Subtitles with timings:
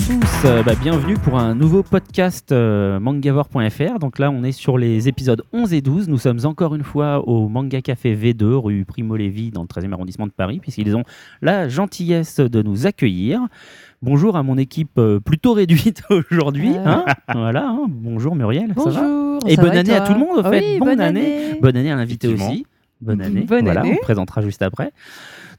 [0.00, 3.98] à tous, euh, bah, bienvenue pour un nouveau podcast euh, mangavore.fr.
[3.98, 6.08] Donc là, on est sur les épisodes 11 et 12.
[6.08, 9.92] Nous sommes encore une fois au Manga Café V2, rue Primo Levi, dans le 13e
[9.92, 11.02] arrondissement de Paris, puisqu'ils ont
[11.42, 13.40] la gentillesse de nous accueillir.
[14.00, 16.70] Bonjour à mon équipe euh, plutôt réduite aujourd'hui.
[16.70, 16.78] Ouais.
[16.78, 17.04] hein.
[17.34, 17.84] voilà, hein.
[17.86, 19.38] bonjour Muriel, ça va Bonjour.
[19.48, 20.60] Et ça bonne va année à tout le monde, au Ah fait.
[20.60, 21.58] oui, bonne, année.
[21.60, 22.64] Bonne année à l'invité aussi.
[23.02, 23.42] Bonne année.
[23.42, 23.92] Bonne voilà, année.
[23.92, 24.92] on te présentera juste après.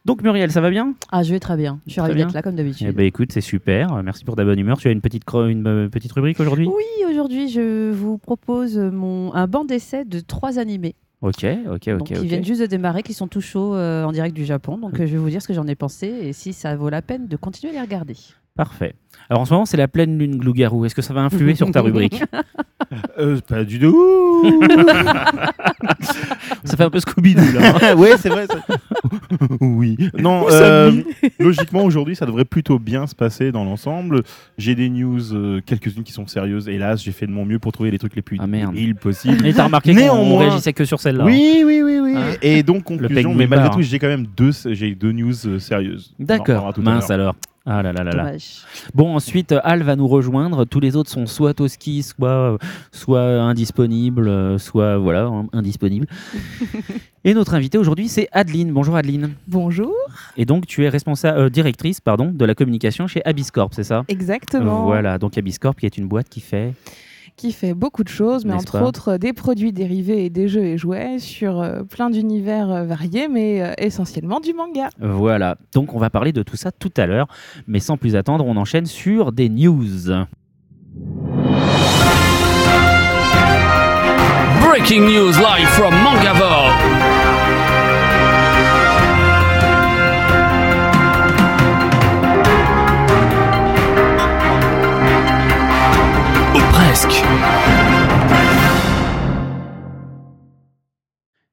[0.03, 0.95] Donc Muriel, ça va bien?
[1.11, 1.79] Ah, je vais très bien.
[1.85, 2.95] Je suis ravie d'être là comme Eh d'habitude.
[2.95, 3.93] ben écoute, c'est super.
[3.93, 4.77] Euh, Merci pour ta bonne humeur.
[4.79, 6.67] Tu as une petite, une, euh, petite rubrique aujourd'hui?
[6.67, 10.95] Oui, aujourd'hui, je vous propose mon, un banc d'essai de trois animés.
[11.21, 12.03] Ok, ok, ok.
[12.03, 14.79] qui viennent juste de démarrer, qui sont tout chauds euh, en direct du Japon.
[14.79, 16.89] Donc, euh, je vais vous dire ce que j'en ai pensé et si ça vaut
[16.89, 18.15] la peine de continuer à les regarder.
[18.61, 18.93] Parfait.
[19.27, 20.85] Alors en ce moment, c'est la pleine lune Glougarou.
[20.85, 22.21] Est-ce que ça va influer sur ta rubrique?
[23.17, 24.51] Euh, pas du tout.
[26.65, 27.95] Ça fait un peu Scooby-Doo là.
[27.95, 28.47] ouais, c'est vrai.
[28.47, 28.59] ça-
[29.61, 29.97] oui.
[30.19, 30.91] Non, euh,
[31.39, 34.23] logiquement, aujourd'hui, ça devrait plutôt bien se passer dans l'ensemble.
[34.57, 36.67] J'ai des news, euh, quelques-unes qui sont sérieuses.
[36.67, 39.45] Hélas, j'ai fait de mon mieux pour trouver les trucs les plus Ah, débiles possibles.
[39.45, 41.23] Et t'as remarqué qu'on réagissait que sur celle-là.
[41.25, 42.13] Oui, oui, oui, oui.
[42.17, 44.51] Hein Et donc, conclusion, mais malgré tout, j'ai quand même deux,
[44.99, 46.13] deux news sérieuses.
[46.19, 46.73] D'accord.
[46.77, 47.35] Mince alors.
[47.65, 48.31] Ah là là là.
[48.95, 50.65] Bon, ensuite, Al va nous rejoindre.
[50.65, 52.57] Tous les autres sont soit au ski, soit, euh,
[52.91, 56.07] soit indisponibles, euh, soit voilà, hein, indisponibles.
[57.23, 58.71] Et notre invité aujourd'hui, c'est Adeline.
[58.73, 59.33] Bonjour Adeline.
[59.47, 59.93] Bonjour,
[60.37, 64.05] Et donc, tu es responsable, euh, directrice pardon, de la communication chez Abiscorp, c'est ça?
[64.07, 64.85] Exactement.
[64.85, 66.73] Voilà, donc Abiscorp qui est une boîte qui fait.
[67.41, 70.61] Qui fait beaucoup de choses, mais entre autres euh, des produits dérivés et des jeux
[70.61, 74.89] et jouets sur euh, plein d'univers euh, variés, mais euh, essentiellement du manga.
[74.99, 77.25] Voilà, donc on va parler de tout ça tout à l'heure,
[77.65, 79.87] mais sans plus attendre, on enchaîne sur des news.
[84.63, 86.80] Breaking news live from Mangavore.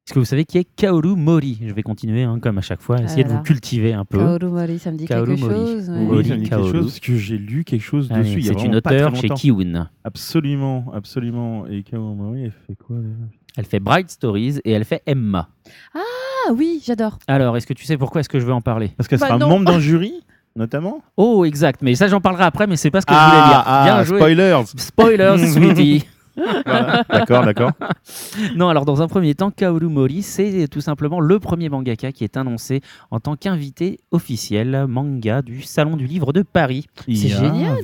[0.08, 1.58] Est-ce que vous savez qui est Kaoru Mori?
[1.62, 4.16] Je vais continuer, hein, comme à chaque fois, essayer de là vous cultiver un peu.
[4.16, 5.54] Kaoru Mori, ça me dit Kaoru quelque Mori.
[5.54, 5.90] chose.
[5.90, 6.06] Oui.
[6.08, 6.72] Oui, ça me dit quelque Kaoru.
[6.72, 8.38] chose parce que j'ai lu quelque chose Allez, dessus.
[8.38, 9.28] il y a c'est une auteure chez.
[9.28, 9.90] Kiun.
[10.04, 11.66] Absolument, absolument.
[11.66, 13.12] Et Kawamori, elle fait quoi déjà
[13.58, 15.50] Elle fait Bright Stories et elle fait Emma.
[15.94, 17.18] Ah oui, j'adore.
[17.26, 18.88] Alors, est-ce que tu sais pourquoi est-ce que je veux en parler?
[18.96, 19.50] Parce qu'elle Bah sera non.
[19.50, 20.14] membre d'un jury,
[20.56, 21.02] notamment?
[21.18, 23.62] Oh, exact, mais ça j'en parlerai après, mais c'est pas ce que je voulais dire.
[23.62, 24.16] Bien ah, joué.
[24.20, 26.06] spoilers Spoilers, sweetie.
[26.66, 27.04] Voilà.
[27.10, 27.72] D'accord, d'accord.
[28.56, 32.24] Non, alors dans un premier temps, Kaoru Mori, c'est tout simplement le premier mangaka qui
[32.24, 37.76] est annoncé en tant qu'invité officiel manga du Salon du Livre de Paris, C'est génial.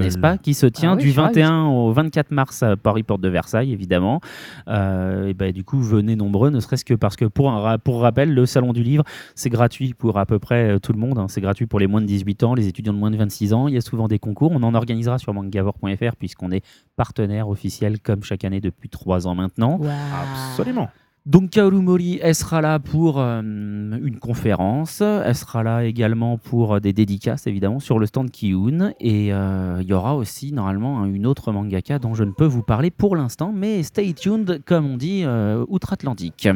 [0.00, 0.38] n'est-ce pas?
[0.38, 1.34] Qui se tient Ah oui, du je suis ravie.
[1.40, 4.20] 21 au 24 mars à Paris Porte de Versailles, évidemment.
[4.68, 7.78] Euh, et ben, du coup, venez nombreux, ne serait-ce que parce que pour, un ra-
[7.78, 10.98] pour rappel, le Salon du Livre, c'est gratuit pour à peu près euh, tout le
[10.98, 11.18] monde.
[11.18, 11.26] hein.
[11.28, 13.68] C'est gratuit pour les moins de 18 ans, les étudiants de moins de 26 ans.
[13.68, 14.50] Il y a souvent des concours.
[14.52, 16.64] On en organisera sur mangavore.fr puisqu'on est
[16.96, 19.80] partenaire officiel comme chaque année depuis trois ans maintenant.
[20.50, 20.88] Absolument.
[21.26, 26.74] Donc Kaoru Mori, elle sera là pour euh, une conférence, elle sera là également pour
[26.74, 31.00] euh, des dédicaces évidemment sur le stand Kiun et euh, il y aura aussi normalement
[31.00, 34.62] hein, une autre mangaka dont je ne peux vous parler pour l'instant, mais stay tuned
[34.64, 36.48] comme on dit euh, outre-Atlantique.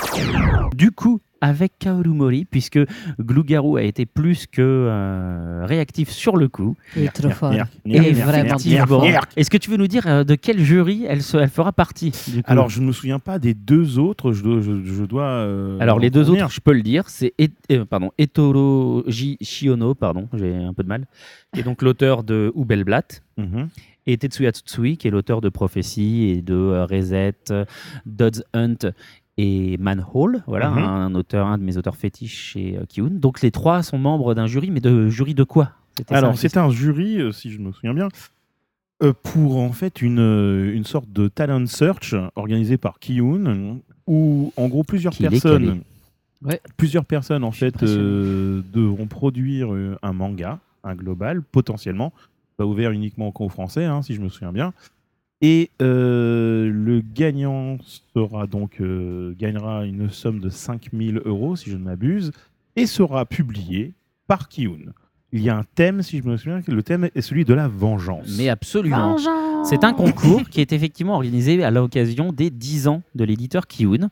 [0.74, 2.78] du coup, avec Kaoru Mori, puisque
[3.18, 6.76] Glougarou a été plus que euh, réactif sur le coup.
[6.96, 7.52] Il est trop fort.
[7.86, 8.56] Et vraiment
[9.36, 12.10] est-ce que tu veux nous dire euh, de quel jury elle, se- elle fera partie
[12.28, 12.50] du coup?
[12.50, 14.32] Alors, je ne me souviens pas des deux autres.
[14.32, 14.60] Je dois.
[14.60, 17.84] Je, je dois euh, Alors les deux autres, je peux le dire, c'est Et- euh,
[17.84, 21.06] pardon, Etoro Shiono, pardon, j'ai un peu de mal,
[21.54, 23.68] qui est donc l'auteur de Ubelblatt, Mhm.
[24.06, 27.64] et Tetsuya Tsutsui, qui est l'auteur de Prophétie et de euh, Reset, euh,
[28.04, 28.92] Dodds Hunt
[29.42, 30.78] et Manhole, voilà, Mhm.
[30.78, 33.08] un, auteur, un de mes auteurs fétiches chez euh, Kiun.
[33.10, 35.70] Donc les trois sont membres d'un jury, mais de jury de quoi?
[35.96, 38.08] C'était Alors, c'est un jury, euh, si je me souviens bien,
[39.02, 40.18] euh, pour en fait une,
[40.74, 45.82] une sorte de talent search organisé par Kiun, où en gros plusieurs personnes.
[46.42, 46.58] Ouais.
[46.78, 49.68] plusieurs personnes en fait euh, devront produire
[50.02, 52.12] un manga, un global potentiellement,
[52.56, 54.72] pas ouvert uniquement qu'aux Français, hein, si je me souviens bien.
[55.42, 57.78] Et euh, le gagnant
[58.14, 62.30] sera donc euh, gagnera une somme de 5000 euros, si je ne m'abuse,
[62.76, 63.94] et sera publié
[64.26, 64.92] par Kiun.
[65.32, 67.68] il y a un thème, si je me souviens, le thème est celui de la
[67.68, 68.36] vengeance.
[68.36, 69.16] Mais absolument.
[69.64, 74.10] C'est un concours qui est effectivement organisé à l'occasion des 10 ans de l'éditeur Kiun.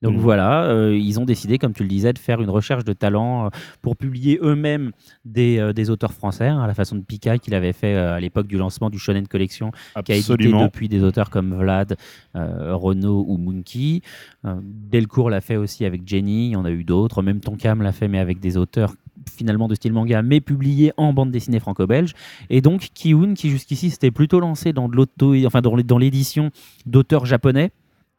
[0.00, 0.20] Donc Mhm.
[0.20, 3.46] voilà, euh, ils ont décidé, comme tu le disais, de faire une recherche de talent
[3.46, 3.48] euh,
[3.82, 4.92] pour publier eux-mêmes
[5.24, 8.14] des, euh, des auteurs français, hein, à la façon de Pika qu'il avait fait euh,
[8.14, 9.72] à l'époque du lancement du Shonen Collection,
[10.04, 11.96] qui a édité depuis des auteurs comme Vlad,
[12.34, 14.02] Renaud ou Monkey.
[14.44, 17.22] Delcourt l'a fait aussi avec Jenny, il y en a eu d'autres.
[17.22, 18.94] Même Tonkam l'a fait, mais avec des auteurs
[19.30, 22.12] finalement de style manga, mais publiés en bande dessinée franco-belge.
[22.50, 26.50] Et donc Kiun, qui jusqu'ici s'était plutôt lancé dans l'auto, enfin dans l'édition
[26.86, 27.70] d'auteurs japonais,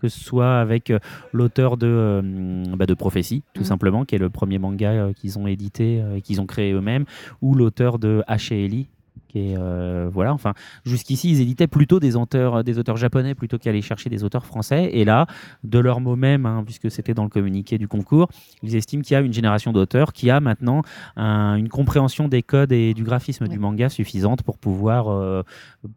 [0.02, 1.00] que ce soit avec euh,
[1.34, 3.68] l'auteur de, euh, bah, de Prophétie, tout Mhm.
[3.68, 7.06] simplement, qui est le premier manga euh, qu'ils ont édité et qu'ils ont créé eux-mêmes,
[7.42, 8.88] ou l'auteur de H et Ellie,
[9.38, 10.54] est euh, voilà, enfin
[10.84, 14.90] jusqu'ici ils éditaient plutôt des auteurs, des auteurs japonais plutôt qu'aller chercher des auteurs français.
[14.94, 15.28] Et là,
[15.64, 18.28] de leur mot même, hein, puisque c'était dans le communiqué du concours,
[18.64, 20.82] ils estiment qu'il y a une génération d'auteurs qui a maintenant
[21.16, 25.44] un- une compréhension des codes et du graphisme du manga suffisante pour pouvoir euh,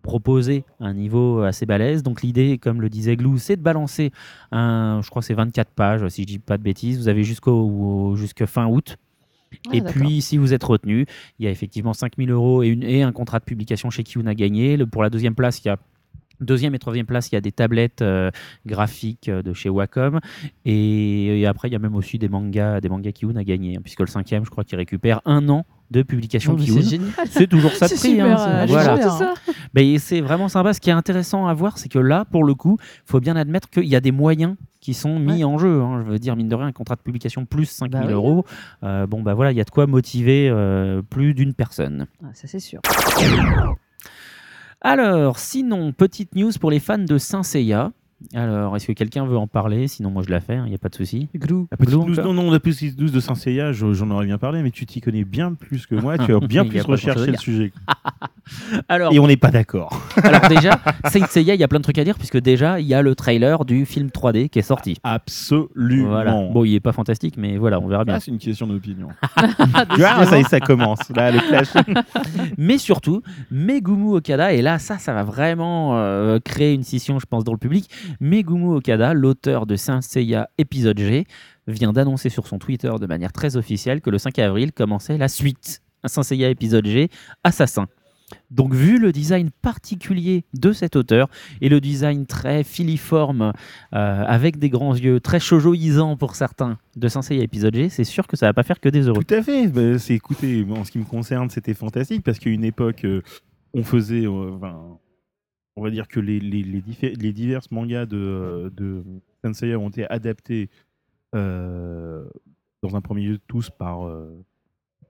[0.02, 2.02] proposer un niveau assez balèze.
[2.02, 4.10] Donc l'idée, comme le disait Glou, c'est de balancer
[4.50, 6.98] un, je crois c'est 24 pages, si je dis pas de bêtises.
[6.98, 8.96] Vous avez jusqu'au jusqu'à fin août.
[9.68, 10.02] Ah, et d'accord.
[10.02, 11.06] puis, si vous êtes retenu,
[11.38, 14.26] il y a effectivement 5000 euros et, une, et un contrat de publication chez Kiun
[14.26, 14.76] à gagner.
[14.76, 15.76] Le- pour la deuxième place, il y a
[16.40, 18.32] Deuxième et troisième place, il y a des tablettes euh,
[18.66, 20.18] graphiques euh, de chez Wacom.
[20.64, 23.76] Et, et après, il y a même aussi des mangas, des mangas Kiun à gagner.
[23.76, 26.80] hein, puisque le cinquième, je crois qu'il récupère un an de publication Kiun.
[26.82, 27.10] c'est génial.
[27.30, 28.10] C'est toujours ça de prix.
[28.12, 29.10] super, hein, euh, voilà.
[29.10, 29.34] ça.
[29.74, 30.72] Mais c'est vraiment sympa.
[30.72, 33.36] Ce qui est intéressant à voir, c'est que là, pour le coup, il faut bien
[33.36, 35.80] admettre qu'il y a des moyens qui sont mis en jeu.
[35.80, 36.02] hein.
[36.04, 38.12] Je veux dire, mine de rien, un contrat de publication plus 5000 Bah oui.
[38.12, 38.44] euros.
[38.82, 42.06] euh, bon, bah voilà, il y a de quoi motiver euh, plus d'une personne.
[42.22, 42.80] Ah, ça c'est sûr.
[44.80, 47.92] Alors, sinon, petite news pour les fans de Saint Seiya.
[48.34, 49.88] Alors, est-ce que quelqu'un veut en parler?
[49.88, 51.28] Sinon, moi, je la fais, il n'y a pas de souci.
[51.36, 51.68] Glou.
[51.70, 54.10] La petite Glou douce, encore non, non, la petite douce de Saint Seiya, je- j'en
[54.10, 56.80] aurais bien parlé, mais tu t'y connais bien plus que moi, tu as bien plus
[56.82, 57.72] recherché le sujet.
[58.88, 60.02] Alors, Et on n'est pas d'accord.
[60.22, 62.86] alors déjà, Saint Seiya, il y a plein de trucs à dire, puisque déjà, il
[62.86, 64.96] y a le trailer du film 3D qui est sorti.
[65.04, 66.08] Absolument.
[66.08, 66.32] Voilà.
[66.52, 68.14] Bon, il est pas fantastique, mais voilà, on verra bien.
[68.14, 69.08] Ah, c'est une question d'opinion.
[69.94, 70.98] tu vois, ça, y est, ça commence.
[71.14, 71.68] Là, le clash.
[72.58, 77.26] mais surtout Megumu Okada et là ça ça va vraiment euh, créer une scission je
[77.26, 77.88] pense dans le public
[78.20, 81.26] Megumu Okada l'auteur de Saint Seiya épisode G
[81.66, 85.28] vient d'annoncer sur son Twitter de manière très officielle que le 5 avril commençait la
[85.28, 85.82] suite.
[86.04, 87.08] Saint Seiya épisode G
[87.44, 87.86] Assassin.
[88.50, 91.28] Donc vu le design particulier de cet auteur
[91.60, 93.52] et le design très filiforme
[93.94, 98.04] euh, avec des grands yeux très shoujoisants pour certains de Saint Seiya épisode G c'est
[98.04, 99.22] sûr que ça va pas faire que des heureux.
[99.22, 99.68] Tout à fait.
[99.68, 103.22] Bah, c'est, écoutez, en ce qui me concerne, c'était fantastique parce qu'à une époque, euh,
[103.74, 104.50] on faisait, euh,
[105.76, 106.82] on va dire que les, les, les,
[107.14, 109.02] les divers mangas de, de
[109.44, 110.68] Senseiya ont été adaptés
[111.34, 112.24] euh,
[112.82, 114.44] dans un premier lieu tous par, euh,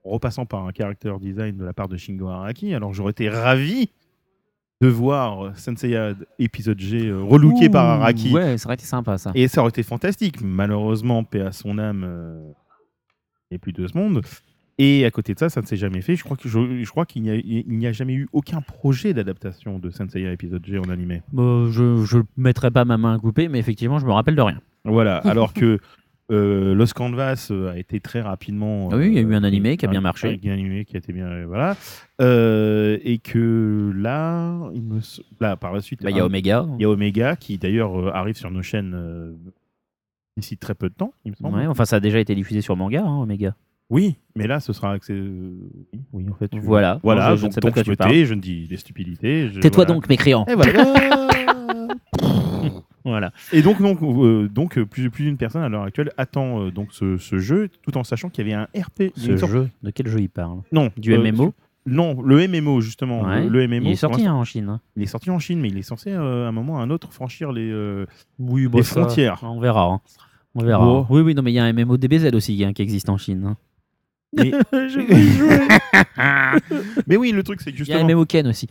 [0.04, 2.74] en repassant par un character design de la part de Shingo Araki.
[2.74, 3.90] Alors j'aurais été ravi
[4.80, 8.32] de voir Senseiya épisode G euh, relooké par Araki.
[8.32, 10.40] ouais ça aurait été sympa ça Et ça aurait été fantastique.
[10.42, 12.52] Malheureusement, paix à son âme, euh,
[13.50, 14.22] il n'y a plus de ce monde.
[14.84, 16.16] Et à côté de ça, ça ne s'est jamais fait.
[16.16, 19.90] Je crois que je, je crois qu'il n'y a, jamais eu aucun projet d'adaptation de
[19.90, 21.22] Senseiya épisode G en animé.
[21.32, 24.42] Bon, je je mettrai pas ma main à couper, mais effectivement, je me rappelle de
[24.42, 24.60] rien.
[24.84, 25.18] Voilà.
[25.24, 25.78] Alors que
[26.30, 28.88] euh, Los Canvas euh, a été très rapidement.
[28.90, 30.40] Ah oui, il y a eu un euh, animé qui a bien un- marché.
[30.44, 31.76] Un animé qui a été bien, euh, voilà.
[33.04, 36.26] Et que là, il me, s- là, par la suite, Bah, Il y a un-
[36.26, 36.66] Omega.
[36.78, 38.96] il y a Omega qui d'ailleurs arrive sur nos chaînes
[40.36, 41.56] d'ici très peu de temps, il me semble.
[41.56, 43.54] Ouais, enfin, ça a déjà été diffusé sur manga, hein, Omega.
[43.90, 45.12] Oui, mais là, ce sera accès.
[45.12, 46.48] Oui, oui, en fait.
[46.48, 46.98] tu- Voilà.
[47.02, 48.10] Voilà, Non, je- je ne donc, sais pas donc de quoi je tu me parles.
[48.12, 49.48] tais, je ne dis des stupidités.
[49.50, 49.94] je- Tais-toi voilà.
[49.94, 50.46] donc, mécréant.
[50.48, 50.72] Et voilà.
[53.04, 53.32] Voilà.
[53.52, 56.70] Et donc, donc, euh, donc euh, plus, plus d'une personne à l'heure actuelle attend euh,
[56.70, 59.10] donc ce, ce jeu, tout en sachant qu'il y avait un RP.
[59.16, 60.60] Ce sorte- jeu, de quel jeu il parle?
[60.70, 61.52] Non, Du euh, MMO
[61.84, 63.22] Non, le MMO justement.
[63.22, 63.44] Ouais.
[63.48, 63.86] Le, MMO.
[63.86, 64.68] Il est sorti hein, en Chine.
[64.68, 64.80] hein.
[64.96, 66.90] Il est sorti en Chine, mais il est censé à un moment ou à un
[66.90, 67.74] autre franchir les.
[68.38, 69.40] Oui, Les frontières.
[69.42, 69.84] On verra.
[69.86, 70.00] hein.
[70.54, 71.04] On verra.
[71.10, 73.16] Oui, oui, non, mais il y a un MMO DBZ aussi hein, qui existe en
[73.18, 73.42] Chine.
[73.46, 73.56] hein.
[74.32, 74.52] Mais...
[77.06, 78.16] mais oui, le truc c'est que Il y a un justement.
[78.16, 78.68] MMO Ken aussi.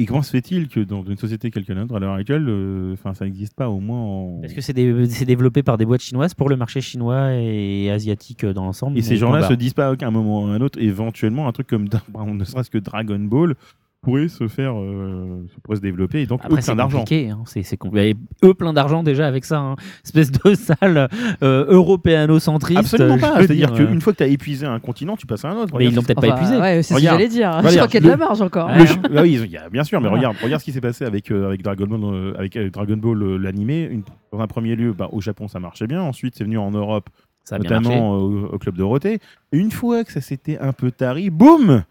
[0.00, 3.12] Et comment se fait-il que dans une société quelqu'un d'autre, à l'heure actuelle, euh, enfin,
[3.12, 4.40] ça n'existe pas au moins en.
[4.40, 7.90] Parce que c'est dé- c'est développé par des boîtes chinoises pour le marché chinois et
[7.90, 8.96] asiatique euh, dans l'ensemble.
[8.96, 9.48] Et ces gens-là combat.
[9.50, 11.84] se disent pas à un moment ou à un autre, éventuellement, un truc comme,
[12.34, 13.54] ne serait-ce que Dragon Ball
[14.02, 16.98] pourrait se faire, euh, se pourrait se développer, et donc eux, Après, plein c'est d'argent.
[17.00, 17.30] compliqué.
[17.30, 17.42] hein.
[17.44, 19.58] C'est c'est compli- Eux, plein d'argent déjà avec ça.
[19.58, 19.76] hein.
[20.04, 21.08] Espèce de salle
[21.42, 22.78] euh, européano-centriste.
[22.80, 23.36] Absolument je pas.
[23.42, 23.86] C'est-à-dire dire, euh.
[23.88, 25.74] qu'une fois que tu as épuisé un continent, tu passes à un autre.
[25.78, 26.56] Mais ils l'ont peut-être pas épuisé.
[26.56, 27.52] Ouais, c'est ce que j'allais dire.
[27.52, 28.68] je Regarde, crois qu'il y a de la marge encore.
[28.68, 28.84] Le
[29.18, 30.28] ah oui, il y a, bien sûr, mais Voilà.
[30.28, 32.96] regarde, regarde ce qui s'est passé avec, euh, avec Dragon Ball, euh, avec, euh, Dragon
[32.96, 34.00] Ball euh, l'animé.
[34.32, 36.00] Dans un premier lieu, bah, au Japon, ça marchait bien.
[36.02, 37.10] Ensuite, c'est venu en Europe,
[37.44, 39.18] Ça notamment euh, au, au club Dorothée.
[39.52, 41.82] Et une fois que ça s'était un peu tari, boum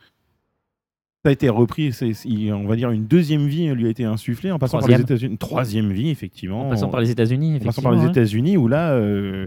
[1.24, 2.14] ça a été repris, c'est-
[2.54, 5.02] on va dire une deuxième vie lui a été insufflée en passant par les.
[5.02, 5.38] États-Unis.
[5.38, 6.68] Troisième vie, effectivement.
[6.68, 8.10] En passant par les États-Unis, En passant par les ouais.
[8.10, 9.46] États-Unis, où là, euh,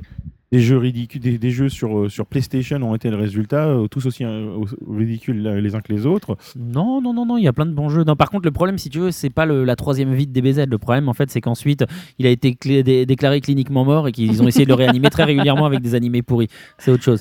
[0.53, 4.05] des jeux ridicules, des, jeux sur, euh, sur PlayStation ont été le résultat, euh, tous
[4.05, 6.37] aussi euh, ridicules les uns que les autres.
[6.57, 8.05] Non, non, non, non, il y a plein de bons jeux.
[8.05, 10.33] Non, par contre, le problème, si tu veux, c'est pas le- la troisième vie de
[10.33, 10.67] DBZ.
[10.69, 11.85] Le problème, en fait, c'est qu'ensuite,
[12.19, 12.55] il a été
[13.07, 16.21] déclaré cliniquement mort et qu'ils ont essayé de le réanimer très régulièrement avec des animés
[16.21, 16.49] pourris.
[16.77, 17.21] C'est autre chose.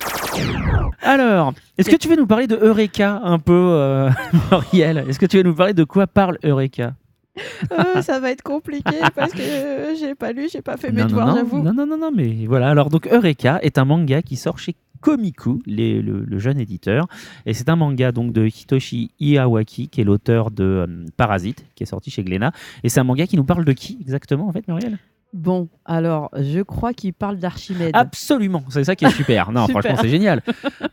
[1.01, 4.09] Alors, est-ce que tu veux nous parler de Eureka un peu, euh,
[4.73, 6.93] Est-ce que tu veux nous parler de quoi parle Eureka?
[7.71, 11.01] Euh, ça va être compliqué parce que euh, j'ai pas lu, j'ai pas fait mes
[11.01, 11.63] non, devoirs, non, non, j'avoue.
[11.63, 12.69] non, non, non, non, mais voilà.
[12.69, 17.07] Alors, donc, Eureka est un manga qui sort chez Komiku, les- le, le jeune éditeur.
[17.45, 21.83] Et c'est un manga donc de Hitoshi Iawaki, qui est l'auteur de euh, Parasite, qui
[21.83, 22.51] est sorti chez Glénat.
[22.83, 24.97] Et c'est un manga qui nous parle de qui exactement, en fait, Muriel?
[25.33, 27.91] Bon, alors, je crois qu'il parle d'Archimède.
[27.93, 29.51] Absolument, c'est ça qui est super.
[29.53, 29.81] Non, Super.
[29.81, 30.41] franchement, c'est génial.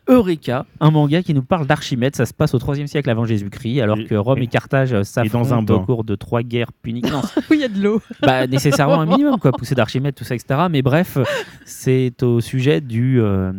[0.09, 2.15] Eureka, un manga qui nous parle d'Archimède.
[2.15, 4.93] Ça se passe au 3 siècle avant Jésus-Christ, alors Et- que Rome et, et- Carthage
[4.93, 7.11] dans un s'affrontent au cours de trois guerres puniques.
[7.11, 8.01] Non, Oui, il y a de l'eau.
[8.23, 10.61] bah, nécessairement un minimum, quoi, poussée d'Archimède, tout ça, etc.
[10.71, 11.19] Mais bref,
[11.65, 13.53] c'est au sujet du, euh,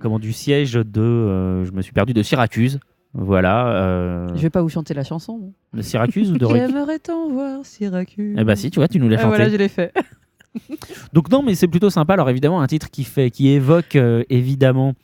[0.00, 2.80] comment, du siège de, euh, je me suis perdu, de Syracuse.
[3.14, 5.52] Voilà, euh, Je vais pas vous chanter la chanson.
[5.72, 8.36] de Syracuse ou de J'aimerais tant voir Syracuse.
[8.38, 9.36] Eh bah si, tu vois, tu nous l'as Ah, chanté.
[9.36, 9.92] voilà, je l'ai fait.
[11.12, 12.14] Donc non, mais c'est plutôt sympa.
[12.14, 14.94] Alors évidemment, un titre qui fait, qui évoque euh, évidemment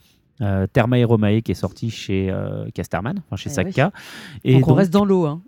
[0.40, 3.92] euh, Thermae Romae qui est sorti chez euh, Casterman, enfin chez Eh Sakka.
[4.42, 5.26] Et, donc, on donc, reste dans l'eau.
[5.26, 5.42] Hein.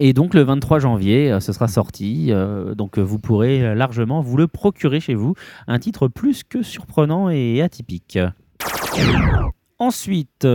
[0.00, 2.32] et donc le 23 janvier, euh, ce sera sorti.
[2.76, 5.34] donc vous pourrez largement vous le procurer chez vous.
[5.66, 8.18] Un titre plus que surprenant et atypique.
[9.78, 10.46] Ensuite,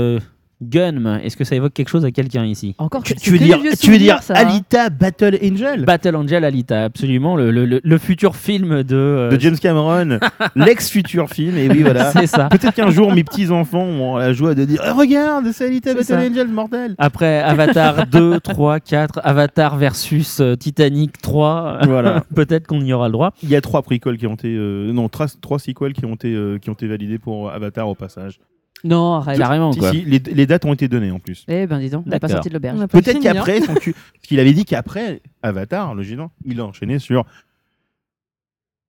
[0.62, 3.60] Gunm, est-ce que ça évoque quelque chose à quelqu'un ici Encore Tu, tu veux dire,
[3.80, 4.48] tu veux dire ça, hein.
[4.48, 8.96] Alita Battle Angel Battle Angel Alita, absolument, le, le- le- le futur film de...
[8.96, 10.18] euh, de James Cameron,
[10.56, 12.12] l'ex-futur film, et oui voilà.
[12.12, 12.50] C'est ça.
[12.50, 15.94] Peut-être qu'un jour mes petits enfants ont la joie de dire Ah, Regarde, c'est Alita
[15.94, 16.20] Battle ça.
[16.20, 22.24] Angel, mortel Après Avatar 2, 3, 4, Avatar versus euh, Titanic 3, Voilà.
[22.36, 23.32] peut-être qu'on y aura le droit.
[23.44, 24.56] Il y a trois prequels qui ont été.
[24.56, 27.88] euh, non, trois, trois sequels qui ont été, euh, qui ont été validés pour Avatar
[27.88, 28.40] au passage.
[28.84, 29.38] Non, arrête.
[29.40, 29.92] Carrément, Si, quoi.
[29.92, 31.44] si, les, les dates ont été données en plus.
[31.48, 32.38] Eh ben dis donc, on n'a pas D'accord.
[32.44, 32.76] sorti de l'auberge.
[32.78, 33.34] On n'a pas Peut-être fini, hein.
[33.34, 37.26] qu'après, son cul- parce qu'il avait dit qu'après Avatar, logiquement, il a enchaîné sur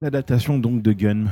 [0.00, 1.24] l'adaptation donc de Gun.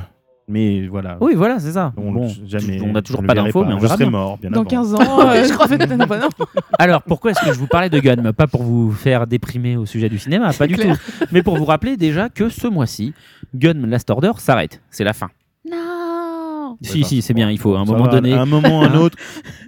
[0.49, 1.17] Mais voilà.
[1.19, 1.91] Oui, voilà, c'est ça.
[1.97, 4.11] On, Bon, jamais, on n'a toujours le pas d'infos, mais on Je verra serai bien.
[4.11, 4.69] mort, bien Dans avant.
[4.69, 5.93] 15 ans, euh, je crois peut-être.
[5.93, 6.29] Non, pas non.
[6.79, 9.85] Alors, pourquoi est-ce que je vous parlais de Gun Pas pour vous faire déprimer au
[9.85, 10.97] sujet du cinéma, pas du clair.
[10.97, 11.25] tout.
[11.33, 13.13] Mais pour vous rappeler déjà que ce mois-ci,
[13.55, 14.81] Gun Last Order s'arrête.
[14.89, 15.29] C'est la fin.
[16.81, 17.49] Si, si, c'est bien.
[17.49, 18.33] Il faut à un Ça moment va, donné.
[18.33, 19.17] À un moment ou à un Hein autre,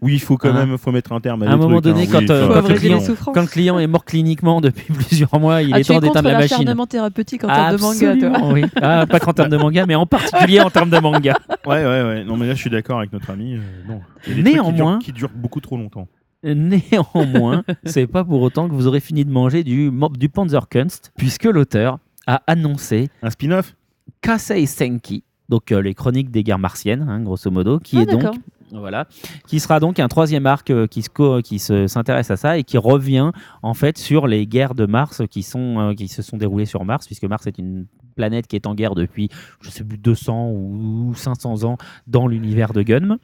[0.01, 1.81] oui, il faut quand Hein même faut mettre un terme à À un des moment
[1.81, 3.33] trucs, donné, hein, quand, oui, euh, Faut quand le abréger client- les souffrances.
[3.35, 6.01] Quand le client est mort cliniquement depuis plusieurs mois, il Ah, est tu es temps
[6.01, 6.57] contre d'éteindre la machine.
[6.57, 8.63] l'acharnement thérapeutique en termes de manga, toi Absolument, oui.
[8.81, 11.37] Ah, pas qu'en termes de manga, mais en particulier en termes de manga.
[11.65, 12.23] Ouais, ouais, ouais.
[12.23, 13.55] Non, mais là, je suis d'accord avec notre ami.
[13.55, 14.01] euh, non.
[14.27, 16.07] Il y a des trucs qui Néanmoins- durent- qui durent beaucoup trop longtemps.
[16.43, 21.11] Néanmoins, c'est pas pour autant que vous aurez fini de manger du, mo- du Panzerkunst,
[21.17, 23.75] puisque l'auteur a annoncé Un spin-off?
[24.21, 28.05] Kasei Senki, donc euh, les chroniques des guerres martiennes, hein, grosso modo, qui Ah, est
[28.05, 28.23] donc
[28.71, 29.07] voilà,
[29.47, 33.31] qui sera donc un troisième arc euh, qui se s'intéresse à ça et qui revient
[33.63, 36.85] en fait sur les guerres de Mars qui sont euh, qui se sont déroulées sur
[36.85, 37.87] Mars, puisque Mars est une
[38.19, 39.29] planète qui est en guerre depuis
[39.61, 43.17] je sais plus 200 ou 500 ans dans l'univers de Gunm.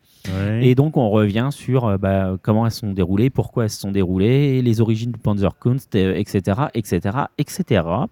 [0.63, 3.91] Et donc on revient sur euh, bah, comment elles sont déroulées, pourquoi elles se sont
[3.91, 6.99] déroulées, les origines du Panzerkunst, etc., etc.,
[7.37, 7.63] etc.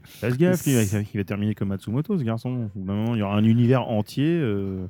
[0.04, 2.70] Fais gaffe, il va- terminer comme Matsumoto, ce garçon.
[2.76, 4.86] Il y aura un univers entier euh,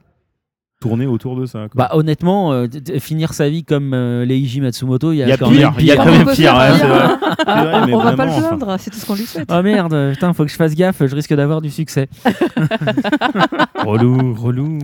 [0.83, 1.67] tourné autour de ça.
[1.69, 1.69] quoi.
[1.75, 2.67] Bah honnêtement, euh,
[2.99, 5.91] finir sa vie comme euh, Leiji Matsumoto, il y a, quand pire, même il y
[5.91, 6.03] a pire.
[6.03, 7.19] quand même On peut pire, pire, hein.
[7.93, 8.57] On va pas le enfin.
[8.57, 9.49] plaindre, c'est tout ce qu'on lui souhaite.
[9.51, 12.07] Oh merde, putain, faut que je fasse gaffe, je risque d'avoir du succès.
[13.85, 14.79] relou, relou.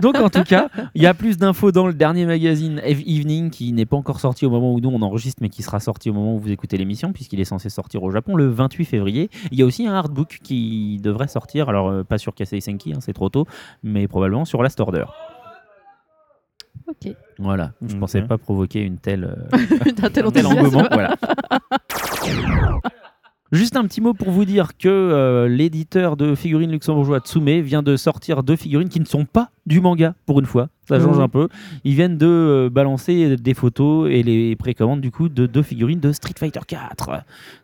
[0.00, 3.50] Donc en tout cas, il y a plus d'infos dans le dernier magazine Eve- Evening
[3.50, 6.10] qui n'est pas encore sorti au moment où nous on enregistre, mais qui sera sorti
[6.10, 9.30] au moment où vous écoutez l'émission, puisqu'il est censé sortir au Japon le 28 février.
[9.50, 12.92] Il y a aussi un artbook qui devrait sortir, alors euh, pas sur Kasei Senki,
[12.92, 13.46] hein, c'est trop tôt,
[13.82, 15.04] mais probablement sur Last Order.
[16.88, 17.12] Ok.
[17.38, 18.00] Voilà, je Ok.
[18.00, 19.24] pensais pas provoquer une telle,
[19.54, 20.58] euh, tel un tel enthousiasme.
[20.58, 20.86] engouement.
[20.92, 21.14] Voilà.
[23.52, 27.82] Juste un petit mot pour vous dire que euh, l'éditeur de figurines luxembourgeois Tsume vient
[27.82, 30.68] de sortir deux figurines qui ne sont pas du manga pour une fois.
[30.98, 31.22] Ça change Mhm.
[31.22, 31.48] un peu.
[31.84, 36.00] Ils viennent de euh, balancer des photos et les précommandes du coup de deux figurines
[36.00, 37.10] de Street Fighter 4.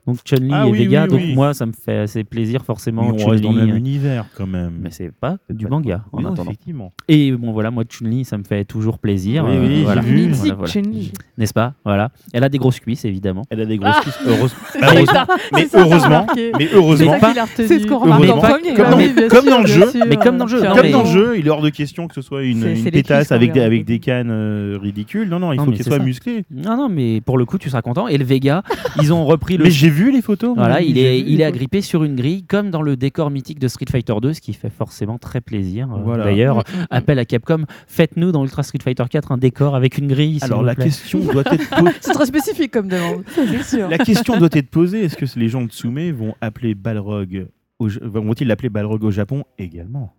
[0.06, 1.02] Donc Chun-Li Ah et oui, Vega.
[1.04, 1.35] oui, donc oui.
[1.35, 3.12] moi, ça me fait assez plaisir forcément.
[3.12, 4.73] Mais on reste dans le même euh, univers quand même.
[4.80, 6.44] mais c'est pas du Pas- manga en non, attendant.
[6.44, 6.92] effectivement.
[7.08, 9.44] Et bon voilà, moi Chun-Li, ça me fait toujours plaisir.
[9.47, 10.00] Oui, euh, oui, j'ai voilà.
[10.00, 10.28] vu.
[10.32, 10.73] Voilà, voilà.
[10.73, 11.12] Chun-Li.
[11.37, 11.75] N'est-ce pas?
[11.85, 12.11] Voilà.
[12.32, 13.44] Elle a des grosses cuisses évidemment.
[13.50, 14.18] Elle a des grosses Ah cuisses.
[14.26, 16.26] Heureuse- Bah, Mais heureusement,
[16.58, 17.14] mais heureusement.
[17.56, 18.75] C'est ce qu'on remarque en pas- premier.
[18.75, 19.50] comme hein.
[19.50, 21.61] dans- le jeu, mais comme dans le jeu, Comme dans le jeu, il est hors
[21.62, 22.90] de question que ce soit une, C'est-
[23.30, 23.64] avec, même.
[23.64, 25.28] avec des cannes euh, ridicules.
[25.28, 26.02] Non, non, il Non, faut qu'il soit ça.
[26.02, 26.44] musclé.
[26.50, 28.08] Non, non, mais pour le coup, tu seras content.
[28.08, 28.62] Et le Vega,
[29.02, 30.54] ils ont repris le Mais j'ai vu les photos.
[30.56, 33.68] Voilà, il est, il est agrippé sur une grille, comme dans le décor mythique de
[33.68, 35.88] Street Fighter 2, ce qui fait forcément très plaisir.
[35.92, 36.25] Euh, Voilà.
[36.25, 40.38] D'ailleurs, appel à Capcom, faites-nous dans Ultra Street Fighter 4 un décor avec une grille.
[40.42, 41.92] Alors la question doit être posée.
[42.00, 43.25] C'est très spécifique comme demande,
[43.62, 43.88] sûr.
[43.88, 45.04] La question doit être posée.
[45.04, 47.46] Est-ce que les gens de Tsume vont appeler Balrog
[47.80, 50.12] vont-ils l'appeler Balrog au Japon également?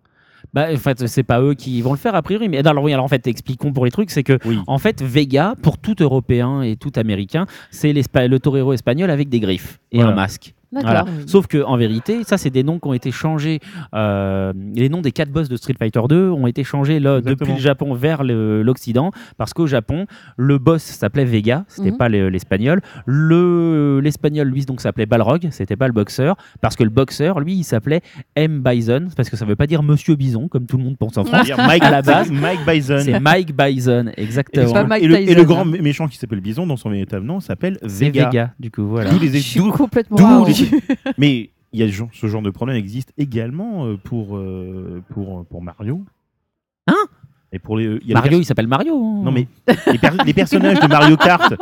[0.54, 2.48] Bah, en fait, c'est pas eux qui vont le faire a priori.
[2.48, 4.58] Mais alors, oui, alors en fait, expliquons pour les trucs, c'est que Oui.
[4.66, 9.28] en fait, Vega, pour tout Européen et tout Américain, c'est l'espa- le torero espagnol avec
[9.28, 10.12] des griffes et Voilà.
[10.12, 10.54] un masque.
[10.72, 11.04] Voilà.
[11.26, 13.58] Sauf que en vérité, ça c'est des noms qui ont été changés.
[13.94, 17.52] euh, les noms des quatre boss de Street Fighter 2 ont été changés là, depuis
[17.52, 21.96] le Japon vers l'Occident, parce qu'au Japon, le boss s'appelait Vega, c'était Mhm.
[21.96, 22.80] pas le- l'espagnol.
[23.30, 27.54] Le l'espagnol lui donc s'appelait Balrog, c'était pas le boxeur, parce que le boxeur lui
[27.54, 28.00] il s'appelait
[28.36, 31.16] M Bison, parce que ça veut pas dire Monsieur Bison comme tout le monde pense
[31.18, 31.48] en France.
[31.56, 32.98] Mike, À la base, Mike Bison.
[33.00, 34.72] C'est Mike Bison, Et, exactement.
[34.72, 36.90] pas Mike et le, et le Tyson, grand mé- méchant qui s'appelle Bison dans son
[36.90, 38.26] véritable nom s'appelle Vega.
[38.26, 38.50] Vega.
[38.60, 39.10] du coup voilà.
[39.10, 40.16] D'où les- Je suis d'où- complètement
[41.18, 45.02] Mais il y a ce genre- ce genre de problème existe également euh, pour, euh,
[45.10, 46.02] pour, pour Mario.
[46.86, 46.94] Hein?
[47.52, 48.94] Et pour les, il y a Mario, les il s'appelle Mario.
[48.96, 49.22] hein.
[49.24, 49.48] Non mais
[49.90, 51.56] les, per- les personnages de Mario Kart, les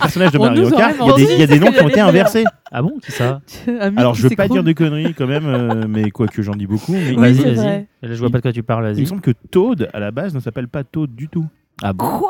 [0.00, 1.80] personnages de On Mario Kart, il y a des, il y a des noms qui
[1.82, 2.44] ont été inversés.
[2.72, 3.42] Ah bon, qui ça?
[3.80, 6.66] Ami Alors je veux pas dire de conneries quand même, euh, mais quoique j'en dis
[6.66, 6.92] beaucoup.
[6.92, 7.86] Mais Oui, Vas-y, c'est vas-y.
[8.02, 10.34] Je vois pas de quoi tu parles, il me semble que Toad à la base
[10.34, 11.46] ne s'appelle pas Toad du tout.
[11.82, 12.22] Ah bon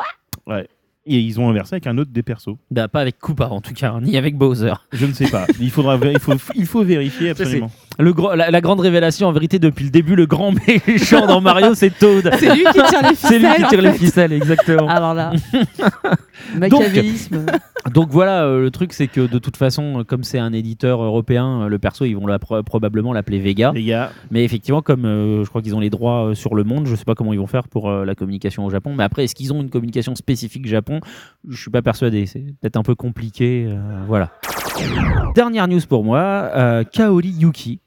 [1.06, 2.56] Et ils ont inversé avec un autre des persos.
[2.70, 4.72] Bah, pas avec Koopa en tout cas, hein, ni avec Bowser.
[4.90, 5.46] Je ne sais pas.
[5.60, 7.70] Il faudra, il faut, il faut vérifier Ça, absolument.
[7.98, 10.52] Le gro- la, la grande révélation en vérité depuis le début, le grand
[10.88, 12.30] méchant dans Mario, c'est Toad.
[12.38, 13.16] C'est lui qui tire les ficelles.
[13.30, 14.88] C'est lui qui tire les ficelles, exactement.
[14.88, 15.32] Alors là,
[16.56, 17.46] machiavélisme.
[17.92, 21.62] Donc voilà, euh, le truc c'est que de toute façon, comme c'est un éditeur européen,
[21.62, 23.72] euh, le perso ils vont la- pro- probablement l'appeler Vega.
[23.76, 26.86] Gars, Mais effectivement, comme euh, je crois qu'ils ont les droits euh, sur le monde,
[26.86, 28.94] je sais pas comment ils vont faire pour euh, la communication au Japon.
[28.96, 31.00] Mais après, est-ce qu'ils ont une communication spécifique Japon?
[31.48, 32.24] Je suis pas persuadé.
[32.26, 33.66] C'est peut-être un peu compliqué.
[33.68, 34.30] euh, voilà.
[35.34, 36.18] Dernière news pour moi
[36.54, 37.80] euh, Kaori Yuki.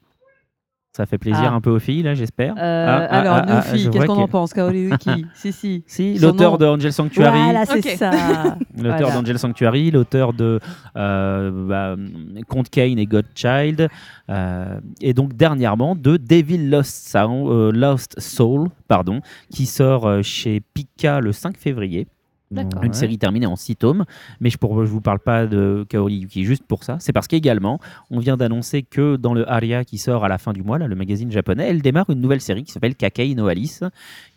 [0.98, 1.54] Ça fait plaisir Ah.
[1.54, 2.54] un peu aux filles, là, j'espère.
[2.58, 5.84] Euh, Ah, ah, alors, ah, nos filles, qu'est-ce qu'on en pense Kaori Yuki Si, si.
[5.86, 6.56] Si, l'auteur nom.
[6.58, 7.38] de Angel Sanctuary.
[7.40, 8.10] Voilà, c'est ça.
[8.76, 9.14] L'auteur Voilà.
[9.14, 10.58] d'Angel Sanctuary, l'auteur de
[10.96, 11.94] euh, bah,
[12.48, 13.88] Conte Kane et Godchild,
[14.28, 19.20] euh, et donc dernièrement de Devil Lost, Sound- euh, Lost Soul, pardon,
[19.52, 22.08] qui sort euh, chez Pika le 5 février.
[22.50, 22.82] D'accord.
[22.82, 24.04] Une série terminée en 6 tomes,
[24.40, 26.96] mais je ne vous parle pas de Kaori Yuki juste pour ça.
[26.98, 27.78] C'est parce qu'également,
[28.10, 30.86] on vient d'annoncer que dans le Aria qui sort à la fin du mois, là,
[30.86, 33.84] le magazine japonais, elle démarre une nouvelle série qui s'appelle Kakei no Alice,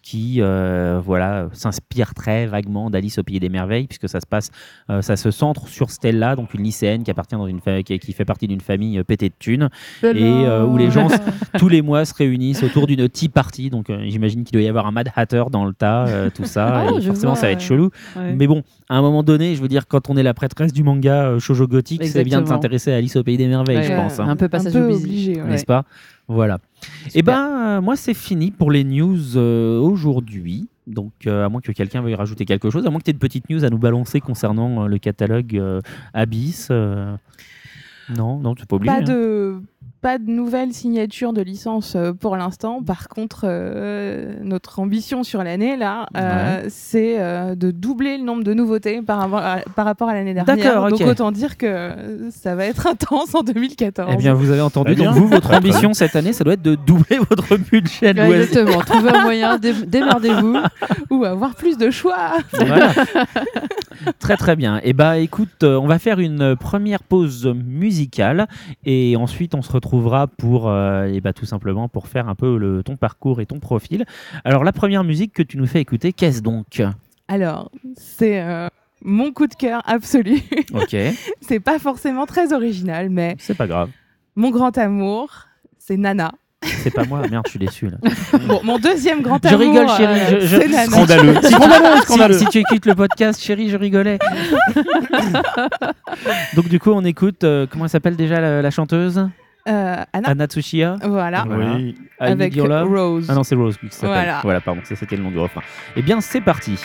[0.04, 4.50] qui euh, voilà s'inspire très vaguement d'Alice au pays des merveilles, puisque ça se passe,
[4.90, 8.14] euh, ça se centre sur Stella, donc une lycéenne qui appartient dans une qui, qui
[8.14, 9.70] fait partie d'une famille euh, pétée de thunes,
[10.04, 11.08] et euh, où les gens
[11.60, 13.70] tous les mois se réunissent autour d'une tea party.
[13.70, 16.46] Donc euh, j'imagine qu'il doit y avoir un Mad Hatter dans le tas, euh, tout
[16.46, 16.80] ça.
[16.80, 17.90] Ah, et forcément, vois, ça va être chelou.
[18.16, 18.34] Ouais.
[18.34, 20.84] Mais bon, à un moment donné, je veux dire, quand on est la prêtresse du
[20.84, 23.84] manga euh, shoujo gothique, c'est bien de s'intéresser à Alice au pays des merveilles, Ouais,
[23.84, 24.20] je pense.
[24.20, 24.28] hein.
[24.28, 25.04] Un peu Un passage peu obligé.
[25.06, 25.42] obligé.
[25.42, 25.48] ouais.
[25.50, 25.84] N'est-ce pas?
[26.28, 26.60] Voilà.
[27.14, 30.68] Et ben, euh, moi, c'est fini pour les news euh, aujourd'hui.
[30.88, 33.14] Donc, euh, à moins que quelqu'un veuille rajouter quelque chose, à moins que tu aies
[33.14, 35.80] de petites news à nous balancer concernant euh, le catalogue euh,
[36.14, 36.70] Abyss.
[36.72, 37.16] euh,
[38.18, 38.94] Non, non, tu pas obligé.
[38.94, 39.06] Pas hein.
[40.02, 42.82] Pas de nouvelles signatures de licence euh, pour l'instant.
[42.82, 48.44] Par contre, euh, notre ambition sur l'année, là, euh, c'est euh, de doubler le nombre
[48.44, 50.56] de nouveautés par, rapport à- par rapport à l'année dernière.
[50.58, 51.00] D'accord, ok.
[51.00, 51.92] Donc autant dire que
[52.32, 54.10] ça va être intense en 2014.
[54.14, 54.96] Eh bien, vous avez entendu.
[54.96, 58.42] Très Donc, vous, votre ambition cette année, ça doit être de doubler votre budget Ouais,
[58.42, 58.82] exactement.
[58.82, 60.58] Trouvez un moyen, dé- démerdez-vous.
[61.12, 62.32] Ou avoir plus de choix.
[62.54, 62.92] Voilà.
[64.20, 64.80] très très bien.
[64.84, 68.48] Et bah écoute, euh, on va faire une première pause musicale
[68.86, 72.58] et ensuite on se retrouvera pour euh, et bah, tout simplement pour faire un peu
[72.58, 74.06] le, ton parcours et ton profil.
[74.46, 76.82] Alors la première musique que tu nous fais écouter, qu'est-ce donc?
[77.28, 78.68] Alors, c'est euh,
[79.04, 80.40] mon coup de cœur absolu.
[80.74, 80.96] Ok,
[81.42, 83.90] c'est pas forcément très original, mais c'est pas grave.
[84.38, 86.32] mon grand amour, c'est Nana.
[86.64, 87.24] C'est pas moi.
[87.30, 87.98] Merde, je suis déçu là.
[88.48, 90.86] Bon, mon deuxième grand Je amour, rigole, chérie, euh, je- je- c'est Nana.
[90.86, 91.34] scandaleux.
[91.42, 92.38] scandaleux, Si, scandaleux.
[92.38, 94.20] si tu écoutes le podcast, chérie, je rigolais.
[96.56, 97.44] Donc du coup, on écoute.
[97.44, 99.28] euh, comment elle s'appelle déjà la, la chanteuse?
[99.68, 100.30] Euh, Anna.
[100.30, 101.46] Anna Tsuchiya Voilà.
[101.48, 101.96] Oui.
[102.20, 103.28] Avec Rose.
[103.30, 104.10] Ah non, c'est Rose qui s'appelle.
[104.10, 104.40] Voilà.
[104.44, 104.62] Voilà.
[104.62, 105.62] pardon, ça c'était le nom du refrain.
[105.96, 106.80] Eh bien, c'est parti.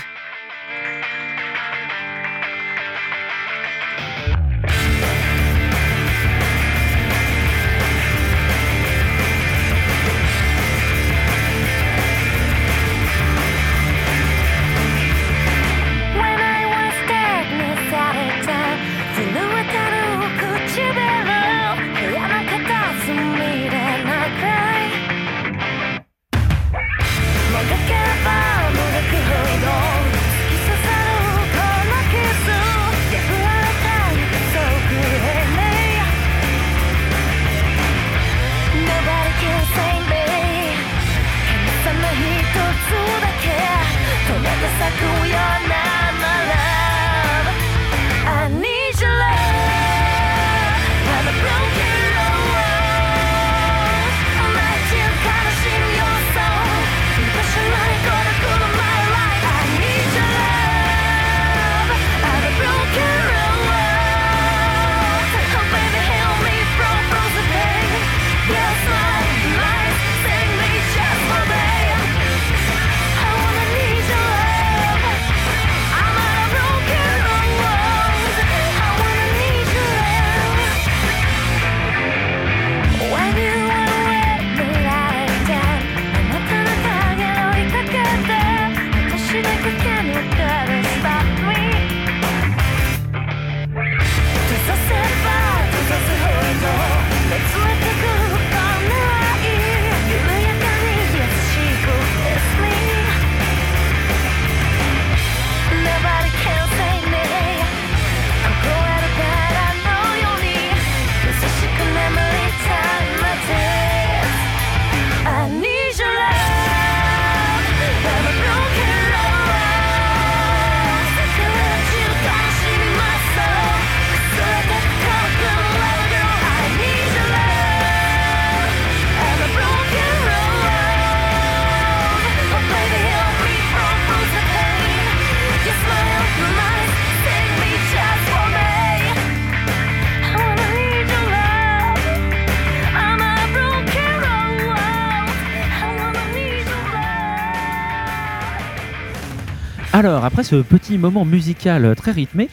[149.96, 152.50] Alors, après ce petit moment musical euh, très rythmé,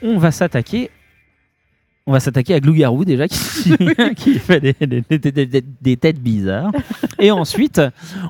[0.00, 0.90] on va s'attaquer.
[2.06, 3.74] On va s'attaquer à Glougarou déjà qui,
[4.16, 6.70] qui fait des, des- des- des- des- des têtes bizarres.
[7.18, 7.80] Et ensuite,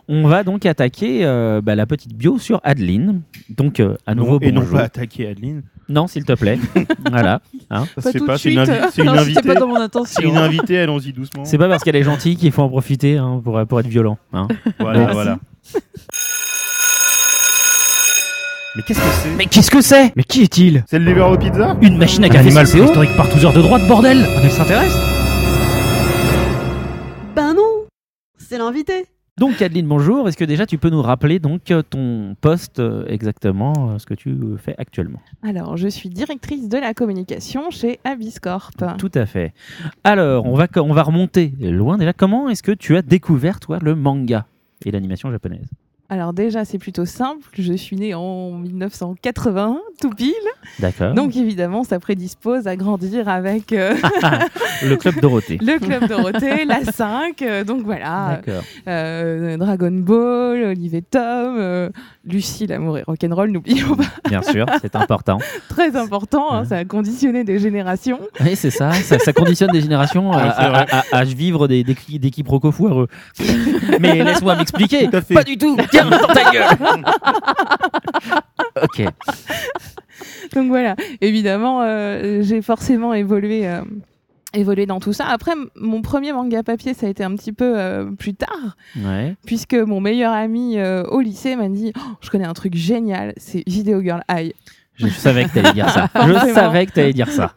[0.09, 3.20] on va donc attaquer euh, bah, la petite bio sur Adeline.
[3.50, 5.62] Donc, euh, à nouveau, Non, et non pas attaquer Adeline.
[5.90, 6.59] Non, s'il te plaît.
[7.11, 7.42] voilà.
[7.68, 7.85] hein.
[7.85, 8.35] Ça Pas se fait tout pas.
[8.37, 8.74] de C'est une, suite.
[8.79, 9.42] invi- une invitée.
[9.42, 10.22] pas dans mon C'est intention.
[10.31, 11.44] une invitée, allons-y doucement.
[11.44, 14.16] C'est pas parce qu'elle est gentille qu'il faut en profiter hein, pour, pour être violent.
[14.33, 14.48] hein.
[14.79, 15.38] Voilà, voilà.
[18.76, 19.37] Mais qu'est-ce que c'est?
[19.37, 20.16] Mais qu'est-ce que c'est?
[20.16, 20.82] Mais qui est-il?
[20.88, 23.44] C'est le livreur de pizza Une machine à Un café animal CCO préhistorique par tous
[23.44, 24.18] heures de droite, bordel!
[24.18, 24.98] Un extraterrestre
[27.37, 27.87] Ben non!
[28.37, 29.06] C'est l'invité!
[29.38, 30.28] Donc Adeline, bonjour.
[30.28, 34.14] Est-ce que déjà tu peux nous rappeler donc ton poste euh, exactement, euh, ce que
[34.14, 35.20] tu euh, fais actuellement?
[35.44, 38.72] Alors, je suis directrice de la communication chez Abiscorp.
[38.98, 39.54] Tout à fait.
[40.02, 42.12] Alors, on va, on va remonter loin déjà.
[42.12, 44.46] Comment est-ce que tu as découvert, toi, le manga
[44.84, 45.68] et l'animation japonaise?
[46.14, 47.42] Alors déjà, c'est plutôt simple.
[47.59, 50.33] Je suis née en 1980, tout pile.
[50.79, 51.12] D'accord.
[51.12, 53.96] Donc évidemment, ça prédispose à grandir avec euh,
[54.85, 55.59] le club Dorothée.
[55.61, 57.42] le Club Dorothée, la 5.
[57.42, 58.62] euh, donc voilà, D'accord.
[58.87, 61.90] euh, Dragon Ball, Olivier Tom, euh,
[62.24, 64.05] Lucie, l'amour et rock'n'roll, n'oublions pas.
[64.29, 65.38] Bien sûr, c'est important.
[65.68, 66.68] Très important, hein, Ouais.
[66.68, 68.20] ça a conditionné des générations.
[68.40, 68.92] Oui, c'est ça.
[68.92, 69.18] ça.
[69.18, 70.38] ça conditionne des générations à,
[70.70, 70.87] vrai.
[70.92, 73.09] à- à- à vivre des, des, des quiproquos foireux.
[74.00, 75.09] Mais laisse-moi m'expliquer.
[75.11, 75.35] Tout à fait.
[75.35, 75.77] Pas du tout.
[75.90, 77.04] Tiens, dans ta gueule.
[78.82, 79.02] ok.
[80.54, 83.80] Donc voilà, évidemment, euh, j'ai forcément évolué, euh,
[84.52, 85.26] évolué dans tout ça.
[85.26, 89.34] Après, mon premier manga papier, ça a été un petit peu euh, plus tard, Ouais.
[89.46, 93.32] puisque mon meilleur ami euh, au lycée m'a dit Oh, Je connais un truc génial,
[93.36, 94.54] c'est Video Girl Eye.
[94.96, 96.08] Je savais que t'allais dire ça.
[96.26, 97.52] Je savais que t'allais dire ça.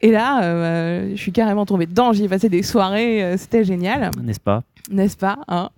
[0.00, 3.64] Et là, euh, je suis carrément tombée dedans, j'y ai passé des soirées, euh, c'était
[3.64, 4.62] génial, N'est-ce pas?
[4.90, 5.70] N'est-ce pas hein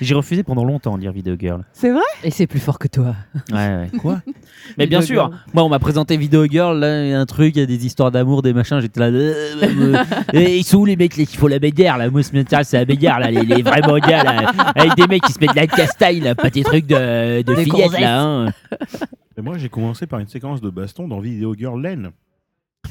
[0.00, 1.64] J'ai refusé pendant longtemps de lire Video Girl.
[1.72, 3.14] C'est vrai Et c'est plus fort que toi.
[3.50, 3.90] Ouais, ouais.
[3.98, 4.20] Quoi
[4.76, 5.40] Mais bien Video sûr, Girl.
[5.54, 7.66] moi on m'a présenté Video Girl, là, il y a un truc, il y a
[7.66, 9.06] des histoires d'amour, des machins, j'étais là.
[9.06, 10.04] euh, euh, euh,
[10.38, 12.78] et ils sont où les mecs qui font la bagarre là Moi ce m'intéresse c'est
[12.78, 15.56] la bagarre là, les, les vrais mangas là, avec des mecs qui se mettent de
[15.56, 18.00] la castagne là, pas des trucs de, de Des fillettes gonzesses.
[18.00, 18.22] là.
[18.22, 18.52] hein.
[19.38, 22.10] Et moi, j'ai commencé par une séquence de baston dans Video Girl Len.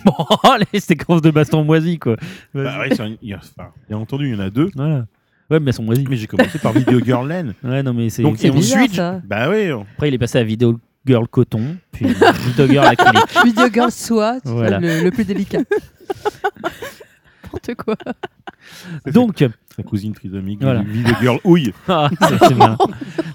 [0.04, 0.14] Bon,
[0.74, 2.16] les séquences de baston moisies, quoi.
[2.56, 4.70] Bah ouais, c'est un- il y a- enfin, bien entendu, il y en a deux.
[4.76, 5.06] Voilà.
[5.50, 6.06] Ouais, mais elles sont moisies.
[6.10, 7.54] Mais j'ai commencé par Video Girl Land.
[7.64, 8.22] Ouais, non, mais c'est.
[8.22, 9.22] Donc, c'est et bizarre, ça.
[9.26, 13.24] Bah on- Après, il est passé à Video Girl Coton, puis Video Girl Acrylique.
[13.46, 13.90] Video Girl
[14.46, 14.80] Voilà.
[14.80, 15.60] le, le plus délicat.
[17.44, 17.96] N'importe quoi.
[19.12, 19.44] Donc,
[19.76, 20.62] Sa cousine trisomique.
[20.62, 20.82] Voilà.
[20.84, 21.74] Video Girl Ouille.
[21.88, 22.78] Ah, c'est- c'est bien.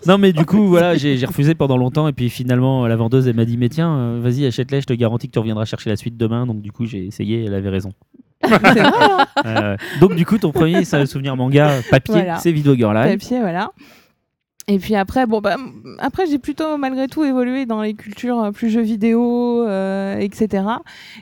[0.06, 2.06] Non, mais du coup, voilà, j'ai j'ai refusé pendant longtemps.
[2.06, 4.92] Et puis finalement, la vendeuse, elle m'a dit Mais tiens, euh, vas-y, achète-les, je te
[4.92, 6.46] garantis que tu reviendras chercher la suite demain.
[6.46, 7.90] Donc, du coup, j'ai essayé, elle avait raison.
[8.50, 12.36] Hein Euh, donc, du coup, ton premier souvenir manga papier, Voilà.
[12.38, 13.18] c'est Video Girl Live.
[13.18, 13.70] papier, voilà.
[14.66, 15.56] Et puis après, bon, bah,
[15.98, 20.64] après j'ai plutôt malgré tout évolué dans les cultures euh, plus jeux vidéo, euh, etc.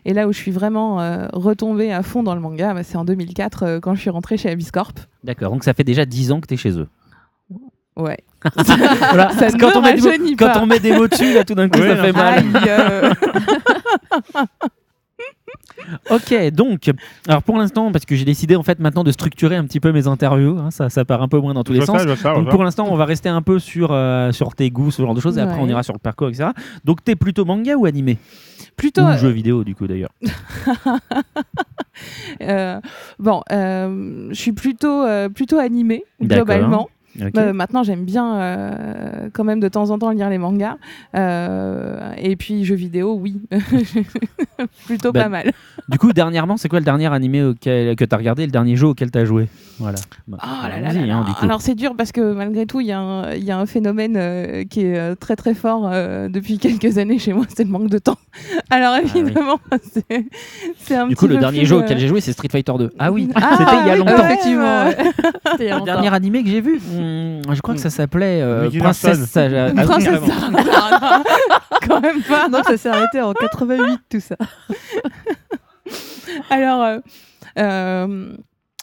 [0.04, 2.96] Et là où je suis vraiment euh, retombée à fond dans le manga, bah, c'est
[2.96, 4.92] en 2004 euh, quand je suis rentrée chez Abiscorp.
[5.24, 6.86] D'accord, donc ça fait déjà 10 ans que tu es chez eux.
[7.96, 8.18] Ouais.
[8.54, 9.30] Voilà.
[9.30, 10.60] Ça Parce que ne quand, on met des mots, quand pas.
[10.62, 12.44] on met des mots dessus, là, tout d'un coup, Ouais, ça fait mal.
[16.10, 16.90] Ok, donc,
[17.28, 19.92] alors pour l'instant, parce que j'ai décidé en fait maintenant de structurer un petit peu
[19.92, 22.02] mes interviews, hein, ça, ça part un peu moins dans tous Je les sens.
[22.02, 24.90] ça, ça, Donc pour l'instant, on va rester un peu sur, euh, sur tes goûts,
[24.90, 26.50] ce genre de choses, et après on ira sur le parcours, etc.
[26.84, 28.18] Donc t'es plutôt manga ou animé?
[28.76, 29.02] Plutôt.
[29.02, 30.10] Ou euh, jeu vidéo du coup d'ailleurs
[32.42, 32.80] euh,
[33.18, 35.98] bon, euh, je suis plutôt, euh, plutôt D'accord.
[36.20, 36.88] globalement.
[37.36, 40.76] Euh, maintenant, j'aime bien euh, quand même de temps en temps lire les mangas.
[41.14, 43.40] Euh, et puis, jeux vidéo, oui.
[44.86, 45.52] Plutôt Bah, pas mal.
[45.88, 48.76] Du coup, dernièrement, c'est quoi le dernier animé auquel, que t'as regardé, et le dernier
[48.76, 49.48] jeu auquel t'as joué?
[49.78, 49.98] Voilà.
[50.28, 51.24] Bah, Oh là là hein.
[51.40, 53.66] Alors c'est dur parce que malgré tout, il y, a un- il y a un
[53.66, 57.64] phénomène euh, qui est euh, très très fort euh, depuis quelques années chez moi, c'est
[57.64, 58.18] le manque de temps.
[58.70, 59.10] Alors oui.
[59.20, 59.58] évidemment,
[59.92, 60.26] c'est
[60.78, 62.72] c'est un Du petit coup, le dernier jeu euh, auquel j'ai joué, c'est Street Fighter
[62.78, 62.90] 2.
[62.98, 64.24] Ah oui, Ah, c'était il y a oui, longtemps.
[64.24, 64.84] Effectivement,
[65.80, 69.26] Le dernier animé que j'ai vu, hmm, je crois que ça s'appelait euh, Princesse Larson.
[69.26, 69.72] Saga.
[69.76, 70.20] Ah Princesse.
[70.24, 71.22] Sarah.
[71.86, 72.48] Quand même pas.
[72.48, 74.36] Non, ça s'est arrêté en 88, tout ça.
[76.50, 76.98] Alors, euh,
[77.58, 78.32] euh,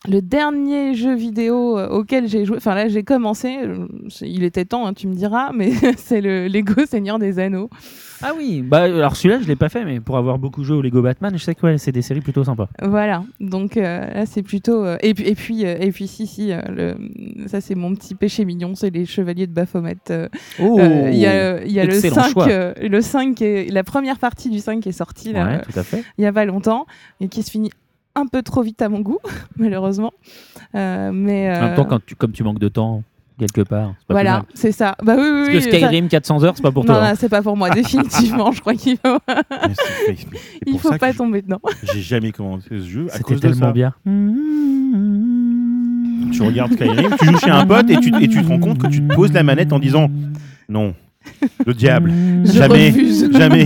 [0.08, 3.60] le dernier jeu vidéo euh, auquel j'ai joué, enfin là j'ai commencé,
[4.22, 7.70] il était temps, hein, tu me diras, mais c'est le Lego Seigneur des Anneaux.
[8.22, 10.82] Ah oui, bah alors celui-là je l'ai pas fait, mais pour avoir beaucoup joué au
[10.82, 12.68] Lego Batman, je sais que ouais, c'est des séries plutôt sympas.
[12.82, 14.84] Voilà, donc euh, là c'est plutôt.
[14.84, 16.96] euh, et puis, et puis, euh, et puis si, si, le...
[17.48, 19.98] ça c'est mon petit péché mignon, c'est les Chevaliers de Baphomet.
[20.60, 22.48] Oh, Il y a, il y a le excellent 5, choix.
[22.50, 25.62] euh, le 5 qui est- la première partie du 5 qui est sortie là, ouais,
[25.62, 26.04] tout à fait.
[26.18, 26.86] il y a pas longtemps
[27.22, 27.72] et qui se finit
[28.16, 29.20] un peu trop vite à mon goût,
[29.58, 30.12] malheureusement.
[30.74, 33.04] Mais En même temps, quand tu, comme tu manques de temps
[33.40, 34.96] quelque part, voilà, c'est ça.
[35.04, 35.72] Bah oui, oui, Parce oui.
[35.72, 37.04] que ça- Skyrim 400 heures, c'est pas pour non, toi.
[37.04, 37.10] hein.
[37.10, 38.52] non, c'est pas pour moi, définitivement.
[38.52, 39.18] je crois qu'il faut,
[40.68, 41.60] il faut pas tomber dedans.
[41.94, 43.72] J'ai jamais commencé ce jeu à C'était cause de tellement ça.
[43.72, 43.94] bien.
[46.32, 48.78] Tu regardes Skyrim, tu joues chez un pote et tu, et tu te rends compte
[48.80, 50.10] que tu te poses la manette en disant
[50.68, 50.94] non,
[51.66, 52.12] le diable,
[52.46, 53.32] Je jamais, refuse.
[53.32, 53.66] jamais.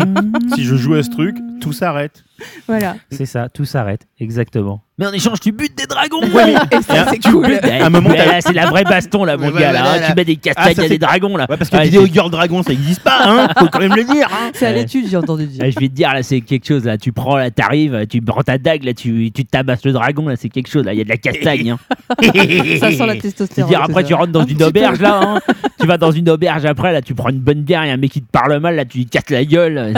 [0.56, 2.24] Si je joue à ce truc, tout s'arrête.
[2.68, 2.96] Voilà.
[3.12, 4.82] C'est ça, tout s'arrête, exactement.
[5.00, 7.48] Mais en échange, tu butes des dragons Ouais, mais- Et ça, c'est tu cool.
[7.48, 9.72] butes- À un moment, t'as- là, c'est la vraie baston là, mon Ouais, gars.
[9.72, 10.00] là, hein.
[10.00, 10.08] là.
[10.10, 11.48] Tu mets des Ah, castagnes ça, à des dragons là.
[11.50, 13.96] Ouais, parce que Ouais, Video c'est- Girl Dragon, ça existe pas, hein Faut quand même
[13.96, 15.62] le dire, hein C'est à l'étude, j'ai entendu dire.
[15.66, 16.86] Ah, je vais te dire, là, c'est quelque chose.
[16.86, 20.28] Là, tu prends, là, t'arrives, tu prends ta dague, là, tu, tu tabasses le dragon,
[20.28, 20.86] là, c'est quelque chose.
[20.86, 21.72] Là, il y a de la castagne.
[21.72, 21.80] hein.
[22.80, 23.70] Ça sent la testostérone.
[23.72, 24.08] dire, après, ça.
[24.08, 25.20] tu rentres dans Un une auberge, là.
[25.24, 25.40] hein.
[25.80, 27.94] tu vas dans une auberge après, là, tu prends une bonne bière, il y a
[27.94, 29.94] un mec qui te parle mal, là, tu lui casses la gueule.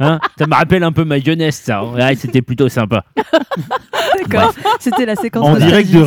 [0.00, 0.18] hein.
[0.36, 1.80] ça me rappelle un peu ma jeunesse, ça.
[1.80, 1.94] hein.
[1.94, 3.04] Ouais, c'était plutôt sympa.
[4.18, 4.52] D'accord.
[4.80, 6.02] C'était la séquence En direct de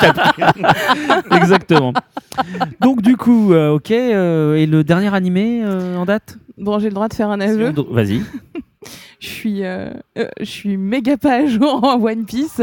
[0.00, 1.92] t'as- Exactement.
[2.80, 3.90] Donc, du coup, euh, ok.
[3.90, 6.38] euh, et le dernier animé euh, en date?
[6.58, 7.72] Bon, j'ai le droit de faire un aveu.
[7.90, 8.22] Vas-y.
[9.20, 12.62] Je suis, euh, euh, je suis méga pas à jour en One Piece.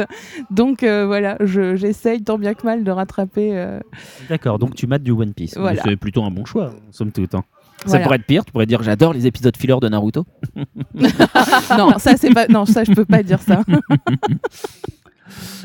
[0.50, 3.52] Donc euh, voilà, je- j'essaye tant bien que mal de rattraper.
[3.56, 3.80] euh,
[4.28, 5.56] D'accord, donc tu mates du One Piece.
[5.56, 5.84] Voilà.
[5.86, 7.36] C'est plutôt un bon choix, somme toute.
[7.36, 7.44] hein.
[7.86, 10.26] Ça pourrait être pire, tu pourrais dire j'adore les épisodes filler de Naruto.
[11.78, 12.48] non, ça c'est pas.
[12.48, 13.62] Non, ça je peux pas dire ça.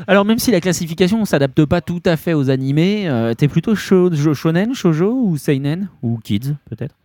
[0.07, 3.47] Alors même si la classification ne s'adapte pas tout à fait aux animés, euh, t'es
[3.47, 6.95] plutôt sho- shonen, shojo ou seinen ou kids peut-être?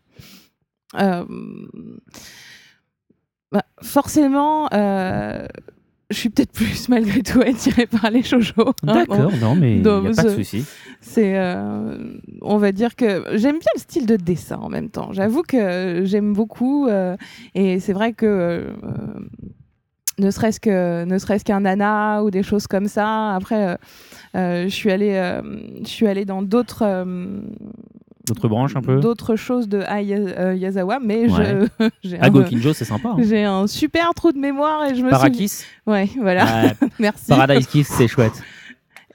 [1.01, 1.25] Euh,
[3.53, 5.47] bah, forcément, euh,
[6.11, 8.53] je suis peut-être plus malgré tout attirée par les shoujo.
[8.59, 8.73] hein.
[8.83, 10.64] D'accord, non mais il n'y a pas de ce- souci.
[11.01, 11.97] C'est, euh,
[12.42, 15.12] on va dire que j'aime bien le style de dessin en même temps.
[15.12, 17.16] J'avoue que j'aime beaucoup euh,
[17.55, 18.71] et c'est vrai que euh,
[20.18, 23.35] ne serait-ce que ne serait-ce qu'un nana ou des choses comme ça.
[23.37, 23.77] Après, euh,
[24.35, 25.40] euh, je suis allée, euh,
[25.83, 26.83] je suis allée dans d'autres.
[28.29, 31.67] D'autres branches un peu D'autres choses de Ai euh, Yazawa, mais Ouais.
[31.81, 33.11] je, j'ai, Ah, un, Gokinjo c'est sympa.
[33.11, 33.17] hein.
[33.23, 35.11] j'ai un super trou de mémoire et je me suis.
[35.11, 35.53] Parakis
[35.87, 36.73] Ouais, voilà.
[36.99, 37.27] Merci.
[37.29, 38.43] Paradise Kiss c'est chouette.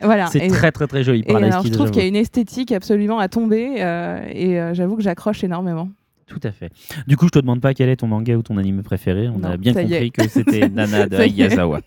[0.01, 0.27] Voilà.
[0.27, 3.19] C'est très très très joli Et Paradise je trouve qu'il y a une esthétique absolument
[3.19, 5.89] à tomber euh, et euh, j'avoue que j'accroche énormément.
[6.25, 6.71] Tout à fait.
[7.05, 9.27] Du coup, je te demande pas quel est ton manga ou ton anime préféré.
[9.29, 11.45] On a bien compris que c'était Nana de Ça y est.
[11.45, 11.81] Ayazawa.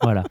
[0.00, 0.24] voilà.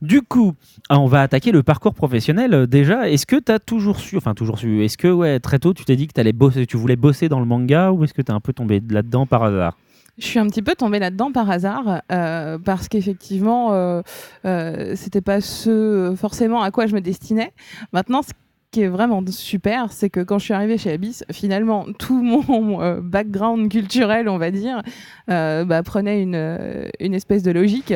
[0.00, 0.54] Du coup,
[0.88, 2.54] ah, on va attaquer le parcours professionnel.
[2.54, 5.58] Euh, Déjà, est-ce que tu as toujours su, enfin toujours su, est-ce que ouais, très
[5.58, 8.22] tôt tu t'es dit que bosser, tu voulais bosser dans le manga ou est-ce que
[8.22, 9.76] tu es un peu tombé là-dedans par hasard?
[10.18, 14.02] Je suis un petit peu tombée là-dedans par hasard euh, parce qu'effectivement, euh,
[14.44, 17.52] euh, c'était pas ce forcément à quoi je me destinais.
[17.92, 18.32] Maintenant, ce
[18.72, 22.82] qui est vraiment super, c'est que quand je suis arrivée chez Abyss, finalement, tout mon
[22.82, 24.82] euh, background culturel, on va dire,
[25.28, 27.94] bah, prenait une espèce de logique.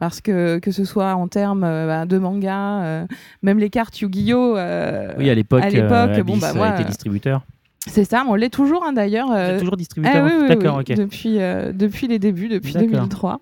[0.00, 3.06] Parce que que ce soit en termes euh, bah, de manga, euh,
[3.42, 4.56] même les cartes Yu-Gi-Oh!
[4.56, 7.42] euh, Oui, à l'époque, à l'époque, euh, bon, bah, moi, euh, distributeur.
[7.86, 9.30] c'est ça, on l'est toujours hein, d'ailleurs.
[9.30, 10.96] Euh, toujours distributeur ah oui, oui, D'accord, oui, ok.
[10.96, 12.88] Depuis, euh, depuis les débuts, depuis D'accord.
[12.88, 13.40] 2003.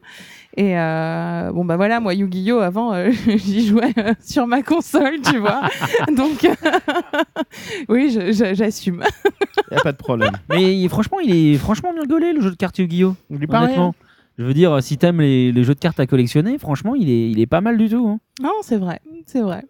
[0.57, 2.59] Et euh, bon, bah voilà, moi, Yu-Gi-Oh!
[2.59, 5.61] avant, euh, j'y jouais euh, sur ma console, tu vois.
[6.17, 6.45] Donc,
[7.89, 9.05] oui, j'assume.
[9.71, 10.33] Y a pas de problème.
[10.49, 13.15] Mais franchement, il est franchement bien gaulé le jeu de cartes Yu-Gi-Oh!
[13.31, 13.47] Il est.
[14.39, 17.31] Je veux dire, si t'aimes les, les jeux de cartes à collectionner, franchement, il est,
[17.31, 18.07] il est pas mal du tout.
[18.09, 18.21] hein.
[18.41, 19.65] Non, c'est vrai, c'est vrai.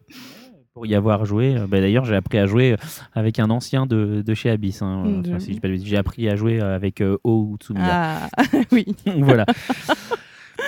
[0.74, 2.76] Pour y avoir joué, euh, bah, d'ailleurs, j'ai appris à jouer
[3.14, 4.82] avec un ancien de, de chez Abyss.
[4.82, 5.04] hein.
[5.06, 7.00] Mm, Enfin, je- si je dis pas de bêtises, j'ai appris à jouer euh, avec
[7.00, 8.28] euh, O Utsumiya.
[8.36, 8.84] Ah, oui.
[9.18, 9.46] voilà.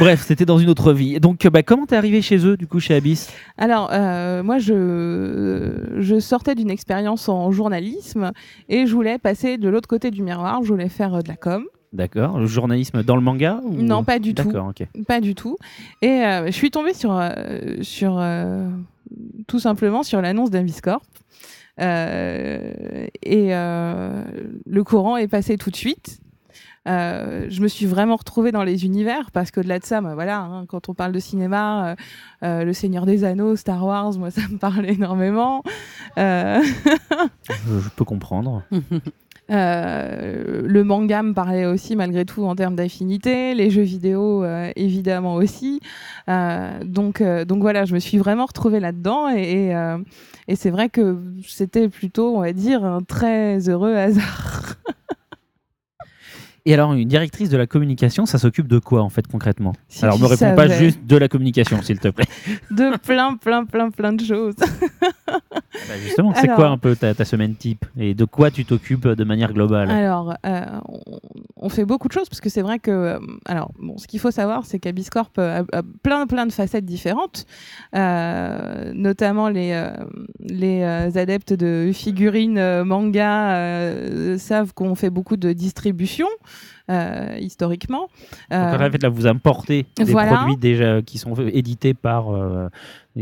[0.00, 1.20] Bref, c'était dans une autre vie.
[1.20, 3.30] Donc, euh, bah, comment t'es arrivé chez eux, du coup, chez Abyss?
[3.58, 8.32] Alors, euh, moi, je, je sortais d'une expérience en journalisme
[8.70, 10.60] et je voulais passer de l'autre côté du miroir.
[10.62, 11.64] Je voulais faire euh, de la com.
[11.92, 12.38] D'accord.
[12.38, 14.44] Le journalisme dans le manga ou- Non, pas du tout.
[14.44, 14.86] D'accord, ok.
[15.06, 15.56] Pas du tout.
[16.02, 17.32] Et euh, je suis tombée sur, euh,
[17.82, 18.68] sur euh,
[19.48, 21.02] tout simplement sur l'annonce d'Inviscorp.
[21.80, 24.22] Euh, et euh,
[24.66, 26.20] le courant est passé tout de suite.
[26.88, 30.38] Euh, je me suis vraiment retrouvée dans les univers parce qu'au-delà de ça, bah, voilà,
[30.40, 31.94] hein, quand on parle de cinéma, euh,
[32.42, 35.62] euh, Le Seigneur des Anneaux, Star Wars, moi ça me parle énormément.
[36.18, 36.60] Euh,
[37.66, 38.62] Je, je peux comprendre.
[39.50, 44.70] euh, le manga me parlait aussi malgré tout en termes d'affinité, les jeux vidéo euh,
[44.76, 45.80] évidemment aussi.
[46.28, 49.96] Euh, donc, donc voilà, je me suis vraiment retrouvée là-dedans et, et,
[50.48, 54.76] et c'est vrai que c'était plutôt, on va dire, un très heureux hasard.
[56.66, 59.72] Et alors, une directrice de la communication, ça s'occupe de quoi, en fait, concrètement?
[59.88, 62.26] Si Alors, tu me réponds pas juste de la communication, s'il te plaît.
[62.70, 64.54] de plein, plein, plein, plein de choses.
[65.88, 69.08] Bah, justement, c'est quoi un peu ta, ta semaine type Et de quoi tu t'occupes
[69.08, 69.90] de manière globale?
[69.90, 70.64] Alors, euh,
[71.56, 74.20] on, fait beaucoup de choses parce que c'est vrai que, euh, alors, bon, ce qu'il
[74.20, 77.46] faut savoir, c'est qu'Abiscorp a, a plein, plein de facettes différentes,
[77.96, 79.90] euh, notamment les, euh,
[80.40, 86.26] les euh, adeptes de figurines euh, manga euh, savent qu'on fait beaucoup de distribution.
[86.90, 88.08] euh, historiquement.
[88.50, 90.34] Donc, Euh, en fait, là, vous importez des voilà.
[90.38, 92.68] produits déjà qui sont édités par euh,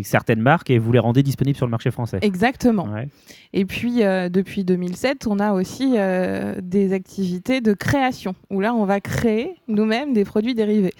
[0.03, 2.18] certaines marques et vous les rendez disponibles sur le marché français.
[2.22, 2.85] Exactement.
[2.85, 3.09] Ouais.
[3.53, 8.74] Et puis, euh, depuis 2007, on a aussi euh, des activités de création, où là,
[8.74, 10.94] on va créer nous-mêmes des produits dérivés.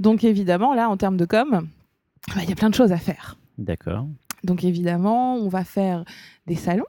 [0.00, 1.68] Donc, évidemment, là, en termes de com,
[2.28, 3.36] bah, il y a plein de choses à faire.
[3.58, 4.06] D'accord.
[4.44, 6.04] Donc, évidemment, on va faire
[6.46, 6.84] des salons.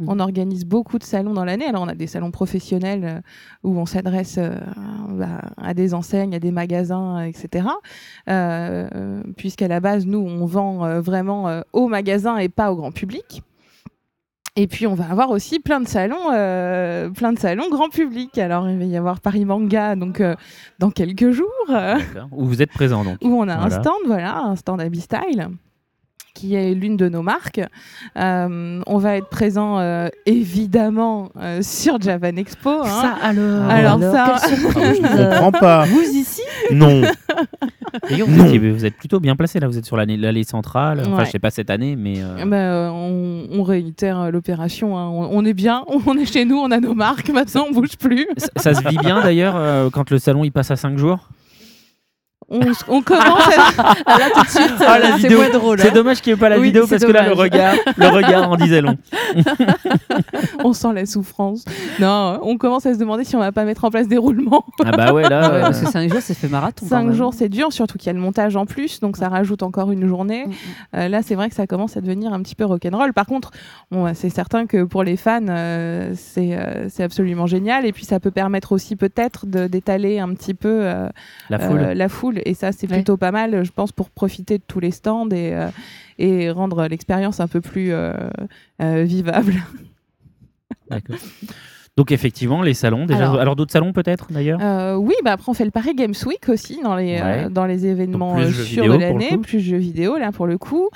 [0.00, 0.08] Mhm.
[0.08, 1.66] On organise beaucoup de salons dans l'année.
[1.66, 3.20] Alors, on a des salons professionnels euh,
[3.62, 4.50] où on s'adresse euh,
[5.10, 7.68] bah, à des enseignes, à des magasins, euh, etc.
[9.36, 13.42] Puisqu'à la base, nous, on vend vraiment aux magasins et pas au grand public.
[14.56, 18.38] Et puis, on va avoir aussi plein de salons, euh, plein de salons grand public.
[18.38, 20.36] Alors, il va y avoir Paris Manga, donc euh,
[20.78, 21.98] dans quelques jours, euh.
[22.30, 23.18] Où vous êtes présent, donc.
[23.24, 23.64] où on a Voilà.
[23.78, 25.48] un stand, voilà, un stand Abby-Style
[26.34, 27.60] qui est l'une de nos marques.
[28.18, 32.82] Euh, on va être présent euh, évidemment euh, sur Japan Expo.
[32.84, 33.14] hein.
[33.22, 35.84] alors Alors ça- Ah, je ne comprends pas.
[35.88, 36.42] Vous ici
[36.72, 37.02] Non.
[38.10, 38.34] D'ailleurs, Non.
[38.44, 39.68] vous, étiez- vous êtes plutôt bien placé là.
[39.68, 41.00] Vous êtes sur l'allée centrale.
[41.06, 41.24] Enfin, Ouais.
[41.26, 44.98] je sais pas cette année, mais euh, on, on réitère l'opération.
[44.98, 45.08] hein.
[45.08, 47.30] On, on est bien, on est chez nous, on a nos marques.
[47.30, 48.26] Maintenant, on bouge plus.
[48.36, 51.28] ça, ça se vit bien d'ailleurs euh, quand le salon il passe à 5 jours?
[52.88, 53.82] On, commence à...
[54.18, 55.80] Là, tout de suite, Ah, euh, c'est moins drôle.
[55.80, 55.92] C'est hein.
[55.94, 58.50] dommage qu'il n'y ait pas la Oui, vidéo parce que là le regard, le regard
[58.50, 58.96] en disait long.
[60.64, 61.64] on sent la souffrance.
[62.00, 64.64] Non, on commence à se demander si on va pas mettre en place des roulements.
[64.84, 65.50] Ah bah ouais là.
[65.50, 66.86] Ouais, euh, parce que 5 jours, c'est fait marathon.
[66.86, 67.14] quand Cinq même.
[67.14, 69.90] jours, c'est dur, surtout qu'il y a le montage en plus, donc ça rajoute encore
[69.90, 70.46] une journée.
[70.46, 70.54] Mm, mm.
[70.96, 73.12] Euh, là, c'est vrai que ça commence à devenir un petit peu rock'n'roll.
[73.12, 73.50] Par contre,
[73.90, 77.84] bon, c'est certain que pour les fans, euh, c'est euh, absolument génial.
[77.86, 81.08] Et puis, ça peut permettre aussi peut-être de- d'étaler un petit peu euh,
[81.50, 81.78] la foule.
[81.80, 82.40] euh, la foule.
[82.44, 82.96] Et ça, c'est Ouais.
[82.96, 85.68] plutôt pas mal, je pense, pour profiter de tous les stands et, euh,
[86.18, 88.12] et rendre l'expérience un peu plus euh,
[88.82, 89.54] euh, vivable.
[90.90, 91.16] D'accord.
[91.96, 93.20] Donc effectivement, les salons, déjà.
[93.20, 94.58] Alors, Alors- d'autres salons peut-être d'ailleurs?
[94.60, 97.44] Euh, oui, bah après on fait le Paris Games Week aussi dans les, Ouais.
[97.44, 99.38] euh, dans les événements euh, sur de l'année, coup.
[99.38, 100.88] plus jeux vidéo là pour le coup.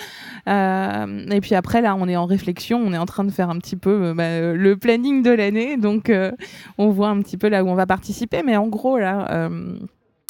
[0.48, 3.48] Euh, et puis après là on est en réflexion, on est en train de faire
[3.48, 6.32] un petit peu bah, le planning de l'année, donc euh,
[6.78, 9.49] on voit un petit peu là où on va participer, mais en gros là.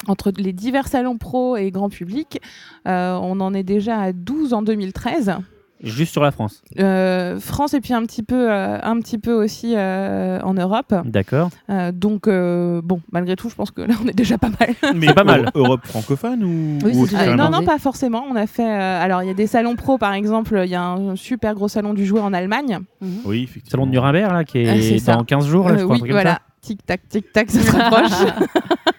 [0.07, 2.41] Entre les divers salons pro et grand public,
[2.87, 5.35] euh, on en est déjà à 12 en 2013.
[5.81, 6.65] Juste sur la France.
[6.81, 10.93] Euh, France et puis un petit peu, euh, un petit peu aussi euh, en Europe.
[11.05, 11.51] D'accord.
[11.71, 14.75] Euh, donc euh, bon, malgré tout, je pense que là on est déjà pas mal.
[14.97, 15.43] Mais pas mal.
[15.55, 18.25] Eu- Europe francophone ou, Oui, ou Euh, non, non, pas forcément.
[18.29, 18.69] On a fait.
[18.69, 20.61] euh, alors, il y a des salons pro, par exemple.
[20.65, 22.81] Il y a un super gros salon du jouet en Allemagne.
[23.25, 23.71] Oui, effectivement.
[23.71, 25.15] Salon de Nuremberg là qui Ah, c'est est ça.
[25.15, 25.97] dans 15 jours là, je crois.
[26.01, 26.41] oui, voilà.
[26.61, 28.33] Tic tac, tic tac, ça se rapproche.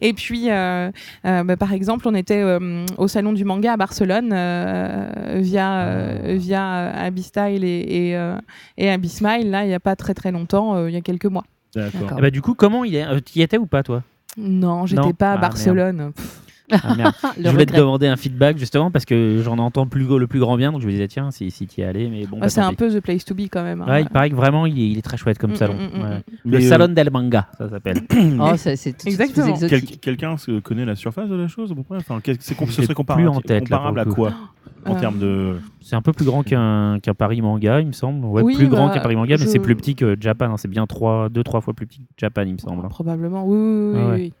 [0.00, 0.90] Et puis, euh,
[1.26, 5.80] euh, bah, par exemple, on était euh, au salon du manga à Barcelone euh, via
[5.82, 8.36] euh, via Abystyle et et, euh,
[8.78, 9.50] et Abysmile.
[9.50, 11.44] Là, il n'y a pas très très longtemps, euh, il y a quelques mois.
[11.74, 12.18] D'accord.
[12.18, 14.02] Et bah, du coup, comment il est Tu y étais ou pas toi?
[14.36, 15.12] Non, j'étais Non.
[15.12, 16.12] pas à Ah, Barcelone.
[16.16, 16.41] Pff,
[16.82, 17.14] Ah, merde.
[17.44, 20.40] Je voulais te demander un feedback justement parce que j'en entends le plus, le plus
[20.40, 22.36] grand bien, donc je me disais tiens si, si tu y allais, mais bon.
[22.36, 23.82] ouais, bah, c'est un peu the place to be quand même.
[23.82, 23.86] hein.
[23.88, 25.74] Ouais, il paraît que vraiment il est, il est très chouette comme Mm, salon.
[25.74, 26.22] mm, mm, Ouais.
[26.44, 27.98] Le euh, salon del manga, ça s'appelle.
[28.40, 29.56] Oh, c'est tout Exactement.
[29.68, 29.82] Quel-.
[29.84, 31.96] Quelqu'un connaît la surface de la chose à peu près?
[31.98, 34.32] Enfin, c'est com- Ce comparable, en tête, comparable à quoi
[34.84, 35.56] En Euh, termes de.
[35.80, 38.24] C'est un peu plus grand qu'un qu'un Paris manga, il me semble.
[38.26, 40.46] Ouais, Oui, plus grand bah, qu'un Paris manga, mais c'est plus petit que Japan.
[40.46, 40.56] hein.
[40.56, 42.82] C'est bien 3, 2-3 fois plus petit que Japan, il me semble.
[42.82, 44.14] De Probablement, oui, oui, oui, Ah ouais.
[44.14, 44.32] oui.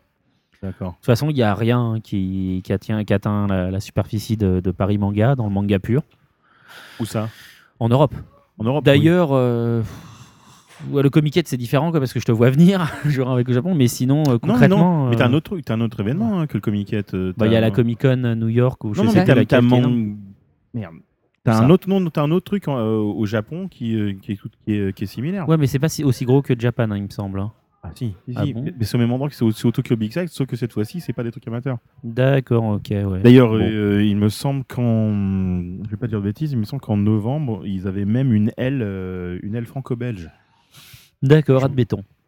[0.62, 0.94] D'accord.
[0.96, 4.60] toute façon, il n'y a rien qui, qui, atteint, qui atteint la, la superficie de,
[4.60, 6.02] de Paris manga dans le manga pur
[7.00, 7.28] Où ça?
[7.80, 8.14] En Europe.
[8.58, 9.82] En Europe D'ailleurs, euh,
[10.90, 13.54] ouais, le Comiket c'est différent quoi, parce que je te vois venir genre avec le
[13.54, 14.38] Japon, mais sinon euh, oui.
[14.44, 15.10] Non, concrètement, non.
[15.10, 17.14] Mais t'as un euh, autre truc, t'as un autre événement hein, que le Comiket.
[17.14, 19.34] euh, bah, il y a la Comic Con New York ou je Non, sais mais
[19.34, 20.16] plus t'as non
[20.74, 20.94] Merde.
[21.44, 24.32] T'as un autre nom, t'as un autre truc en- euh, au Japon qui, euh, qui,
[24.32, 25.48] est, tout- qui, est, qui est similaire.
[25.48, 27.40] Ouais, mais c'est pas si- aussi gros que Japan, hein, il me semble.
[27.40, 27.50] hein.
[27.84, 28.54] Ah si, si, Ah si.
[28.54, 30.72] bon mais c'est au même endroit que c'est au, Tokyo Big Sight, sauf que cette
[30.72, 31.78] fois-ci, c'est pas des trucs amateurs.
[32.04, 33.20] D'accord, ok, ouais.
[33.22, 33.60] D'ailleurs, Bon.
[33.60, 35.12] euh, il me semble qu'en,
[35.84, 38.52] je vais pas dire de bêtises, il me semble qu'en novembre, ils avaient même une
[38.56, 40.30] aile, euh, une aile franco-belge.
[41.22, 41.68] D'accord,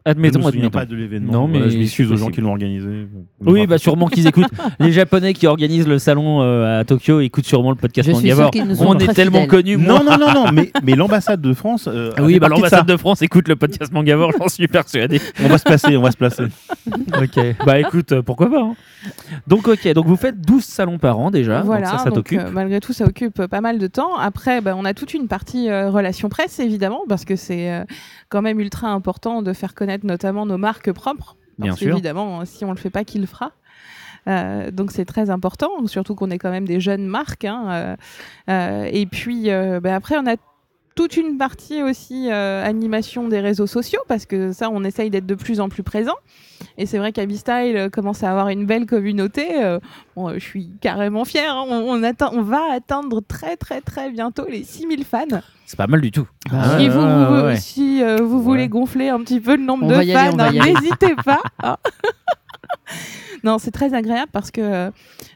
[0.05, 0.39] admettons.
[0.39, 0.79] Je me souviens admettons.
[0.79, 1.33] pas de l'événement.
[1.33, 3.07] Non, Voilà, mais je m'excuse aux gens qui l'ont organisé.
[3.41, 4.45] Oui, bah sûrement qu'ils écoutent.
[4.79, 8.23] Les Japonais qui organisent le salon euh, à Tokyo écoutent sûrement le podcast Je suis
[8.29, 8.45] Mangavore.
[8.45, 9.47] sûr qu'ils nous On est tellement fidèles.
[9.49, 9.77] connus.
[9.77, 9.99] moi.
[9.99, 11.87] Non, non, non, non, mais, mais l'ambassade de France.
[11.91, 12.93] euh, a Oui, bah de l'ambassade ça.
[12.93, 15.19] de France écoute le podcast Mangavore, j'en suis persuadé.
[15.43, 16.43] On va se placer, on va se placer.
[16.87, 17.39] ok.
[17.65, 18.61] Bah écoute, euh, pourquoi pas.
[18.61, 18.75] hein.
[19.47, 21.57] Donc ok, donc vous faites 12 salons par an déjà.
[21.57, 22.39] donc voilà, ça, ça donc, t'occupe.
[22.39, 24.15] euh, malgré tout, ça occupe pas mal de temps.
[24.17, 27.83] Après, bah, on a toute une partie euh, relations presse, évidemment, parce que c'est euh,
[28.29, 31.37] quand même ultra important de faire connaître notamment nos marques propres.
[31.57, 31.93] Bien Parce sûr.
[31.93, 33.53] Évidemment, si on le fait pas, qui le fera
[34.27, 37.45] Euh, donc c'est très important, surtout qu'on est quand même des jeunes marques.
[37.45, 37.95] hein, euh,
[38.49, 39.49] euh, et puis
[39.81, 40.35] bah, après, on a
[40.95, 45.25] toute une partie aussi euh, animation des réseaux sociaux, parce que ça, on essaye d'être
[45.25, 46.15] de plus en plus présent.
[46.77, 49.61] Et c'est vrai qu'Abystyle euh, commence à avoir une belle communauté.
[49.63, 49.79] euh,
[50.15, 51.53] bon, je suis carrément fière.
[51.55, 51.65] hein.
[51.69, 55.25] On, on, atteint- on va atteindre très très très bientôt les 6000 fans.
[55.65, 56.27] C'est pas mal du tout.
[56.51, 57.55] Ah si ouais, vous, ouais, vous- ouais, ouais.
[57.57, 58.43] si, euh, vous Ouais.
[58.43, 61.41] voulez gonfler un petit peu le nombre On de fans, hein, n'hésitez pas.
[61.63, 61.77] hein.
[63.43, 64.91] non, c'est très agréable parce que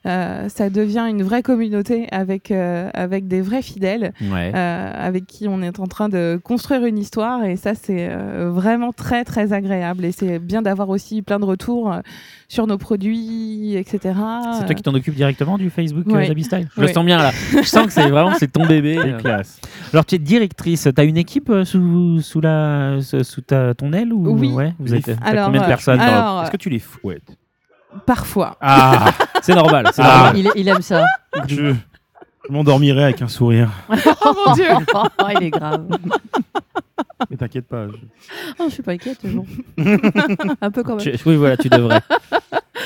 [0.06, 4.14] euh, ça devient une vraie communauté avec, euh, avec des vrais fidèles.
[4.22, 4.52] Ouais.
[4.56, 8.50] euh, avec qui on est en train de construire une histoire et ça c'est euh,
[8.52, 12.00] vraiment très très agréable et c'est bien d'avoir aussi plein de retours euh,
[12.47, 14.16] sur nos produits etc
[14.58, 16.28] C'est toi qui t'en occupes directement du Facebook euh, Ouais.
[16.28, 17.32] d'Abystyle Je le sens bien là.
[17.52, 18.97] Je sens que c'est vraiment c'est ton bébé.
[18.97, 19.18] Euh.
[19.20, 19.60] classe.
[19.93, 23.93] Alors tu es directrice, tu as une équipe euh, sous, sous, la, sous ta, ton
[23.93, 24.50] aile ou Oui.
[24.52, 27.38] ouais, vous êtes Alors, combien de euh, personnes dans- Est-ce que tu les fouettes?
[28.06, 29.12] Parfois Ah,
[29.42, 30.08] c'est normal, c'est Ah.
[30.34, 30.38] normal.
[30.38, 31.04] Il, il aime ça.
[31.48, 33.70] Je, je m'endormirai avec un sourire.
[33.90, 35.04] oh mon dieu Oh,
[35.40, 35.86] il est grave.
[37.30, 37.88] Mais t'inquiète pas.
[37.88, 37.94] je-
[38.60, 39.46] Oh, je suis pas inquiète, non.
[40.62, 41.04] Un peu quand même.
[41.04, 42.02] Tu- oui, voilà, tu devrais.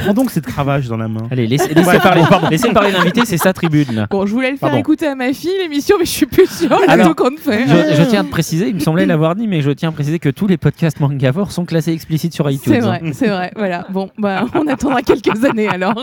[0.02, 1.22] Prends donc cette cravache dans la main.
[1.32, 2.48] Allez, laissez, laissez Ouais, parler, pardon.
[2.50, 3.94] laissez parler l'invité, c'est sa tribune.
[3.94, 4.08] Là.
[4.10, 4.78] bon je voulais le faire Pardon.
[4.80, 8.04] écouter à ma fille l'émission mais je suis plus sûre Alors, qu'on fait Je, je
[8.10, 10.48] tiens à préciser, il me semblait l'avoir dit, mais je tiens à préciser que tous
[10.48, 12.74] les podcasts Mangavore sont classés explicites sur iTunes.
[12.74, 15.94] c'est vrai c'est vrai voilà bon bah on attendra quelques années alors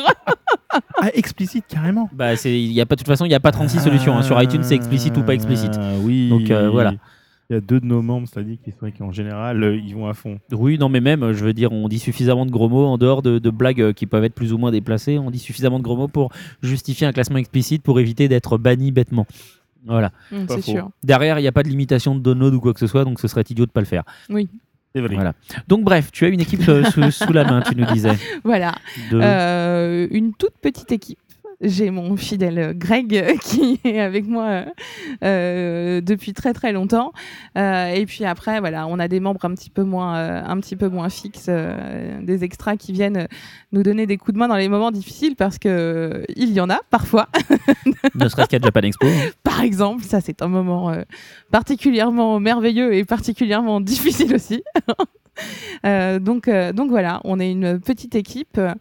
[1.03, 2.09] Ah, explicite carrément.
[2.13, 4.17] Bah, c'est, il y a pas, de toute façon, il n'y a pas 36 solutions.
[4.17, 4.23] hein.
[4.23, 5.73] Sur iTunes, c'est explicite ou pas explicite.
[5.77, 6.29] Ah, oui.
[6.29, 6.93] Donc, euh, voilà.
[7.51, 10.07] Il y a deux de nos membres, c'est-à-dire qui sont qu'en général, euh, ils vont
[10.07, 10.39] à fond.
[10.53, 13.23] Oui, non, mais même, je veux dire, on dit suffisamment de gros mots en dehors
[13.23, 15.19] de, de blagues euh, qui peuvent être plus ou moins déplacées.
[15.19, 16.31] On dit suffisamment de gros mots pour
[16.63, 19.27] justifier un classement explicite pour éviter d'être banni bêtement.
[19.85, 20.11] Voilà.
[20.31, 20.63] Pas c'est faux.
[20.63, 23.05] sûr Derrière, il n'y a pas de limitation de download ou quoi que ce soit,
[23.05, 24.05] donc ce serait idiot de pas le faire.
[24.95, 25.15] C'est vrai.
[25.15, 25.35] Voilà.
[25.67, 28.17] Donc, bref, tu as une équipe euh, sous, sous la main, tu nous disais.
[28.45, 28.75] voilà
[29.11, 29.21] De...
[29.21, 31.19] Euh, une toute petite équipe
[31.61, 34.65] j'ai mon fidèle Greg euh, qui est avec moi euh,
[35.25, 37.13] euh, depuis très très longtemps.
[37.59, 40.59] Euh, et puis après, voilà, on a des membres un petit peu moins, euh, un
[40.61, 43.29] petit peu moins fixes, euh, des extras qui viennent
[43.73, 46.61] nous donner des coups de main dans les moments difficiles parce que euh, il y
[46.61, 47.29] en a parfois.
[48.15, 49.07] Ne serait-ce qu'à Japan Expo.
[49.43, 51.03] Par exemple, ça c'est un moment euh,
[51.51, 54.63] particulièrement merveilleux et particulièrement difficile aussi.
[55.87, 58.73] Euh, donc, euh, donc voilà, on est une petite équipe, euh,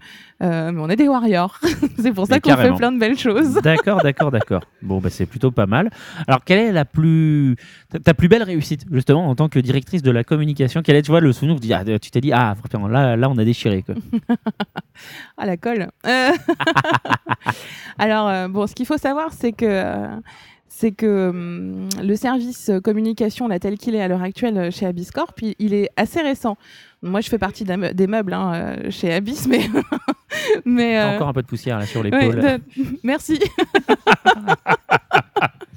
[0.72, 1.60] mais on est des warriors.
[1.99, 3.55] c'est pour ça qu'on fait plein de belles choses.
[3.64, 4.64] D'accord, d'accord, d'accord.
[4.82, 5.89] Bon, bah, c'est plutôt pas mal.
[6.28, 7.55] Alors, quelle est la plus
[8.03, 10.82] ta- plus belle réussite justement en tant que directrice de la communication?
[10.84, 12.55] Quel est, tu vois, le souvenir dis, ah, tu t'es dit, ah,
[12.89, 13.84] là, là, on a déchiré.
[13.84, 13.95] Quoi.
[15.38, 15.88] Ah, la colle.
[17.97, 20.05] Alors, bon, ce qu'il faut savoir, c'est que,
[20.80, 24.72] c'est que hum, le service euh, communication, là, tel qu'il est à l'heure actuelle euh,
[24.72, 26.58] chez Abiscorp, il, il est assez récent.
[27.02, 29.62] Moi, je fais partie des meubles hein, euh, chez Abyss, mais.
[30.66, 32.40] mais euh, Encore un peu de poussière là sur ouais, l'épaule.
[32.42, 32.62] de-
[33.04, 33.40] Merci.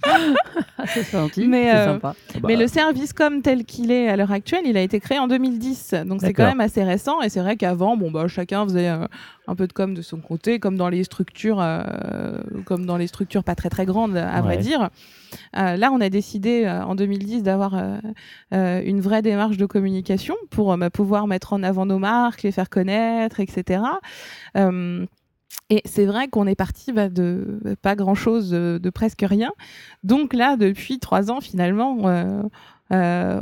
[0.05, 2.15] Ah, c'est gentil, Mais, c'est euh, sympa.
[2.35, 5.19] Bah, Mais le service comme tel qu'il est à l'heure actuelle, il a été créé
[5.19, 5.95] en 2010.
[6.07, 7.23] Donc c'est quand même assez récent.
[7.23, 9.07] Et c'est vrai qu'avant, bon, bah, chacun faisait euh,
[9.47, 11.85] un peu de com de son côté, comme dans les structures, euh,
[12.65, 14.91] comme dans les structures pas très très grandes, à vrai dire.
[15.57, 17.97] Euh, là, on a décidé euh, en 2010 d'avoir euh,
[18.55, 22.43] euh, une vraie démarche de communication pour euh, bah, pouvoir mettre en avant nos marques,
[22.43, 23.83] les faire connaître, etc.
[25.53, 29.53] Euh, et c'est vrai qu'on est parti bah, de pas grand chose, de, presque rien.
[30.05, 32.43] Donc là, depuis trois ans, finalement, euh,
[32.93, 33.41] euh,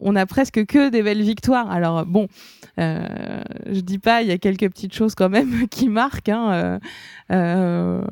[0.00, 1.70] on, a presque que des belles victoires.
[1.70, 2.28] Alors bon,
[2.78, 6.28] euh, je dis pas, il y a quelques petites choses quand même qui marquent.
[6.28, 6.78] hein, euh,
[7.32, 8.02] euh,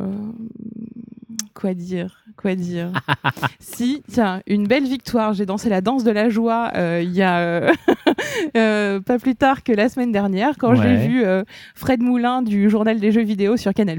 [1.54, 2.90] quoi dire Quoi dire
[3.60, 5.34] Si, tiens, une belle victoire.
[5.34, 7.72] J'ai dansé la danse de la joie euh, il y a euh,
[8.56, 11.42] euh, pas plus tard que la semaine dernière quand j'ai vu euh,
[11.74, 13.98] Fred Moulin du journal des jeux vidéo sur Canal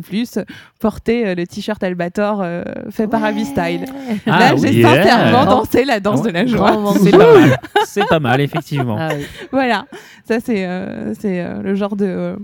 [0.80, 3.86] porter euh, le t-shirt Albator euh, fait par Abby Style.
[4.26, 4.62] Ah, Là, oui.
[4.74, 5.04] j'ai Yeah.
[5.04, 6.93] sincèrement dansé la danse de la joie.
[6.99, 7.58] C'est pas mal.
[7.86, 8.97] C'est pas mal, effectivement.
[8.99, 9.26] Ah oui.
[9.52, 9.86] Voilà,
[10.26, 12.36] ça c'est euh, c'est euh, le genre de,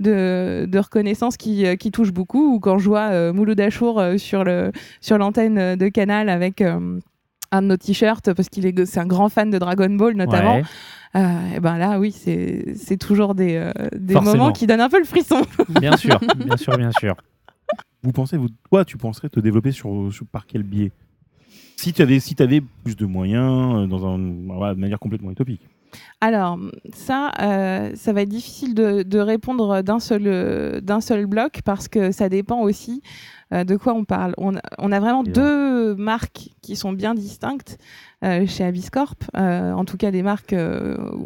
[0.00, 2.54] de, de reconnaissance qui, euh, qui touche beaucoup.
[2.54, 4.53] Ou quand je vois euh, Mouloud Achour euh, sur le
[5.00, 6.98] sur l'antenne euh, de Canal avec euh,
[7.52, 10.56] un de nos t-shirts parce qu'il est c'est un grand fan de Dragon Ball notamment.
[10.56, 10.64] Ouais.
[11.16, 14.88] euh, et ben là oui c'est c'est toujours des, euh, des moments qui donnent un
[14.88, 15.42] peu le frisson.
[15.80, 17.14] Bien sûr, bien sûr, bien sûr.
[18.02, 20.92] Vous pensez, vous, toi, tu penserais te développer sur, sur- par quel biais?
[21.76, 25.30] Si tu avais, si avais plus de moyens, euh, dans un, voilà, de manière complètement
[25.30, 25.62] utopique.
[26.20, 26.58] Alors,
[26.92, 31.60] ça, euh, ça va être difficile de, de répondre d'un seul, euh, d'un seul bloc
[31.64, 33.00] parce que ça dépend aussi
[33.54, 34.34] euh, de quoi on parle.
[34.36, 37.78] On a, on a vraiment deux marques qui sont bien distinctes
[38.24, 40.54] euh, chez Abiscorp, euh, en tout cas des marques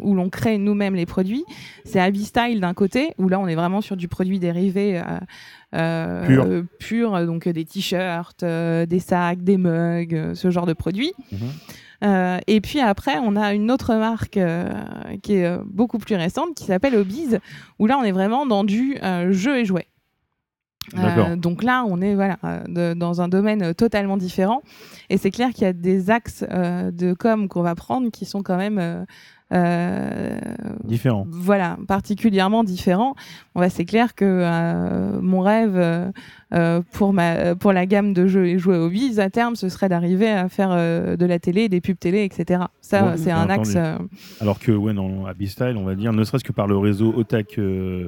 [0.01, 1.43] où l'on crée nous-mêmes les produits.
[1.85, 5.01] C'est Abistyle d'un côté, où là on est vraiment sur du produit dérivé.
[5.71, 6.63] Pur.
[6.79, 11.13] pur, donc des t-shirts, des sacs, des mugs, ce genre de produits.
[11.31, 11.39] Mhm.
[12.03, 14.71] Euh, et puis après, on a une autre marque euh,
[15.21, 17.39] qui est euh, beaucoup plus récente, qui s'appelle Obiz,
[17.77, 18.97] où là, on est vraiment dans du
[19.29, 19.87] jeu et jouet.
[20.95, 21.37] D'accord.
[21.37, 24.61] donc là, on est voilà euh, de- dans un domaine euh, totalement différent.
[25.09, 28.25] Et c'est clair qu'il y a des axes euh, de com qu'on va prendre qui
[28.25, 29.03] sont quand même euh,
[29.51, 30.37] euh,
[30.83, 31.25] Différent.
[31.29, 33.15] voilà, particulièrement différent.
[33.55, 36.11] On va c'est clair que euh, mon rêve euh,
[36.53, 39.89] euh, pour ma pour la gamme de jeux et jouets hobbies à terme, ce serait
[39.89, 42.63] d'arriver à faire euh, de la télé, des pubs télé, etc.
[42.81, 43.75] Ça, Ouais, c'est un axe.
[43.75, 43.77] entendu.
[43.77, 43.97] euh,
[44.41, 47.13] Alors que, ouais, dans Abyss Style, on va dire, ne serait-ce que par le réseau
[47.15, 48.07] Otak, euh,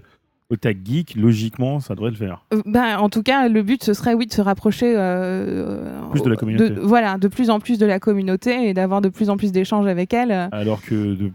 [0.52, 2.44] Otak Geek, logiquement, ça devrait le faire.
[2.54, 6.22] euh, ben, en tout cas, le but ce serait oui de se rapprocher euh, Plus
[6.22, 6.74] de la communauté.
[6.82, 9.88] voilà, de plus en plus de la communauté et d'avoir de plus en plus d'échanges
[9.88, 10.50] avec elle.
[10.52, 11.32] Alors que de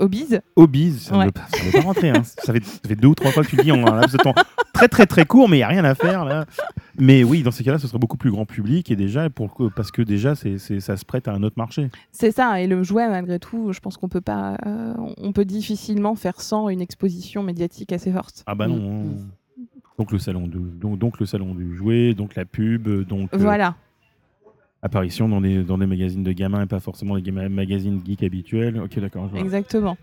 [0.00, 0.38] hobbies.
[0.56, 1.24] Hobbies, ça ne Ouais.
[1.26, 2.10] veut pas, ça veut pas rentrer.
[2.10, 2.22] hein.
[2.24, 4.12] ça, fait, ça fait deux ou trois fois que tu le dis en un laps
[4.12, 4.34] de temps
[4.72, 6.46] très très très court, mais il n'y a rien à faire là.
[6.98, 9.90] Mais oui, dans ces cas-là, ce serait beaucoup plus grand public et déjà pour parce
[9.90, 11.90] que déjà c'est c'est- ça se prête à un autre marché.
[12.12, 15.44] C'est ça, et le jouet, malgré tout, je pense qu'on peut pas, euh, on peut
[15.44, 18.42] difficilement faire sans une exposition médiatique assez forte.
[18.46, 19.04] Ah bah non.
[19.04, 19.64] hein.
[19.98, 23.38] Donc le salon du donc, donc le salon du jouet, donc la pub, donc euh,
[23.38, 23.76] Voilà.
[24.82, 28.22] Apparition dans des dans des magazines de gamins et pas forcément les gama- magazines geeks
[28.22, 28.80] habituels.
[28.80, 29.28] Ok, d'accord.
[29.36, 29.96] Exactement.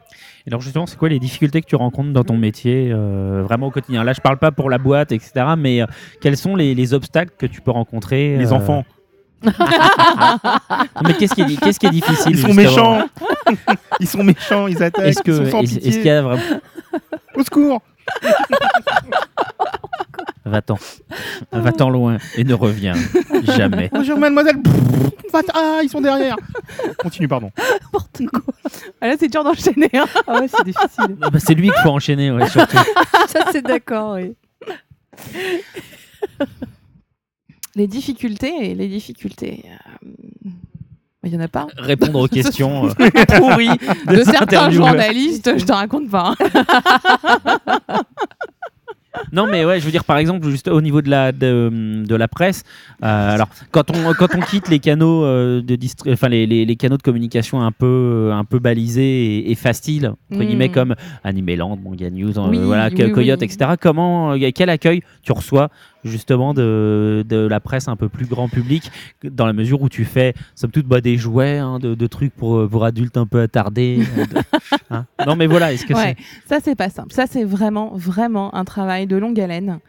[0.45, 3.67] Et alors justement, c'est quoi les difficultés que tu rencontres dans ton métier, euh, vraiment
[3.67, 4.03] au quotidien?
[4.03, 5.32] Là, je parle pas pour la boîte, etc.
[5.57, 5.86] Mais euh,
[6.21, 8.86] quels sont les, les obstacles que tu peux rencontrer Les euh, enfants,
[9.43, 13.07] Mais qu'est-ce qui, est, qu'est-ce qui est difficile ils sont méchants.
[13.99, 15.05] ils sont méchants, ils attaquent.
[15.07, 15.89] Est-ce que ils sont sans est-ce pitié.
[15.89, 16.43] est-ce qu'il y a vraiment
[17.36, 17.82] Au secours
[20.45, 20.78] Va-t'en,
[21.51, 22.93] va-t'en loin et ne reviens
[23.43, 23.89] jamais.
[23.93, 24.55] Bonjour mademoiselle.
[25.53, 26.38] Ah, ils sont derrière.
[26.97, 27.51] Continue, pardon.
[29.01, 29.89] Ah, là, c'est dur d'enchaîner.
[29.93, 30.05] hein.
[30.26, 31.18] Ah ouais, c'est difficile.
[31.22, 32.78] Ah bah, c'est lui qu'il faut enchaîner, ouais, surtout.
[33.28, 34.36] Ça, c'est d'accord, oui.
[37.76, 39.66] les difficultés, les difficultés.
[39.66, 40.49] euh,
[41.28, 41.67] Il y en a pas.
[41.78, 43.67] Répondre aux questions euh, pourries
[44.07, 46.34] de, certains journalistes, je te raconte pas.
[46.39, 47.97] hein.
[49.34, 52.15] Non, mais ouais, je veux dire, par exemple, juste au niveau de la, de, de
[52.15, 52.61] la presse,
[53.03, 56.65] euh, alors, quand on, quand on quitte les canaux, euh, de distri- enfin, les, les,
[56.65, 60.45] les canaux de communication un peu, un peu balisés et, et faciles, entre Mm.
[60.45, 63.45] guillemets, comme Animeland, Manga News, euh, voilà, oui, Coyote, oui.
[63.51, 65.69] etc., comment, quel accueil tu reçois
[66.08, 68.91] justement de, de la presse un peu plus grand public,
[69.24, 72.34] dans la mesure où tu fais, somme toute, bah, des jouets, hein, de, de trucs
[72.34, 73.99] pour, pour adultes un peu attardés.
[74.18, 74.41] euh, de-
[74.89, 75.05] hein.
[75.26, 76.16] Non, mais voilà, est-ce que Ouais,
[76.47, 76.55] c'est.
[76.55, 77.14] ça c'est pas simple.
[77.14, 79.80] Ça c'est vraiment vraiment un travail de longue haleine.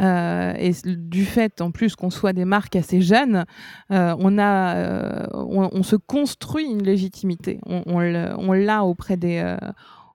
[0.00, 3.44] Euh, et du fait en plus qu'on soit des marques assez jeunes,
[3.90, 7.60] euh, on a, euh, on, on se construit une légitimité.
[7.66, 9.56] On, on l'a auprès des euh,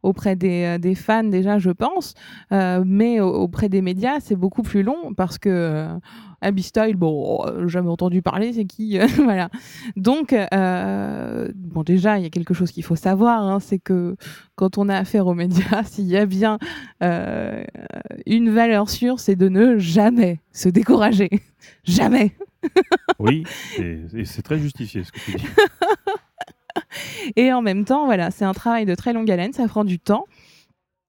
[0.03, 2.13] auprès des, euh, des fans déjà, je pense,
[2.51, 5.87] Euh, mais au- auprès des médias, c'est beaucoup plus long parce que euh,
[6.41, 9.49] Abby Style, bon, euh, jamais entendu parler, c'est qui Voilà.
[9.95, 14.15] Donc, euh, bon, déjà, il y a quelque chose qu'il faut savoir, hein, c'est que
[14.55, 16.57] quand on a affaire aux médias, s'il y a bien
[18.25, 21.29] une valeur sûre, c'est de ne jamais se décourager.
[21.83, 22.31] jamais.
[23.19, 23.43] Oui,
[23.79, 25.45] et, et c'est très justifié ce que tu dis.
[27.35, 29.99] Et en même temps, voilà, c'est un travail de très longue haleine, ça prend du
[29.99, 30.25] temps.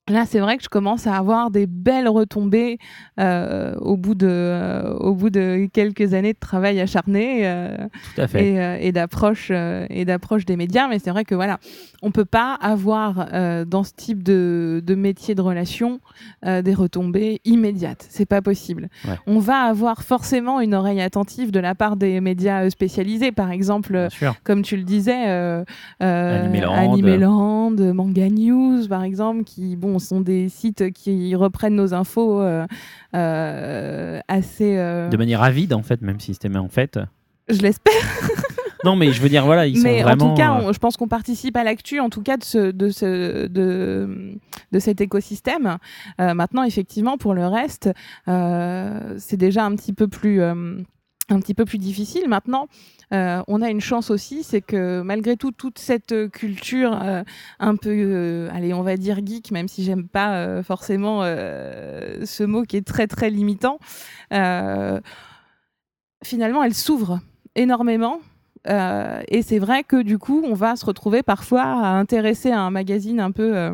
[0.08, 2.78] Là, c'est vrai que je commence à avoir des belles retombées
[3.20, 7.40] euh, au, bout de, euh, au bout de quelques années de travail acharné.
[7.46, 7.76] euh,
[8.14, 8.84] Tout à fait.
[8.86, 11.58] et, d'approche et d'approche des médias mais c'est vrai que voilà
[12.02, 13.28] on peut pas avoir
[13.66, 16.00] dans ce type de, de métier de relation
[16.44, 19.14] des retombées immédiates c'est pas possible Ouais.
[19.26, 24.08] on va avoir forcément une oreille attentive de la part des médias spécialisés par exemple
[24.44, 25.54] comme tu le disais
[26.00, 26.72] Animeland.
[26.72, 32.66] Animeland, Manga News par exemple qui bon sont des sites qui reprennent nos infos euh,
[33.14, 36.98] euh, assez euh, De manière avide, en fait, même si c'était en fait.
[37.48, 37.92] je l'espère
[38.84, 40.26] Non, mais je veux dire, voilà, ils mais sont vraiment.
[40.26, 42.70] en tout cas, on- je pense qu'on participe à l'actu, en tout cas de, ce,
[42.70, 44.36] de, ce, de,
[44.70, 45.78] de cet écosystème.
[46.20, 47.90] Euh, maintenant, effectivement, pour le reste,
[48.28, 50.76] euh, c'est déjà un petit peu plus, euh,
[51.28, 52.28] un petit peu plus difficile.
[52.28, 52.68] Maintenant,
[53.12, 57.22] euh, on a une chance aussi, c'est que malgré tout, toute cette culture euh,
[57.58, 62.62] un peu, euh, allez, on va dire geek, même si j'aime pas forcément ce mot
[62.62, 63.78] qui est très très limitant,
[66.24, 67.20] finalement, elle s'ouvre
[67.54, 68.20] énormément.
[68.66, 72.70] Et c'est vrai que du coup, on va se retrouver parfois à intéresser à un
[72.70, 73.72] magazine un peu.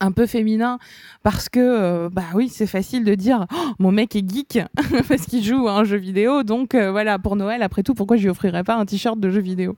[0.00, 0.78] Un peu féminin
[1.22, 4.60] parce que euh, bah oui c'est facile de dire Oh, mon mec est geek
[5.08, 6.42] parce qu'il joue à un jeu vidéo.
[6.42, 9.30] Donc euh, voilà pour Noël après tout pourquoi je lui offrirais pas un t-shirt de
[9.30, 9.76] jeu vidéo?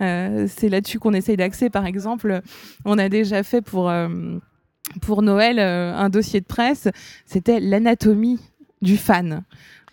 [0.00, 1.70] Euh, c'est là-dessus qu'on essaye d'axer.
[1.70, 2.40] Par exemple
[2.84, 3.90] on a déjà fait pour
[5.22, 6.88] Noël un dossier de presse.
[7.26, 8.38] C'était l'anatomie
[8.82, 9.42] du fan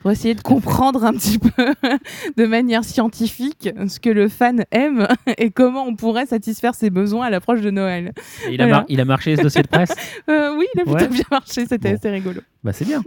[0.08, 1.74] pour essayer de comprendre un petit peu
[2.38, 5.06] de manière scientifique ce que le fan aime
[5.38, 8.14] et comment on pourrait satisfaire ses besoins à l'approche de Noël.
[8.48, 8.78] et il, a voilà.
[8.78, 9.92] mar- il a marché ce dossier de presse
[10.30, 11.08] Euh, oui, il a plutôt Ouais.
[11.10, 11.96] bien marché, c'était Bon.
[11.98, 12.40] assez rigolo.
[12.64, 13.04] Bah, c'est bien.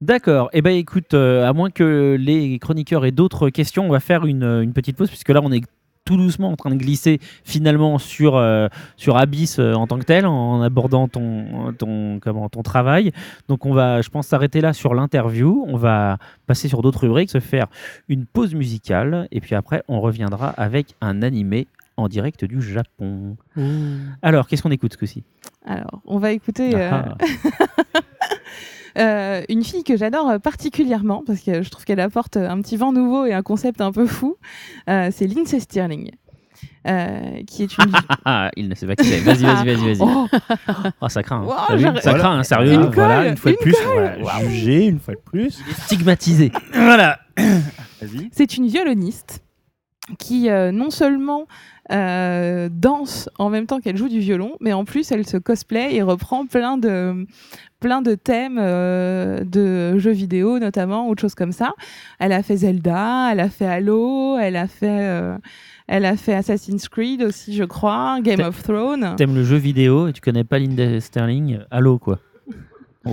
[0.00, 0.48] D'accord.
[0.52, 4.24] Eh ben, écoute, euh, à moins que les chroniqueurs aient d'autres questions, on va faire
[4.26, 5.62] une, une petite pause, puisque là, on est
[6.04, 10.04] tout doucement en train de glisser finalement sur, euh, sur Abyss euh, en tant que
[10.04, 13.12] tel, en abordant ton, ton, comment, ton travail.
[13.48, 15.64] Donc, on va, je pense, s'arrêter là sur l'interview.
[15.68, 17.66] On va passer sur d'autres rubriques, se faire
[18.08, 23.36] une pause musicale, et puis après, on reviendra avec un animé en direct du Japon.
[24.22, 25.22] Alors, qu'est-ce qu'on écoute ce coup-ci?
[25.66, 27.14] Alors, on va écouter euh, Ah,
[28.98, 32.76] euh, une fille que j'adore euh, particulièrement parce que je trouve qu'elle apporte un petit
[32.76, 34.36] vent nouveau et un concept un peu fou.
[34.88, 36.10] Euh, c'est Lindsay Stirling.
[36.86, 37.92] euh, qui est une.
[38.56, 39.20] il ne sait pas qui c'est.
[39.20, 39.98] Vas-y, vas-y, vas-y, vas-y.
[40.00, 40.26] Oh,
[41.00, 41.42] Oh, ça craint.
[41.42, 41.44] hein.
[41.70, 42.72] Wow, vu j'arrête- ça craint, hein, sérieux.
[42.72, 43.14] Une colle, voilà.
[43.16, 43.76] Voilà, une fois de plus,
[44.24, 45.62] va juger une fois de plus.
[45.84, 46.52] Stigmatisé.
[46.72, 47.18] Voilà.
[47.36, 48.30] Vas-y.
[48.32, 49.42] c'est une violoniste
[50.18, 51.46] qui euh, non seulement
[51.90, 55.94] euh, danse en même temps qu'elle joue du violon, mais en plus elle se cosplay
[55.94, 57.26] et reprend plein de
[57.80, 61.72] plein de thèmes euh, de jeux vidéo notamment ou de choses comme ça.
[62.18, 65.36] Elle a fait Zelda, elle a fait Halo, elle a fait euh,
[65.88, 69.16] elle a fait Assassin's Creed aussi, je crois, Game of Thrones.
[69.16, 72.20] T'aimes le jeu vidéo et tu connais pas Linda Sterling Allô, quoi.
[73.06, 73.10] Oh.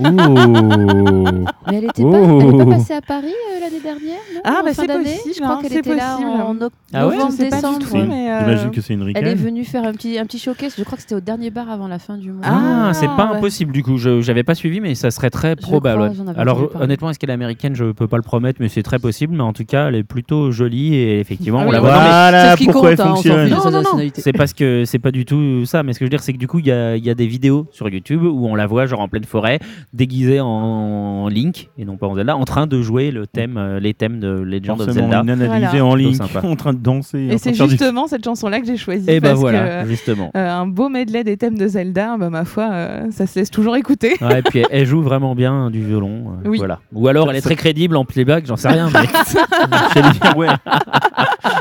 [1.70, 2.10] Mais elle était, Oh.
[2.10, 5.34] pas, elle est pas passée à Paris euh, l'année dernière non Ah, bah, c'est possible,
[5.34, 7.62] Je crois hein, qu'elle était là en oc- Ah ouais Je novembre, sais pas du
[7.62, 7.78] décembre.
[7.78, 10.38] tout, mais, euh, J'imagine que c'est une Elle est venue faire un petit, un petit
[10.38, 10.74] showcase.
[10.76, 12.42] Je crois que c'était au dernier bar avant la fin du mois.
[12.44, 13.36] Ah, Ah, c'est pas ouais.
[13.38, 13.96] impossible du coup.
[13.96, 16.12] Je j'avais pas suivi, mais ça serait très probable.
[16.14, 18.98] crois, Alors honnêtement, est-ce qu'elle est américaine Je peux pas le promettre, mais c'est très
[18.98, 19.34] possible.
[19.34, 21.90] Mais en tout cas, elle est plutôt jolie et effectivement, Ah on oui, la voit.
[21.90, 23.48] Voilà C'est ce qui pourquoi compte, elle fonctionne.
[23.48, 24.08] Non, non, non.
[24.14, 26.32] C'est parce que c'est pas du tout ça, mais ce que je veux dire, c'est
[26.34, 28.54] que du coup, il y a, il y a des vidéos sur YouTube où on
[28.54, 29.58] la voit genre en pleine forêt,
[29.92, 33.80] déguisé en Link et non pas en Zelda, en train de jouer le thème, euh,
[33.80, 35.32] les thèmes de Legend of Forcément, Zelda.
[35.34, 35.84] une Voilà.
[35.84, 37.28] en Link, en train de danser.
[37.32, 39.10] Et c'est du- justement cette chanson-là que j'ai choisie.
[39.10, 40.30] Et ben parce voilà, que, justement.
[40.36, 43.50] euh, un beau medley des thèmes de Zelda, bah, ma foi, euh, ça se laisse
[43.50, 44.16] toujours écouter.
[44.20, 46.34] Ouais, et puis elle, elle joue vraiment bien du violon.
[46.44, 46.58] euh, Oui.
[46.58, 46.80] Voilà.
[46.92, 48.88] Ou alors elle est très crédible en playback, j'en sais rien.
[48.92, 49.06] Mais...
[49.98, 50.48] Dire, ouais.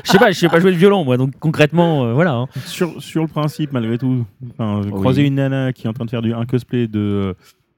[0.03, 2.33] Je sais pas, je sais pas jouer le violon moi, donc concrètement, euh, voilà.
[2.33, 2.45] hein.
[2.65, 4.91] sur, sur le principe, malgré tout, enfin, Oui.
[4.91, 7.35] croiser une nana qui est en train de faire du, un cosplay de,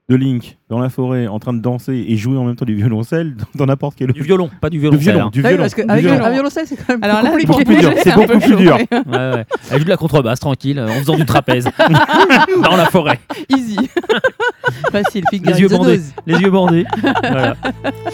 [0.09, 2.73] de Link dans la forêt, en train de danser et jouer en même temps du
[2.75, 4.97] violoncelle dans n'importe quel Du violon, pas du violon.
[4.97, 5.63] Du violon, du Ah oui, violon.
[5.63, 6.25] parce du violon.
[6.25, 8.77] un violoncelle, c'est quand même Alors là, pour plus dur, c'est beaucoup plus dur.
[8.91, 9.45] Ouais, ouais.
[9.71, 11.69] Elle joue de la contrebasse tranquille, en faisant du trapèze
[12.63, 13.19] dans la forêt.
[13.49, 13.77] Easy.
[14.91, 16.01] Facile, Les yeux bandés.
[16.25, 16.85] Les yeux bandés.
[17.21, 17.55] voilà.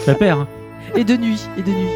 [0.04, 0.40] Ça perd.
[0.40, 0.48] hein.
[0.94, 1.88] Et de nuit, et de nuit.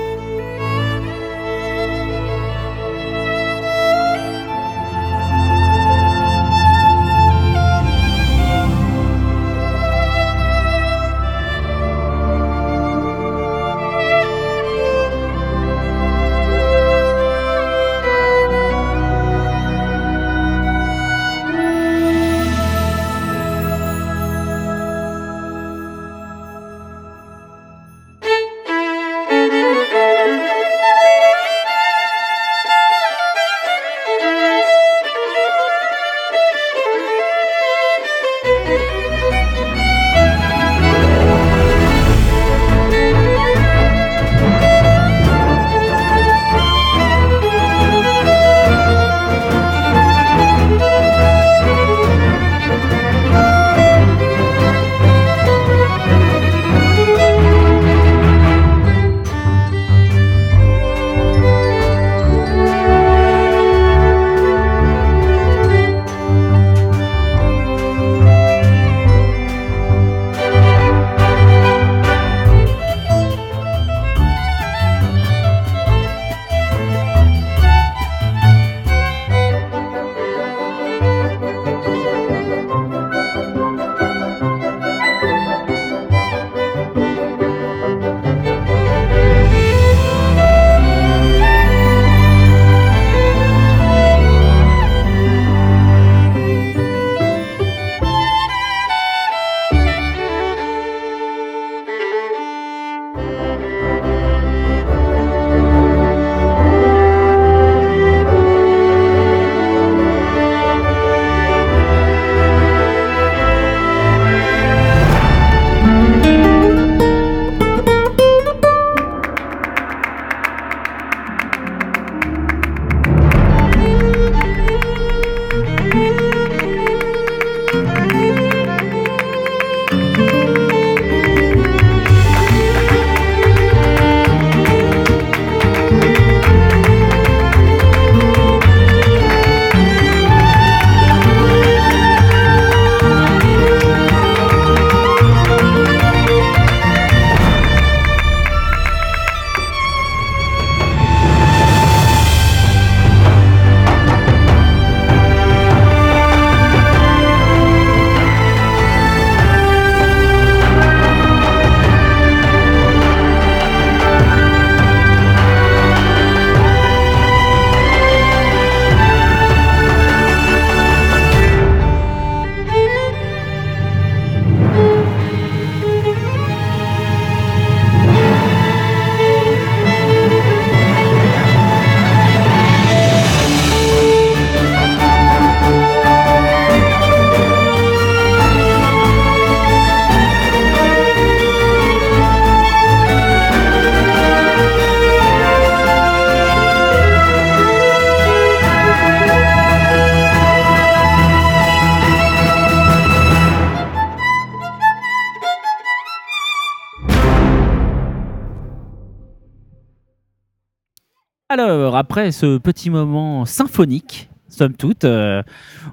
[212.01, 215.43] Après ce petit moment symphonique, somme toute, euh,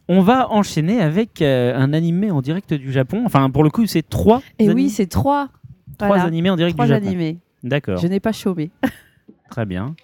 [0.08, 3.24] on va enchaîner avec euh, un animé en direct du Japon.
[3.26, 5.50] Enfin, pour le coup, c'est trois, Et ani- oui, c'est trois.
[5.98, 7.08] trois Voilà, animés en direct trois du Japon.
[7.08, 7.38] animés.
[7.64, 8.72] D'accord, Je n'ai pas chômé.
[9.50, 9.96] très bien.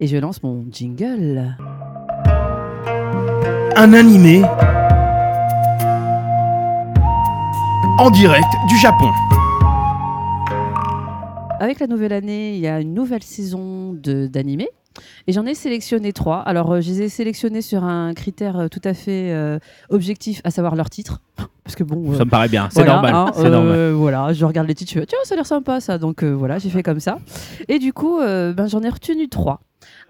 [0.00, 1.56] Et je lance mon jingle.
[3.76, 4.42] Un animé
[7.98, 9.10] en direct du Japon.
[11.60, 14.68] Avec la nouvelle année, il y a une nouvelle saison de- d'animés.
[15.26, 16.40] Et j'en ai sélectionné trois.
[16.40, 19.58] Alors, euh, je les ai sélectionnés sur un critère euh, tout à fait euh,
[19.90, 21.20] objectif, à savoir leur titre.
[21.64, 22.14] parce que bon.
[22.16, 23.14] Ça me paraît bien, c'est voilà, normal.
[23.14, 23.90] hein, c'est normal.
[23.92, 25.98] Voilà, je regarde les titres, je fais tiens, ça a l'air sympa ça.
[25.98, 27.18] Donc voilà, j'ai fait comme ça.
[27.68, 29.60] Et du coup, ben, j'en ai retenu trois.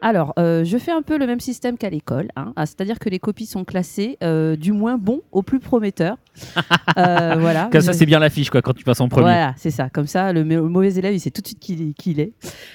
[0.03, 2.53] Alors, euh, je fais un peu le même système qu'à l'école, hein.
[2.57, 6.16] Ah, c'est-à-dire que les copies sont classées euh, du moins bon au plus prometteur.
[6.99, 7.68] Euh, voilà.
[7.70, 9.24] Comme ça, c'est bien l'affiche quoi, quand tu passes en premier.
[9.24, 9.90] Voilà, c'est ça.
[9.90, 12.11] Comme ça, le, ma- mauvais élève, il sait tout de suite qui, il est- qui
[12.12, 12.32] il est.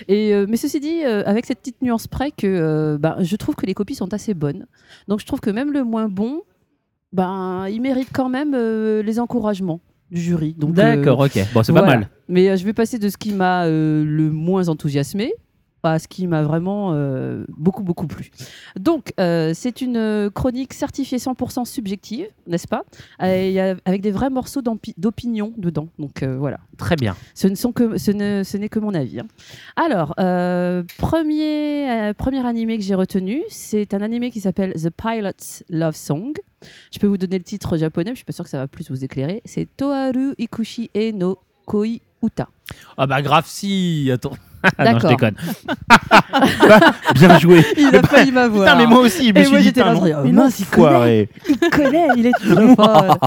[0.08, 3.74] Et, mais ceci dit, avec cette petite nuance près que ben, je trouve que les
[3.74, 4.68] copies sont assez bonnes.
[5.08, 6.42] Donc je trouve que même le moins bon,
[7.14, 9.80] ben, il mérite quand même les encouragements
[10.12, 10.56] du jury.
[10.60, 11.40] D'accord, ok.
[11.54, 11.88] Bon, c'est voilà.
[11.88, 12.10] pas mal.
[12.28, 15.34] Mais je vais passer de ce qui m'a le moins enthousiasmé
[15.84, 18.30] à ce qui m'a vraiment euh, beaucoup, beaucoup plu.
[18.80, 22.84] Donc, euh, c'est une euh, chronique certifiée 100% subjective, n'est-ce pas?
[23.24, 24.62] Euh, Avec des vrais morceaux
[24.98, 25.88] d'opinion dedans.
[26.00, 26.60] Donc, voilà.
[26.78, 27.16] Très bien.
[27.34, 29.20] Ce ne sont que, ce ne- ce n'est que mon avis.
[29.20, 29.28] hein.
[29.76, 30.14] Alors,
[30.98, 36.34] premier, premier animé que j'ai retenu, c'est un animé qui s'appelle The Pilot's Love Song.
[36.94, 38.68] Je peux vous donner le titre japonais, mais je suis pas sûre que ça va
[38.68, 39.42] plus vous éclairer.
[39.46, 42.50] C'est Toharu Ikushi e no Koi Uta.
[42.98, 44.10] Ah bah grave si.
[44.14, 44.34] Attends.
[44.78, 45.36] Ah non, je déconne.
[47.16, 47.66] Bien joué.
[47.78, 48.66] Il a failli m'avoir.
[48.66, 51.30] Putain, mais moi aussi, je me Et suis moi, dit, là, oh, mince, il l'enfoiré.
[51.50, 53.18] Il connaît, il est trop fort.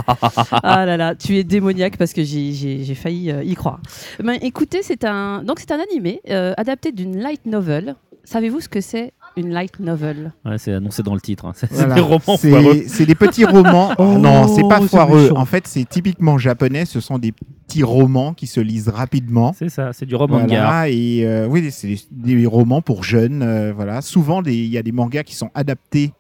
[0.63, 3.81] Ah là là, tu es démoniaque parce que j'ai failli euh, y croire.
[4.23, 7.97] Ben, écoutez, c'est un, donc c'est un animé euh, adapté d'une light novel.
[8.25, 9.13] Savez-vous ce que c'est?
[9.37, 11.47] Une light novel Ouais, c'est annoncé dans le titre.
[11.47, 11.53] hein.
[11.57, 11.95] C'est Voilà.
[11.97, 12.83] des romans C'est- foireux.
[12.87, 13.93] C'est des petits romans.
[13.99, 15.23] Oh, non, c'est pas c'est foireux.
[15.25, 15.37] méchant.
[15.39, 16.85] En fait, c'est typiquement japonais.
[16.85, 19.53] Ce sont des petits romans qui se lisent rapidement.
[19.59, 20.67] C'est ça, c'est du roman de gare.
[20.71, 23.43] Voilà, et euh, oui, c'est des, des romans pour jeunes.
[23.43, 24.01] euh, voilà.
[24.03, 26.13] Souvent, il y a des mangas qui sont adaptés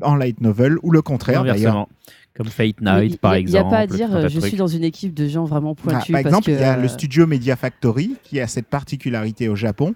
[0.00, 1.86] en light novel ou le contraire d'ailleurs.
[2.34, 3.70] Comme Fate Night, par Il n'y a exemple.
[3.70, 4.48] pas à dire, euh, je trucs.
[4.48, 6.12] suis dans une équipe de gens vraiment Ah, pointus.
[6.12, 9.54] par parce exemple, il y a le studio Media Factory qui a cette particularité au
[9.54, 9.94] Japon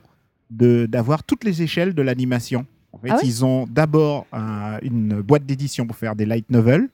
[0.51, 2.67] d'avoir toutes les échelles de l'animation.
[2.93, 6.89] En fait, Ah ils ont d'abord un- une boîte d'édition pour faire des light novels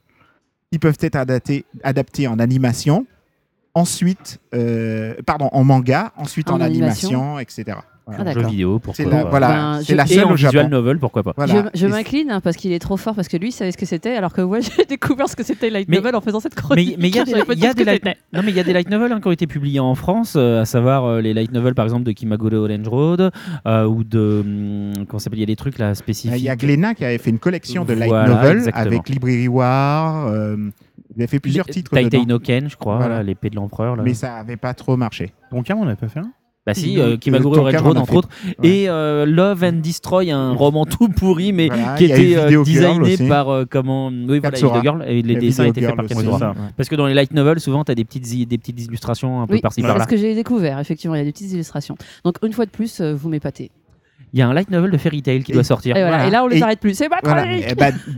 [0.70, 3.06] qui peuvent être adaptés, adaptés en animation,
[3.74, 7.08] ensuite, euh, pardon, en manga, ensuite en, En animation.
[7.20, 7.78] animation, etc.
[8.06, 8.20] Voilà.
[8.22, 8.50] Ah, d'accord.
[8.50, 9.30] vidéo, C'est pourquoi la, pas.
[9.30, 10.68] voilà, Ben, c'est la Et seule en au visual Japon.
[10.68, 11.32] novel, pourquoi pas.
[11.36, 11.70] Voilà.
[11.72, 13.86] Je, m'incline hein, parce qu'il est trop fort, parce que lui il savait ce que
[13.86, 16.54] c'était, alors que moi j'ai découvert ce que c'était light Mais- novel en faisant cette
[16.56, 16.96] chronique.
[16.98, 18.16] mais il y a des, y a light, c'était.
[18.32, 20.34] non mais il y a des light novels hein, qui ont été publiés en France,
[20.36, 23.30] euh, à savoir euh, les light novels par exemple de Kimagure Orange Road
[23.66, 26.38] euh, ou de hum, comment s'appelle il y a des trucs là spécifiques.
[26.40, 28.86] Il y a Glénat qui avait fait une collection de light Voilà, novels exactement.
[28.86, 30.26] avec Librairie War.
[30.26, 30.56] euh,
[31.16, 33.22] il a fait plusieurs Les- titres dedans, no Ken, je crois, Voilà.
[33.22, 33.96] l'épée de l'empereur.
[34.02, 35.32] mais ça n'avait pas trop marché.
[35.64, 36.32] Cas, on n'a pas fait un?
[36.64, 38.28] Bah si, Euh, Kimagure Orange entre autres,
[38.60, 38.68] Ouais.
[38.68, 43.14] et euh, Love and Destroy, un roman tout pourri mais Voilà, qui était euh, designé
[43.14, 43.26] aussi.
[43.26, 44.78] par euh, comment oui voilà Katsura.
[44.78, 46.06] Video Girl et les dessins étaient faits Girl par.
[46.06, 46.38] Katsura.
[46.38, 46.44] c'est.
[46.60, 46.66] Ouais.
[46.76, 49.48] Parce que dans les light novels, souvent, tu as des petites, des petites illustrations un
[49.48, 50.04] peu Oui, par-ci c'est par-là.
[50.04, 51.96] ce que j'ai découvert, effectivement, il y a des petites illustrations.
[52.24, 53.72] Donc une fois de plus, euh, vous m'épatez.
[54.34, 55.94] Il y a un light novel de Fairy Tail qui Et- doit sortir.
[55.96, 56.16] Et, voilà.
[56.16, 56.28] Voilà.
[56.28, 56.94] Et là on les Et- arrête plus.
[56.94, 57.44] C'est pas Voilà.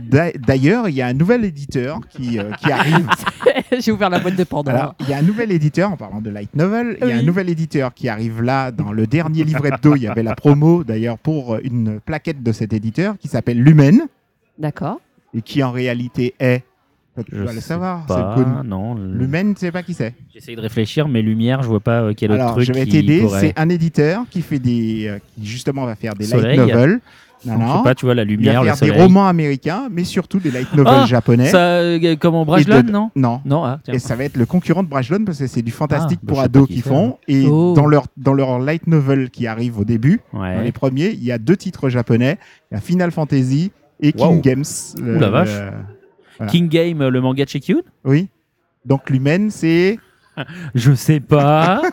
[0.09, 3.05] d'a- D'ailleurs, il y a un nouvel éditeur qui, euh, qui arrive.
[3.79, 4.73] J'ai ouvert la boîte de Pandore.
[4.73, 7.17] Alors, il y a un nouvel éditeur, en parlant de light novel, il y a
[7.17, 8.71] un nouvel éditeur qui arrive là.
[8.71, 12.41] Dans le dernier livre hebdo, il y avait la promo d'ailleurs pour euh, une plaquette
[12.43, 14.01] de cet éditeur qui s'appelle Lumen
[14.57, 14.99] D'accord.
[15.33, 16.63] et qui en réalité est.
[17.23, 18.05] Tu dois le savoir.
[18.05, 18.67] Pas, connu.
[18.67, 18.95] non.
[18.95, 22.13] le- tu sais pas qui c'est J'essaye de réfléchir, mais Lumière, je vois pas euh,
[22.15, 23.21] quel autre Alors, truc je vais t'aider.
[23.21, 26.57] pourrait- C'est un éditeur qui fait des, euh, qui justement va faire des Soleil.
[26.57, 26.99] light novels.
[27.45, 27.83] Non, Je sais non.
[27.83, 30.49] pas, tu vois, la Il lumière, va le faire des romans américains, mais surtout des
[30.49, 31.49] light novels Ah, japonais.
[31.49, 33.39] Ça, euh, comment Et Brajlon, de- non Non.
[33.45, 33.93] Non, ah, tiens.
[33.93, 36.33] Et ça va être le concurrent de Brajlon parce que c'est du fantastique Ah, bah,
[36.33, 37.17] pour ados qu'ils font.
[37.27, 37.73] Et Oh.
[37.75, 41.31] dans, leur, dans leur light novel qui arrive au début, dans les premiers, il y
[41.31, 42.39] a deux titres japonais.
[42.71, 44.41] Il y a Final Fantasy et King.
[44.41, 44.63] Games.
[44.99, 45.49] Ouh la vache.
[46.37, 46.51] Voilà.
[46.51, 47.81] King Game, euh, le manga de chez Kyun?
[48.03, 48.27] Oui.
[48.85, 49.97] Donc Lumen, c'est...
[50.75, 51.81] Je sais pas.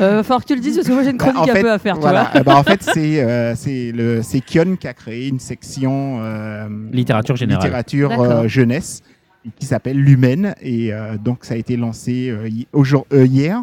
[0.00, 1.60] Euh, falloir que tu le dises parce que moi j'ai une Bah, chronique en un
[1.60, 2.22] peu à faire, tu voilà.
[2.24, 2.40] vois.
[2.40, 6.18] Eh ben, en fait, c'est euh, c'est le c'est Kion qui a créé une section
[6.22, 7.62] euh, Littérature générale.
[7.64, 9.02] littérature euh, jeunesse
[9.58, 13.62] qui s'appelle Lumen et euh, donc ça a été lancé euh, hi- aujourd- euh, hier.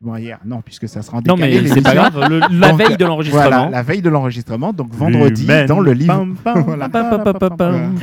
[0.00, 1.60] Bon, hier, non, puisque ça sera en Non, décalé.
[1.62, 2.28] mais c'est pas grave.
[2.30, 3.44] le- la Donc, veille de l'enregistrement.
[3.48, 6.14] Voilà, la veille de l'enregistrement, donc vendredi dans le livre.
[6.16, 6.88] pam, pam, Voilà.
[6.88, 7.94] Pam,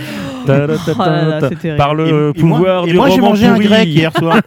[0.47, 1.75] Oh.
[1.77, 3.65] Par le Et- euh, et moi- pouvoir et du moi, j'ai roman mangé un pourri,
[3.65, 4.39] grec hier soir.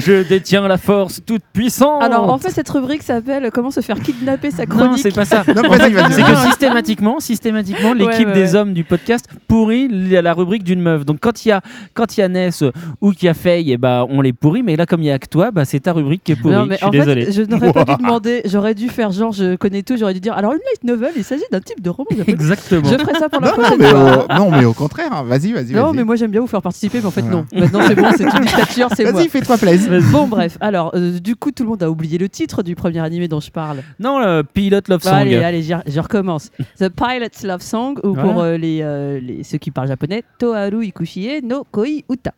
[0.00, 2.02] je détiens la force toute puissante.
[2.02, 4.98] Alors en fait cette rubrique s'appelle Comment se faire kidnapper sa non, chronique.
[5.02, 5.44] c'est pas ça.
[5.54, 5.62] Non,
[6.10, 8.56] c'est que systématiquement, systématiquement, l'équipe ouais, des ouais.
[8.56, 11.04] hommes du podcast pourrit la, la rubrique d'une meuf.
[11.04, 11.60] Donc quand il y a
[11.94, 12.64] quand il y a Ness
[13.00, 14.62] ou qu'il y a Faye, et bah on les pourrit.
[14.62, 16.54] Mais là, comme il y a que toi, bah c'est ta rubrique qui est pourrie.
[16.54, 17.24] Non, mais je suis en désolé.
[17.26, 20.20] fait, je n'aurais pas dû demander, j'aurais dû faire genre je connais tout, j'aurais dû
[20.20, 22.06] dire alors une light novel, il s'agit d'un type de roman.
[22.26, 22.88] Exactement.
[22.90, 24.26] Je ferai ça pour la Non, non, prochaine mais fois.
[24.30, 25.12] au, non, mais au contraire.
[25.12, 25.22] hein.
[25.24, 27.36] Vas-y, vas-y, Non, mais moi j'aime bien vous faire participer, mais en fait Voilà.
[27.36, 27.46] non.
[27.60, 29.12] Maintenant c'est bon, c'est une dictature, c'est moi.
[29.12, 29.92] Vas-y, fais-toi plaisir.
[30.12, 33.00] Bon bref, alors euh, du coup tout le monde a oublié le titre du premier
[33.00, 33.78] animé dont je parle.
[33.98, 35.14] Non, le Pilot Love Bah, Song.
[35.14, 36.50] allez, allez, je recommence.
[36.78, 40.84] The Pilot's Love Song, ou pour euh, les, euh, les- ceux qui parlent japonais, Toharu
[40.84, 42.32] Ikushie no Koi Uta.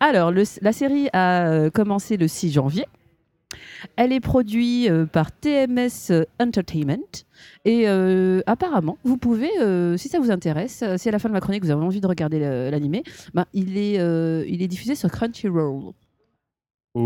[0.00, 2.86] Alors, le- la série a commencé le 6 janvier.
[3.96, 7.24] Elle est produite euh, par TMS Entertainment.
[7.64, 11.28] Et euh, apparemment, vous pouvez, euh, si ça vous intéresse, euh, si à la fin
[11.28, 12.38] de ma chronique vous avez envie de regarder
[12.70, 13.02] l'animé,
[13.34, 15.92] ben, il, est, euh, il est diffusé sur Crunchyroll.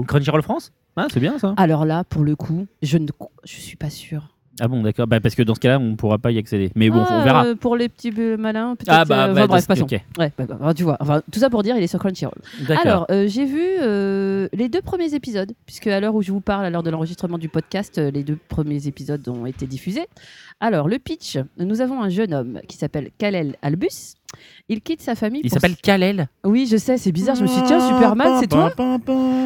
[0.06, 0.72] Crunchyroll France?
[0.96, 1.54] Ah, c'est bien ça.
[1.56, 3.08] Alors là, pour le coup, je ne
[3.44, 4.33] je suis pas sûre.
[4.60, 5.06] Ah bon, d'accord.
[5.06, 6.70] Bah, parce que dans ce cas-là, on pourra pas y accéder.
[6.76, 7.44] Mais bon, Ah, on verra.
[7.46, 8.88] euh, pour les petits malins, peut-être.
[8.92, 9.84] Ah, bah, euh, bah, enfin, bref, dans- passons.
[9.84, 10.00] ok.
[10.18, 10.96] Ouais, bah, bah, tu vois.
[11.00, 12.38] Enfin, tout ça pour dire, il est sur Crunchyroll.
[12.68, 12.86] D'accord.
[12.86, 16.40] Alors, euh, j'ai vu euh, les deux premiers épisodes, puisque à l'heure où je vous
[16.40, 20.06] parle, à l'heure de l'enregistrement du podcast, les deux premiers épisodes ont été diffusés.
[20.60, 24.14] Alors, le pitch nous avons un jeune homme qui s'appelle Kalel Albus.
[24.68, 25.40] Il quitte sa famille.
[25.44, 26.28] Il pour s'appelle Kalel.
[26.44, 27.36] Oui, je sais, c'est bizarre.
[27.36, 28.72] Je me suis dit, tiens, Superman, c'est toi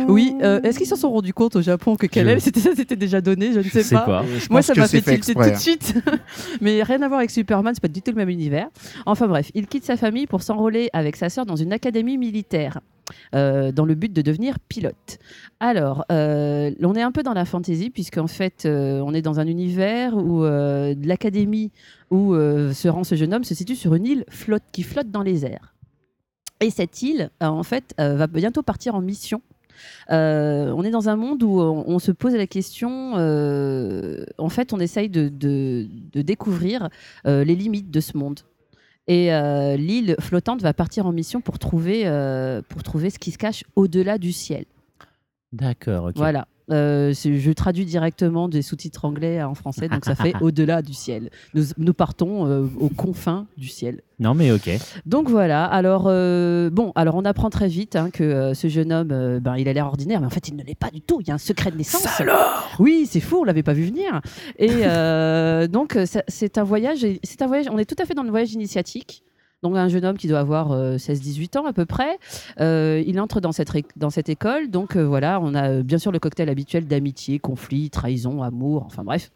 [0.09, 0.35] Oui.
[0.43, 2.97] euh, Est-ce qu'ils s'en sont rendus compte au Japon que Kalel, Je- c'était ça, c'était
[2.97, 4.25] déjà donné Je ne sais sais pas.
[4.51, 5.95] Moi, ça m'a fait tilter tout de suite.
[6.61, 8.69] Mais rien à voir avec Superman, c'est pas du tout le même univers.
[9.07, 12.81] Enfin bref, il quitte sa famille pour s'enrôler avec sa sœur dans une académie militaire.
[13.35, 15.19] Euh, dans le but de devenir pilote.
[15.61, 19.41] Alors, euh, on est un peu dans la fantasy, puisqu'en fait, euh, on est dans
[19.41, 21.71] un univers où l'académie
[22.11, 25.23] où se rend ce jeune homme se situe sur une île flotte, qui flotte dans
[25.23, 25.75] les airs.
[26.61, 29.43] Et cette île, en fait, va bientôt partir en mission.
[30.09, 33.13] On est dans un monde où on, se pose la question.
[33.15, 36.89] en fait, on essaye de, découvrir
[37.25, 38.41] les limites de ce monde.
[39.09, 43.31] Et euh, l'île flottante va partir en mission pour trouver, euh, pour trouver ce qui
[43.31, 44.67] se cache au-delà du ciel.
[45.53, 46.17] D'accord, ok.
[46.17, 46.47] Voilà.
[46.71, 51.31] Euh, je traduis directement des sous-titres anglais en français, donc ça fait au-delà du ciel.
[51.55, 54.03] Nous, nous partons euh, aux confins du ciel.
[54.21, 54.71] Non, mais ok.
[55.07, 59.39] Donc voilà, alors euh, bon, alors on apprend très vite hein, que ce jeune homme,
[59.41, 61.29] ben, il a l'air ordinaire, mais en fait il ne l'est pas du tout, il
[61.29, 62.07] y a un secret de naissance.
[62.79, 64.21] Oui, c'est fou, on l'avait pas vu venir.
[64.59, 64.69] Et
[65.69, 68.53] donc c'est un voyage, c'est un voyage, on est tout à fait dans le voyage
[68.53, 69.23] initiatique.
[69.63, 72.19] Donc un jeune homme qui doit avoir euh, 16-18 ans à peu près,
[72.61, 75.99] Euh, il entre dans cette, dans cette école, donc euh, voilà, on a euh, bien
[75.99, 79.31] sûr le cocktail habituel d'amitié, conflit, trahison, amour, enfin bref.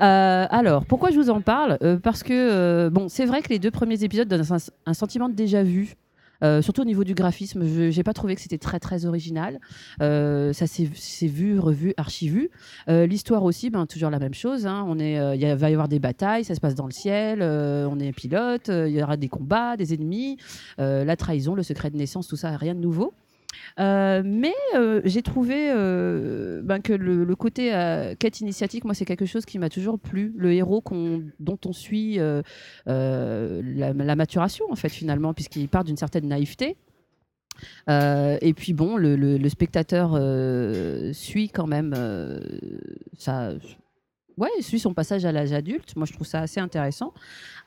[0.00, 1.78] Euh, alors, pourquoi je vous en parle?
[1.82, 4.56] Euh, Parce que, euh, bon, c'est vrai que les deux premiers épisodes donnent un,
[4.86, 5.94] un sentiment de déjà-vu.
[6.42, 9.58] Euh, surtout au niveau du graphisme, je n'ai pas trouvé que c'était très très original.
[10.02, 10.86] Euh, ça s'est
[11.26, 12.50] vu, revu, archivu.
[12.88, 14.66] Euh, L'histoire aussi, ben, toujours la même chose.
[14.66, 14.84] hein.
[14.88, 17.40] On est, euh, il va y avoir des batailles, ça se passe dans le ciel,
[17.42, 20.36] euh, on est pilote, euh, il y aura des combats, des ennemis,
[20.78, 23.12] la trahison, le secret de naissance, tout ça, rien de nouveau.
[23.78, 27.70] Euh, mais euh, j'ai trouvé euh, ben, que le, côté
[28.18, 30.32] quête initiatique, moi, c'est quelque chose qui m'a toujours plu.
[30.36, 30.82] Le héros
[31.38, 32.18] dont on suit
[32.86, 36.76] la, maturation, en fait, finalement, puisqu'il part d'une certaine naïveté.
[37.88, 40.12] Et puis bon, le, spectateur
[41.14, 41.94] suit quand même.
[44.38, 45.96] Ouais, suit son passage à l'âge adulte.
[45.96, 47.12] Moi, je trouve ça assez intéressant.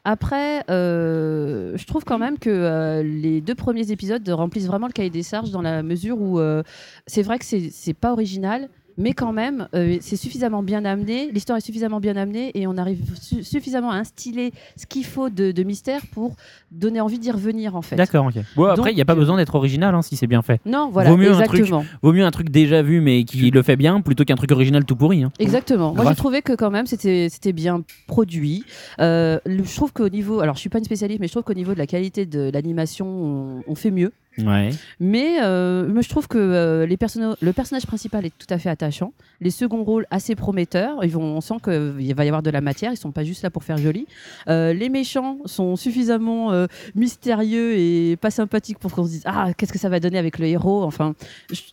[0.04, 4.94] Après, euh, je trouve quand même que euh, les deux premiers épisodes remplissent vraiment le
[4.94, 6.64] cahier des charges dans la mesure où euh,
[7.06, 11.58] c'est vrai que c'est pas original, mais quand même, euh, c'est suffisamment bien amené, l'histoire
[11.58, 15.52] est suffisamment bien amenée et on arrive su- suffisamment à instiller ce qu'il faut de,
[15.52, 16.36] de mystère pour
[16.72, 17.96] donner envie d'y revenir en fait.
[17.96, 18.36] D'accord, ok.
[18.56, 20.60] Bon, après, il n'y a pas Donc, besoin d'être original hein, si c'est bien fait.
[20.66, 21.86] Non, voilà, Vaut mieux un truc- exactement.
[22.02, 24.86] Vaut mieux un truc déjà vu mais qui le fait bien plutôt qu'un truc original
[24.86, 25.24] tout pourri.
[25.24, 25.32] hein.
[25.40, 25.94] Exactement.
[25.94, 28.64] Moi, j'ai trouvé que quand même, c'était bien produit.
[29.00, 31.54] Euh, je trouve qu'au niveau, alors je suis pas une spécialiste, mais je trouve qu'au
[31.54, 34.12] niveau de la qualité de l'animation, on, on fait mieux.
[34.38, 34.70] Ouais.
[35.00, 38.70] Mais euh, je trouve que euh, les perso- le personnage principal est tout à fait
[38.70, 39.12] attachant.
[39.42, 41.04] Les seconds rôles assez prometteurs.
[41.04, 42.92] Ils vont, on sent qu'il va y avoir de la matière.
[42.94, 44.08] Ils sont pas juste là pour faire joli.
[44.48, 46.52] Euh, les méchants sont suffisamment
[46.96, 50.40] mystérieux et pas sympathiques pour qu'on se dise ah qu'est-ce que ça va donner avec
[50.40, 50.84] le héros.
[50.84, 51.14] Enfin,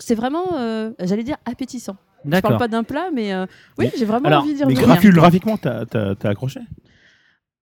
[0.01, 0.45] c'est vraiment,
[1.01, 1.97] j'allais dire appétissant.
[2.25, 3.47] Je parle pas d'un plat, mais oui,
[3.87, 4.87] Mais- j'ai vraiment alors, envie d'y Mais revenir.
[4.89, 5.85] graphi- graphiquement, t'as
[6.25, 6.61] accroché?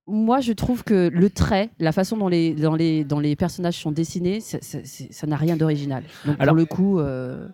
[0.08, 3.74] Moi, je trouve que le trait, la façon dont les, dans les, dans les personnages
[3.78, 6.04] sont dessinés, ça- ça c'est- ça n'a rien d'original.
[6.24, 7.00] Donc, Alors- pour le coup.
[7.00, 7.46] euh,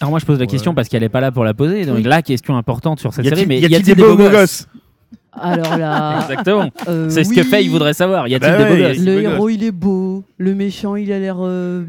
[0.00, 0.46] Alors moi je pose la Ouais.
[0.46, 1.84] question parce qu'elle est pas là pour la poser.
[1.86, 2.02] Donc Oui.
[2.04, 4.68] la question importante sur cette série, mais y a-t-il des beaux gosses
[5.32, 6.20] Alors là.
[6.30, 6.70] Exactement.
[6.88, 8.28] euh, C'est ce oui, que Faye voudrait savoir.
[8.28, 10.24] Y a-t-il Bah des ouais, beaux gosses Le héros, il est beau.
[10.38, 11.84] Le méchant, il a l'air euh,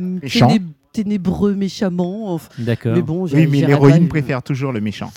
[0.94, 2.34] ténébreux méchamment.
[2.34, 2.94] Enfin, D'accord.
[2.96, 5.12] mais bon, Oui, j'ai- mais j'irai l'héroïne préfère toujours le méchant.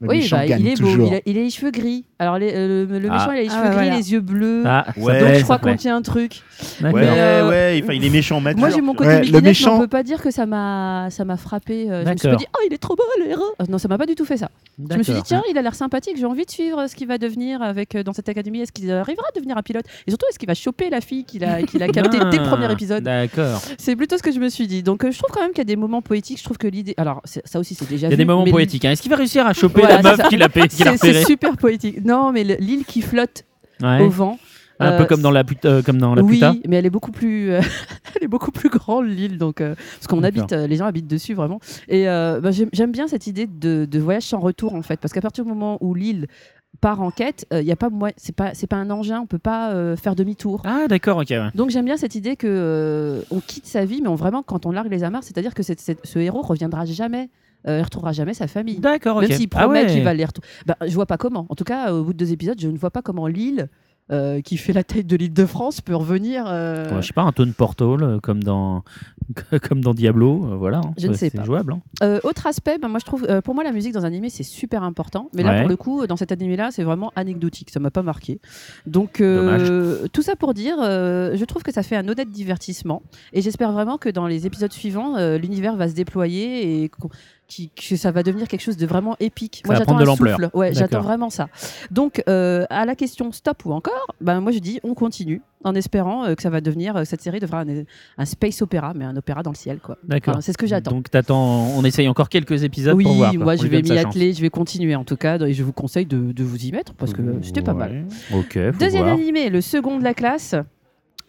[0.00, 0.96] Le Oui, méchant bah, gagne il est toujours.
[0.96, 1.06] beau.
[1.12, 2.04] Il a, il a les cheveux gris.
[2.20, 3.14] Alors les- euh, le, le Ah.
[3.18, 3.96] méchant, il a les Ah, cheveux bah, gris, voilà.
[3.96, 4.62] les yeux bleus.
[4.66, 6.42] Ah, ça Ouais, Donc je crois qu'on tient un truc.
[6.80, 7.00] D'accord.
[7.00, 8.58] Ouais, euh, ouais, enfin, il est méchant mature.
[8.58, 10.32] Moi j'ai mon côté Ouais, le Mickey Mouse, mais méchant- on peut pas dire que
[10.32, 11.88] ça m'a ça m'a frappé.
[11.88, 12.38] euh, Je me suis pas D'accord.
[12.38, 13.44] dit oh il est trop beau le héros.
[13.62, 14.50] Euh, Non ça m'a pas du tout fait ça.
[14.78, 15.22] Je me suis dit D'accord.
[15.26, 18.02] tiens il a l'air sympathique, j'ai envie de suivre ce qu'il va devenir avec euh,
[18.02, 18.60] dans cette académie.
[18.62, 19.84] Est-ce qu'il arrivera à devenir un pilote?
[20.08, 22.42] Et surtout est-ce qu'il va choper la fille qu'il a qu'il a captée dès le
[22.44, 23.04] Ah, premier épisode?
[23.04, 23.60] D'accord.
[23.78, 24.82] C'est plutôt ce que je me suis dit.
[24.82, 26.38] Donc euh, je trouve quand même qu'il y a des moments poétiques.
[26.38, 28.24] Je trouve que l'idée alors c'est- ça aussi c'est déjà Il y a vu, des
[28.24, 28.84] moments mais poétiques.
[28.84, 28.90] hein.
[28.90, 30.28] Est-ce qu'il va réussir à choper Voilà, la c'est meuf ça.
[30.28, 32.04] qu'il a, payé- qu'il a C'est super poétique.
[32.08, 33.44] Non mais le- l'île qui flotte
[33.82, 34.02] Ouais.
[34.02, 34.38] au vent.
[34.80, 36.54] Un euh, peu comme dans la pute- euh, comme dans la oui, puta.
[36.68, 37.60] mais elle est beaucoup plus, euh,
[38.16, 41.08] elle est beaucoup plus grande l'île, donc euh, parce qu'on habite, euh, les gens habitent
[41.08, 41.58] dessus vraiment.
[41.88, 45.12] Et euh, bah, j'aime bien cette idée de, de voyage sans retour en fait, parce
[45.12, 46.26] qu'à partir du moment où l'île
[46.80, 49.26] part en quête, il y a pas moi, c'est pas, c'est pas un engin, on
[49.26, 50.62] peut pas euh, faire demi-tour.
[50.64, 51.26] Ah d'accord, ok.
[51.30, 51.48] ouais.
[51.56, 54.64] Donc j'aime bien cette idée que euh, on quitte sa vie, mais on, vraiment quand
[54.64, 57.30] on largue les amarres, c'est-à-dire que ce héros reviendra jamais,
[57.66, 58.78] euh, il retrouvera jamais sa famille.
[58.78, 59.28] D'accord, ok.
[59.28, 59.92] Même s'il Ah promet ouais.
[59.92, 60.46] qu'il va les retrouver.
[60.66, 61.46] Bah, je vois pas comment.
[61.48, 63.68] En tout cas, au bout de deux épisodes, je ne vois pas comment l'île,
[64.10, 66.44] euh, qui fait la taille de l'île de France, peut revenir.
[66.48, 68.82] euh, Ouais, je sais pas, un tone portal euh, comme dans
[69.68, 70.78] comme dans Diablo, euh, voilà.
[70.78, 70.94] hein.
[70.96, 71.44] Je ne sais c'est pas.
[71.44, 71.74] jouable.
[71.74, 71.80] hein.
[72.02, 74.30] Euh, autre aspect, bah, moi je trouve, euh, pour moi la musique dans un animé
[74.30, 75.60] c'est super important, mais là Ouais.
[75.60, 78.40] pour le coup dans cet animé là c'est vraiment anecdotique, ça m'a pas marqué.
[78.86, 83.02] Donc euh, tout ça pour dire, euh, je trouve que ça fait un honnête divertissement
[83.34, 86.90] et j'espère vraiment que dans les épisodes suivants euh, l'univers va se déployer et
[87.48, 89.62] qui- que ça va devenir quelque chose de vraiment épique.
[89.64, 90.36] Ça moi j'attends un l'ampleur.
[90.38, 91.48] souffle, ouais, j'attends vraiment ça.
[91.90, 95.74] Donc euh, à la question stop ou encore, bah, moi je dis on continue en
[95.74, 97.84] espérant euh, que ça va devenir euh, cette série devra un,
[98.18, 99.96] un space opéra, mais un opéra dans le ciel quoi.
[100.04, 100.32] D'accord.
[100.34, 100.90] Enfin, c'est ce que j'attends.
[100.92, 103.32] Donc t'attends, on essaye encore quelques épisodes Oui, pour voir.
[103.34, 103.44] quoi.
[103.44, 106.06] moi je vais m'y atteler, je vais continuer en tout cas, et je vous conseille
[106.06, 108.04] de, de vous y mettre parce que c'était pas mal.
[108.34, 108.58] Ok.
[108.78, 109.14] Deuxième voir.
[109.16, 110.54] animé, le second de la classe.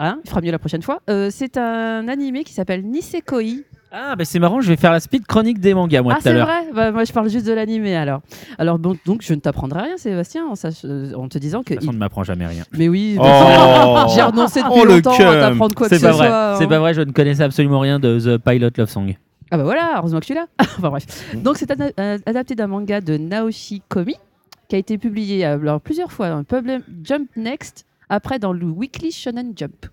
[0.01, 1.01] Hein, il fera mieux la prochaine fois.
[1.29, 3.63] C'est un animé qui s'appelle Nisekoi.
[3.91, 6.27] Ah bah c'est marrant, je vais faire la speed chronique des mangas moi ah, tout
[6.27, 6.45] à c'est l'heure.
[6.45, 8.21] vrai bah, Moi, je parle juste de l'animé alors.
[8.59, 11.69] Alors, bon, donc, je ne t'apprendrai rien, Sébastien, en, sach- euh, en te disant que.
[11.69, 12.63] De toute façon, on il- ne m'apprend jamais rien.
[12.77, 13.23] Mais oui, Oh.
[14.15, 16.27] j'ai renoncé depuis Oh, le longtemps à t'apprendre quoi que C'est ce pas vrai.
[16.27, 16.55] soit.
[16.59, 16.67] C'est hein.
[16.67, 19.15] pas vrai, je ne connaissais absolument rien de The Pilot Love Song.
[19.51, 20.45] Ah bah voilà, heureusement que je suis là.
[20.59, 21.05] enfin bref.
[21.33, 21.41] Mm.
[21.41, 24.15] Donc c'est euh, adapté d'un manga de Naoshi Komi
[24.67, 29.11] qui a été publié alors, plusieurs fois dans Problem Jump Next, après dans le Weekly
[29.11, 29.87] Shonen Jump.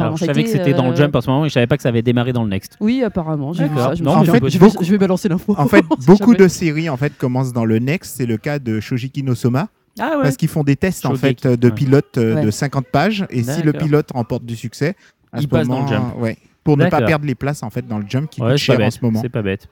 [0.00, 1.48] Alors, je ça a savais que c'était dans le euh, Jump en ce moment et
[1.48, 2.76] je savais pas que ça avait démarré dans le Next.
[2.80, 3.52] Oui, apparemment.
[3.52, 3.84] J'ai vu D'accord.
[3.90, 3.94] ça.
[3.94, 5.54] Je me Non, suis mais dit, on je, peut- je vais, je vais balancer l'info.
[5.58, 8.16] En fait, beaucoup de séries en fait commencent dans le Next.
[8.16, 9.68] C'est le cas de Shojiki no Soma.
[9.98, 10.22] Ah ouais.
[10.22, 11.74] Parce qu'ils font des tests en Shogeki, fait de ouais.
[11.74, 12.44] pilotes euh, Ouais.
[12.44, 13.86] de 50 pages et si le D'accord.
[13.86, 14.94] pilote remporte du succès,
[15.32, 16.18] à Il ce passe dans moment, le jump.
[16.18, 17.06] ouais, pour ne pas D'accord.
[17.08, 18.78] perdre les places en fait dans le jump qui Ouais, coûte c'est pas cher en
[18.86, 18.92] bête.
[18.92, 19.20] ce moment.
[19.20, 19.68] C'est pas bête.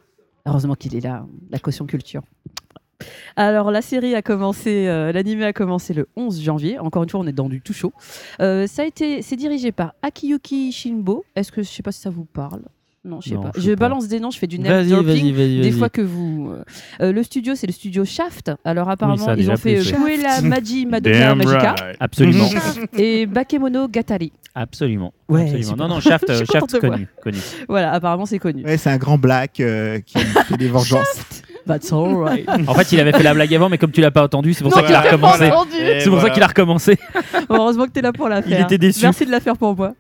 [0.46, 2.22] Heureusement qu'il est là, la caution culture.
[3.36, 6.78] Alors la série a commencé, euh, l'anime a commencé le 11 janvier.
[6.78, 7.92] Encore une fois, on est dans du tout chaud.
[8.40, 11.24] Euh, ça a été, c'est dirigé par Akiyuki Shinbo.
[11.36, 12.62] Est-ce que je sais pas si ça vous parle
[13.05, 13.51] Non, je sais Non, pas.
[13.55, 13.86] je Je, sais pas.
[13.88, 15.07] balance des noms, je fais du name Vas-y, dropping.
[15.07, 15.61] vas-y, vas-y.
[15.62, 16.51] Des fois que vous.
[16.53, 16.62] euh,
[17.01, 18.53] euh, le studio, c'est le studio Shaft.
[18.64, 19.80] Alors apparemment, ils ont fait.
[19.80, 22.48] Puella Magi Madoka Magica Absolument.
[22.98, 24.32] et Bakemono Gatari.
[24.55, 25.14] Absolument.
[25.28, 25.76] Ouais, Absolument.
[25.76, 27.38] Non, non, Shaft, Shaft connu, connu.
[27.68, 28.64] Voilà, apparemment c'est connu.
[28.64, 31.42] Ouais, c'est un grand black euh, qui fait des vengeances.
[31.66, 32.48] That's alright.
[32.68, 34.64] En fait, il avait fait la blague avant, mais comme tu l'as pas entendu, c'est
[34.64, 35.50] pour ça qu'il a recommencé.
[35.50, 35.70] entendu.
[36.00, 36.98] C'est pour ça qu'il a recommencé.
[37.48, 38.64] Heureusement que tu es là pour la Il faire.
[38.64, 39.02] était déçu.
[39.02, 39.94] Merci de la faire pour moi.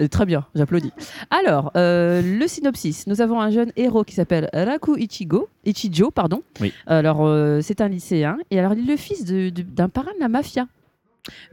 [0.00, 0.92] Euh, très bien, j'applaudis.
[1.30, 3.06] Alors, euh, le synopsis.
[3.06, 6.10] Nous avons un jeune héros qui s'appelle Raku Ichigo, Ichijo.
[6.10, 6.42] Pardon.
[6.60, 6.72] Oui.
[6.86, 8.36] Alors, euh, c'est un lycéen.
[8.50, 10.66] Et alors, il est le fils d'un parrain de la mafia.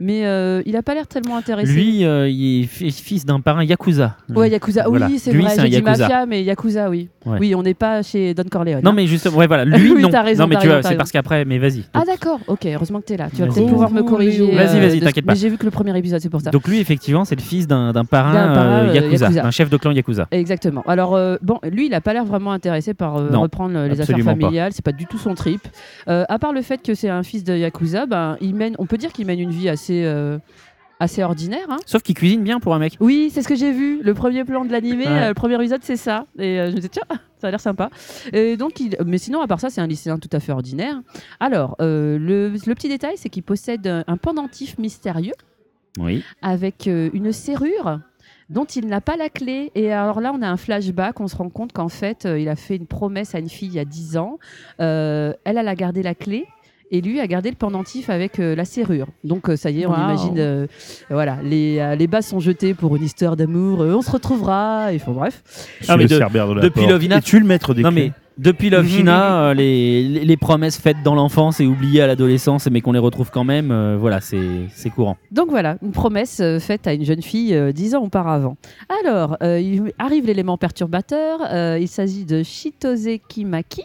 [0.00, 1.72] Mais euh, il n'a pas l'air tellement intéressé.
[1.72, 4.16] Lui, euh, il est fi- fils d'un parrain Yakuza.
[4.34, 4.84] Ouais, Yakuza.
[4.88, 5.06] Voilà.
[5.06, 5.50] Oui, c'est Lui, vrai.
[5.54, 7.08] c'est un J'ai dit mafia, mais Yakuza, oui.
[7.26, 7.38] Ouais.
[7.40, 8.80] Oui, on n'est pas chez Don Corleone.
[8.82, 8.94] Non, hein.
[8.94, 9.64] mais justement, ouais, voilà.
[9.78, 10.08] Lui, Oui, non.
[10.22, 11.84] raison, non, mais tu vois, c'est parce qu'après, mais vas-y.
[11.94, 13.28] Ah d'accord, ok, heureusement que tu es là.
[13.30, 13.54] Tu vas Vas-y.
[13.54, 14.44] peut-être pouvoir me corriger.
[14.54, 15.32] Vas-y, euh, vas-y, de- t'inquiète pas.
[15.32, 16.50] Mais j'ai vu que le premier épisode, c'est pour ça.
[16.50, 19.42] Donc lui, effectivement, c'est le fils d'un d'un parrain, Yakuza, Yakuza.
[19.42, 20.28] d'un chef de clan Yakuza.
[20.30, 20.82] Exactement.
[20.86, 24.00] Alors, euh, bon, lui, il n'a pas l'air vraiment intéressé par euh, Non, reprendre les
[24.00, 24.72] affaires familiales.
[24.72, 25.60] C'est pas du tout son trip.
[26.06, 28.98] À part le fait que c'est un fils de Yakuza, ben, il mène, on peut
[28.98, 30.38] dire qu'il mène une vie assez, euh,
[31.00, 31.66] assez ordinaire.
[31.70, 31.76] hein.
[31.86, 32.96] Sauf qu'il cuisine bien pour un mec.
[33.00, 34.02] Oui, c'est ce que j'ai vu.
[34.02, 35.22] Le premier plan de l'animé, Ouais.
[35.24, 36.26] euh, le premier épisode, c'est ça.
[36.38, 37.02] Et euh, je me disais, tiens,
[37.40, 37.90] ça a l'air sympa.
[38.32, 38.96] Et donc, il...
[39.04, 41.00] Mais sinon, à part ça, c'est un lycéen tout à fait ordinaire.
[41.40, 45.34] Alors, euh, le, le petit détail, c'est qu'il possède un pendentif mystérieux
[45.98, 46.22] Oui.
[46.42, 48.00] avec une serrure
[48.50, 49.72] dont il n'a pas la clé.
[49.74, 52.56] Et alors là, on a un flashback, on se rend compte qu'en fait, il a
[52.56, 54.38] fait une promesse à une fille il y a 10 ans.
[54.78, 56.46] Elle, elle a gardé la clé.
[56.96, 59.08] Et lui a gardé le pendentif avec euh, la serrure.
[59.24, 60.66] Donc euh, ça y est, on imagine, euh,
[61.10, 63.82] voilà, les, euh, les bases sont jetées pour une histoire d'amour.
[63.82, 64.92] euh, on se retrouvera.
[64.92, 65.42] Et enfin bref.
[65.88, 66.20] Ah, mais le de- de
[66.54, 66.86] la depuis.
[66.86, 70.36] Lovina- Es-tu le maître des Non, clés mais depuis Love Hina, euh, les, les, les
[70.36, 73.96] promesses faites dans l'enfance et oubliées à l'adolescence, mais qu'on les retrouve quand même, euh,
[73.98, 75.16] voilà, c'est c'est courant.
[75.32, 78.56] Donc voilà, une promesse euh, faite à une jeune fille euh, dix ans auparavant.
[79.04, 81.40] Alors, euh, il arrive l'élément perturbateur.
[81.50, 83.84] euh, il s'agit de Shitose Kimaki.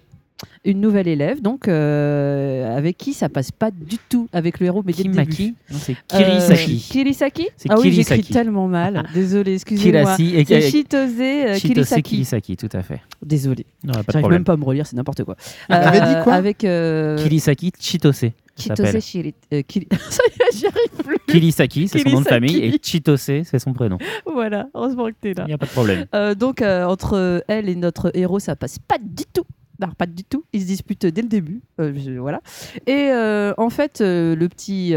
[0.66, 4.84] Une nouvelle élève, donc euh, avec qui ça passe pas du tout avec le héros,
[4.86, 4.94] mais.
[4.94, 6.78] Kimaki c'est Euh, Kirisaki.
[6.92, 7.48] Kirisaki?
[7.58, 8.34] C'est Ah oui, j'écris Kirisaki.
[8.34, 9.04] tellement mal.
[9.14, 10.16] Désolé, excusez-moi.
[10.18, 12.02] C'est Chitose euh, Chitose Kirisaki.
[12.04, 13.02] Kirisaki, tout à fait.
[13.26, 13.66] Désolé.
[14.12, 15.36] J'arrive même pas à me relire, c'est n'importe quoi.
[15.70, 16.34] Avait dit quoi?
[16.34, 18.26] Avec euh, Kirisaki Chitose.
[18.58, 19.02] Chitose s'appelle.
[19.02, 21.18] Shiri- euh, Kiri- Ça y est, j'y arrive plus.
[21.30, 22.54] Kirisaki, c'est son nom de Kirisaki.
[22.54, 23.98] famille, et Chitose, c'est son prénom.
[24.26, 25.44] Voilà, heureusement que t'es là.
[25.46, 26.06] Il n'y a pas de problème.
[26.14, 29.44] Euh, donc euh, entre elle et notre héros, ça passe pas du tout.
[29.80, 30.44] Non, pas du tout.
[30.52, 31.62] Ils se disputent dès le début.
[31.80, 32.42] Euh, je- voilà.
[32.86, 34.94] Et euh, en fait, euh, le petit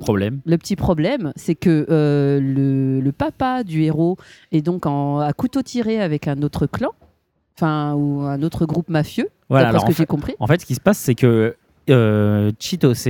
[0.00, 0.40] Problème.
[0.44, 4.16] le petit problème, c'est que le, le papa du héros
[4.52, 6.90] est donc en, à couteau tiré avec un autre clan,
[7.56, 9.28] enfin ou un autre groupe mafieux.
[9.48, 10.34] Voilà, d'après alors, ce que j'ai compris.
[10.40, 11.54] En fait, ce qui se passe, c'est que
[11.88, 13.06] euh, Chitose,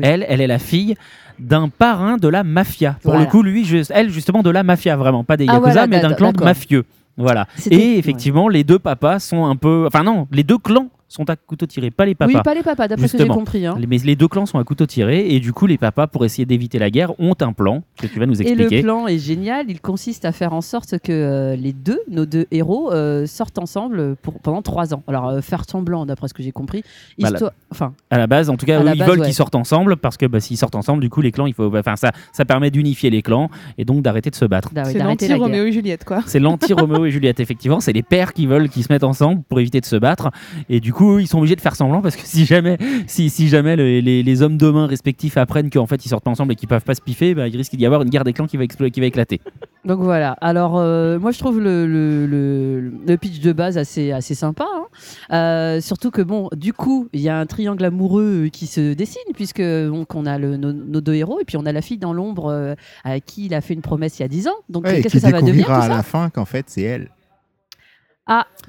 [0.00, 0.94] elle, elle est la fille
[1.40, 2.98] d'un parrain de la mafia.
[3.02, 3.24] Pour Voilà.
[3.24, 5.24] le coup, lui, je- elle, justement, de la mafia, vraiment.
[5.24, 6.84] Pas des Ah, Yakuza, voilà, mais d'un clan de mafieux.
[7.16, 7.46] Voilà.
[7.70, 9.84] Et effectivement, les deux papas sont un peu.
[9.86, 12.32] Enfin, non, les deux clans sont à couteau tiré, pas les papas.
[12.32, 13.66] Oui, pas les papas, d'après ce que j'ai compris.
[13.66, 13.76] hein.
[13.86, 16.46] Mais les deux clans sont à couteau tiré et du coup les papas pour essayer
[16.46, 18.76] d'éviter la guerre ont un plan que tu vas nous Et expliquer.
[18.78, 19.66] le plan est génial.
[19.68, 23.58] Il consiste à faire en sorte que euh, les deux, nos deux héros, euh, sortent
[23.58, 25.02] ensemble pour, pendant trois ans.
[25.06, 26.82] Alors, euh, faire semblant, d'après ce que j'ai compris.
[27.18, 27.52] Histoire...
[27.70, 29.26] Enfin, À la base, en tout cas, eux, ils base, veulent ouais.
[29.26, 31.74] qu'ils sortent ensemble parce que bah, s'ils sortent ensemble, du coup les clans, il faut,
[31.76, 34.70] enfin ça, ça permet d'unifier les clans et donc d'arrêter de se battre.
[34.84, 36.22] C'est l'anti-Roméo et Juliette, quoi.
[36.26, 37.80] C'est l'anti-Roméo et Juliette, effectivement.
[37.80, 40.30] C'est les pères qui veulent qu'ils se mettent ensemble pour éviter de se battre.
[40.68, 43.48] Et du coup, ils sont obligés de faire semblant parce que si jamais, si, si
[43.48, 46.52] jamais le- les, les hommes de main respectifs apprennent qu'en fait ils sortent pas ensemble
[46.52, 48.46] et qu'ils peuvent pas se piffer, bah, il risque d'y avoir une guerre des clans
[48.46, 49.40] qui va, qui va éclater.
[49.84, 50.36] Donc voilà.
[50.40, 54.64] Alors, euh, moi, je trouve le, le, le- le pitch de base assez, assez sympa.
[54.72, 54.86] hein.
[55.32, 59.22] Euh, surtout que, bon, du coup, il y a un triangle amoureux qui se dessine,
[59.34, 61.98] puisque donc, on a le- nos, nos deux héros, et puis on a la fille
[61.98, 64.52] dans l'ombre euh, à qui il a fait une promesse il y a 10 ans.
[64.68, 65.88] Donc, Ouais, qu'est-ce que ça va devenir tout à ça?
[65.88, 67.08] la fin qu'en fait c'est elle.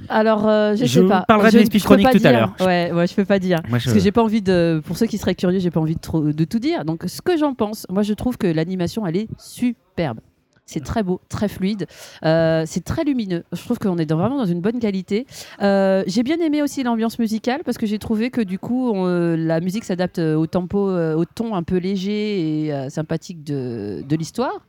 [0.10, 1.24] Alors, euh, je, Je sais pas.
[1.28, 2.56] parlerai de Je speech peux chroniques pas tout à l'heure.
[2.60, 3.60] Ouais, ouais, je peux pas dire.
[3.70, 4.82] Moi, je- Parce que j'ai pas envie de.
[4.86, 6.86] Pour ceux qui seraient curieux, j'ai pas envie de, trop- de tout dire.
[6.86, 10.20] Donc, ce que j'en pense, moi, je trouve que l'animation, elle est superbe.
[10.66, 11.88] C'est très beau, très fluide.
[12.26, 13.44] Euh, c'est très lumineux.
[13.52, 15.28] Je trouve qu'on est dans- vraiment dans une bonne qualité.
[15.62, 19.06] Euh, j'ai bien aimé aussi l'ambiance musicale parce que j'ai trouvé que du coup, on-
[19.06, 24.16] euh, la musique s'adapte au tempo, au ton un peu léger et sympathique de, de
[24.16, 24.62] l'histoire.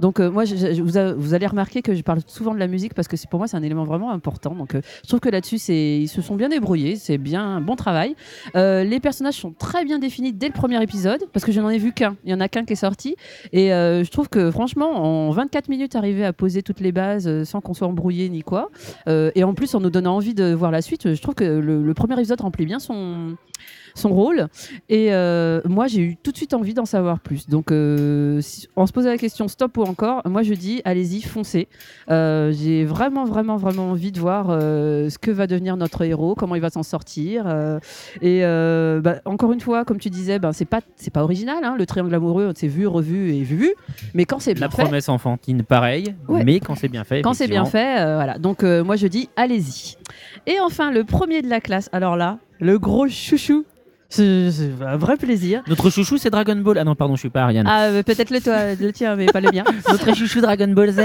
[0.00, 2.66] Donc euh, moi, je- je- vous, vous allez remarquer que je parle souvent de la
[2.66, 4.54] musique parce que c'est- pour moi, c'est un élément vraiment important.
[4.54, 6.96] Donc euh, je trouve que là-dessus, ils se sont bien débrouillés.
[6.96, 8.16] C'est bien un bon travail.
[8.56, 11.68] Euh, les personnages sont très bien définis dès le premier épisode parce que je n'en
[11.70, 12.16] ai vu qu'un.
[12.24, 13.14] Il y en a qu'un qui est sorti.
[13.52, 17.28] Et euh, je trouve que franchement, en 24 minutes, arriver à poser toutes les bases
[17.28, 18.70] euh, sans qu'on soit embrouillé ni quoi.
[19.08, 21.44] Euh, et en plus, en nous donnant envie de voir la suite, je trouve que
[21.44, 23.36] le, le premier épisode remplit bien son
[23.94, 24.48] son rôle
[24.88, 28.68] et euh, moi j'ai eu tout de suite envie d'en savoir plus donc euh, si-
[28.76, 31.68] on se posait la question stop ou encore moi je dis allez-y foncez
[32.10, 36.34] Euh, j'ai vraiment vraiment vraiment envie de voir euh, ce que va devenir notre héros
[36.34, 37.78] comment il va s'en sortir euh,
[38.20, 40.80] et euh, bah, encore une fois comme tu disais ben c'est pas
[41.12, 43.74] pas original hein, le triangle amoureux c'est vu revu et vu
[44.14, 46.44] mais quand c'est bien La fait promesse enfantine, pareil, Ouais.
[46.44, 47.22] mais quand c'est bien fait.
[47.22, 48.38] quand c'est bien fait, euh, voilà.
[48.38, 49.96] Donc euh, moi je dis allez-y.
[50.46, 51.88] Et enfin le premier de la classe.
[51.92, 53.64] Alors là, le gros chouchou.
[54.12, 55.62] C'est c'est un vrai plaisir.
[55.68, 56.78] Notre chouchou, c'est Dragon Ball.
[56.78, 57.64] Ah non, pardon, je suis pas Ariane.
[57.68, 59.62] Ah, euh, peut-être le, toi, le tien, mais pas le mien.
[59.88, 61.00] Notre chouchou Dragon Ball Z.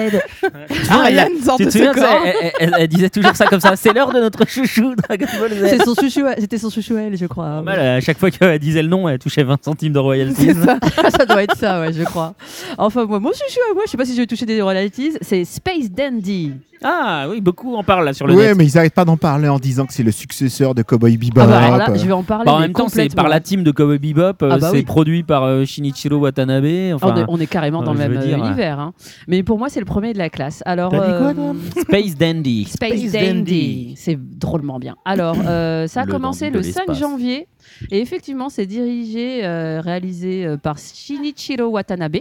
[0.90, 3.36] Ariane sort tu de te souviens ce de ça elle, elle- elle- elle disait toujours
[3.36, 3.76] ça comme ça.
[3.76, 5.68] C'est l'heure de notre chouchou Dragon Ball Z.
[5.69, 7.48] C'est son chouchou, c'était son chouchou, elle, je crois.
[7.49, 10.53] Normal, à chaque fois qu'elle disait le nom, elle touchait 20 centimes de royalties.
[11.15, 12.34] Ça doit être ça, ouais, je crois.
[12.77, 15.14] Enfin, moi, mon chouchou, moi, je sais pas si je vais toucher des royalties.
[15.22, 16.53] C'est Space Dandy.
[16.84, 18.58] Ah oui, beaucoup en parlent là sur le Ouais, net.
[18.58, 21.42] mais ils arrêtent pas d'en parler en disant que c'est le successeur de Cowboy Bebop.
[21.42, 21.96] Ah bah, alors là, euh.
[21.96, 22.46] je vais en parler.
[22.46, 24.68] Bah, en mais même temps, c'est par la team de Cowboy Bebop, euh, Ah bah
[24.72, 24.84] c'est oui.
[24.84, 26.66] produit par euh, Shinichiro Watanabe.
[27.02, 28.80] On est, on est carrément dans euh, le je même dire, euh, univers.
[28.80, 28.94] hein.
[29.28, 30.62] Mais pour moi, c'est le premier de la classe.
[30.66, 32.66] Alors, T'as dit quoi, Space Dandy.
[32.70, 33.94] Space, Space Dandy.
[33.98, 34.96] C'est drôlement bien.
[35.06, 37.00] Alors, euh, ça a Le commencé le de 5 l'espace.
[37.00, 37.48] janvier.
[37.92, 42.18] Et effectivement, c'est dirigé, euh, réalisé euh, par Shinichiro Watanabe.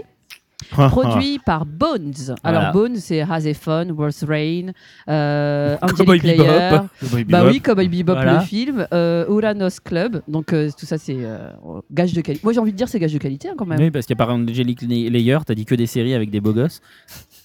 [0.71, 2.13] Produit par Bones.
[2.43, 2.73] Alors, Voilà.
[2.73, 4.73] Bones, c'est Hazephone, Worth Rain,
[5.09, 6.21] euh, Cowboy.
[6.21, 6.89] Bebop.
[7.29, 8.41] Bah oui, Cowboy Bebop, Voilà.
[8.41, 8.87] le film.
[8.93, 10.23] Euh, Uranos Club.
[10.29, 11.49] Donc, euh, tout ça, c'est euh,
[11.93, 12.43] gage de qualité.
[12.45, 13.79] Moi, j'ai envie de dire c'est gage de qualité hein, quand même.
[13.81, 16.41] Oui, parce qu'il y a par Angelic Layer, t'as dit que des séries avec des
[16.41, 16.81] beaux gosses.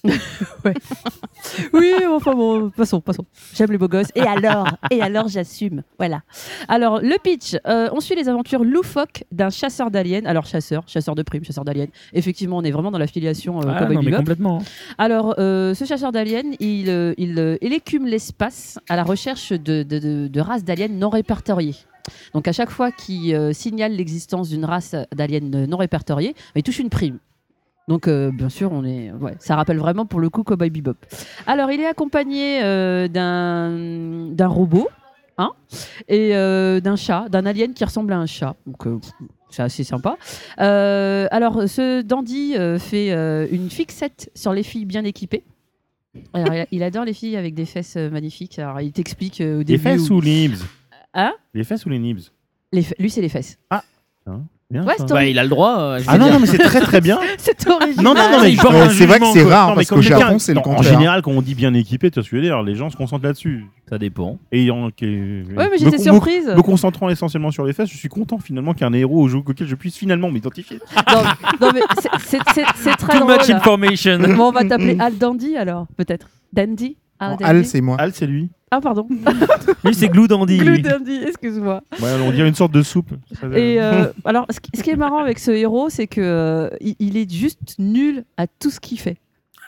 [1.72, 3.24] Oui, enfin bon, passons, passons.
[3.54, 4.08] J'aime les beaux gosses.
[4.14, 5.82] Et alors Et alors, j'assume.
[5.98, 6.22] Voilà.
[6.68, 7.56] Alors, le pitch.
[7.66, 10.22] euh, on suit les aventures loufoques d'un chasseur d'aliens.
[10.26, 11.86] Alors, chasseur, chasseur de primes, chasseur d'aliens.
[12.12, 14.62] Effectivement, on est vraiment dans la filiation euh, Ah, non, mais complètement.
[14.98, 19.98] Alors, euh, ce chasseur d'aliens, il, il, il écume l'espace à la recherche de, de-
[19.98, 21.76] de- de races d'aliens non répertoriées.
[22.34, 26.78] Donc, à chaque fois qu'il euh, signale l'existence d'une race d'aliens non répertoriée, il touche
[26.78, 27.18] une prime.
[27.90, 30.94] Donc, euh, bien sûr, on est, ouais, ça rappelle vraiment pour le coup Cowboy Bebop.
[31.48, 34.88] Alors, il est accompagné euh, d'un d'un robot
[35.38, 35.50] hein,
[36.06, 38.54] et euh, d'un chat, d'un alien qui ressemble à un chat.
[38.64, 39.00] Donc euh,
[39.50, 40.16] c'est assez sympa.
[40.60, 45.42] Euh, alors ce dandy euh, fait euh, une fixette sur les filles bien équipées.
[46.32, 48.60] Alors, il- adore les filles avec des fesses magnifiques.
[48.60, 49.82] Alors il t'explique euh, au Les début.
[49.82, 50.60] fesses où- ou les nibs?
[51.14, 51.32] Hein?
[51.54, 52.20] Les fesses ou les nibs?
[52.72, 53.58] Les Lui c'est les fesses.
[54.70, 55.80] Bien, Ouais, Bah, il a le droit.
[55.80, 56.34] euh, je Ah non, dire.
[56.34, 57.18] non, mais c'est très très bien.
[57.38, 58.04] C'est original.
[58.04, 60.52] Non, non, non, mais un c'est vrai que c'est rare, Non, parce qu'au Japon, c'est
[60.52, 60.92] le non, En contraire.
[60.92, 62.88] général, quand on dit bien équipé, tu vois ce que je veux dire, les gens
[62.88, 63.66] se concentrent là-dessus.
[63.88, 64.38] Ça dépend.
[64.52, 66.46] Et en, Ouais, mais me- j'étais me- surprise.
[66.46, 69.20] Me concentrant essentiellement sur les fesses, je suis content finalement qu'il y ait un héros
[69.22, 70.78] au jeu auquel je puisse finalement m'identifier.
[71.12, 71.22] non,
[71.60, 71.80] non, mais
[72.20, 73.38] c'est- très Too drôle.
[73.38, 74.18] much information.
[74.36, 76.28] Bon, on va t'appeler Al Dandy alors, peut-être.
[76.52, 76.96] Dandy?
[77.18, 77.44] Al Non, Dandy?
[77.50, 77.96] Al, c'est moi.
[77.98, 78.50] Al, c'est lui.
[78.70, 79.06] Ah, pardon.
[79.84, 80.58] Lui, c'est Glue Dandy.
[80.58, 80.80] Glue.
[80.80, 81.82] Dandy, excuse-moi.
[82.00, 83.10] Ouais, on dirait une sorte de soupe.
[83.54, 86.68] Et euh, alors, ce qui, ce qui est marrant avec ce héros, c'est que euh,
[86.80, 89.16] il, il est juste nul à tout ce qu'il fait.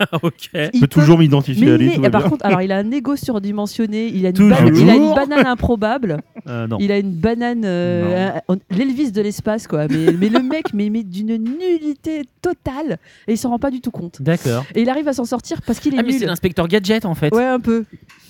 [0.23, 0.33] ok.
[0.55, 1.91] Je Il peux toujours m'identifier Mais à il lui.
[1.93, 2.31] est- tout va par bien.
[2.31, 4.57] contre, alors il a un ego surdimensionné, il a une, Toujours.
[4.57, 6.17] banane, il a une banane improbable,
[6.49, 6.79] Euh, non.
[6.81, 9.87] il a une banane, euh, un- l'Elvis de l'espace quoi.
[9.89, 12.99] Mais, mais le mec, mais, mais d'une nullité totale
[13.29, 14.23] et il s'en rend pas du tout compte.
[14.23, 14.65] D'accord.
[14.75, 16.21] Et il arrive à s'en sortir parce qu'il est Ah, mais nul.
[16.21, 17.33] c'est l'inspecteur Gadget en fait.
[17.35, 17.85] Ouais, un peu.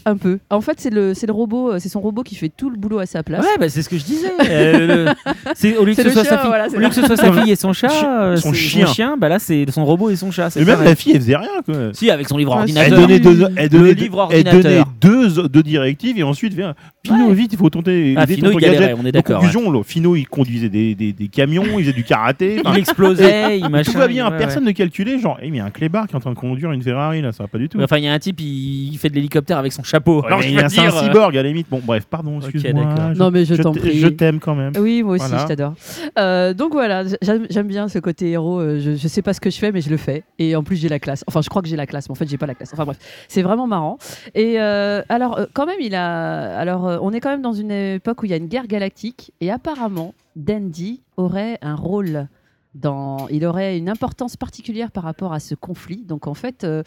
[0.05, 0.39] Un peu.
[0.51, 2.77] En fait, c'est le, c'est le robot, euh, c'est son robot qui fait tout le
[2.77, 3.43] boulot à sa place.
[3.45, 4.33] Ouais, bah, c'est ce que je disais.
[4.51, 5.12] Euh, le-
[5.55, 6.89] c'est- au lieu que C'est ce le soit chien, sa fille, voilà, c'est au lieu
[6.89, 9.16] que ce soit sa fille et son chat, Chi- euh, son c'est chien.
[9.16, 10.51] bah là c'est son robot et son chat.
[10.51, 10.89] c'est Et même pareil.
[10.91, 11.49] la fille, elle faisait rien.
[11.65, 11.74] Quoi.
[11.95, 12.99] Si, avec son livre Ouais, Elle ordinateur.
[13.01, 14.93] donnait deux, elle donnait Le deux- livre elle donnait ordinateur.
[15.01, 16.74] deux, deux directives et ensuite, viens,
[17.07, 17.35] Fino, Ouais.
[17.35, 18.15] vite, il faut tenter.
[18.16, 20.95] Ah, aider Fino, il galérait, on est Donc, d'accord, conclusion, là, Fino, il conduisait des,
[20.95, 22.61] des, des camions, il faisait du karaté.
[22.65, 23.91] Il explosait, il machin.
[23.93, 26.07] tout va bien, ouais, personne ne calculait, genre, eh, mais il y a un clébard
[26.07, 27.81] qui est en train de conduire une Ferrari, là, ça va pas du tout.
[27.81, 30.20] Enfin, il y a un type, il, il fait de l'hélicoptère avec son chapeau.
[30.20, 31.48] Ouais, Alors, mais je il y veux a- c'est un dire, euh, cyborg à la
[31.48, 31.69] limite.
[31.70, 33.12] Bon, bref, pardon, excuse-moi.
[33.14, 33.98] je- Non, mais je t'en prie.
[33.98, 34.73] Je t'aime quand même.
[34.78, 35.43] Oui, moi aussi, Voilà.
[35.43, 35.74] je t'adore.
[36.19, 38.59] Euh, donc voilà, j'aime bien ce côté héros.
[38.60, 40.24] euh, Je, je sais pas ce que je fais, mais je le fais.
[40.39, 41.23] Et en plus, j'ai la classe.
[41.28, 42.70] Enfin, je crois que j'ai la classe, mais en fait, j'ai pas la classe.
[42.73, 42.98] Enfin bref,
[43.28, 43.98] c'est vraiment marrant.
[44.35, 46.56] Et euh, alors, quand même, il a.
[46.59, 49.32] Alors, on est quand même dans une époque où il y a une guerre galactique.
[49.40, 52.28] Et apparemment, Dandy aurait un rôle.
[52.74, 56.05] Dans, il aurait une importance particulière par rapport à ce conflit.
[56.09, 56.82] Donc en fait, euh,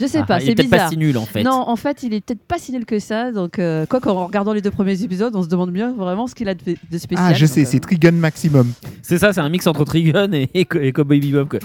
[0.00, 1.44] je sais ah, pas, il est peut-être pas si nul en fait.
[1.44, 3.30] Non, en fait, il est peut-être pas si nul que ça.
[3.30, 6.34] Donc, euh, quoi qu'en regardant les deux premiers épisodes, on se demande bien vraiment ce
[6.34, 7.28] qu'il a de, de spécial.
[7.30, 8.72] Ah, je sais, euh, c'est Trigun Maximum.
[9.00, 11.46] C'est ça, c'est un mix entre Trigun et, et, et Cowboy Bebop.
[11.46, 11.60] quoi.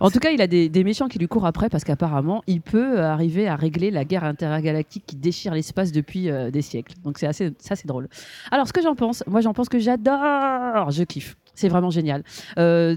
[0.00, 2.62] En tout cas, il a des, des méchants qui lui courent après parce qu'apparemment, il
[2.62, 6.94] peut arriver à régler la guerre intergalactique qui déchire l'espace depuis euh, des siècles.
[7.04, 8.08] Donc c'est assez, ça c'est drôle.
[8.50, 11.36] Alors ce que j'en pense, moi j'en pense que j'adore, je kiffe.
[11.54, 12.22] C'est vraiment génial.
[12.58, 12.96] Euh,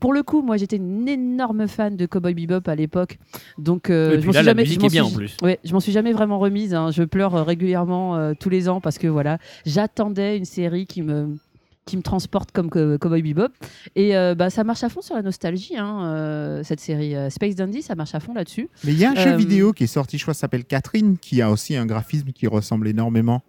[0.00, 3.18] pour le coup, moi j'étais une énorme fan de Cowboy Bebop à l'époque,
[3.56, 5.36] donc euh, je m'en suis jamais, je m'en bien, suis- en plus.
[5.42, 6.74] Ouais, je m'en suis jamais vraiment remise.
[6.74, 6.90] hein.
[6.90, 11.00] Je pleure euh, régulièrement euh, tous les ans parce que voilà, j'attendais une série qui
[11.02, 11.36] me
[11.84, 13.48] qui me transporte comme Co- Cowboy Bebop
[13.96, 17.28] et euh, bah, ça marche à fond sur la nostalgie hein, euh, cette série Euh,
[17.28, 19.82] Space Dandy ça marche à fond là-dessus Mais il y a un jeu vidéo qui
[19.84, 23.42] est sorti, je crois, s'appelle Catherine, qui a aussi un graphisme qui ressemble énormément.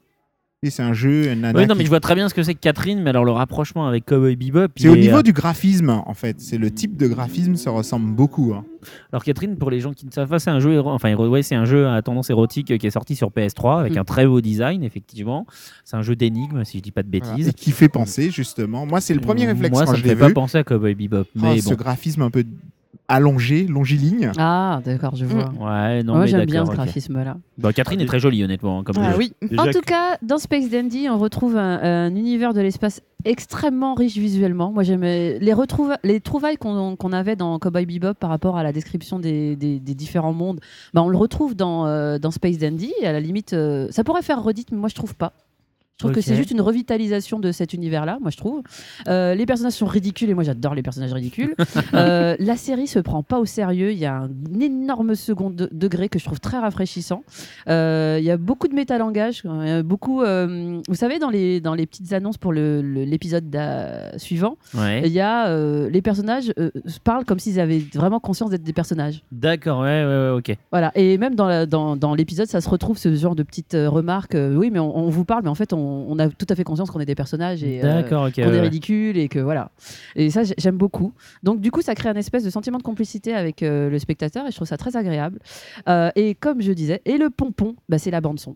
[0.69, 2.41] C'est un jeu, un nana Oui, non, qui- mais je vois très bien ce que
[2.44, 4.68] c'est que Catherine, mais alors le rapprochement avec Cowboy Bebop.
[4.77, 6.40] C'est au niveau euh, du graphisme, en fait.
[6.40, 8.53] C'est le type de graphisme, ça ressemble beaucoup.
[8.53, 8.64] hein.
[9.11, 11.41] Alors Catherine, pour les gens qui ne savent pas, c'est un jeu, éro- enfin ouais,
[11.44, 13.99] c'est un jeu à tendance érotique qui est sorti sur PS3 avec Mm.
[13.99, 15.45] un très beau design, effectivement.
[15.85, 17.34] C'est un jeu d'énigmes, si je dis pas de Voilà.
[17.35, 17.48] bêtises.
[17.49, 18.85] Et qui fait penser, justement.
[18.85, 20.95] Moi, c'est le premier réflexe Moi, quand ça je me fait pas penser à Cowboy
[20.95, 22.44] Bebop, Oh, mais ce graphisme un peu
[23.08, 24.32] allongé, longiligne.
[24.38, 26.76] ah d'accord je vois Ouais, non, moi mais j'aime bien ce d'accord, ok.
[26.86, 29.34] graphisme là Bah, Catherine est très jolie, honnêtement, hein, comme Ah oui.
[29.58, 34.18] En tout cas dans Space Dandy on retrouve un, un univers de l'espace extrêmement riche
[34.18, 38.64] visuellement moi j'aimais les, retrouva- les trouvailles qu'on avait dans Cowboy Bebop par rapport à
[38.64, 40.60] la description des, des- des différents mondes
[40.94, 44.24] bah, on le retrouve dans, euh, dans Space Dandy à la limite euh, ça pourrait
[44.24, 45.32] faire redite mais moi je trouve pas
[45.99, 48.61] je trouve que c'est juste une revitalisation de cet univers-là, moi je trouve.
[49.07, 51.56] Euh, les personnages sont ridicules et moi j'adore les personnages ridicules.
[51.94, 53.91] Euh, la série se prend pas au sérieux.
[53.91, 54.30] Il y a un
[54.60, 57.24] énorme second de- degré que je trouve très rafraîchissant.
[57.70, 59.44] Euh, Il y a beaucoup de métalangage,
[59.86, 60.22] beaucoup.
[60.22, 65.03] vous savez dans les dans les petites annonces pour le- le- l'épisode d'a- suivant, Ouais.
[65.06, 65.56] il y a
[65.88, 66.52] les personnages
[67.03, 69.22] parlent comme s'ils avaient vraiment conscience d'être des personnages.
[69.32, 70.57] D'accord, ouais, ouais, ouais, ok.
[70.72, 70.91] Voilà.
[70.95, 74.36] Et même dans la- dans, dans l'épisode, ça se retrouve ce genre de petites remarques.
[74.36, 76.64] oui, mais on, on vous parle, mais en fait, on, on a tout à fait
[76.64, 78.01] conscience qu'on est des personnages et euh,
[78.43, 79.72] qu'on ouais, est ridicule et que voilà.
[80.15, 81.14] Et ça, j'ai- j'aime beaucoup.
[81.43, 84.45] Donc, du coup, ça crée un espèce de sentiment de complicité avec euh, le spectateur
[84.47, 85.39] et je trouve ça très agréable.
[85.88, 88.55] Euh, et comme je disais, et le pompon, bah, c'est la bande-son.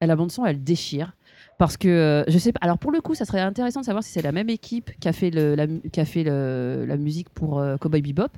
[0.00, 1.12] La bande-son, elle déchire.
[1.58, 2.58] Parce que euh, je sais pas.
[2.62, 5.06] Alors pour le coup, ça serait intéressant de savoir si c'est la même équipe qui
[5.08, 8.28] a fait, le, la, qui a fait le- la musique pour euh, Cowboy Bebop.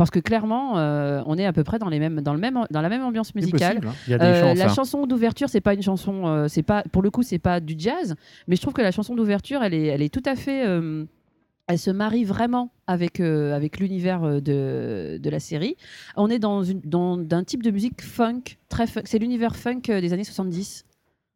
[0.00, 2.58] Parce que clairement, euh, on est à peu près dans, les mêmes, dans, le même,
[2.70, 3.80] dans la même ambiance musicale.
[3.80, 3.94] possible, hein.
[4.06, 4.58] Il y a des Euh, chances.
[4.58, 4.74] la hein.
[4.74, 7.74] chanson d'ouverture, c'est pas une chanson, euh, c'est pas pour le coup, c'est pas du
[7.76, 8.14] jazz,
[8.48, 11.04] mais je trouve que la chanson d'ouverture, elle est, elle est tout à fait, euh,
[11.66, 15.76] elle se marie vraiment avec euh, avec l'univers de, de la série.
[16.16, 19.02] On est dans une dans d'un type de musique funk très funk.
[19.04, 20.86] C'est l'univers funk des années 70.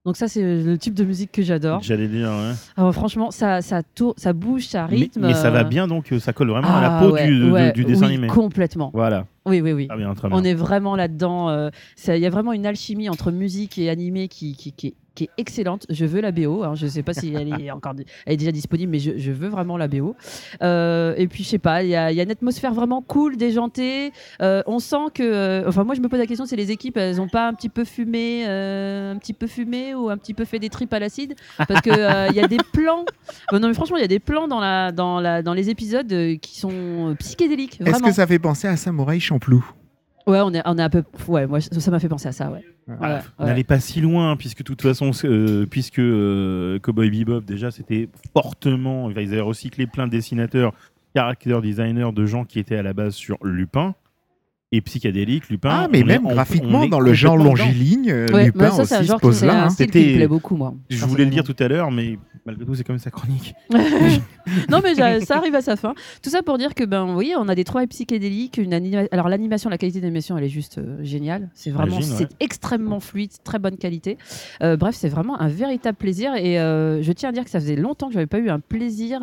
[0.04, 1.82] Donc ça, c'est le type de musique que j'adore.
[1.82, 2.52] J'allais dire, ouais.
[2.76, 5.28] Alors, franchement, ça, ça, tourne, ça bouge, ça rythme.
[5.28, 7.26] mais ça va euh, bien donc, euh, ça colle vraiment à la ah peau ouais,
[7.26, 8.26] du, ouais, du dessin oui, animé.
[8.26, 8.90] Complètement.
[8.92, 9.26] Voilà.
[9.46, 9.86] Oui, oui, oui.
[9.88, 10.30] Ah bien, bien.
[10.30, 11.48] On est vraiment là-dedans.
[11.48, 11.70] euh,
[12.06, 15.24] Il y a vraiment une alchimie entre musique et animé qui, qui, qui est, qui
[15.24, 15.86] est excellente.
[15.90, 16.62] Je veux la BO.
[16.64, 16.74] hein.
[16.74, 17.94] Je ne sais pas si elle est encore,
[18.26, 20.16] elle est déjà disponible, mais je, je veux vraiment la BO.
[20.62, 24.12] Euh, et puis je sais pas, il y, y a une atmosphère vraiment cool, déjantée.
[24.42, 26.96] Euh, on sent que, euh, enfin moi je me pose la question, c'est les équipes,
[26.96, 30.34] elles ont pas un petit peu fumé, euh, un petit peu fumé ou un petit
[30.34, 31.34] peu fait des tripes à l'acide,
[31.68, 33.04] parce que euh, il y a des plans.
[33.52, 35.70] Bon, non mais franchement, il y a des plans dans la, dans la, dans les
[35.70, 37.80] épisodes qui sont psychédéliques.
[37.84, 39.62] Est-ce que ça fait penser à Samouraï Champloo?
[40.26, 41.02] Ouais, on est, on est un peu.
[41.28, 42.64] Ouais, moi ça m'a fait penser à ça, ouais.
[42.86, 43.22] Voilà.
[43.38, 47.70] Ouais, n'allait pas si loin, puisque de toute façon, euh, puisque euh, Cowboy Bebop, déjà,
[47.70, 49.10] c'était fortement.
[49.10, 50.72] Ils avaient recyclé plein de dessinateurs,
[51.14, 53.94] character designers de gens qui étaient à la base sur Lupin.
[54.76, 55.68] Et psychédélique, Lupin.
[55.70, 58.64] Ah, mais est- même on- on graphiquement, est dans le genre longiligne, euh, Ouais, Lupin
[58.64, 59.62] mais ça, c'est un aussi genre se pose là.
[59.62, 59.68] un hein.
[59.68, 60.74] qui C'était- me plaît beaucoup, moi.
[60.90, 63.54] Je voulais le dire tout à l'heure, mais malgré tout, c'est comme sa chronique.
[64.68, 64.94] non, mais
[65.24, 65.94] ça arrive à sa fin.
[66.22, 68.58] Tout ça pour dire que, ben oui, on a des trouvailles psychédéliques.
[68.58, 71.50] Une anima- Alors, l'animation, la qualité d'animation, elle est juste euh, géniale.
[71.54, 72.28] C'est vraiment, c'est ouais.
[72.40, 74.18] extrêmement fluide, très bonne qualité.
[74.62, 76.34] Euh, bref, c'est vraiment un véritable plaisir.
[76.34, 78.58] Et euh, je tiens à dire que ça faisait longtemps que j'avais pas eu un
[78.60, 79.20] plaisir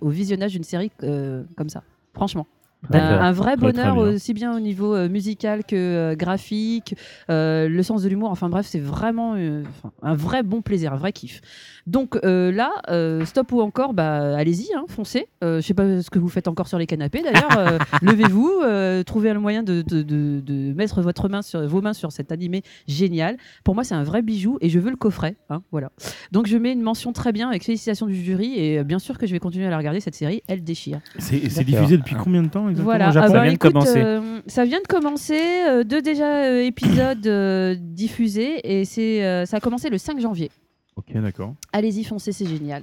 [0.00, 1.82] au visionnage d'une série euh, comme ça.
[2.14, 2.46] Franchement.
[2.92, 4.04] Un, vrai bonheur bien.
[4.04, 6.94] aussi bien au niveau euh, musical que euh, graphique,
[7.28, 8.30] euh, le sens de l'humour.
[8.30, 9.64] Enfin bref, c'est vraiment euh,
[10.02, 11.40] un vrai bon plaisir, un vrai kiff.
[11.88, 15.26] Donc euh, là, euh, stop ou encore, bah, allez-y, hein, foncez.
[15.42, 17.56] Euh, je sais pas ce que vous faites encore sur les canapés d'ailleurs.
[17.58, 21.80] Euh, Levez-vous, euh, trouvez le moyen de, de- de- de mettre votre main sur, vos
[21.80, 23.38] mains sur cet animé génial.
[23.64, 25.36] Pour moi, c'est un vrai bijou et je veux le coffret.
[25.48, 25.90] hein, voilà.
[26.30, 29.26] Donc je mets une mention très bien avec félicitations du jury et bien sûr que
[29.26, 30.00] je vais continuer à la regarder.
[30.00, 31.00] Cette série, elle déchire.
[31.18, 33.72] C'est diffusé depuis combien de temps exactement Voilà, Japon Ah Ça bah, vient de écoute,
[33.72, 34.02] commencer.
[34.02, 39.46] euh, ça vient de commencer, euh, deux déjà euh, épisodes euh, diffusés et c'est euh,
[39.46, 40.50] ça a commencé le 5 janvier.
[40.98, 41.54] Ok, d'accord.
[41.72, 42.82] Allez-y, foncez, c'est génial.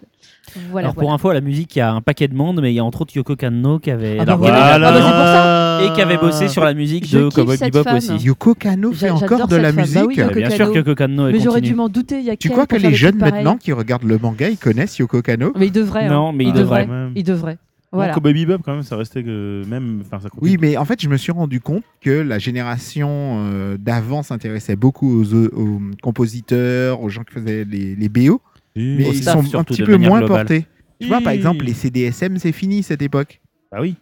[0.71, 0.87] Voilà.
[0.87, 1.15] Alors pour voilà.
[1.15, 2.83] info, à la musique, il y a un paquet de monde, mais il y a
[2.85, 4.77] entre autres Yoko Kanno qui avait Ah bah voilà.
[4.79, 5.79] la- Ah bah c'est pour ça.
[5.83, 7.97] et qui avait bossé sur la musique Je de Cowboy Bebop femme.
[7.97, 8.15] aussi.
[8.15, 9.85] Yoko Kano fait encore de la femme.
[9.93, 10.17] Bah oui, musique.
[10.19, 10.55] Yoko Bien Kanno.
[10.55, 12.19] sûr que Yoko Kanno est Mais j'aurais dû m'en douter.
[12.19, 14.97] Il y a Tu crois que les jeunes maintenant qui regardent le manga, ils connaissent
[14.97, 16.05] Yoko Kano Mais ils devraient.
[16.05, 16.09] hein.
[16.13, 16.87] Non, mais il ils devraient.
[17.15, 17.57] Ils devraient.
[17.95, 18.13] Voilà.
[18.13, 20.01] Cowboy Bebop, quand même, ça restait que même.
[20.05, 23.77] Enfin, ça Oui, mais en fait, je me suis rendu compte que la génération euh,
[23.77, 28.41] d'avant s'intéressait beaucoup aux, aux compositeurs, aux gens qui faisaient les, les BO,
[28.75, 30.45] mais ils sont un petit peu moins globale.
[30.45, 30.65] portés.
[30.99, 33.41] Tu vois, par exemple, les CDSM, c'est fini cette époque.
[33.71, 33.95] Ah oui.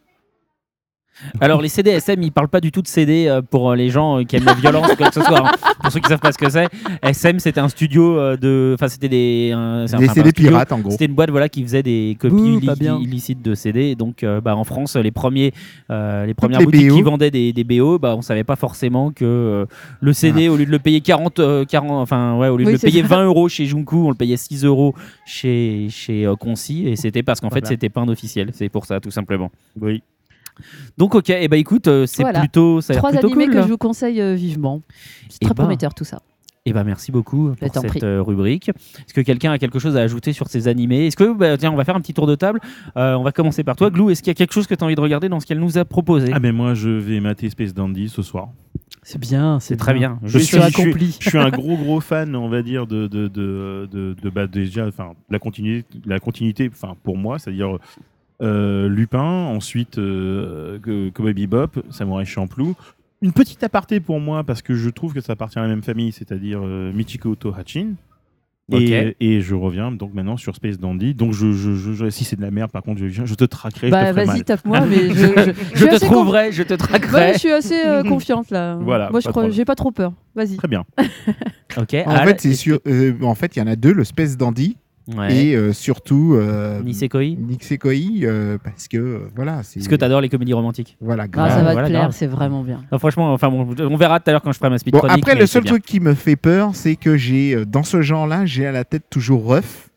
[1.40, 4.20] Alors les CDSM, ils parlent pas du tout de CD euh, pour euh, les gens
[4.20, 5.48] euh, qui aiment la violence ou quoi que ce soit.
[5.48, 5.52] hein.
[5.82, 6.68] Pour ceux qui savent pas ce que c'est,
[7.02, 10.80] SM c'était un studio de, enfin c'était des, un- Des enfin, CD studio, pirates, en
[10.80, 10.92] gros.
[10.92, 13.82] C'était une boîte voilà qui faisait des copies illi- illicites de CD.
[13.92, 15.54] Et donc euh, bah, en France, les premiers,
[15.92, 16.96] euh, les premières les boutiques BO.
[16.96, 19.66] qui vendaient des, des BO, bah on savait pas forcément que euh,
[20.02, 22.68] le CD au lieu de le payer 40, euh, 40 enfin ouais, au lieu de
[22.70, 23.08] Oui, le c'est payer ça.
[23.10, 24.96] 20 euros chez Junku, on le payait 6 euros
[25.26, 28.50] chez chez euh, Conci et c'était parce qu'en fait c'était pas un officiel.
[28.54, 29.52] C'est pour ça tout simplement.
[29.80, 30.02] Oui.
[30.98, 32.40] Donc ok, et bah écoute, euh, c'est Voilà.
[32.40, 33.54] plutôt, ça a Trois plutôt animés cool.
[33.56, 34.82] que je vous conseille euh, vivement.
[35.30, 35.64] C'est Eh très ben.
[35.64, 36.22] prometteur tout ça.
[36.66, 38.00] Et bah merci beaucoup Je pour cette prie.
[38.04, 38.70] euh, rubrique.
[38.70, 41.08] Est-ce que quelqu'un a quelque chose à ajouter sur ces animés?
[41.08, 42.62] Est-ce que bah, tiens, on va faire un petit tour de table.
[42.96, 44.10] Euh, on va commencer par toi, Glou.
[44.12, 45.60] Est-ce qu'il y a quelque chose que tu as envie de regarder dans ce qu'elle
[45.60, 46.30] nous a proposé?
[46.34, 48.48] Ah, ben moi, je vais mater Space Dandy ce soir.
[49.02, 50.20] C'est bien, C'est très bien.
[50.24, 51.18] Je Je suis, suis je suis- accompli.
[51.20, 54.48] je suis un gros gros fan, on va dire, de de de, de, de- bah,
[54.48, 57.78] déjà, enfin la continuité, la continuité, enfin pour moi, c'est-à-dire
[58.88, 60.80] Lupin, ensuite euh,
[61.14, 62.76] Cowboy Bebop, Samurai Champloo.
[63.22, 65.84] Une petite aparté pour moi parce que je trouve que ça appartient à la même
[65.84, 67.94] famille, c'est-à-dire euh, Michiko Tohachin.
[68.72, 71.14] Et, et je reviens donc maintenant sur Space Dandy.
[71.14, 73.44] Donc je, je, je- je- si c'est de la merde, par contre, je, je te
[73.44, 73.90] traquerai.
[73.90, 77.14] Bah vas-y, tape-moi, mais je, je, je Je suis te assez trouverai, je te traquerai.
[77.14, 78.76] Ouais, je suis assez euh, confiante là.
[78.82, 80.14] Voilà, Moi, je crois, j'ai pas trop peur.
[80.36, 80.56] Vas-y.
[80.58, 80.86] Très bien.
[81.76, 81.96] Ok.
[82.06, 82.80] En Al, fait, c'est est-ce sûr.
[82.88, 84.78] euh, en fait, il y en a deux, le Space Dandy
[85.08, 85.36] Ouais.
[85.36, 87.36] et euh, surtout euh, Nisekoi.
[87.38, 87.92] Nisekoi,
[88.24, 89.82] euh, parce que euh, voilà, c'est.
[89.82, 91.50] Est-ce que tu adores les comédies romantiques Voilà, Ah, grave.
[91.50, 92.16] ça va voilà, te plaire, grave.
[92.16, 92.82] c'est vraiment bien.
[92.92, 95.00] Non, Franchement, enfin bon, on verra tout à l'heure quand je ferai ma speed Bon,
[95.00, 98.02] chronique, après, le seul truc qui me fait peur, c'est que j'ai, euh, dans ce
[98.02, 99.90] genre-là, j'ai à la tête toujours Ruff.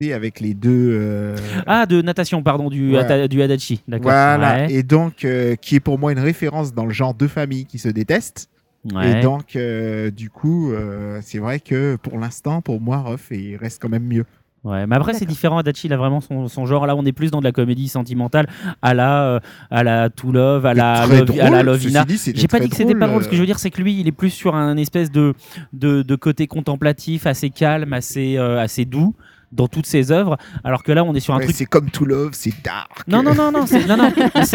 [0.00, 0.90] Et avec les deux.
[0.94, 1.36] euh,
[1.66, 2.98] Ah, de natation, pardon, du, Ouais.
[2.98, 3.82] Ata- du Adachi.
[3.86, 4.10] D'accord.
[4.10, 4.64] voilà.
[4.66, 4.72] Ouais.
[4.72, 7.78] Et donc, euh, qui est pour moi une référence dans le genre de famille qui
[7.78, 8.48] se détestent.
[8.92, 9.18] Ouais.
[9.18, 13.56] Et donc, euh, du coup, euh, c'est vrai que pour l'instant, pour moi, Ruff, il
[13.56, 14.24] reste quand même mieux.
[14.62, 15.58] Ouais, mais après c'est différent.
[15.58, 16.86] Adachi, il a vraiment son, son genre.
[16.86, 18.46] Là, on est plus dans de la comédie sentimentale,
[18.80, 19.40] à la, euh,
[19.70, 22.04] à la To Love, à la, Love- à la drôle, Lovina.
[22.34, 23.24] J'ai pas dit que c'était pas drôle.
[23.24, 25.34] Ce que je veux dire, c'est que lui, il est plus sur un espèce de,
[25.74, 29.14] de, de côté contemplatif, assez calme, assez, euh, assez doux.
[29.54, 31.90] Dans toutes ses œuvres, alors que là on est sur un Ouais, truc C'est comme
[31.90, 33.06] To Love, c'est dark.
[33.08, 34.10] non, non, non, non, c'est non, non, un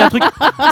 [0.10, 0.24] truc,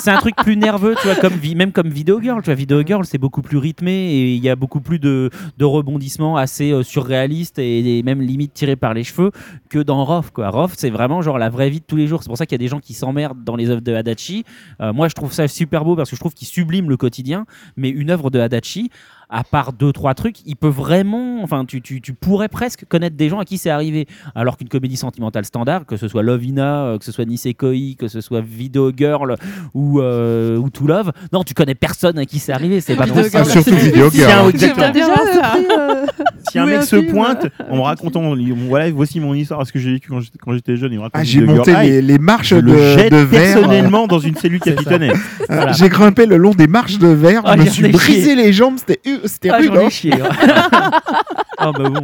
[0.02, 2.82] c'est un truc plus nerveux, tu vois, comme même comme Video Girl, tu vois, Video
[2.86, 6.72] Girl, c'est beaucoup plus rythmé et il y a beaucoup plus de, de rebondissements assez
[6.72, 9.32] euh, surréalistes et, et même limite tirés par les cheveux
[9.70, 10.50] que dans Roth, quoi.
[10.50, 12.24] Roth, c'est vraiment genre la vraie vie de tous les jours.
[12.24, 14.44] C'est pour ça qu'il y a des gens qui s'emmerdent dans les œuvres de Hadachi.
[14.82, 17.46] Euh, moi, je trouve ça super beau parce que je trouve qu'il sublime le quotidien,
[17.76, 18.90] mais une œuvre de Hadachi,
[19.30, 23.18] à part deux trois trucs, il peut vraiment, enfin, tu, tu, tu pourrais presque connaître
[23.18, 24.08] des gens à qui c'est arrivé.
[24.36, 28.08] Alors qu'une comédie sentimentale standard, que ce soit Lovina, euh, que ce soit Nisekoi, que
[28.08, 29.36] ce soit Video Girl
[29.74, 32.80] ou, euh, ou To Love, non, tu connais personne à qui c'est arrivé.
[32.80, 33.30] C'est pas possible.
[33.34, 34.52] Ah, surtout Video Girl.
[34.56, 36.06] euh,
[36.50, 38.34] Si un mec se pointe en me racontant,
[38.70, 41.24] voilà, voici mon histoire, ce que j'ai vécu quand j'étais- jeune, il me raconte Ah,
[41.24, 41.84] j'ai monté Girl.
[41.86, 43.56] les, les marches je de, le jette de verre.
[43.56, 45.12] personnellement dans une cellule capitonnelle.
[45.12, 45.72] Euh, Voilà.
[45.74, 47.42] J'ai grimpé le long des marches de verre.
[47.46, 48.76] Ah, je me suis brisé les jambes.
[48.78, 49.68] C'était c'était Ah, rude.
[49.74, 49.90] j'en ai hein.
[49.90, 50.14] chié.
[50.14, 50.30] ouais.
[51.58, 52.04] ah bah bon.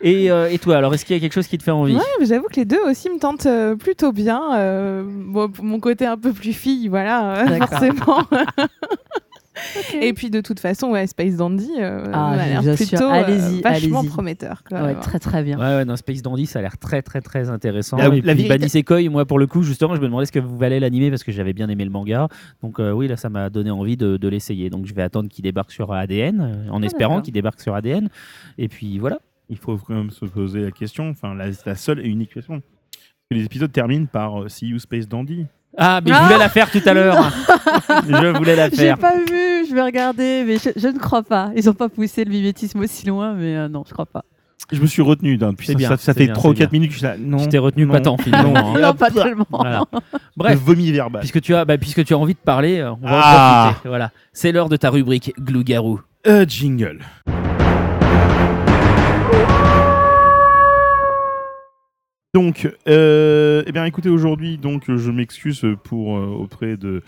[0.00, 1.96] Et, euh, et toi, alors, est-ce qu'il y a quelque chose qui te fait envie?
[1.96, 4.54] Ouais, mais j'avoue que les deux aussi me tentent euh, plutôt bien.
[4.56, 7.68] euh, bon, pour mon côté un peu plus fille, voilà, euh, D'accord.
[7.68, 8.22] forcément.
[10.00, 14.00] Et puis de toute façon, ouais, Space Dandy euh, Ah, l'air plutôt euh, Allez-y, vachement
[14.00, 14.10] allez-y.
[14.10, 14.62] prometteur.
[14.68, 14.82] quoi.
[14.82, 15.58] ouais, très très bien.
[15.58, 17.96] Ouais, ouais, non, Space Dandy, ça a l'air très, très, très intéressant.
[17.96, 20.38] La- et la Bani Sekoi, moi, pour le coup, justement, je me demandais ce que
[20.38, 22.28] vous valait l'animer parce que j'avais bien aimé le manga.
[22.62, 24.68] Donc, euh, oui, là, ça m'a donné envie de, de l'essayer.
[24.70, 27.22] Donc, je vais attendre qu'il débarque sur ADN, euh, en espérant d'accord.
[27.24, 28.08] qu'il débarque sur ADN.
[28.58, 29.18] Et puis, voilà.
[29.48, 32.60] Il faut quand même se poser la question, enfin la, la seule et unique question.
[33.30, 35.46] Que les épisodes terminent par euh, See You Space Dandy.
[35.78, 37.30] Ah, mais je Ah voulais la faire tout à l'heure.
[38.08, 38.98] je voulais la J'ai faire.
[38.98, 41.50] pas vu, je vais regarder, mais je, je ne crois pas.
[41.56, 44.24] Ils ont pas poussé le mimétisme aussi loin, mais euh, non, je crois pas.
[44.72, 46.80] Je me suis retenu, C'est ça, bien, ça, fait bien, 3 ou c'est 4 bien.
[46.80, 47.06] minutes que je.
[47.22, 48.74] Non, Je t'ai retenu non, pas tant, finalement.
[48.74, 48.80] hein.
[48.80, 49.46] non, pas tellement.
[49.50, 49.84] Voilà.
[50.36, 50.58] Bref.
[50.58, 51.20] vomi verbal.
[51.20, 53.64] Puisque tu, as, bah, puisque tu as envie de parler, euh, on va en Ah.
[53.70, 53.88] profiter.
[53.90, 54.10] Voilà.
[54.32, 56.00] C'est l'heure de ta rubrique Glou-Garou.
[56.26, 56.98] Euh, jingle.
[62.36, 67.00] Donc, euh, eh bien, écoutez, aujourd'hui, donc, je m'excuse pour euh, auprès de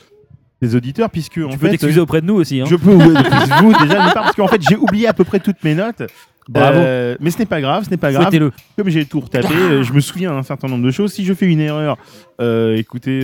[0.62, 2.62] des auditeurs, puisque en Tu fait, peux t'excuser auprès de nous aussi.
[2.62, 2.64] hein.
[2.66, 2.98] je peux vous,
[3.60, 6.02] vous déjà, d'une part, parce qu'en fait, j'ai oublié à peu près toutes mes notes.
[6.48, 6.78] Bravo.
[6.78, 8.22] Euh, mais ce n'est pas grave, ce n'est pas grave.
[8.22, 8.52] Fouettez-le.
[8.74, 9.48] Comme j'ai tout retapé,
[9.82, 11.12] je me souviens d'un certain nombre de choses.
[11.12, 11.98] Si je fais une erreur,
[12.40, 13.20] écoutez,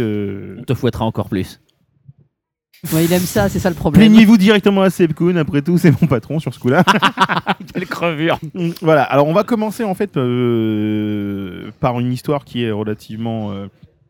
[0.58, 1.58] On te fouettera encore plus.
[2.92, 4.00] Ouais, il aime ça, c'est ça le problème.
[4.02, 5.36] plaignez-vous directement à Seb Kuhn.
[5.38, 6.84] Après tout, c'est mon patron sur ce coup-là.
[7.72, 8.38] Quelle crevure.
[8.54, 13.52] Mm, Voilà, alors on va commencer en fait euh, par une histoire qui est relativement
[13.52, 13.66] euh,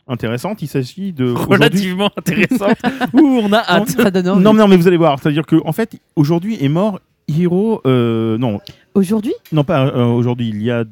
[0.09, 0.63] intéressante.
[0.63, 1.25] Il s'agit de.
[1.27, 2.77] aujourd'hui- Relativement intéressante.
[3.15, 3.89] Ouh, on a hâte.
[3.91, 4.43] Ça donne envie.
[4.43, 5.19] Non, mais non, mais vous allez voir.
[5.21, 7.81] C'est-à-dire que en fait, aujourd'hui est mort Hiro.
[7.87, 8.61] euh, non,
[8.95, 9.35] Aujourd'hui?
[9.53, 10.49] Non pas euh, aujourd'hui.
[10.51, 10.85] Il y a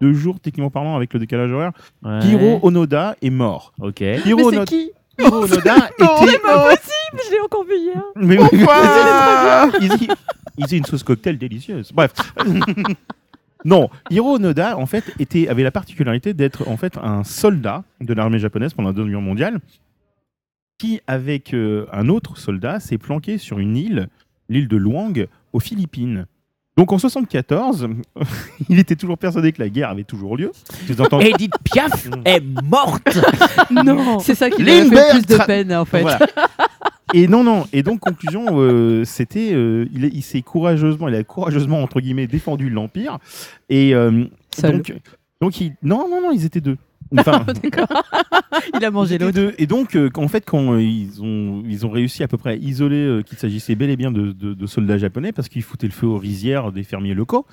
[0.00, 1.72] deux jours, techniquement parlant, avec le décalage horaire.
[2.04, 2.20] Ouais.
[2.24, 3.72] Hiro Onoda est mort.
[3.80, 4.00] Ok.
[4.00, 4.90] Hiro Mais c'est Onoda, qui?
[5.18, 6.32] Hiro Onoda Non, était.
[6.32, 8.02] c'est pas possible, je l'ai encore vu hier.
[8.16, 10.08] Mais Pourquoi il, il-
[10.58, 11.92] il faisait une sauce cocktail délicieuse.
[11.92, 12.12] Bref.
[13.64, 18.14] non, Hiro Onoda, en fait, était, avait la particularité d'être en fait un soldat de
[18.14, 19.58] l'armée japonaise pendant la Deuxième Guerre mondiale,
[20.78, 24.08] qui, avec euh, un autre soldat, s'est planqué sur une île,
[24.48, 26.26] l'île de Luang, aux Philippines.
[26.76, 27.88] Donc en 74,
[28.68, 30.52] il était toujours persuadé que la guerre avait toujours lieu.
[30.86, 33.18] Vous entendez Edith Piaf est morte.
[33.70, 36.02] Non C'est ça qui lui a fait plus de peine, en fait.
[36.02, 36.18] Voilà.
[37.14, 37.66] Et non, non.
[37.72, 39.52] Et donc, conclusion, euh, c'était.
[39.52, 43.18] euh, il est- il s'est courageusement, il a courageusement, entre guillemets, défendu l'Empire.
[43.70, 44.24] Et euh,
[44.72, 44.92] donc,
[45.40, 46.76] donc il, non, non, non, ils étaient deux.
[47.16, 47.44] Enfin.
[48.78, 49.52] Il a mangé l'autre.
[49.58, 52.50] Et donc, euh, en fait, quand euh, ils, ont, ils ont réussi à peu près
[52.50, 55.62] à isoler euh, qu'il s'agissait bel et bien de, de- de soldats japonais parce qu'ils
[55.62, 57.46] foutaient le feu aux rizières des fermiers locaux.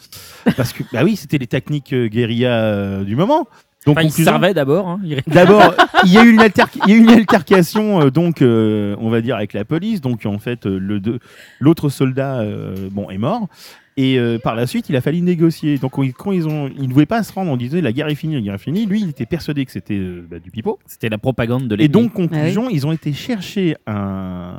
[0.58, 3.48] Parce que, bah oui, c'était les techniques euh, guérilla euh, du moment.
[3.86, 4.88] Donc, Enfin, conclusion- d'abord.
[4.88, 5.00] hein.
[5.04, 5.74] Il- D'abord,
[6.06, 8.96] il y a eu une, alterc- il y a eu une altercation, euh, donc, euh,
[9.00, 10.00] on va dire, avec la police.
[10.00, 11.20] Donc, en fait, euh, le deux-
[11.60, 13.48] l'autre soldat euh, bon, est mort.
[13.96, 15.78] Et euh, par la suite, il a fallu négocier.
[15.78, 18.16] Donc, quand ils, ont, ils ne pouvaient pas se rendre, on disait la guerre est
[18.16, 18.86] finie, la guerre est finie.
[18.86, 20.80] Lui, il était persuadé que c'était euh, bah, du pipeau.
[20.88, 21.92] C'était la propagande de Et l'ennemi.
[21.92, 24.56] donc, conclusion, ils ont été chercher un,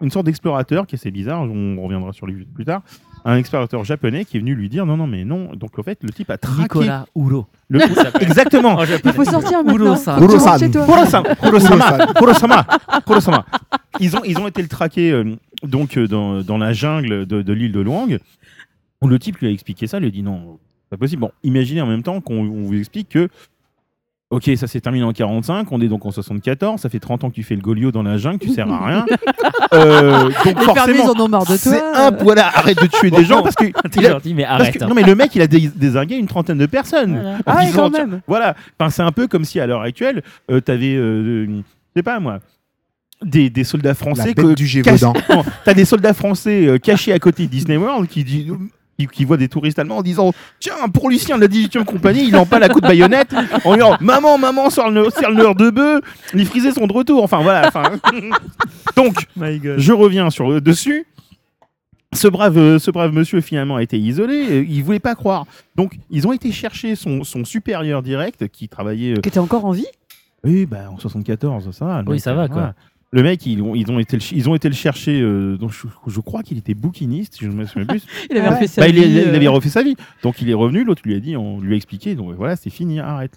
[0.00, 1.42] une sorte d'explorateur qui est assez bizarre.
[1.42, 2.82] On reviendra sur lui plus tard.
[3.24, 5.50] Un explorateur japonais qui est venu lui dire non, non, mais non.
[5.54, 6.62] Donc, en fait, le type a traqué.
[6.62, 7.46] Nicolas Uro.
[7.68, 7.80] Le...
[8.20, 8.78] Exactement.
[9.04, 9.94] Il faut sortir maintenant.
[9.94, 10.22] Uro-san.
[10.22, 11.22] Uro-san.
[11.40, 12.66] Kurosama,
[13.06, 13.46] Kurosama.
[14.00, 17.42] Ils ont, ils ont été le traquer euh, donc euh, dans, dans la jungle de,
[17.42, 18.18] de l'île de Luang.
[19.02, 20.58] Où le type lui a expliqué ça, lui a dit non,
[20.90, 21.20] pas possible.
[21.20, 23.28] Bon, imaginez en même temps qu'on on vous explique que
[24.30, 27.30] Ok, ça s'est terminé en 45, on est donc en 74, ça fait 30 ans
[27.30, 29.06] que tu fais le Golio dans la jungle, tu sers à rien.
[29.72, 31.92] Euh, donc Les forcément, en ont marre de c'est toi.
[32.06, 34.76] un voilà, arrête de tuer des gens parce que, T'es a- mais arrête.
[34.78, 34.88] que- hein.
[34.88, 37.14] non mais le mec il a dés- désingué une trentaine de personnes.
[37.20, 37.38] Voilà.
[37.46, 38.20] Ah ouais, quand même.
[38.28, 41.60] Voilà, enfin, c'est un peu comme si à l'heure actuelle, tu avais, je
[41.96, 42.38] sais pas moi,
[43.24, 45.12] des, des soldats La français bête que- du cachés- Gévaudan.
[45.64, 48.52] T'as des soldats français euh, cachés à côté de Disney World qui disent
[48.98, 52.26] qui, qui voit des touristes allemands en disant Tiens, pour Lucien de la 18e compagnie,
[52.28, 53.34] il en pas la coup de baïonnette
[53.64, 55.02] en lui disant Maman, maman, sort le,
[55.34, 56.00] le heure de bœuf,
[56.32, 57.22] les frisés sont de retour.
[57.24, 57.66] Enfin voilà.
[57.66, 57.82] enfin.
[58.96, 61.06] Donc, je reviens sur le dessus.
[62.12, 65.46] Ce brave, euh, ce brave monsieur finalement a été isolé, euh, il voulait pas croire.
[65.74, 69.14] Donc ils ont été chercher son, son supérieur direct qui travaillait.
[69.14, 69.86] Qui était encore en vie?
[70.44, 72.04] Oui, bah en 74, ça va.
[72.06, 72.54] Oui, ça va, quoi.
[72.56, 72.74] voilà.
[73.14, 75.20] Le mec, ils ont, ils ont, été, ils ont été le chercher.
[75.20, 78.04] euh, donc je, je crois qu'il était bouquiniste, je ne me souviens plus.
[78.30, 78.54] Il avait Ouais.
[78.54, 79.94] refait sa Bah, vie, il- il euh, avait refait sa vie.
[80.24, 82.70] Donc il est revenu, l'autre lui a dit, on lui a expliqué, donc voilà, c'est
[82.70, 83.36] fini, arrête.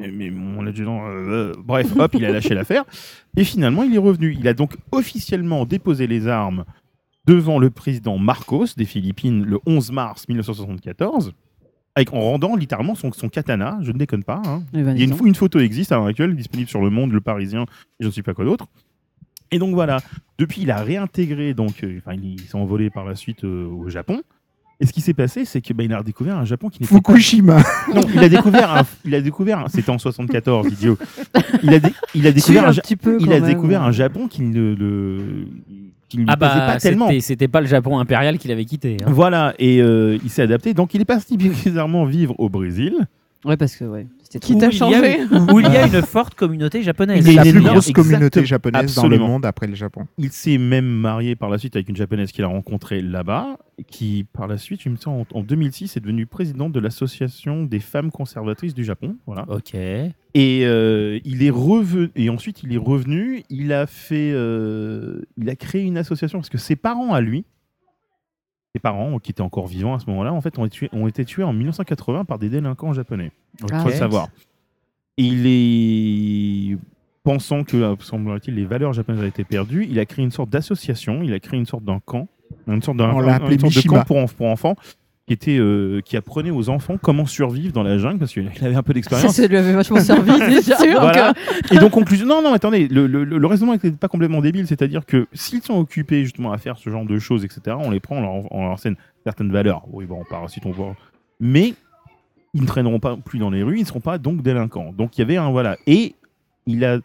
[0.00, 2.84] Mais, mais mon adjudant, euh, bref, hop, il a lâché l'affaire.
[3.36, 4.36] Et finalement, il est revenu.
[4.38, 6.64] Il a donc officiellement déposé les armes
[7.26, 11.32] devant le président Marcos des Philippines le 11 mars 1974,
[11.94, 14.40] avec, en rendant littéralement son, son katana, je ne déconne pas.
[14.44, 14.62] hein.
[14.74, 16.90] eh ben, Il y a une, une photo existe à l'heure actuelle, disponible sur Le
[16.90, 17.66] Monde, Le Parisien, et
[18.00, 18.66] je ne sais pas quoi d'autre.
[19.50, 19.98] Et donc voilà,
[20.38, 23.88] depuis il a réintégré, donc, euh, enfin il, s'est envolé par la suite euh, au
[23.88, 24.20] Japon.
[24.80, 26.94] Et ce qui s'est passé, c'est que bah, il a découvert un Japon qui n'était
[26.94, 26.98] pas.
[26.98, 27.56] Fukushima.
[27.94, 30.96] Non, il a découvert, un- il a découvert, un- c'était en 74, idiot.
[31.64, 33.48] Il a, dé- il a découvert, un, petit peu il a même.
[33.48, 35.46] découvert un Japon qui ne le,
[36.08, 37.08] qui ne Ah bah, pas tellement.
[37.08, 38.98] c'était c'était pas le Japon impérial qu'il avait quitté.
[39.04, 39.06] hein.
[39.10, 40.74] Voilà, et euh, il s'est adapté.
[40.74, 42.94] Donc il est parti bizarrement vivre au Brésil.
[43.44, 44.06] Ouais, parce que ouais,
[44.40, 45.18] Qui t'a Où il y a- changé
[45.52, 47.26] Où il y a une forte communauté japonaise.
[47.26, 50.06] Il est la plus grosse communauté japonaise dans le monde après le Japon.
[50.18, 53.56] Il s'est même marié par la suite avec une japonaise qu'il a rencontrée là-bas,
[53.90, 57.62] qui par la suite, je me sens en, en 2006, est devenue présidente de l'association
[57.64, 59.16] des femmes conservatrices du Japon.
[59.26, 59.46] Voilà.
[59.48, 59.74] Ok.
[59.74, 62.10] Et euh, il est revenu.
[62.14, 63.44] Et ensuite, il est revenu.
[63.48, 64.30] Il a fait.
[64.34, 67.44] euh, il a créé une association parce que ses parents à lui,
[68.78, 71.06] ses parents qui étaient encore vivants à ce moment-là, en fait, ont été, tués, ont
[71.08, 73.32] été tués en 1980 par des délinquants japonais.
[73.60, 73.92] Il Ah faut ouais.
[73.92, 74.28] le savoir.
[75.16, 76.78] Et il est
[77.24, 80.50] pensant que, euh, semblerait-il, les valeurs japonaises avaient été perdues, il a créé une sorte
[80.50, 82.28] d'association, il a créé une sorte d'un camp,
[82.68, 83.12] une sorte d'un un-
[83.88, 84.04] camp
[84.36, 84.76] pour enfants
[85.28, 88.74] qui était euh, qui apprenait aux enfants comment survivre dans la jungle parce qu'il avait
[88.74, 89.36] un peu Ça, d'expérience.
[89.36, 90.76] ça lui avait vachement servi déjà.
[90.76, 90.98] sûr.
[91.00, 91.28] Voilà.
[91.30, 94.66] euh, Et donc conclusion, non non attendez, le, le, le raisonnement n'était pas complètement débile,
[94.66, 98.00] c'est-à-dire que s'ils sont occupés justement à faire ce genre de choses, etc., on les
[98.00, 99.84] prend, on leur, on leur enseigne certaines valeurs.
[99.92, 100.96] Oui bon, par la suite on voit,
[101.38, 101.74] mais
[102.54, 104.92] ils ne traîneront pas plus dans les rues, ils ne seront pas donc délinquants.
[104.96, 106.14] Donc il y avait un voilà et
[106.66, 106.98] il a,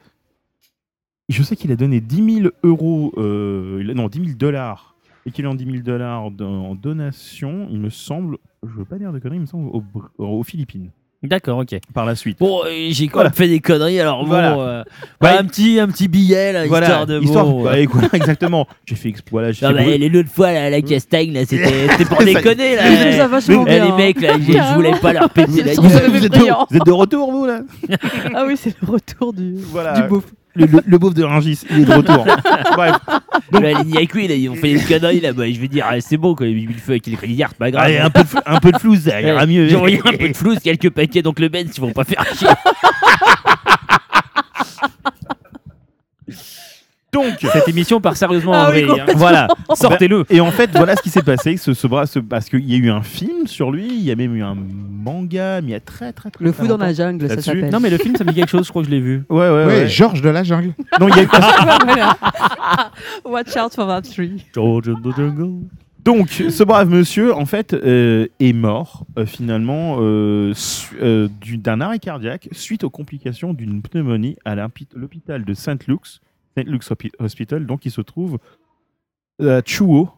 [1.29, 4.92] je sais qu'il a donné 10 000 euros, euh, non 10 000 dollars,
[5.25, 9.19] équivalent de 10 000 dollars en donation, il me semble, je veux pas dire de
[9.19, 9.69] conneries, il me semble
[10.17, 10.89] aux Philippines
[11.25, 11.79] D'accord, ok.
[11.93, 12.37] par la suite.
[12.39, 13.29] Bon, euh, j'ai quand Voilà.
[13.29, 14.59] même fait des conneries, alors bon, Voilà.
[14.59, 14.83] euh,
[15.21, 15.29] Ouais.
[15.29, 17.63] un, petit, un petit billet, là, histoire de bon.
[17.63, 18.67] bah, quoi, exactement.
[18.85, 22.03] J'ai fait expo là, j'ai Non, fait bah, l'autre fois, là, la castagne, là, c'était
[22.09, 22.83] pour déconner, là.
[22.83, 23.85] faisait ça vachement bien.
[23.85, 25.85] les mecs, là, je voulais pas leur péter la gueule.
[25.85, 26.37] êtes, vous êtes de,
[26.69, 27.61] vous êtes de retour, vous, là?
[28.35, 30.01] Ah oui, c'est le retour du, Voilà.
[30.01, 30.25] du beauf.
[30.55, 32.25] Le, le, le beauf de Rungis, il est de retour.
[32.75, 32.95] Bref.
[33.51, 35.99] Là, les Niakui, là, ils ont fait des conneries, là, bah, je vais dire, ah,
[35.99, 37.85] c'est bon, quand ont mis le feu avec les c'est pas grave.
[37.85, 39.67] Allez, un peu de, un peu de flou, ça ira mieux.
[39.67, 42.23] J'ai envoyé un peu de flou, quelques paquets, donc le Ben, ils vont pas faire
[42.35, 42.47] chier.
[47.13, 49.05] Donc, Cette émission part sérieusement Ah en oui, vrille, hein.
[49.15, 49.47] voilà.
[49.75, 50.25] Sortez-le.
[50.29, 51.57] Et en fait, voilà ce qui s'est passé.
[51.57, 54.11] Ce, ce bras, ce- parce qu'il y a eu un film sur lui, il y
[54.11, 56.77] a même eu un manga, mais il y a très très très Le fou dans
[56.77, 57.69] la jungle, ça s'appelle.
[57.71, 59.23] Non, mais le film, ça me dit quelque chose, je crois que je l'ai vu.
[59.29, 59.87] Ouais, ouais, Ouais, ouais.
[59.87, 60.73] Georges de la jungle.
[60.99, 61.25] Non, il y a-
[63.25, 64.43] Watch out for that tree.
[64.53, 65.65] George in the jungle.
[66.03, 70.53] Donc, ce brave monsieur, en fait, euh, est mort euh, finalement euh,
[71.01, 75.77] euh, d'un arrêt cardiaque suite aux complications d'une pneumonie à l'hôpi- l'hôpital de Saint
[76.55, 78.39] Saint Luke's Hospital, donc qui se trouve
[79.39, 80.09] à Chuo,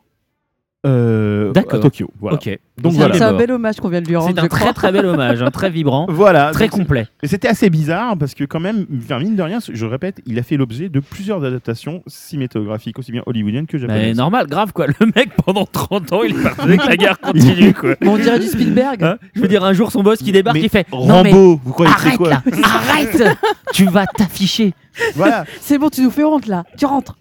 [0.85, 1.79] euh, à D'accord.
[1.79, 2.09] Tokyo.
[2.19, 2.35] Voilà.
[2.37, 2.59] Ok.
[2.81, 3.27] Donc C'est voilà.
[3.29, 4.33] un bel hommage qu'on vient de lui rendre.
[4.35, 6.51] C'est un très très bel hommage, très vibrant, Voilà.
[6.51, 7.07] très complet.
[7.23, 10.37] Et c'était assez bizarre parce que quand même, enfin, mine de rien, je répète, il
[10.37, 14.17] a fait l'objet de plusieurs adaptations cinématographiques, aussi bien hollywoodiennes que Mais japonaises.
[14.17, 14.87] normal, grave quoi.
[14.87, 17.95] Le mec pendant 30 ans, il est parti avec la guerre continue quoi.
[18.01, 19.03] Mais on dirait du Spielberg.
[19.03, 21.31] Hein Je veux dire, un jour son boss qui débarque, Mais il fait Non mais
[21.31, 23.23] Rambo, vous croyez que c'est arrête quoi là, arrête
[23.73, 24.73] Tu vas t'afficher.
[25.15, 25.45] Voilà.
[25.61, 26.63] C'est bon, tu nous fais honte là.
[26.77, 27.17] Tu rentres.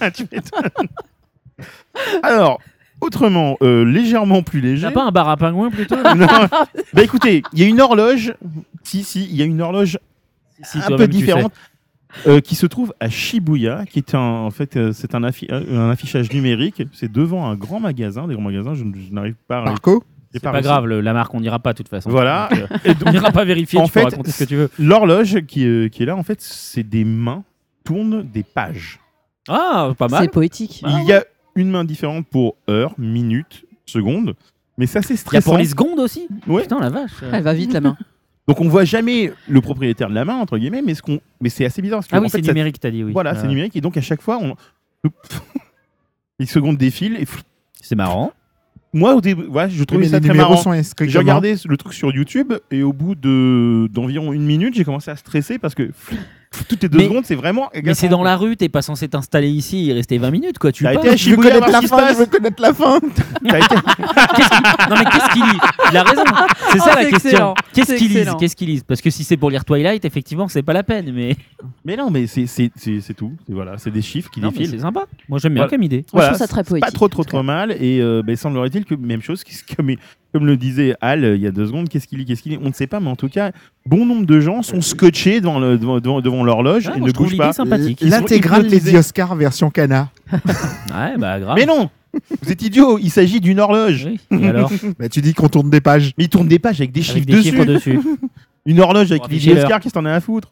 [0.00, 0.88] Ah, tu m'étonnes.
[2.22, 2.60] Alors,
[3.00, 4.82] autrement, euh, légèrement plus léger.
[4.86, 6.26] T'as pas un bar à pingouins plutôt Non.
[6.92, 8.34] Bah écoutez, il y a une horloge.
[8.82, 9.98] Si, si, il y a une horloge
[10.62, 11.52] Si, un toi-même, peu tu différente
[12.28, 15.52] euh, qui se trouve à Shibuya, qui est un, en fait, euh, c'est un, affi-
[15.52, 16.82] un affichage numérique.
[16.92, 18.74] C'est devant un grand magasin, des grands magasins.
[18.74, 19.58] Je, je n'arrive pas.
[19.58, 20.64] à- Marco j'ai C'est pas réussi.
[20.68, 22.10] grave, le- la marque, on n'ira pas de toute façon.
[22.10, 22.48] Voilà.
[22.50, 24.48] Donc, euh, Et donc, on n'ira pas vérifier, En tu peux fait, raconter ce que
[24.48, 24.70] tu veux.
[24.80, 27.44] l'horloge qui, euh, qui est là, en fait, c'est des mains
[27.84, 28.98] tournent des pages.
[29.48, 30.22] Ah, pas mal.
[30.22, 30.82] C'est poétique.
[30.84, 31.24] Ah il y a
[31.56, 34.34] une main différente pour heure, minute, seconde.
[34.78, 35.50] Mais ça, c'est Il y a stressant.
[35.50, 36.62] pour les secondes aussi Ouais.
[36.62, 37.12] Putain, la vache.
[37.32, 37.96] Elle va vite la main.
[38.48, 41.48] Donc on voit jamais le propriétaire de la main entre guillemets, mais ce qu'on, mais
[41.48, 43.12] c'est assez bizarre parce que Ah oui, c'est ça- numérique, t'as dit, oui.
[43.12, 44.54] Voilà, c'est numérique et donc à chaque fois on,
[46.38, 47.26] les secondes défilent et
[47.80, 48.32] C'est marrant.
[48.92, 50.60] moi, au début, ouais, je trouvais Mais ça les très marrant.
[51.00, 55.10] J'ai regardé le truc sur YouTube et au bout de d'environ une minute, j'ai commencé
[55.10, 55.90] à stresser parce que
[56.68, 57.70] toutes les deux Mais- secondes, c'est vraiment.
[57.82, 60.72] Mais c'est dans la rue, t'es pas censé t'installer ici et rester 20 minutes, quoi.
[60.72, 60.96] Tu passes.
[60.96, 62.98] été à Je veux Shibuya connaître la fin, je veux connaître la fin.
[64.90, 65.58] Non mais qu'est-ce qu'il lit?
[65.90, 66.24] Il a raison.
[66.72, 67.54] C'est ça Oh, la question.
[67.72, 68.30] Qu'est-ce qu'il lise.
[68.38, 71.12] Qu'est-ce qu'il lise Parce que si c'est pour lire Twilight, effectivement, c'est pas la peine.
[71.12, 71.36] Mais
[71.84, 73.32] Mais non, mais c'est c'est- c'est- c'est tout.
[73.46, 74.68] C'est voilà, c'est des chiffres qui défilent.
[74.70, 75.04] c'est sympa.
[75.28, 75.70] Moi j'aime bien Voilà.
[75.70, 76.04] comme idée.
[76.12, 76.84] Moi, je trouve ça très poétique.
[76.84, 77.72] Pas trop trop trop mal.
[77.80, 79.42] Et euh, ben, semblerait-il que même chose,
[79.76, 79.92] comme,
[80.32, 82.52] comme le disait Al euh, il y a deux secondes, qu'est-ce qu'il lit, qu'est-ce qu'il
[82.52, 83.52] lit, on ne sait pas, mais en tout cas,
[83.86, 87.10] bon nombre de gens sont scotchés devant le devant, devant, devant l'horloge Ah, et ne
[87.12, 87.52] bougent pas.
[87.52, 87.98] sympathique.
[88.00, 88.86] Ils sont L'intégrale hypnotisés.
[88.92, 90.08] Lady Oscar version Cana.
[90.32, 91.56] Ouais, bah grave.
[91.56, 91.90] Mais non,
[92.42, 92.98] vous êtes idiot.
[93.02, 94.08] Il s'agit d'une horloge.
[94.30, 94.40] Oui.
[94.42, 96.12] Et alors Bah, tu dis qu'on tourne des pages.
[96.16, 97.50] Mais il tourne des pages avec des chiffres des dessus.
[97.50, 98.00] chiffres dessus.
[98.66, 100.48] Une horloge avec afficher Oscar, qu'est-ce que t'en as à foutre?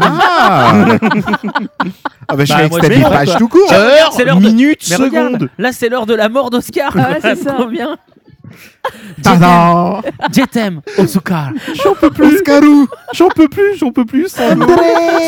[0.00, 0.96] Ah
[2.26, 3.26] Ah bah je Bah, suis avec des quoi.
[3.38, 3.70] tout court.
[3.72, 5.50] Heure, c'est l'heure de- minute, seconde.
[5.58, 6.90] là c'est l'heure de la mort d'Oscar.
[6.96, 7.52] Ah ouais, c'est ça.
[7.52, 7.98] trop bien.
[9.22, 10.02] Tadam
[10.32, 11.50] Je t'aime, Oscar.
[11.82, 12.36] J'en peux plus.
[12.36, 13.76] Oscarou J'en peux plus.
[13.76, 14.22] J'en peux plus.
[14.56, 14.66] l'eau.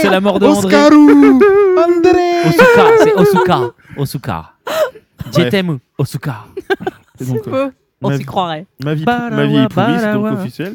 [0.00, 0.66] C'est la mort de André.
[0.76, 1.40] Oscarou
[1.78, 3.70] André Osukar, c'est Osukar.
[3.96, 4.54] Osukar.
[5.26, 5.48] Je Bref.
[5.50, 6.48] t'aime, Osukar.
[7.18, 7.70] C'est donc, Beau.
[8.04, 8.66] On s'y croirait.
[8.82, 10.32] Ma vie, ma vie est pourrie, c'est donc balawa.
[10.40, 10.74] officiel.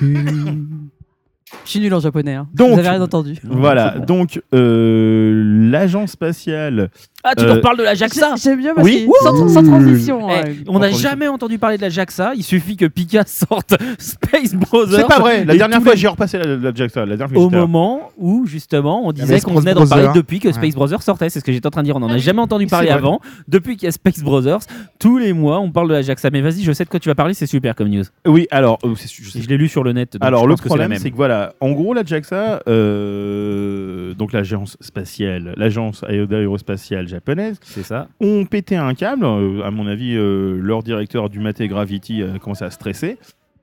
[1.64, 2.34] Je suis nul en japonais.
[2.34, 2.48] hein.
[2.54, 3.34] Donc- Vous avez rien entendu.
[3.44, 6.90] Voilà, donc euh, l'agence spatiale.
[7.28, 9.04] Ah, tu Euh, nous reparles de la JAXA J'ai- J'aime bien parce Oui.
[9.08, 10.20] que sans, sans transition.
[10.30, 10.56] Eh, ouais.
[10.68, 12.34] on n'a jamais entendu parler de la JAXA.
[12.36, 15.00] Il suffit que Pika sorte Space Brothers.
[15.00, 17.00] C'est pas vrai, la dernière fois les- j'ai repassé la, la JAXA.
[17.04, 20.50] La dernière fois Au moment où justement on disait qu'on venait d'en parler depuis que
[20.52, 20.70] Space Ouais.
[20.72, 22.66] Brothers sortait, c'est ce que j'étais en train de dire, on n'en a jamais entendu
[22.66, 23.20] parler avant.
[23.48, 24.60] Depuis qu'il y a Space Brothers,
[24.98, 26.30] tous les mois on parle de la JAXA.
[26.30, 28.04] Mais vas-y, je sais de quoi tu vas parler, c'est super comme news.
[28.26, 30.16] Oui, alors, euh, c'est- je Je l'ai lu sur le net.
[30.20, 36.04] Alors le problème, c'est que voilà, en gros la JAXA, euh, donc l'agence spatiale, l'agence
[36.04, 38.08] aérospatiale japonaise, c'est ça.
[38.20, 39.24] ont pété un câble.
[39.24, 43.18] euh, à mon avis, euh, leur directeur du Maté Gravity a commencé à stresser.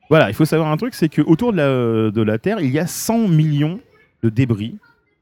[0.09, 2.71] Voilà, il faut savoir un truc, c'est que autour de la, de la Terre, il
[2.71, 3.79] y a 100 millions
[4.21, 4.77] de débris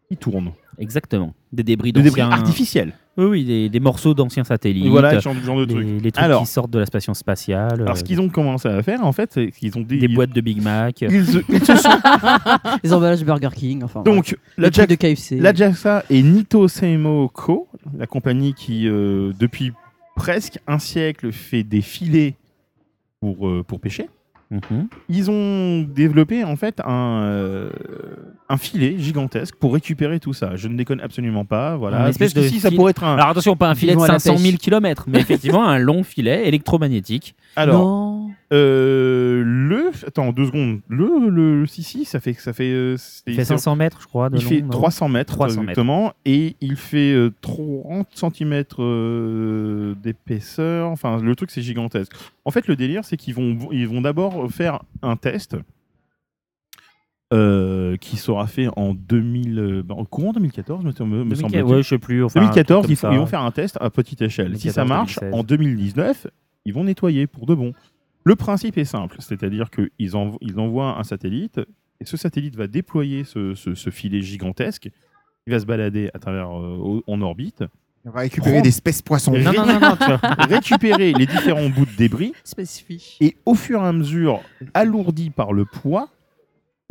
[0.10, 1.34] qui tournent, Exactement.
[1.54, 2.32] Des débris de débris d'anciens.
[2.38, 2.94] artificiels.
[3.18, 4.88] Oui, oui, des, des morceaux d'anciens satellites.
[4.88, 6.04] Voilà, ce genre, genre de les, trucs.
[6.04, 7.74] les trucs Alors- qui sortent de la station spatiale.
[7.82, 10.08] Alors euh, ce qu'ils ont commencé à faire, en fait, c'est qu'ils ont dit- des
[10.08, 11.02] boîtes de Big Mac.
[11.10, 11.90] Ils, se- ils se sont
[12.84, 13.84] Les emballages Burger King.
[13.84, 15.40] Enfin, donc la la JAXA de KFC.
[15.40, 17.68] La JAXA et Nito Seimo Co,
[17.98, 19.74] la compagnie qui, euh, depuis
[20.16, 22.36] presque un siècle, fait des filets
[23.20, 24.10] pour, euh, pour pêcher.
[24.52, 24.88] Mhm.
[25.10, 27.70] Ils ont développé en fait un, euh,
[28.52, 30.56] un filet gigantesque pour récupérer tout ça.
[30.56, 31.76] Je ne déconne absolument pas.
[31.78, 32.10] Voilà.
[32.10, 33.14] espèce de ça pourrait être un.
[33.16, 34.60] Alors attention, pas un filet de vont à la 500 000 pêche.
[34.62, 37.36] km, mais effectivement un long filet électromagnétique.
[37.56, 38.30] Alors, Non.
[38.54, 39.92] euh, le.
[40.08, 40.80] Attends, deux secondes.
[40.88, 42.34] Le, le, si, si, ça fait.
[42.34, 42.96] Ça fait, euh,
[43.28, 44.30] Il fait c'est- 500 mètres, je crois.
[44.30, 45.70] De Il long, fait non 300 mètres 300 mètres.
[45.72, 48.64] exactement et il fait euh, 30 cm
[50.02, 50.90] d'épaisseur.
[50.90, 52.12] Enfin, le truc c'est gigantesque.
[52.46, 55.56] En fait, le délire c'est qu'ils vont ils vont d'abord faire un test
[57.34, 61.40] euh, qui sera fait en 2000 euh, bah, en courant 2014 me, me, me 2014,
[61.42, 61.64] semble-t-il.
[61.76, 62.24] ouais, je sais plus.
[62.24, 64.58] Enfin, un truc 2014, comme ils, vont faire un test à petite échelle.
[64.58, 65.40] Si ça 2014, marche, 2016.
[65.40, 66.28] en 2019,
[66.66, 67.74] ils vont nettoyer pour de bon.
[68.24, 71.60] Le principe est simple, c'est-à-dire qu'ils envo- ils envoient un satellite
[72.02, 74.90] et ce satellite va déployer ce, ce- ce filet gigantesque.
[75.48, 77.64] Il va se balader à travers euh, en orbite,
[78.06, 79.32] On va récupérer Prends- des espèces poissons.
[79.32, 79.98] Non, non, non, non,
[80.50, 83.18] récupérer les différents bouts de débris Spécifique.
[83.22, 84.42] et au fur et à mesure,
[84.76, 86.10] alourdi par le poids,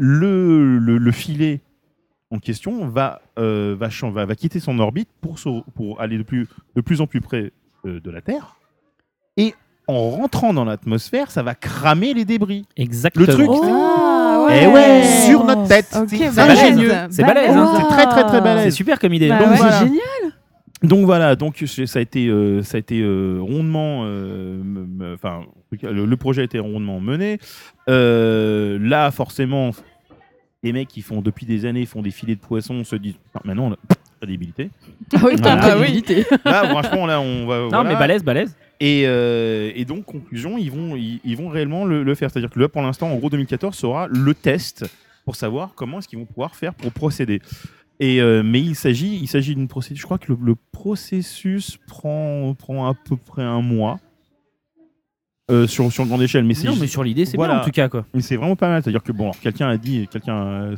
[0.02, 1.60] le, le, le filet
[2.31, 6.16] en question va, euh, va, chan- va, va quitter son orbite pour, se- pour aller
[6.16, 7.52] de plus, de plus en plus près
[7.85, 8.56] euh, de la Terre.
[9.36, 9.55] Et
[9.89, 12.66] en rentrant dans l'atmosphère, ça va cramer les débris.
[12.77, 13.27] Exactement.
[13.27, 15.89] Le truc, Ah, Eh ouais, sur notre tête.
[15.97, 16.59] Ok, C'est balèze.
[16.60, 16.93] ingénieux.
[17.10, 17.74] C'est balèze, hein.
[17.77, 18.74] C'est très très très C'est balèze.
[18.74, 19.28] super comme idée.
[19.28, 19.56] Bah Donc, ouais.
[19.56, 19.72] voilà.
[19.81, 20.01] C'est génial.
[20.82, 25.14] Donc voilà, donc c'est- ça a été, euh, ça a été euh, rondement, me- me-
[25.14, 25.43] enfin,
[25.82, 27.39] le, le projet a été rondement mené.
[27.89, 29.70] Euh, là, forcément,
[30.62, 33.15] les mecs qui font depuis des années font des filets de poissons se disent
[33.45, 33.77] maintenant on a
[34.20, 34.70] crédibilité.
[35.15, 35.74] Ah oui, t'as Voilà.
[35.74, 36.27] une crédibilité.
[36.45, 37.59] Là, franchement, là, on va.
[37.61, 37.85] Non, voilà.
[37.89, 38.55] mais balèze, balèze.
[38.78, 42.31] Et, euh, et donc, conclusion, ils vont, ils, ils vont réellement le, le faire.
[42.31, 44.85] C'est-à-dire que là, pour l'instant, en gros, 2014 sera le test
[45.24, 47.41] pour savoir comment est-ce qu'ils vont pouvoir faire pour procéder.
[47.99, 50.01] Et, euh, mais il s'agit, il s'agit d'une procédure.
[50.01, 54.01] Je crois que le, le processus prend, prend à peu près un mois
[55.51, 56.44] euh, sur, sur grande échelle.
[56.44, 57.55] Mais c'est Non, mais sur l'idée, c'est Voilà.
[57.55, 58.06] bien en tout cas, quoi.
[58.14, 58.82] mais c'est vraiment pas mal.
[58.82, 60.77] C'est-à-dire que bon, quelqu'un a dit, quelqu'un euh,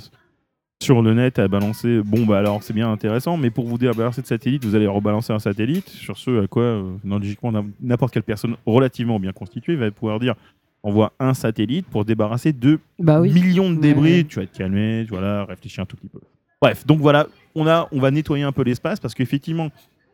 [0.82, 2.00] sur le net a balancé.
[2.04, 5.32] Bon, bah alors c'est bien intéressant, mais pour vous débarrasser de satellite, vous allez rebalancer
[5.32, 5.88] un satellite.
[5.88, 9.90] Sur ce à quoi, euh, non, logiquement, n'im- n'importe quelle personne relativement bien constituée va
[9.90, 10.34] pouvoir dire
[10.84, 13.30] envoie un satellite pour se débarrasser de Bah oui.
[13.32, 14.14] millions de débris.
[14.18, 14.24] Ouais.
[14.24, 16.18] Tu vas te calmer, tu vas là, réfléchir un tout petit peu.
[16.60, 19.68] Bref, donc voilà, on, a, on va nettoyer un peu l'espace parce qu'effectivement,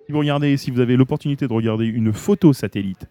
[0.06, 3.06] si vous regardez, si vous avez l'opportunité de regarder une photo satellite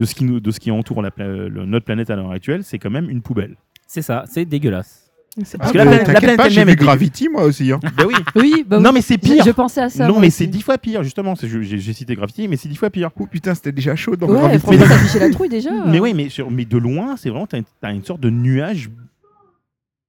[0.00, 2.30] de ce qui, nous, de ce qui entoure la pla- le- notre planète à l'heure
[2.32, 3.56] actuelle, c'est quand même une poubelle.
[3.86, 5.00] C'est ça, c'est dégueulasse.
[5.36, 7.72] Parce Ah, que la bah, planète- la planète pas, j'ai elle-même vu Gravity moi aussi.
[7.72, 7.80] hein.
[7.96, 8.14] Ben oui.
[8.36, 8.94] Oui, bah non, oui.
[8.94, 9.42] mais c'est pire.
[9.44, 10.06] Je pensais à ça.
[10.06, 11.34] non, mais c'est dix fois pire, justement.
[11.34, 13.10] J'ai cité Graffiti, mais c'est dix fois pire.
[13.18, 14.78] Oh putain, c'était déjà chaud dans Ouais, Gravity.
[14.78, 15.70] ça fichait la trouille déjà.
[15.86, 18.30] Mais oui, mais, sur- mais de loin, c'est vraiment, t'as une, t'as une sorte de
[18.30, 18.90] nuage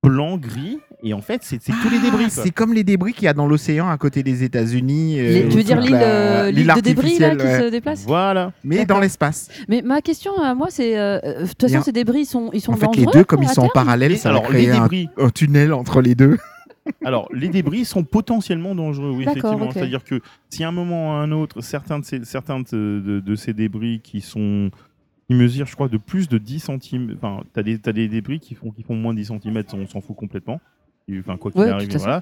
[0.03, 2.25] blanc, gris, et en fait, c'est tous les débris.
[2.27, 2.43] Ah, quoi.
[2.43, 5.19] C'est comme les débris qu'il y a dans l'océan à côté des États-Unis.
[5.19, 6.01] euh, tu veux dire toute l'île la-
[6.45, 7.59] euh, l'île de débris là, qui ouais.
[7.61, 8.53] se déplace Voilà.
[8.63, 9.49] Mais dans l'espace.
[9.67, 12.49] Mais ma question à moi, c'est euh, euh, de toute façon, ces débris, ils sont,
[12.53, 13.05] ils sont En fait, dangereux.
[13.13, 15.73] les deux, comme ils sont en parallèle, ça alors, les créer un, débris, un tunnel
[15.73, 16.37] entre les deux.
[17.05, 19.71] alors, les débris sont potentiellement dangereux, oui, effectivement.
[19.71, 22.65] C'est-à-dire que si à un moment ou à un autre, certains de ces, certains de,
[23.05, 24.69] de- de ces débris qui sont
[25.27, 27.15] qui mesurent, je crois, de plus de 10 cm.
[27.17, 29.63] Enfin, tu as, des- t'as des débris qui font, qui font moins de 10 cm,
[29.73, 30.61] on s'en fout complètement.
[31.07, 32.03] Et, Enfin, quoi qu'il Ouais, arrive, tout à fait.
[32.05, 32.21] voilà.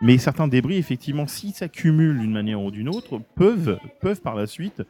[0.00, 4.46] Mais certains débris, effectivement, s'ils s'accumulent d'une manière ou d'une autre, peuvent, peuvent par la
[4.46, 4.82] suite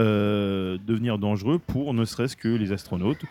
[0.00, 3.24] euh, devenir dangereux pour ne serait-ce que les astronautes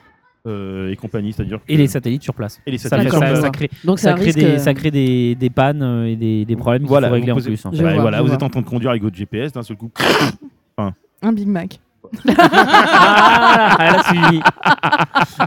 [0.45, 1.33] euh, et compagnie.
[1.33, 2.61] C'est-à-dire Et les satellites sur place.
[2.67, 3.41] et les Ça, satellites fait- sur ça- place.
[3.41, 4.37] ça crée, Donc ça crée risque.
[4.39, 7.31] des, euh, ça crée des, des pannes et des, des problèmes qu'il Voilà, faut régler
[7.31, 7.65] vous en posez- plus.
[7.65, 7.77] en fait.
[7.77, 8.35] Je Ouais, vois, voilà, je vous vois.
[8.35, 9.89] êtes en train de conduire avec votre GPS, d'un seul coup.
[10.77, 11.79] Un Big Mac.
[12.37, 14.41] Ah, elle a suivi.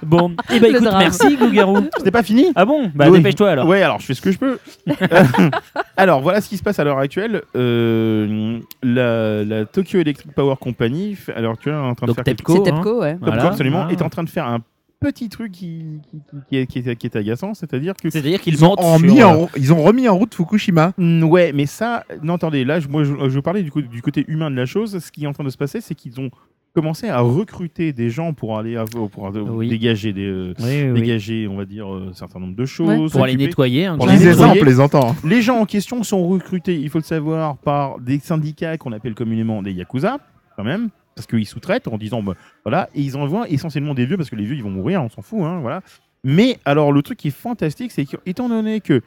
[0.05, 0.99] Bon, et écoute, drame.
[0.99, 1.79] merci Gougarou.
[1.97, 3.19] C'était pas fini Ah bon Bah Oui.
[3.19, 3.67] dépêche-toi alors.
[3.67, 4.59] Ouais, alors je fais ce que je peux.
[5.97, 7.43] alors voilà ce qui se passe à l'heure actuelle.
[7.57, 12.57] Euh, la, la Tokyo Electric Power Company, l'heure actuelle, est en train de faire TEPCO,
[12.59, 12.63] hein.
[12.65, 13.17] TEPCO, ouais.
[13.21, 13.47] Voilà.
[13.47, 13.93] absolument, Ah.
[13.93, 14.61] est en train de faire un
[15.01, 18.41] petit truc qui, qui, qui- qui est, qui est- qui est agaçant, c'est-à-dire que C'est-à-dire
[18.41, 20.93] qu'ils Ils ont, sur, mis euh, en- ils ont remis en route Fukushima.
[20.99, 23.71] Mm, Ouais, mais ça, non, attendez, là, je, moi, je, je parlais du,
[24.03, 24.99] côté humain de la chose.
[24.99, 26.31] Ce qui est en train de se passer, c'est qu'ils ont
[26.75, 29.69] commencé à recruter des gens pour aller pour Oui.
[29.69, 31.01] dégager des, euh, Oui, oui, oui.
[31.01, 32.89] dégager, on va dire, euh, un certain nombre de choses.
[32.89, 33.11] Ouais.
[33.11, 33.87] Pour aller nettoyer.
[33.87, 34.61] hein, Pour les nettoyer.
[34.61, 35.15] plaisantant.
[35.25, 39.15] Les gens en question sont recrutés, il faut le savoir, par des syndicats qu'on appelle
[39.15, 40.19] communément des yakuza,
[40.57, 42.35] quand même, parce qu'ils sous-traitent en disant, bah,
[42.65, 45.09] voilà, et ils envoient essentiellement des vieux, parce que les vieux, ils vont mourir, on
[45.09, 45.81] s'en fout, hein, voilà.
[46.23, 49.01] Mais alors, le truc qui est fantastique, c'est qu'étant donné que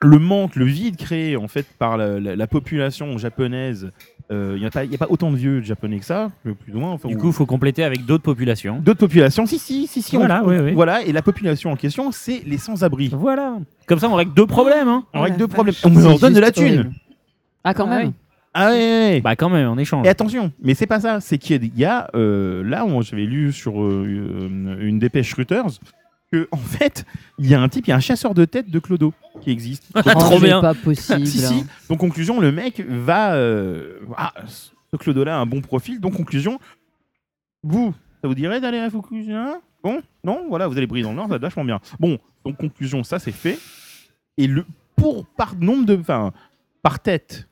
[0.00, 3.90] le manque, le vide créé en fait par la, la- la population japonaise,
[4.30, 6.30] euh, il n'y a, pas- il y a pas autant de vieux japonais que ça,
[6.42, 6.92] plus ou moins.
[6.92, 8.78] Enfin, Du ou- coup, il faut compléter avec d'autres populations.
[8.78, 10.16] d'autres populations, si, si, si, si.
[10.16, 10.72] on- Voilà, oui, oui.
[10.72, 13.10] Voilà, et la population en question, c'est les sans-abri.
[13.12, 13.58] Voilà.
[13.86, 14.86] Comme ça, on règle deux problèmes.
[14.88, 15.04] Hein.
[15.12, 15.74] On règle deux problèmes.
[15.84, 16.64] On leur donne de la thune.
[16.64, 16.90] horrible.
[17.64, 18.06] Ah, quand Ah même.
[18.08, 18.12] oui.
[18.60, 19.20] Ah ouais, ouais, ouais.
[19.20, 20.06] Bah quand même, on échange.
[20.06, 21.20] Et attention, mais c'est pas ça.
[21.20, 25.78] C'est qu'il y a, euh, là, on- j'avais lu sur euh, euh, une dépêche Reuters
[26.32, 27.04] que en fait,
[27.38, 29.50] il y a un type, il y a un chasseur de tête de Clodo qui
[29.50, 29.84] existe.
[29.96, 30.60] Oh, Trop c'est bien.
[30.60, 31.26] pas possible.
[31.26, 31.64] si si.
[31.88, 36.00] Donc conclusion, le mec va, euh, ah, ce Clodo-là a un bon profil.
[36.00, 36.58] Donc conclusion,
[37.62, 41.16] vous, ça vous dirait d'aller à Fukushima Bon, non, voilà, vous allez briller dans le
[41.16, 41.80] nord, ça va vachement bien.
[42.00, 43.58] Bon, donc conclusion, ça c'est fait.
[44.36, 44.66] Et le
[44.96, 46.32] pour par nombre de, enfin,
[46.82, 47.47] par tête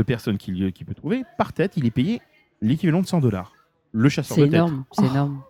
[0.00, 2.20] de personnes qu'il qu'il peut trouver, par tête, il est payé
[2.62, 3.52] l'équivalent de 100 dollars.
[3.92, 4.54] Le chasseur C'est de tête.
[4.54, 4.84] énorme.
[4.92, 5.40] C'est énorme.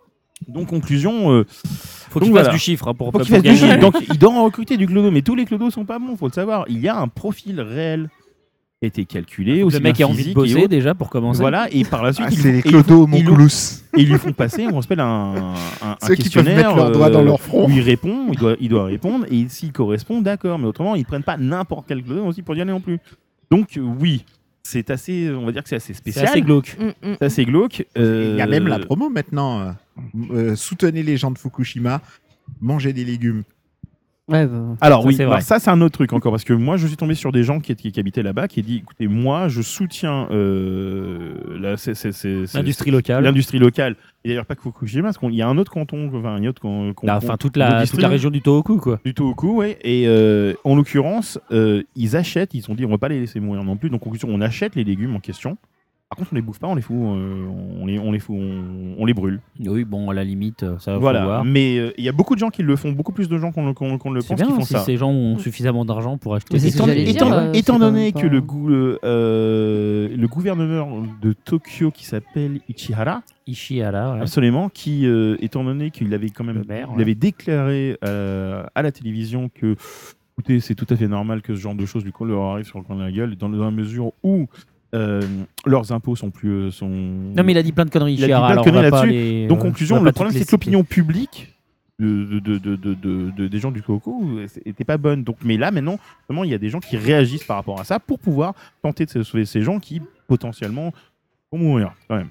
[0.47, 2.45] Donc conclusion, euh, Faut qu'il voilà.
[2.45, 3.77] fasse du chiffre hein, pour, faut pour qu'il fasse du chiffre.
[3.79, 6.27] Donc il doit en recruter du clodo, mais tous les clodos sont pas bons, faut
[6.27, 6.65] le savoir.
[6.67, 8.09] Il y a un profil réel
[8.79, 9.61] qui a été calculé.
[9.61, 11.39] aussi le mec bien a envie de bosser déjà pour commencer.
[11.41, 13.47] Voilà, et par la suite, Ah, ils c'est lui- les clodos font- ils lui- Monclous.
[13.95, 15.53] et ils lui font passer, on s'appelle un, un,
[15.83, 16.55] un Ceux qui peuvent questionnaire.
[16.55, 17.67] mettre leurs doigts dans leur front.
[17.67, 20.57] Où il répond, il doit, il doit répondre, et s'il correspond, d'accord.
[20.57, 22.97] Mais autrement, ils prennent pas n'importe quel clodo aussi pour y aller non plus.
[23.51, 24.25] Donc euh, oui,
[24.63, 26.25] c'est assez, on va dire que c'est assez C'est spécial.
[26.27, 26.77] assez glauque.
[26.79, 27.15] Mm, mm.
[27.19, 27.85] C'est assez glauque.
[27.95, 29.73] Il y a même la Euh, promo maintenant.
[30.31, 32.01] euh, soutenez les gens de Fukushima,
[32.61, 33.43] mangez des légumes.
[34.27, 35.41] Ouais, bah, Alors Ça, oui, c'est alors vrai.
[35.41, 37.59] ça c'est un autre truc encore parce que moi je suis tombé sur des gens
[37.59, 41.33] qui, qui, qui habitaient là-bas qui dit écoutez moi je soutiens euh,
[42.53, 43.23] L'industrie locale.
[43.23, 43.95] l'industrie locale.
[44.23, 46.61] Et d'ailleurs pas que Fukushima parce qu'il y a un autre canton enfin un autre
[47.03, 48.99] Bah, enfin, toute la, toute la région du Tohoku, quoi.
[49.03, 49.79] du Tohoku ouais.
[49.81, 53.39] Et euh, en l'occurrence euh, ils achètent ils ont dit on va pas les laisser
[53.39, 53.89] mourir non plus.
[53.89, 55.57] Donc en conclusion on achète les légumes en question
[56.11, 57.47] par contre on les bouffe pas on les fout euh,
[57.79, 60.77] on les on les fout on, on les brûle Oui, bon, à la limite, euh,
[60.77, 61.45] ça va voilà voir.
[61.45, 63.53] mais euh, il y a beaucoup de gens qui le font beaucoup plus de gens
[63.53, 66.17] qu'on qu'on le C'est pense qui bien font si ça ces gens ont suffisamment d'argent
[66.17, 66.97] pour acheter des étant, dire,
[67.53, 68.41] étant- donné que le,
[69.05, 70.87] euh, gouverneur
[71.21, 74.15] de Tokyo qui s'appelle Ichihara, Ishihara.
[74.15, 74.21] ouais.
[74.21, 77.01] absolument, qui, euh, étant donné qu'il avait quand même Le maire, il ouais.
[77.03, 79.75] avait déclaré euh, à la télévision que
[80.37, 82.65] écoutez, c'est tout à fait normal que ce genre de choses du coup leur arrive
[82.65, 84.47] sur le coin de la gueule, dans, dans la mesure où
[84.93, 85.21] euh,
[85.65, 86.49] leurs impôts sont plus.
[86.49, 86.87] euh, sont...
[86.89, 89.09] Non, mais il a dit plein de conneries, Il a dit plein de conneries là-dessus.
[89.09, 91.53] les- Donc, on conclusion, le problème, c'est que l'opinion publique
[91.99, 94.23] de, de, de, de, de- de- des gens du Coco
[94.65, 95.23] n'était pas bonne.
[95.23, 95.97] Donc, mais là, maintenant,
[96.27, 99.05] vraiment, il y a des gens qui réagissent par rapport à ça pour pouvoir tenter
[99.05, 100.91] de sauver ces gens qui, potentiellement,
[101.51, 101.93] vont mourir.
[102.11, 102.23] Euh,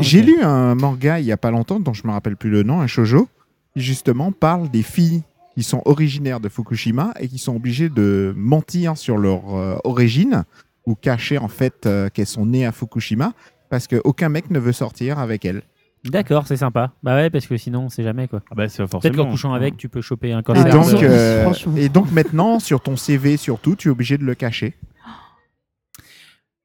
[0.00, 2.62] J'ai lu un manga il y a pas longtemps, dont je me rappelle plus le
[2.64, 3.28] nom, un shojo,
[3.76, 5.22] qui justement parle des filles
[5.54, 10.42] qui sont originaires de Fukushima et qui sont obligées de mentir sur leur euh, origine
[10.86, 13.32] ou cacher en fait euh, qu'elles sont nées à Fukushima
[13.70, 15.62] parce qu'aucun mec ne veut sortir avec elle.
[16.04, 16.92] D'accord, c'est sympa.
[17.02, 18.42] Bah ouais, parce que sinon, on sait jamais quoi.
[18.50, 20.64] Ah bah, c'est Peut-être qu'en couchant avec, tu peux choper un Et, cancer.
[20.66, 21.72] ouais, donc, c'est- euh, franchement.
[21.78, 24.74] et donc maintenant, sur ton CV surtout, tu es obligé de le cacher.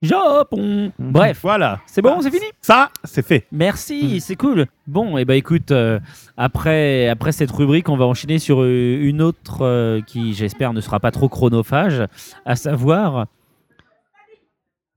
[0.02, 0.94] Japon.
[0.98, 1.82] Bref, Voilà.
[1.86, 2.46] c'est bon, c'est fini.
[2.62, 3.46] Ça, c'est fait.
[3.52, 4.66] Merci, c'est cool.
[4.88, 6.00] Bon, et bah écoute, euh,
[6.38, 10.80] après, après cette rubrique, on va enchaîner sur euh, une autre euh, qui, j'espère, ne
[10.80, 12.04] sera pas trop chronophage,
[12.46, 13.28] à savoir,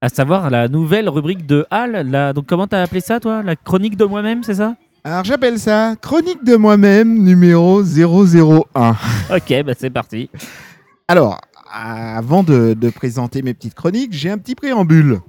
[0.03, 2.09] à savoir la nouvelle rubrique de Hal.
[2.11, 3.43] La, donc comment t'as appelé ça, toi?
[3.45, 4.75] La chronique de moi-même, c'est ça?
[5.05, 8.63] Alors j'appelle ça Chronique de moi-même numéro 001.
[9.35, 10.29] Ok, bah c'est parti.
[11.07, 11.41] Alors,
[11.73, 15.21] avant de, de présenter mes petites chroniques, j'ai un petit préambule.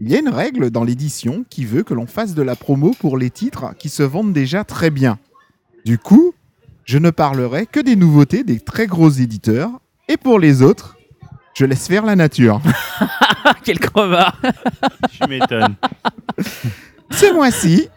[0.00, 2.94] Il y a une règle dans l'édition qui veut que l'on fasse de la promo
[2.98, 5.18] pour les titres qui se vendent déjà très bien.
[5.84, 6.34] Du coup,
[6.84, 9.70] je ne parlerai que des nouveautés des très gros éditeurs,
[10.08, 10.96] et pour les autres,
[11.54, 12.60] je laisse faire la nature.
[13.64, 14.40] Quel crevard
[15.10, 15.74] Tu m'étonnes.
[17.10, 17.88] Ce mois-ci,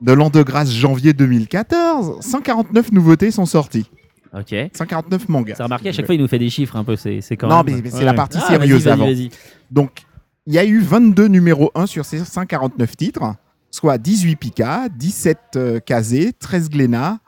[0.00, 3.90] de l'an de grâce janvier 2014, 149 nouveautés sont sorties.
[4.32, 4.54] Ok.
[4.74, 5.54] 149 mangas.
[5.56, 7.48] Ça remarqué, à chaque fois, il nous fait des chiffres un peu, c'est c'est quand
[7.48, 7.76] Non, même...
[7.76, 8.04] mais, mais c'est Ouais.
[8.04, 9.04] la partie Ah, sérieuse vas-y, vas-y, avant.
[9.06, 9.30] vas-y.
[9.70, 10.02] Donc,
[10.46, 13.34] il y a eu 22 numéros 1 sur ces 149 titres,
[13.70, 17.18] soit 18 Pika, 17 euh, Kazé, 13 Glénat,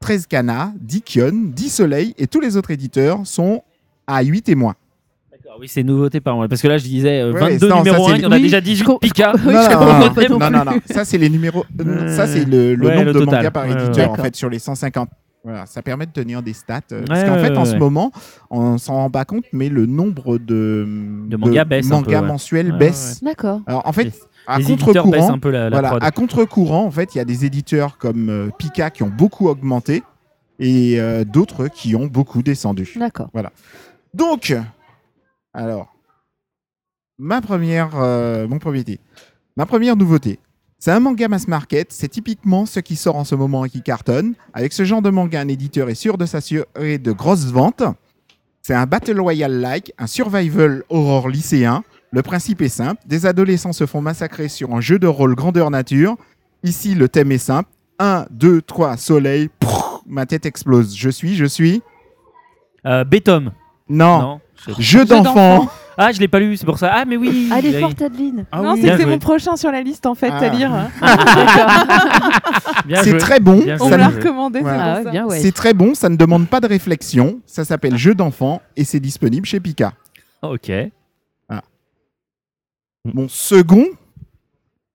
[0.00, 3.62] 13 Kana, 10 Kion, 10 Soleil, et tous les autres éditeurs sont
[4.06, 4.74] à 8 et moins.
[5.60, 6.48] Oui, c'est nouveauté par mois.
[6.48, 8.26] Parce que là, je disais euh, Ouais, 22 non, ça, numéro c'est 1, il y
[8.26, 9.32] en a oui, déjà je 18 com- Pika.
[9.32, 10.74] Non, non, non, pas non non, non, plus.
[10.76, 13.34] non, ça c'est les numéros, euh, ça c'est le, le ouais, nombre le de total.
[13.36, 15.08] mangas par Ouais, ouais, éditeur en fait sur les 150.
[15.42, 16.80] Voilà, ça permet de tenir des stats.
[16.92, 18.12] euh, Ouais, parce qu'en ouais, fait, en ouais, ce moment,
[18.50, 20.86] on s'en rend pas compte, mais le nombre de,
[21.28, 23.20] De mangas baisse peu, mensuels baisse.
[23.22, 23.60] D'accord.
[23.66, 24.12] Alors en fait,
[24.46, 26.10] à contre-courant, Voilà, à
[26.86, 30.02] en fait, il y a des éditeurs comme euh, Pika qui ont beaucoup augmenté
[30.58, 32.92] et euh, d'autres qui ont beaucoup descendu.
[32.96, 33.28] D'accord.
[34.12, 34.54] Donc,
[35.52, 35.88] alors,
[37.18, 39.02] ma première, euh, mon premier titre.
[39.56, 40.38] Ma première nouveauté,
[40.78, 41.92] c'est un manga mass market.
[41.92, 44.34] C'est typiquement ce qui sort en ce moment et qui cartonne.
[44.54, 47.82] Avec ce genre de manga, un éditeur est sûr de s'assurer de grosses ventes.
[48.62, 51.82] C'est un Battle Royale-like, un survival horror lycéen.
[52.12, 53.02] Le principe est simple.
[53.06, 56.16] Des adolescents se font massacrer sur un jeu de rôle grandeur nature.
[56.62, 57.68] Ici, le thème est simple.
[57.98, 59.48] 1, 2, 3, soleil.
[59.60, 60.94] Prrr, ma tête explose.
[60.96, 61.82] Je suis, je suis.
[62.86, 63.52] Euh, Bétom.
[63.88, 64.20] Non.
[64.20, 64.40] sais-
[64.78, 65.68] Jeu d'enfant.
[66.02, 66.90] Ah, je l'ai pas lu, c'est pour ça.
[66.94, 67.50] Ah, mais oui.
[67.52, 67.80] Allez, oui.
[67.80, 68.46] forte Adeline.
[68.52, 68.80] Ah non, oui.
[68.82, 70.38] c'est mon prochain sur la liste en fait Ah.
[70.38, 70.70] à lire.
[72.86, 73.62] Bien C'est très bon.
[73.62, 75.02] Bien On me l'a recommandé, Voilà.
[75.02, 77.40] c'est Ah ouais, très bon, ça ne demande pas de réflexion.
[77.44, 79.92] Ça s'appelle Jeu d'enfant et c'est disponible chez Pika.
[80.42, 80.70] Ok.
[83.04, 83.86] Mon second.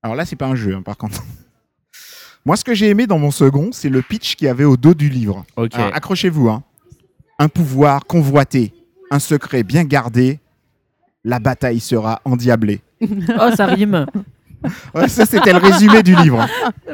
[0.04, 1.24] Alors là, c'est pas un jeu, hein, par contre.
[2.46, 4.78] Moi, ce que j'ai aimé dans mon second, c'est le pitch qu'il y avait au
[4.78, 5.44] dos du livre.
[5.58, 6.50] Accrochez-vous.
[6.50, 6.62] hein.
[7.40, 8.72] Un pouvoir convoité,
[9.12, 10.40] un secret bien gardé.
[11.24, 12.82] La bataille sera endiablée.
[13.02, 14.06] oh, ça rime.
[14.94, 16.48] Ouais, ça, c'était le résumé du livre.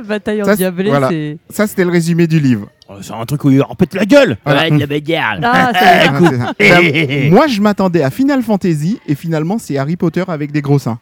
[0.06, 1.10] Bataille Ça, en c'est- diablé, voilà.
[1.10, 1.38] c'est.
[1.50, 2.68] Ça, c'était le résumé du livre.
[2.90, 4.38] Oh, c'est un truc où il leur pète la gueule.
[4.44, 4.64] Voilà.
[4.64, 5.38] Ouais, de la bagarre.
[5.44, 6.52] Ah, Ah.
[6.60, 10.80] Ben, Moi, je m'attendais à Final Fantasy et finalement, c'est Harry Potter avec des gros
[10.80, 11.00] seins.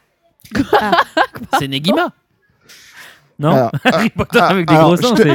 [1.60, 2.10] C'est Negima.
[3.40, 5.28] Non Alors, Harry Potter ah, avec des alors, gros seins, je te-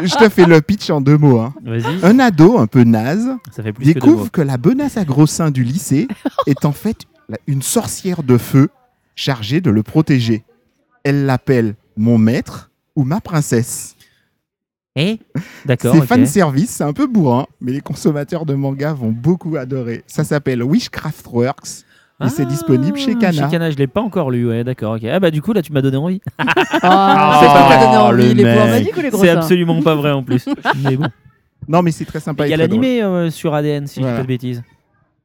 [0.00, 1.40] c'est je te- fais le pitch en deux mots.
[1.40, 1.54] hein.
[2.02, 5.50] Un ado un peu naze Ça fait plus découvre que la bonasse à gros seins
[5.50, 6.06] du lycée
[6.46, 7.04] est en fait
[7.46, 8.68] une sorcière de feu
[9.16, 10.44] chargée de le protéger.
[11.02, 13.96] Elle l'appelle mon maître ou ma princesse.
[14.96, 15.18] Eh
[15.64, 15.94] D'accord.
[15.96, 20.04] C'est fan service, c'est un peu bourrin, mais les consommateurs de manga vont beaucoup adorer.
[20.06, 21.84] Ça s'appelle Wishcraft Works
[22.22, 23.32] et c'est Ah, disponible chez Kana.
[23.32, 24.94] Chez Kana, je l'ai pas encore lu, ouais, d'accord.
[24.96, 25.04] ok.
[25.10, 26.20] Ah bah du coup là tu m'as donné envie.
[26.38, 28.34] Ah, Oh, c'est pas donné le envie.
[28.34, 28.52] Les mec.
[28.54, 30.46] pouvoirs magiques ou les gros C'est absolument pas vrai en plus.
[30.84, 31.06] Mais bon.
[31.66, 32.46] Non, mais c'est très sympa.
[32.46, 34.16] Il y a l'animé euh, sur ADN si je dis Voilà.
[34.18, 34.62] pas de bêtises.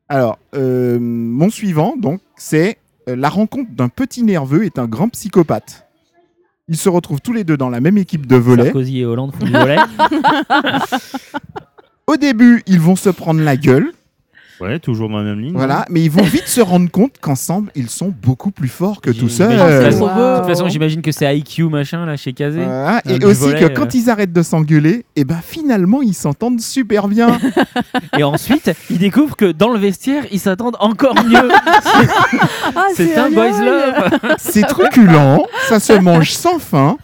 [0.08, 2.78] Alors, euh, mon suivant, donc, c'est
[3.10, 5.86] euh, la rencontre d'un petit nerveux et un grand psychopathe.
[6.70, 8.64] Ils se retrouvent tous les deux dans la même équipe de volet.
[8.66, 9.76] Sarkozy et Hollande font du volet.
[12.08, 13.92] Au début, ils vont se prendre la gueule,
[14.62, 15.54] Ouais, toujours dans la même ligne.
[15.54, 19.10] voilà, mais ils vont vite se rendre compte qu'ensemble, ils sont beaucoup plus forts que
[19.12, 19.52] tout seuls.
[19.52, 20.08] que ça- Wow.
[20.08, 22.64] De toute façon, j'imagine que c'est IQ machin là chez Kazé.
[22.64, 23.70] Voilà, Et aussi volet, que euh.
[23.70, 27.38] quand ils arrêtent de s'engueuler, et ben finalement ils s'entendent super bien.
[28.18, 31.50] Et ensuite, ils découvrent que dans le vestiaire, ils s'attendent encore mieux.
[32.76, 34.36] Ah, c'est un boys love.
[34.38, 36.98] C'est truculent, ça se mange sans fin.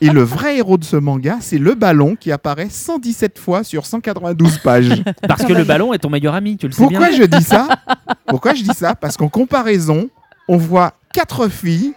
[0.00, 3.84] Et le vrai héros de ce manga, c'est le ballon qui apparaît 117 fois sur
[3.84, 5.02] 192 pages.
[5.26, 7.68] Parce que le ballon est ton meilleur ami, tu le sais Pourquoi je dis ça
[8.26, 10.10] Pourquoi je dis ça Parce qu'en comparaison,
[10.48, 11.94] on voit quatre filles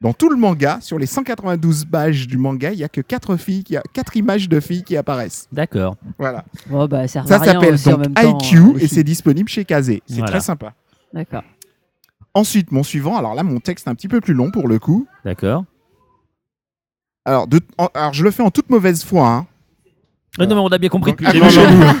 [0.00, 0.78] dans tout le manga.
[0.80, 4.16] Sur les 192 pages du manga, il y a que quatre filles, qui a quatre
[4.16, 5.48] images de filles qui apparaissent.
[5.52, 5.96] D'accord.
[6.18, 6.44] Voilà.
[6.68, 10.02] Bon, bah, ça s'appelle donc temps, IQ euh, et c'est disponible chez Kazé.
[10.06, 10.30] C'est Voilà.
[10.30, 10.74] très sympa.
[11.12, 11.42] D'accord.
[12.34, 14.78] Ensuite, mon suivant, alors là, mon texte est un petit peu plus long pour le
[14.78, 15.06] coup.
[15.24, 15.64] D'accord.
[17.24, 19.28] Alors, de- en- alors je le fais en toute mauvaise foi.
[19.28, 19.46] hein.
[20.38, 21.42] Ah non, mais on a bien compris depuis le.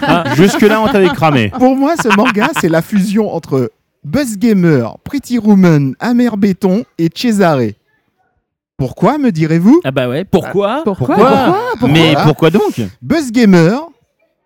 [0.02, 1.50] Ah, Jusque-là, on t'avait cramé.
[1.58, 3.70] Pour moi, ce manga, c'est la fusion entre
[4.04, 7.72] Buzz Gamer, Pretty Woman, Amer Béton et Cesare.
[8.78, 9.80] Pourquoi, me direz-vous?
[9.84, 10.82] Ah bah ouais, pourquoi?
[10.84, 11.88] Pourquoi, Pourquoi?
[11.88, 12.24] Mais Voilà.
[12.24, 12.80] pourquoi donc?
[13.02, 13.80] Buzz Gamer,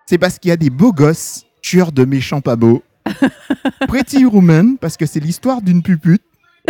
[0.04, 2.82] c'est parce qu'il y a des beaux gosses, tueurs de méchants pas beaux.
[3.88, 6.22] Pretty Woman, parce que c'est l'histoire d'une pupute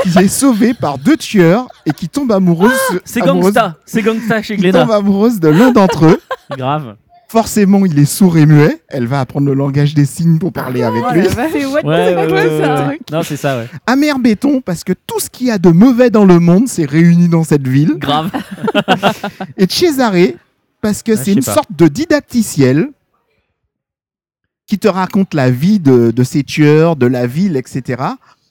[0.02, 2.70] qui est sauvée par deux tueurs et qui tombe amoureuse,
[3.04, 4.82] C'est amoureuse- gangsta, c'est gangsta chez qui Glénat.
[4.82, 6.20] tombe amoureuse de l'un d'entre eux.
[6.56, 6.96] Grave.
[7.28, 8.80] Forcément, il est sourd et muet.
[8.88, 11.26] Elle va apprendre le langage des signes pour parler avec Oh lui.
[11.52, 13.00] C'est what Ouais, the ouais, fuck, ouais, ça ouais, ouais.
[13.10, 13.68] Non, c'est ça, ouais.
[13.86, 16.84] Amer béton parce que tout ce qu'il y a de mauvais dans le monde s'est
[16.84, 17.94] réuni dans cette ville.
[17.98, 18.30] Grave.
[19.56, 20.12] Et Cesare
[20.80, 21.52] parce que Ah, c'est une pas.
[21.54, 22.90] sorte de didacticiel
[24.66, 28.02] qui te raconte la vie de, de ces tueurs, de la ville, etc.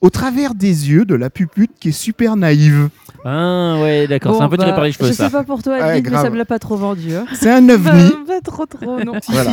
[0.01, 2.89] au travers des yeux de la pupute qui est super naïve.
[3.25, 5.25] Ah ouais, d'accord, Bon, c'est un peu tiré bah, par les cheveux Je ça.
[5.25, 6.23] sais pas pour toi, Ouais, Adeline, mais grave.
[6.25, 7.15] ça me l'a pas trop vendu.
[7.15, 7.25] hein.
[7.33, 7.83] C'est un ovni.
[8.27, 9.13] Pas, pas trop trop, non.
[9.29, 9.51] Voilà.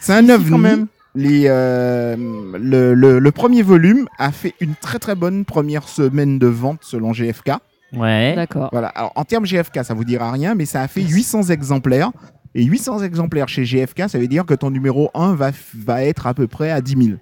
[0.00, 0.50] C'est un ovni.
[0.50, 0.86] quand même.
[1.14, 2.16] Les, euh,
[2.58, 6.78] le, le- le premier volume a fait une très très bonne première semaine de vente
[6.82, 7.52] selon GFK.
[7.92, 8.34] Ouais.
[8.34, 8.70] D'accord.
[8.72, 8.88] Voilà.
[8.88, 12.10] Alors, en termes GFK, ça vous dira rien, mais ça a fait 800 exemplaires.
[12.54, 16.26] Et 800 exemplaires chez GFK, ça veut dire que ton numéro 1 va, va être
[16.26, 17.18] à peu près à 10 000.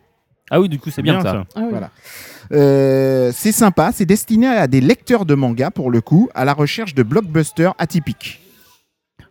[0.50, 1.44] Ah oui, du coup, c'est bien, ça.
[1.54, 1.66] Ah oui.
[1.70, 1.90] Voilà.
[2.52, 6.52] Euh, c'est sympa, c'est destiné à des lecteurs de manga pour le coup, à la
[6.52, 8.40] recherche de blockbusters atypiques.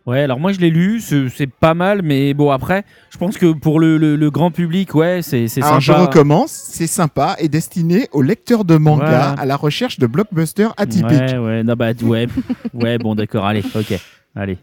[0.06, 3.52] Ouais, alors moi je l'ai lu, c'est pas mal, mais bon après, je pense que
[3.52, 6.06] pour le, le- le grand public, ouais, c'est c'est Alors je sympa.
[6.06, 9.30] recommence, c'est sympa et destiné aux lecteurs de manga Voilà.
[9.32, 11.10] à la recherche de blockbusters atypiques.
[11.12, 12.26] Ouais, ouais, non, bah, ouais,
[12.72, 13.92] ouais, bon, d'accord, allez, ok,
[14.34, 14.56] allez.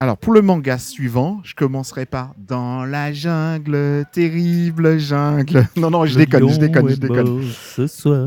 [0.00, 5.66] Alors pour le manga suivant, je commencerai par Dans la jungle, terrible jungle.
[5.76, 7.42] Non, non, je déconne, je déconne, je déconne.
[7.72, 8.26] Ce soir.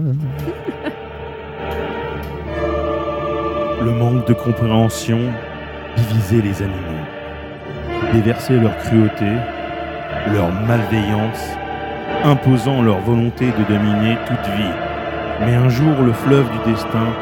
[3.84, 5.20] Le manque de compréhension
[5.98, 7.06] divisait les animaux,
[8.14, 9.30] déversait leur cruauté,
[10.34, 11.50] leur malveillance,
[12.24, 14.74] imposant leur volonté de dominer toute vie.
[15.42, 17.14] Mais un jour, le fleuve du destin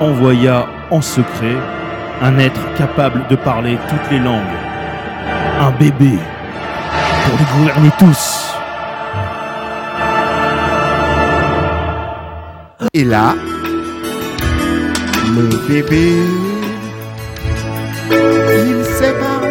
[0.00, 1.56] envoya en secret
[2.22, 4.42] un être capable de parler toutes les langues.
[5.60, 6.18] Un bébé
[7.24, 8.54] pour les gouverner tous.
[12.94, 13.34] Et là,
[15.34, 16.12] le bébé,
[18.10, 19.46] il sait parler.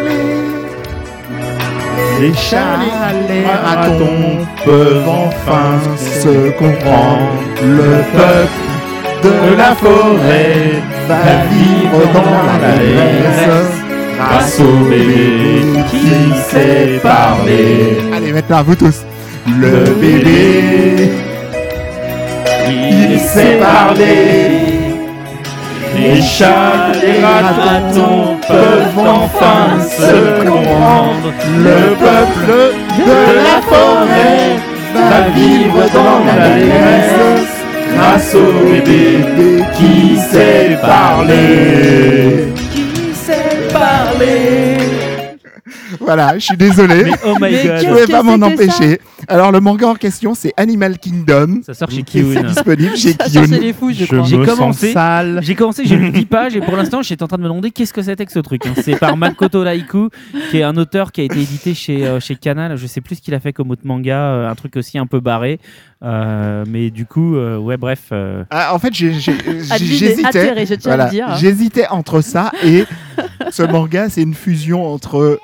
[2.20, 2.78] Les chats,
[3.28, 7.30] les ratons peuvent enfin se comprendre.
[7.62, 8.65] Le peuple
[9.22, 13.86] de la forêt va vivre dans la détresse
[14.18, 17.98] grâce au bébé qui sait parler.
[18.14, 19.04] Allez, maintenant vous tous.
[19.46, 21.10] Le bébé,
[22.68, 24.76] il sait parler.
[25.98, 31.32] Les chats, les ratons peuvent enfin se comprendre.
[31.56, 34.56] Le peuple de la forêt
[34.94, 37.55] va vivre dans la détresse
[37.94, 42.48] grâce au bébé qui sait parler.
[42.72, 44.76] Qui sait parler.
[46.00, 47.04] Voilà, je suis désolé.
[47.04, 47.80] Mais oh my god.
[47.82, 49.00] Je pouvais pas m'en empêcher.
[49.28, 51.60] Alors le manga en question, c'est Animal Kingdom.
[51.64, 52.42] Ça sort chez Kiyun.
[52.42, 53.46] disponible chez Ça, ça, Kiyun.
[53.46, 54.22] c'est les fous, je, crois.
[54.24, 55.40] J'ai me commencé- sens sale.
[55.42, 57.70] J'ai commencé, j'ai lu 10 pages et pour l'instant j'étais en train de me demander
[57.70, 58.66] qu'est-ce que c'était que ce truc.
[58.66, 58.74] hein.
[58.82, 60.08] C'est par Makoto Laiku,
[60.50, 62.76] qui est un auteur qui a été édité chez, euh, chez Canal.
[62.76, 65.06] Je sais plus ce qu'il a fait comme autre manga, euh, un truc aussi un
[65.06, 65.58] peu barré.
[66.04, 68.08] Euh, mais du coup, euh, ouais, bref.
[68.12, 70.52] euh, Ah, en fait, j'hésitais.
[70.84, 71.10] Voilà.
[71.36, 72.84] J'hésitais entre ça et
[73.50, 75.40] ce manga, c'est une fusion entre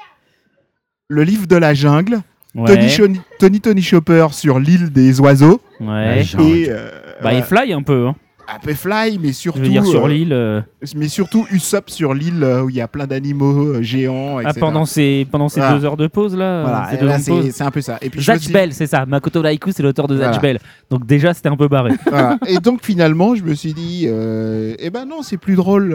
[1.13, 2.21] le livre de la jungle,
[2.55, 6.23] ouais, Tony, Tony Tony Chopper sur l'île des oiseaux ouais.
[6.41, 6.89] et euh,
[7.23, 8.07] Bah, il fly un peu.
[8.09, 8.17] Hein.
[8.49, 10.33] un peu Fly, mais Je surtout, veux dire, sur euh, l'île.
[10.33, 10.61] euh,
[10.97, 14.39] mais surtout Usopp sur l'île où il y a plein d'animaux euh, géants.
[14.39, 14.61] ah, etc.
[14.61, 15.77] pendant ces, pendant ces Voilà.
[15.79, 16.63] deux heures de pause là.
[16.63, 17.19] Voilà, ces là,
[17.53, 17.99] c'est un peu ça.
[18.03, 19.07] Et puis suis- Bell, c'est ça.
[19.07, 20.41] Makoto Laiku, c'est l'auteur de Zatch Voilà.
[20.41, 20.59] Bell.
[20.91, 21.93] Donc déjà, c'était un peu barré.
[22.07, 22.39] voilà.
[22.47, 25.95] Et donc finalement, je me suis dit, euh, eh ben non, c'est plus drôle.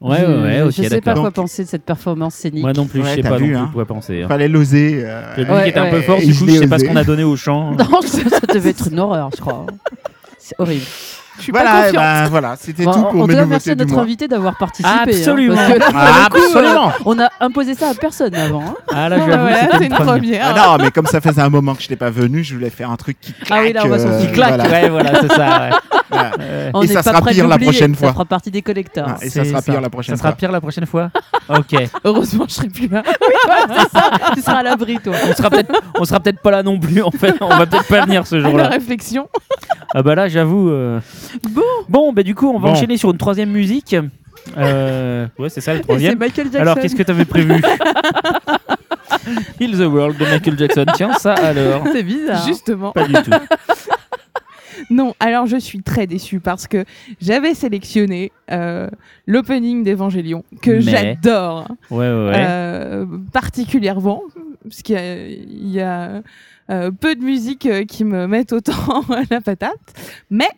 [0.00, 2.62] Ouais, je, ouais, ouais, ok, je sais pas quoi penser de cette performance scénique.
[2.62, 3.64] Moi non plus, Ouais, je sais pas vu, non hein.
[3.66, 4.22] plus quoi penser.
[4.22, 4.28] hein.
[4.28, 5.02] Fallait l'oser.
[5.04, 5.22] euh.
[5.38, 7.04] Le Ouais, était un peu fort, du je coup, je sais pas ce qu'on a
[7.04, 7.70] donné au chant.
[7.72, 9.66] Non, ça, ça devait être une horreur, je crois.
[10.38, 10.84] C'est horrible.
[11.36, 12.04] Je suis pas Voilà, eh confiante.
[12.04, 14.02] ben, voilà, c'était Bon, tout on pour mes doit merci nouveautés à du notre mois.
[14.02, 14.88] invité d'avoir participé.
[14.88, 16.88] hein, parce que Ah, coup, absolument.
[16.88, 18.62] euh, on a imposé ça à personne avant.
[18.62, 18.74] hein.
[18.92, 20.12] Ah là, bah, j'avoue, voilà, c'était c'est une une première.
[20.14, 20.54] première.
[20.56, 22.70] Ah non, mais comme ça faisait un moment que je n'étais pas venu, je voulais
[22.70, 23.58] faire un truc qui claque.
[23.58, 24.70] Ah oui, là, on va euh, Qui claque, voilà.
[24.70, 25.60] ouais, voilà, c'est ça.
[25.60, 25.70] ouais.
[26.12, 26.70] Ouais.
[26.74, 28.08] On Et ça pas sera pire la prochaine fois.
[28.08, 29.06] Ça fera partie des collecteurs.
[29.08, 30.36] Ah, et ça C'est sera pire la prochaine Ça sera fois.
[30.36, 31.10] pire la prochaine fois
[31.48, 31.74] Ok.
[32.04, 33.02] Heureusement, je serai plus là.
[34.34, 35.14] tu seras à l'abri, toi.
[35.28, 37.34] On sera peut-être on sera peut-être pas là non plus en fait.
[37.40, 38.68] On va peut-être pas venir ce À la jour-là.
[38.68, 39.28] réflexion.
[39.94, 40.70] Ah bah là, j'avoue.
[41.50, 41.62] Bon.
[41.88, 42.72] Bon, bah du coup, on va Bon.
[42.74, 43.96] enchaîner sur une troisième musique.
[44.56, 46.18] Euh, Ouais, c'est ça le C'est troisième.
[46.18, 46.60] Michael Jackson.
[46.60, 47.54] Alors, qu'est-ce que t'avais prévu
[49.60, 50.84] Heal the World de Michael Jackson.
[50.94, 51.82] Tiens, ça alors.
[51.92, 52.46] C'est bizarre.
[52.46, 52.92] Justement.
[52.92, 53.30] Pas du tout.
[54.90, 56.84] Non, alors je suis très déçue parce que
[57.20, 58.88] j'avais sélectionné euh,
[59.26, 62.32] l'opening d'Evangélion, que Mais- j'adore Ouais, ouais, ouais.
[62.36, 64.22] euh, particulièrement,
[64.62, 66.20] parce qu'il y a, il y a,
[66.70, 69.78] euh, peu de musique euh, qui me mettent autant la patate,
[70.28, 70.48] mais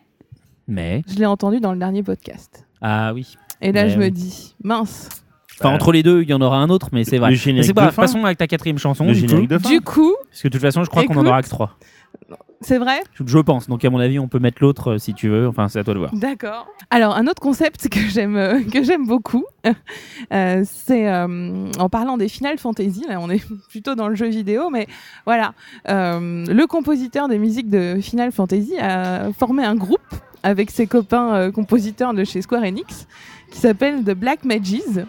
[0.67, 1.03] Mais.
[1.07, 2.65] je l'ai entendu dans le dernier podcast.
[2.81, 3.35] Ah oui.
[3.61, 5.09] Et là, Mais je me dis, mince.
[5.59, 7.35] Enfin, entre les deux, il y en aura un autre, mais c'est vrai.
[7.35, 8.03] C'est pas de fin.
[8.03, 9.05] Passons avec ta quatrième chanson.
[9.05, 9.47] Le du coup.
[9.47, 9.69] de fin.
[9.69, 11.77] Du coup, Parce que de toute façon, je crois qu'on en aura que trois.
[12.61, 13.67] c'est vrai Je- pense.
[13.67, 15.47] Donc, à mon avis, on peut mettre l'autre euh, si tu veux.
[15.47, 16.13] Enfin, c'est à toi de voir.
[16.13, 16.67] D'accord.
[16.91, 19.45] Alors, un autre concept que j'aime euh, que j'aime beaucoup,
[20.33, 23.05] euh, c'est euh, en parlant des Final Fantasy.
[23.09, 24.85] Là, on est plutôt dans le jeu vidéo, mais
[25.25, 25.53] voilà,
[25.89, 29.97] euh, le compositeur des musiques de Final Fantasy a formé un groupe
[30.43, 33.07] avec ses copains euh, compositeurs de chez Square Enix
[33.51, 35.05] qui s'appelle The Black Mages.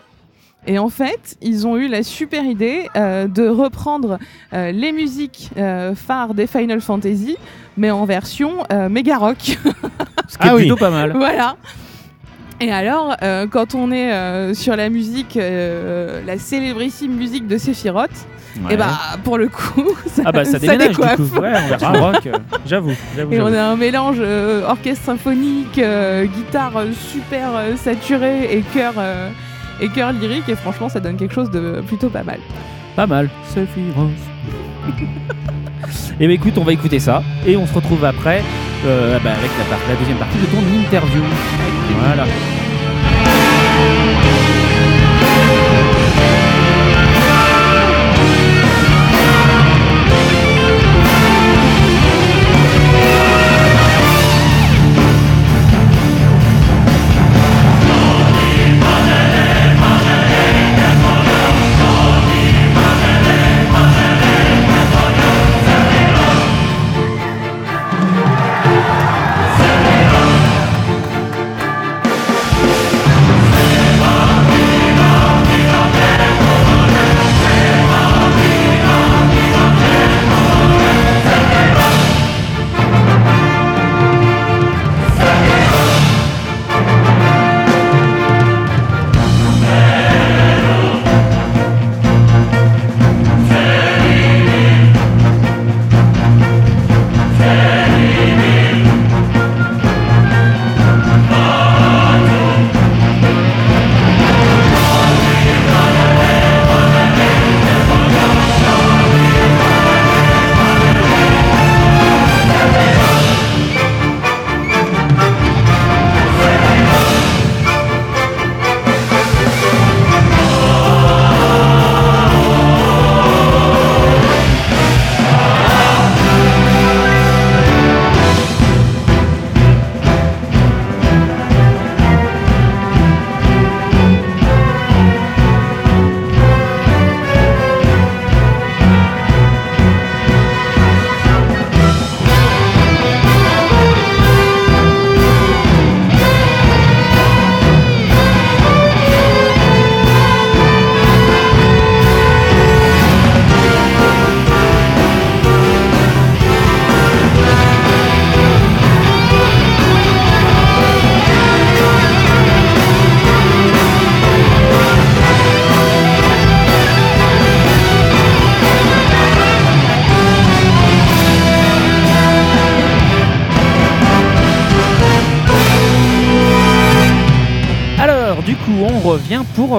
[0.66, 4.18] Et en fait, ils ont eu la super idée euh, de reprendre
[4.52, 7.36] euh, les musiques euh, phares des Final Fantasy,
[7.76, 9.36] mais en version euh, méga rock.
[10.28, 10.60] Ce qui Ah est oui.
[10.62, 11.12] plutôt pas mal.
[11.14, 11.56] Voilà.
[12.60, 17.56] Et alors, euh, quand on est euh, sur la musique, euh, la célébrissime musique de
[17.56, 18.26] Sephiroth,
[18.65, 18.75] Ouais.
[18.75, 21.20] et bah pour le coup, ça, ah bah ça déménage décoiffe.
[21.20, 21.39] du coup.
[21.41, 22.29] Ouais, en version rock.
[22.66, 22.93] J'avoue.
[23.31, 28.62] Et on a un mélange euh, orchestre symphonique, euh, guitare euh, super euh, saturée et
[28.75, 29.31] chœur euh,
[29.81, 30.49] et chœur lyrique.
[30.49, 32.39] Et franchement, ça donne quelque chose de plutôt pas mal.
[32.97, 33.29] Pas mal.
[33.47, 34.09] Sephiroth.
[36.20, 38.43] Et bah écoute, on va écouter ça et on se retrouve après
[38.87, 41.23] euh, bah, avec la, part- la deuxième partie de ton interview.
[42.05, 42.25] Voilà.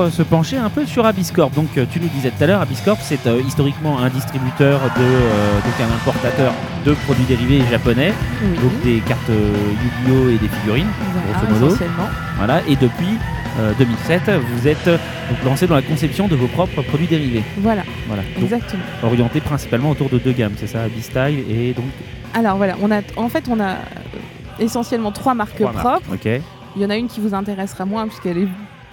[0.09, 1.51] Se pencher un peu sur Abiscorp.
[1.51, 5.01] Donc, euh, tu nous disais tout à l'heure, Abiscorp, c'est euh, historiquement un distributeur de,
[5.01, 6.53] euh, donc un importateur
[6.85, 8.13] de produits dérivés japonais,
[8.61, 10.87] donc des cartes Yu-Gi-Oh et des figurines,
[11.33, 11.77] grosso modo.
[12.37, 12.61] Voilà.
[12.67, 13.17] Et depuis
[13.59, 17.43] euh, 2007, vous êtes donc lancé dans la conception de vos propres produits dérivés.
[17.57, 18.23] Voilà, Voilà.
[18.35, 18.83] Donc, exactement.
[19.03, 21.85] orienté principalement autour de deux gammes, c'est ça, Abistyle et donc.
[22.33, 23.75] Alors voilà, on a, en fait, on a,
[24.59, 25.85] essentiellement trois marques Trois marques.
[26.03, 26.13] propres.
[26.13, 26.41] Ok.
[26.75, 28.47] Il y en a une qui vous intéressera moins puisqu'elle est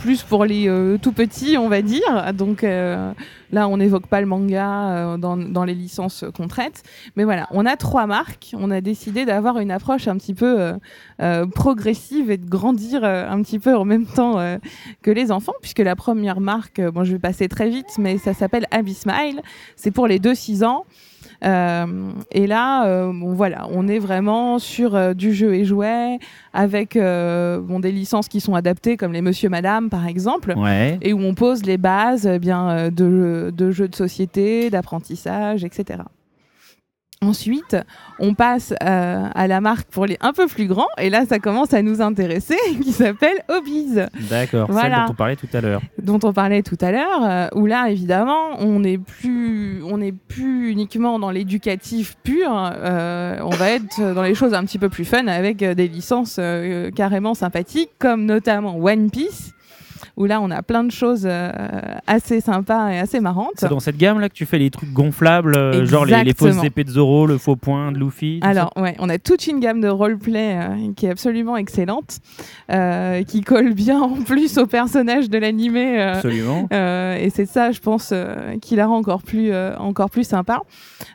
[0.06, 2.32] plus pour les euh, tout petits, on va dire.
[2.32, 3.12] Donc euh,
[3.50, 6.84] là, on n'évoque pas le manga euh, dans, les licences qu'on traite.
[7.16, 8.54] Mais voilà, on a trois marques.
[8.56, 10.74] On a décidé d'avoir une approche un petit peu
[11.56, 14.36] progressive et de grandir un petit peu en même temps
[15.02, 18.32] que les enfants, puisque la première marque, bon, je vais passer très vite, mais ça
[18.32, 19.42] s'appelle Abby Smile.
[19.74, 20.84] C'est pour les 2-6 ans.
[21.44, 26.18] Euh, et là, euh, bon, voilà, on est vraiment sur euh, du jeu et jouet
[26.52, 30.98] avec bon, des licences qui sont adaptées, comme les Monsieur Madame par exemple, Ouais.
[31.02, 36.00] et où on pose les bases eh bien, de, de jeux de société, d'apprentissage, etc.
[37.22, 37.76] Ensuite,
[38.18, 41.38] on passe euh, à la marque pour les un peu plus grands, et là, ça
[41.38, 44.70] commence à nous intéresser, qui s'appelle Hobbies D'accord.
[44.70, 44.96] Voilà.
[44.96, 45.80] Celle dont on parlait tout à l'heure.
[46.02, 49.98] dont on parlait tout à l'heure, euh, où là, évidemment, on n'est plus, on
[50.28, 54.90] plus uniquement dans l'éducatif pur, euh, on va être dans les choses un petit peu
[54.90, 56.38] plus fun avec des licences
[56.94, 59.54] carrément sympathiques, comme notamment One Piece,
[60.16, 61.50] où là, on a plein de choses euh,
[62.06, 63.52] assez sympas et assez marrantes.
[63.56, 66.34] C'est dans cette gamme là que tu fais les trucs gonflables, euh, genre les, les
[66.34, 68.40] fausses épées de Zoro, le faux point de Luffy.
[68.42, 72.18] Alors, ouais, on a toute une gamme de roleplay euh, qui est absolument excellente,
[73.26, 76.00] qui colle bien en plus au personnage de l'animé.
[76.00, 76.68] Absolument.
[76.70, 78.12] Et c'est ça, je pense,
[78.62, 80.62] qui la rend encore plus, encore plus sympa.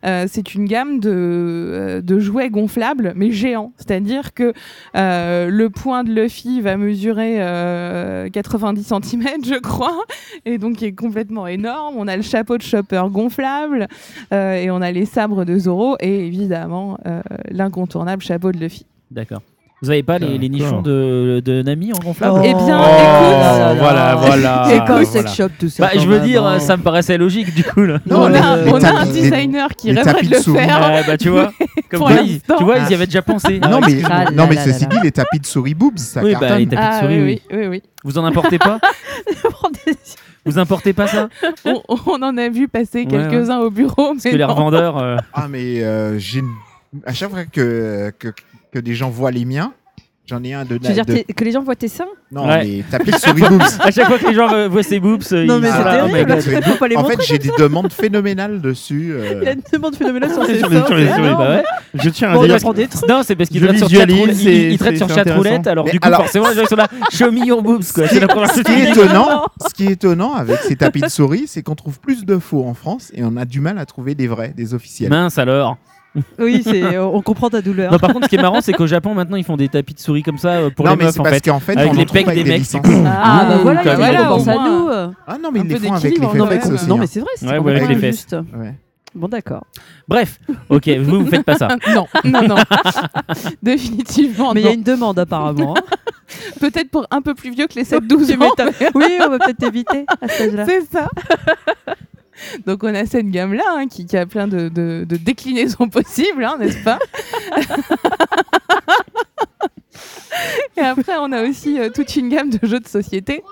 [0.03, 3.73] C'est une gamme de, de jouets gonflables, mais géants.
[3.77, 4.53] C'est-à-dire que
[4.93, 10.03] le point de Luffy va mesurer euh, 90 je crois,
[10.45, 11.95] et donc il est complètement énorme.
[11.97, 13.87] On a le chapeau de Chopper gonflable,
[14.33, 18.85] euh, et on a les sabres de Zoro, et évidemment euh, l'incontournable chapeau de Luffy.
[19.09, 19.41] D'accord.
[19.83, 22.41] Vous avez pas les, nichons de, de Nami en gonflable Oh.
[22.43, 24.63] Eh bien, Oh, écoute, voilà, voilà.
[24.67, 25.05] C'est voilà.
[25.05, 27.97] sex shop tout ça Bah, je veux dire, ça me paraissait logique du coup là.
[28.05, 30.37] Non, on les- a, les on a un les- designer qui les rêverait de le
[30.39, 30.59] souris.
[30.59, 31.03] faire.
[31.07, 31.51] Bah tu vois,
[31.89, 33.59] comme quoi, ils- tu vois, ils y avaient déjà pensé.
[33.59, 36.21] non, mais, Ah non, mais là ceci là dit, les tapis de souris boobs, ça
[36.23, 36.57] Oui, bah, cartonne.
[36.59, 37.67] les tapis de Ah souris, oui, oui.
[37.67, 37.81] oui.
[38.03, 38.79] Vous en importez pas
[40.45, 41.29] Vous importez pas ça
[41.65, 44.97] on, on en a vu passer quelques-uns au bureau, Parce mais que les revendeurs.
[44.99, 46.49] euh, Ah, mais euh, j'ai une-
[47.05, 48.27] à chaque fois que, que,
[48.71, 49.73] que des gens voient les miens,
[50.27, 50.77] j'en ai un de.
[50.77, 52.63] Tu veux dire de- que les gens voient tes seins Non, Ouais.
[52.63, 53.61] mais tapis de souris boobs.
[53.81, 55.75] À chaque fois que les gens euh, voient ces boobs, euh, Non ils mais disent,
[55.75, 56.63] c'est ah, oh my terrible, God.
[56.63, 57.17] faut pas les En montrer.
[57.17, 59.11] fait, j'ai des demandes phénoménales dessus.
[59.13, 59.39] euh.
[59.41, 60.79] Il a une demande phénoménale sur ses Sur seins.
[60.79, 61.37] les- sur les- sur les- énorme.
[61.43, 61.63] Bah ouais.
[61.95, 62.55] Je tiens à Bon, on dire.
[62.55, 63.09] apprend des trucs.
[63.09, 64.37] Non, c'est parce qu'ils Je traitent sur visualise, chatroulette.
[64.37, 65.39] c'est- Ils, ils traitent c'est- sur c'est chatroulette.
[65.53, 65.71] intéressant.
[65.71, 66.87] Alors Mais du coup, alors- forcément, les gens ils sont là.
[67.11, 68.07] Show me your boobs, quoi.
[68.07, 68.97] C'est la première chose Ce qui qu'ils est disent.
[68.97, 72.37] étonnant, ce qui est étonnant avec ces tapis de souris, c'est qu'on trouve plus de
[72.39, 75.09] faux en France et on a du mal à trouver des vrais, des officiels.
[75.09, 75.77] Mince alors.
[76.39, 77.91] Oui, c'est- on comprend ta douleur.
[77.91, 79.93] Non, par contre, ce qui est marrant, c'est qu'au Japon, maintenant, ils font des tapis
[79.93, 81.49] de souris comme ça euh, pour non, les mais meufs en parce fait.
[81.49, 83.03] qu'en fait, Avec on les en pecs avec des des mecs, coup.
[83.07, 84.89] Ah bah voilà, voilà, ils pense à nous.
[84.89, 86.87] Ah non, mais ils les font avec les d'équilibre, Non mais, fesses aussi.
[86.87, 86.97] non, hein.
[86.99, 88.09] mais c'est vrai, c'est Ouais, ouais, avec les.
[88.57, 88.75] Ouais.
[89.13, 89.65] Bon d'accord.
[90.07, 90.39] Bref,
[90.69, 91.67] ok, vous, vous faites pas ça.
[91.93, 92.55] non, non, non.
[93.63, 95.75] Définitivement Mais il y a une demande apparemment.
[95.77, 95.81] hein.
[96.61, 98.51] Peut-être pour un peu plus vieux que les 7-12 Tu ans.
[98.95, 100.65] oui, on va peut-être éviter à cet âge-là.
[100.65, 101.09] C'est ça.
[102.65, 106.43] Donc on a cette gamme-là hein, qui, qui a plein de, de- de déclinaisons possibles,
[106.43, 106.99] hein, n'est-ce pas?
[110.77, 113.43] Et après on a aussi euh, toute une gamme de jeux de société.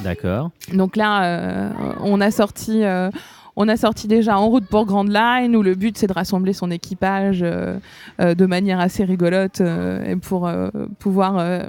[0.00, 0.50] D'accord.
[0.72, 1.70] Donc là, euh,
[2.00, 2.82] on a sorti.
[2.84, 3.10] euh,
[3.56, 6.52] on a sorti déjà En route pour Grand Line où le but c'est de rassembler
[6.52, 7.78] son équipage euh,
[8.20, 10.50] euh, de manière assez rigolote euh, et pour
[10.98, 11.64] pouvoir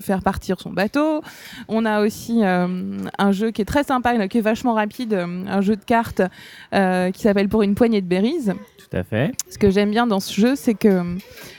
[0.00, 1.22] faire partir son bateau.
[1.68, 5.76] On a aussi un jeu qui est très sympa, qui est vachement rapide, un jeu
[5.76, 6.22] de cartes
[6.70, 8.46] qui s'appelle Pour une poignée de berries.
[8.46, 9.32] Tout à fait.
[9.50, 11.16] Ce que j'aime bien dans ce jeu, c'est que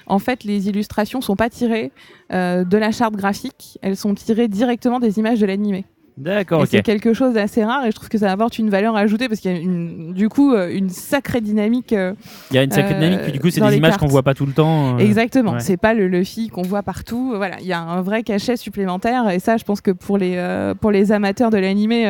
[0.08, 1.92] en fait les illustrations sont pas tirées
[2.32, 5.86] euh, de la charte graphique, elles sont tirées directement des images de l'animé.
[6.16, 6.70] D'accord, Et ok.
[6.72, 9.40] c'est quelque chose d'assez rare et je trouve que ça apporte une valeur ajoutée parce
[9.40, 11.92] qu'il y a une, du coup euh, une sacrée dynamique.
[11.92, 12.14] euh,
[12.52, 14.22] Il y a une sacrée euh, dynamique, puis du coup, c'est des images qu'on voit
[14.22, 14.96] pas tout le temps.
[14.96, 15.60] euh, Exactement, ouais.
[15.60, 17.34] c'est pas le Luffy qu'on voit partout.
[17.36, 20.36] Voilà, il y a un vrai cachet supplémentaire et ça, je pense que pour les,
[20.38, 22.06] euh, pour les amateurs de l'animé,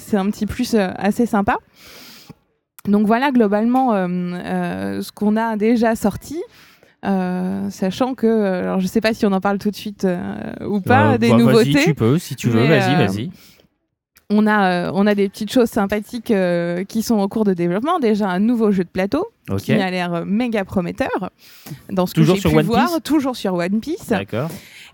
[0.00, 1.58] c'est un petit plus assez sympa.
[2.88, 6.42] Donc voilà globalement ce qu'on a déjà sorti.
[7.04, 10.34] Euh, sachant que, alors je sais pas si on en parle tout de suite euh,
[10.66, 11.72] ou pas, Euh, des bah, nouveautés.
[11.72, 13.30] Vas-y, tu peux, si tu veux, vas-y, vas-y.
[14.30, 16.32] On a, on a des petites choses sympathiques
[16.88, 17.98] qui sont en cours de développement.
[17.98, 19.26] Déjà, un nouveau jeu de plateau
[19.58, 21.30] qui a l'air méga prometteur
[21.90, 24.08] dans ce Toujours que j'ai sur pu One voir, Piece toujours sur One Piece.
[24.08, 24.48] D'accord.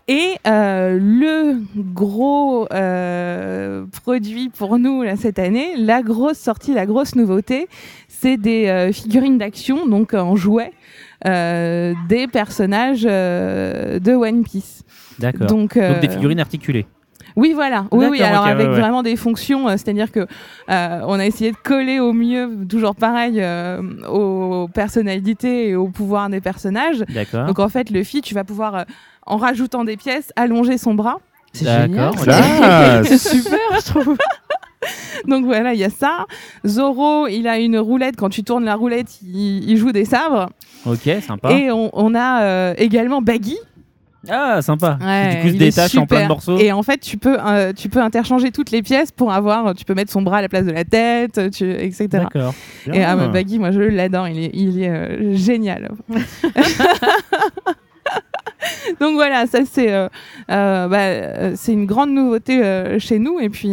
[0.08, 6.84] Et euh, le gros euh, produit pour nous là, cette année, la grosse sortie, la
[6.84, 7.68] grosse nouveauté,
[8.08, 10.72] c'est des euh, figurines d'action, donc en jouets,
[11.24, 14.82] des personnages euh, de One Piece.
[15.18, 15.46] D'accord.
[15.46, 16.86] Donc, Donc des euh, figurines articulées.
[17.36, 17.86] Oui, voilà.
[17.92, 18.22] Oui, oui.
[18.22, 18.80] Alors avec ouais, ouais.
[18.80, 22.94] vraiment des fonctions, euh, c'est-à-dire que euh, on a essayé de coller au mieux, toujours
[22.94, 27.04] pareil, euh, aux personnalités et au pouvoir des personnages.
[27.14, 27.46] D'accord.
[27.46, 28.82] Donc en fait, le feat, tu vas pouvoir, euh,
[29.26, 31.18] en rajoutant des pièces, allonger son bras.
[31.52, 32.12] C'est génial.
[33.04, 34.16] C'est super, je trouve.
[35.26, 36.26] Donc voilà, il y a ça.
[36.66, 38.16] Zoro, il a une roulette.
[38.16, 40.50] Quand tu tournes la roulette, il, il joue des sabres.
[40.86, 41.52] Ok, sympa.
[41.52, 43.58] Et on, on a euh, également Baggy.
[44.28, 44.98] Ah, sympa.
[45.00, 46.58] Ouais, du coup, se détache en plein de morceaux.
[46.58, 49.74] Et en fait, tu peux, euh, tu peux interchanger toutes les pièces pour avoir.
[49.74, 52.08] Tu peux mettre son bras à la place de la tête, tu, etc.
[52.08, 52.54] D'accord.
[52.92, 54.28] Et ah, Baggy, moi, je l'adore.
[54.28, 55.90] Il est, il est euh, génial.
[59.00, 60.08] Donc voilà, ça c'est euh,
[60.50, 63.72] euh, bah, c'est une grande nouveauté euh, chez nous et puis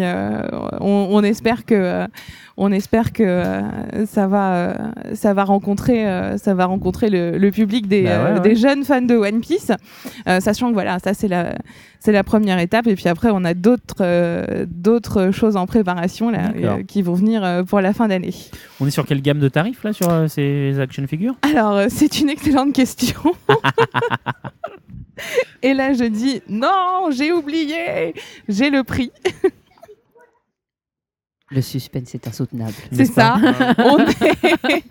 [0.79, 2.07] on, on espère que
[2.59, 4.73] on espère que euh, ça va euh,
[5.13, 8.39] ça va rencontrer euh, ça va rencontrer le, le public des, Bah ouais, ouais.
[8.39, 9.71] des jeunes fans de One Piece,
[10.39, 11.55] sachant que voilà ça c'est la
[11.99, 16.51] c'est la première étape et puis après on a d'autres d'autres choses en préparation là
[16.87, 18.33] qui vont venir pour la fin d'année.
[18.79, 21.35] On est sur quelle gamme de tarifs là sur ces action figures?
[21.43, 23.15] Alors, c'est une excellente question.
[25.63, 28.13] Et là, je dis non, j'ai oublié,
[28.47, 29.11] j'ai le prix.
[31.49, 32.73] Le suspense est insoutenable.
[32.91, 33.37] C'est ça.
[33.77, 34.83] on, est,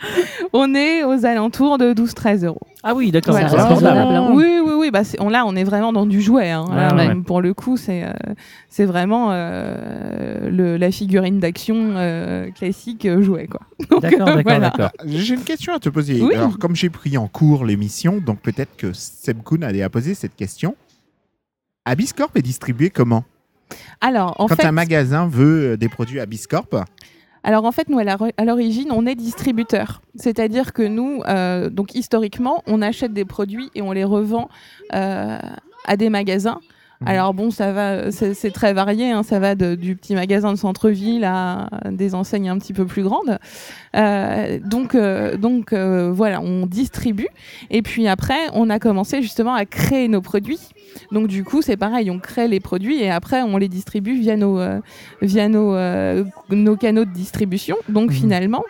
[0.54, 2.62] on est aux alentours de 12-13 euros.
[2.82, 3.34] Ah oui, d'accord.
[3.34, 3.50] Voilà.
[3.50, 4.30] c'est raisonnable, hein.
[4.32, 4.90] Oui, oui, oui.
[4.90, 6.50] Bah, on, là, on est vraiment dans du jouet.
[6.50, 6.64] hein.
[6.70, 7.08] Là, Ouais, ouais.
[7.08, 8.12] même Pour le coup, c'est euh,
[8.70, 13.48] c'est vraiment euh, le, la figurine d'action euh, classique jouet.
[13.90, 14.70] D'accord, d'accord, voilà.
[14.70, 14.90] d'accord.
[15.04, 16.22] J'ai une question à te poser.
[16.22, 16.34] Oui.
[16.34, 20.14] Alors, comme j'ai pris en cours l'émission, donc peut-être que Seb Kuhn allait à poser
[20.14, 20.74] cette question.
[21.84, 23.24] Abiscorp est distribué comment?
[24.00, 26.68] Alors, en Quand fait, un magasin veut euh, des produits Abiscorp,
[27.42, 30.02] Alors en fait, nous, à à l'origine, on est distributeur.
[30.16, 34.48] C'est-à-dire que nous, euh, donc historiquement, on achète des produits et on les revend
[34.94, 35.38] euh,
[35.86, 36.60] à des magasins.
[37.00, 37.08] Mhm.
[37.08, 39.10] Alors bon, ça va, c'est très varié.
[39.10, 42.86] hein, ça va de- du petit magasin de centre-ville à des enseignes un petit peu
[42.86, 43.38] plus grandes.
[43.96, 47.28] Euh, donc, euh, donc euh, voilà, on distribue.
[47.70, 50.60] Et puis après, on a commencé justement à créer nos produits.
[51.12, 54.36] Donc du coup, c'est pareil, on crée les produits et après, on les distribue via
[54.36, 54.58] nos,
[55.20, 55.76] via nos,
[56.50, 57.76] nos canaux de distribution.
[57.90, 58.16] Donc Mhm.
[58.16, 58.64] finalement,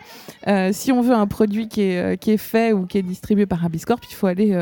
[0.72, 3.64] si on veut un produit qui est, qui est fait ou qui est distribué par
[3.64, 4.56] Abiscorp, il faut aller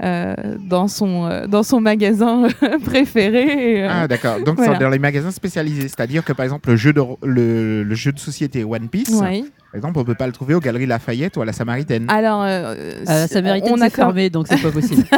[0.00, 2.46] dans, son, euh, dans son magasin
[2.84, 3.78] préféré.
[3.78, 4.40] et, euh, Ah d'accord.
[4.44, 4.78] Donc voilà.
[4.78, 5.82] dans les magasins spécialisés.
[5.88, 9.44] C'est-à-dire que par exemple le jeu de, le, le jeu de société One Piece, ouais.
[9.70, 12.06] Par exemple, on peut pas le trouver aux Galeries Lafayette ou à la Samaritaine.
[12.08, 15.04] Alors, euh, Euh, c'est- ça méritait on a se fermer, donc c'est pas possible.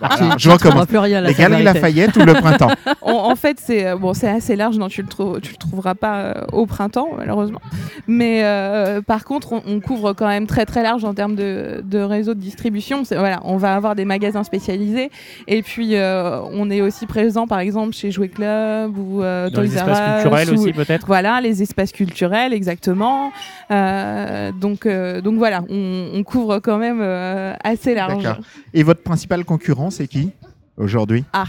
[0.00, 0.86] Voilà, je recommence.
[0.86, 1.82] plus rien à la Les Galeries Samaritaine.
[1.82, 2.70] Lafayette ou le printemps.
[3.02, 4.78] On- en fait, c'est euh, bon, c'est assez large.
[4.78, 7.60] Non, tu le trou- tu le trouveras pas euh, au printemps, malheureusement.
[8.06, 11.82] Mais euh, par contre, on, on couvre quand même très très large en termes de,
[11.84, 13.02] de réseau de distribution.
[13.10, 15.10] Voilà, on va avoir des magasins spécialisés,
[15.48, 19.62] et puis euh, on est aussi présent, par exemple, chez Jouet Club ou euh, Dans
[19.62, 23.32] les espaces culturels ou- aussi, peut-être Voilà, les espaces culturels, exactement.
[23.72, 28.28] Euh, donc, euh, donc voilà, on, on couvre quand même euh, assez large.
[28.74, 30.30] Et votre principal concurrent, c'est qui
[30.76, 31.24] aujourd'hui?
[31.32, 31.44] Ah,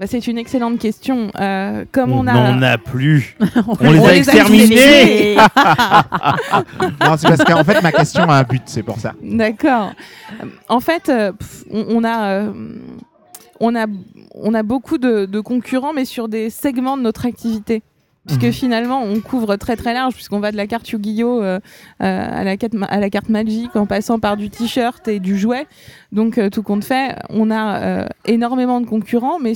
[0.00, 1.30] bah, c'est une excellente question.
[1.38, 3.36] Euh, comme on, a, n'en a plus.
[3.68, 5.36] On On les a exterminés.
[5.36, 9.14] Non, c'est parce qu'en fait ma question a un but, c'est pour ça.
[9.22, 9.92] D'accord.
[10.68, 11.10] En fait,
[11.70, 12.52] on, on a,
[13.60, 13.86] on a,
[14.34, 17.82] on a beaucoup de, de concurrents, mais sur des segments de notre activité.
[18.28, 18.52] Puisque Mhm.
[18.52, 21.58] finalement, on couvre très très large, puisqu'on va de la carte Yu-Gi-Oh euh,
[22.02, 25.36] euh, à, la carte, à la carte Magic, en passant par du t-shirt et du
[25.38, 25.66] jouet.
[26.12, 29.54] Donc, euh, tout compte fait, on a euh, énormément de concurrents, mais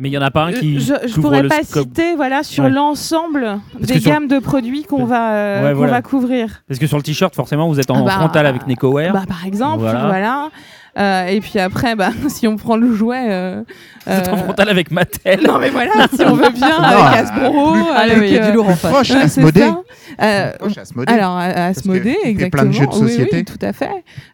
[0.00, 0.78] Mais il n'y en a pas un qui.
[0.80, 2.70] je, je couvre pourrais le pas citer voilà, sur Ouais.
[2.70, 5.92] l'ensemble des sur- gammes de produits qu'on va, euh, Ouais, qu'on voilà.
[5.94, 6.62] va couvrir.
[6.68, 9.12] Parce que sur le t-shirt, forcément, vous êtes en Ah bah, frontal avec NecoWare.
[9.12, 10.06] Bah, par exemple, Voilà.
[10.06, 10.50] voilà.
[10.98, 13.26] Euh, et puis après, bah, si on prend le jouet.
[13.30, 13.62] euh,
[14.06, 15.40] vous êtes en euh, frontal avec Mattel.
[15.46, 18.16] Non, mais voilà, si on veut bien, Non, avec euh, Hasbro, Ah avec.
[18.22, 18.90] il y a du euh, lourd en face.
[18.92, 19.12] Proche,
[20.20, 21.12] Euh, Asmodée.
[21.12, 22.62] alors, à- à Asmodée, exactement.
[22.62, 23.44] plein de jeux de Oui, oui, société.
[23.44, 23.90] tout à fait.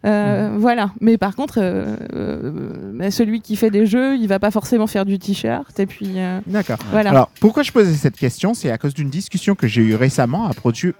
[0.06, 0.92] Euh, Voilà.
[1.00, 4.86] Mais par contre, euh, euh, bah, celui qui fait des jeux, il va pas forcément
[4.86, 5.78] faire du t-shirt.
[5.80, 6.16] Et puis,
[6.46, 6.78] D'accord.
[6.90, 7.10] voilà.
[7.10, 8.54] Alors, pourquoi je posais cette question?
[8.54, 10.52] C'est à cause d'une discussion que j'ai eue récemment à,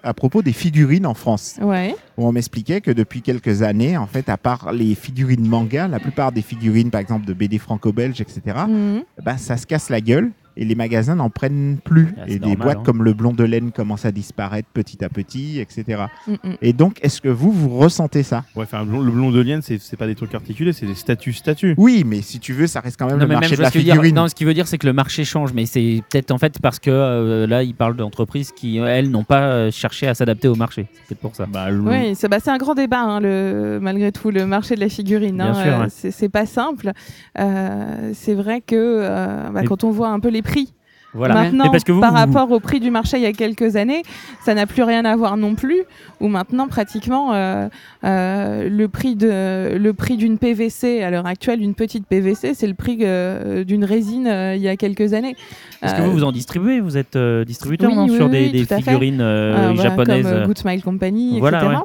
[0.02, 1.56] à propos des figurines en France.
[1.62, 1.94] ouais.
[2.16, 5.98] Où on m'expliquait que depuis quelques années, en fait, à part les figurines manga, la
[5.98, 9.02] plupart des figurines, par exemple, de BD franco-belge, etc., Mhm.
[9.24, 12.14] bah, ça se casse la gueule et les magasins n'en prennent plus.
[12.18, 12.82] Ah, et des normal, boîtes hein.
[12.84, 16.04] comme le blond de laine commencent à disparaître petit à petit, etc.
[16.26, 16.36] Mm, mm.
[16.62, 18.44] Et donc, est-ce que vous, vous ressentez ça?
[18.56, 20.94] Ouais, enfin, le blond- le blond de lienne, c'est pas des trucs articulés, c'est des
[20.94, 21.74] statues statues.
[21.78, 23.68] Oui, mais si tu veux, ça reste quand même Non, le marché même, de la
[23.70, 24.14] veux dire- figurine.
[24.14, 26.58] non, ce qui veut dire, c'est que le marché change, mais c'est peut-être en fait
[26.60, 30.48] parce que euh, là, il parle d'entreprises qui, elles, n'ont pas euh, cherché à s'adapter
[30.48, 30.86] au marché.
[30.92, 31.46] C'est peut-être pour ça.
[31.46, 34.74] Bah, le- Oui, c'est bah, c'est un grand débat, hein, le, malgré tout, le marché
[34.74, 35.40] de la figurine.
[35.40, 35.88] Hein, euh, ouais.
[35.90, 36.92] c'est pas simple.
[37.38, 40.72] Euh, c'est vrai que euh, bah, quand on voit un peu les prix
[41.14, 41.34] Voilà.
[41.34, 43.32] maintenant Mais parce que vous, par vous- rapport au prix du marché il y a
[43.32, 44.02] quelques années,
[44.44, 45.82] ça n'a plus rien à voir non plus.
[46.20, 47.68] Où maintenant, pratiquement, euh,
[48.04, 52.66] euh, le prix de le prix d'une PVC à l'heure actuelle, une petite PVC, c'est
[52.66, 54.26] le prix euh, d'une résine
[54.56, 55.36] il y a quelques années.
[55.82, 56.80] Est-ce que vous vous en distribuez?
[56.80, 57.16] Vous êtes
[57.46, 61.58] distributeur oui, non, oui, sur oui, des, figurines voilà, japonaises comme Good Smile Company, Voilà,
[61.62, 61.76] etc.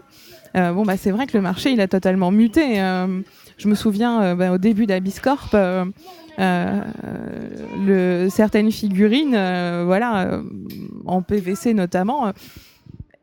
[0.56, 0.73] ouais.
[0.73, 2.77] Bon, bah, c'est vrai que le marché, il a totalement muté.
[3.57, 5.49] Je me souviens, bah, au début d'Abiscorp,
[6.40, 10.44] le, certaines figurines, euh, voilà, euh,
[11.06, 12.32] en PVC notamment, euh,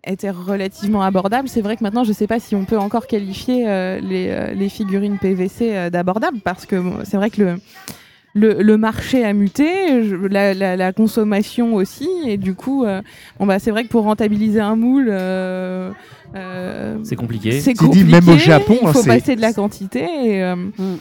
[0.06, 1.48] étaient relativement abordables.
[1.48, 4.28] C'est vrai que maintenant, je ne sais pas si on peut encore qualifier euh, les,
[4.28, 7.55] euh, figurines PVC euh, d'abordables, parce que c'est vrai que le,
[8.36, 13.00] le, le marché a muté, je- la, la- la consommation aussi, et du coup, euh,
[13.40, 15.90] bon, bah, c'est vrai que pour rentabiliser un moule, euh,
[16.34, 17.60] euh, C'est compliqué.
[17.60, 18.04] c'est compliqué.
[18.04, 20.00] même au Japon, il faut passer de la quantité.
[20.02, 20.54] Et, euh,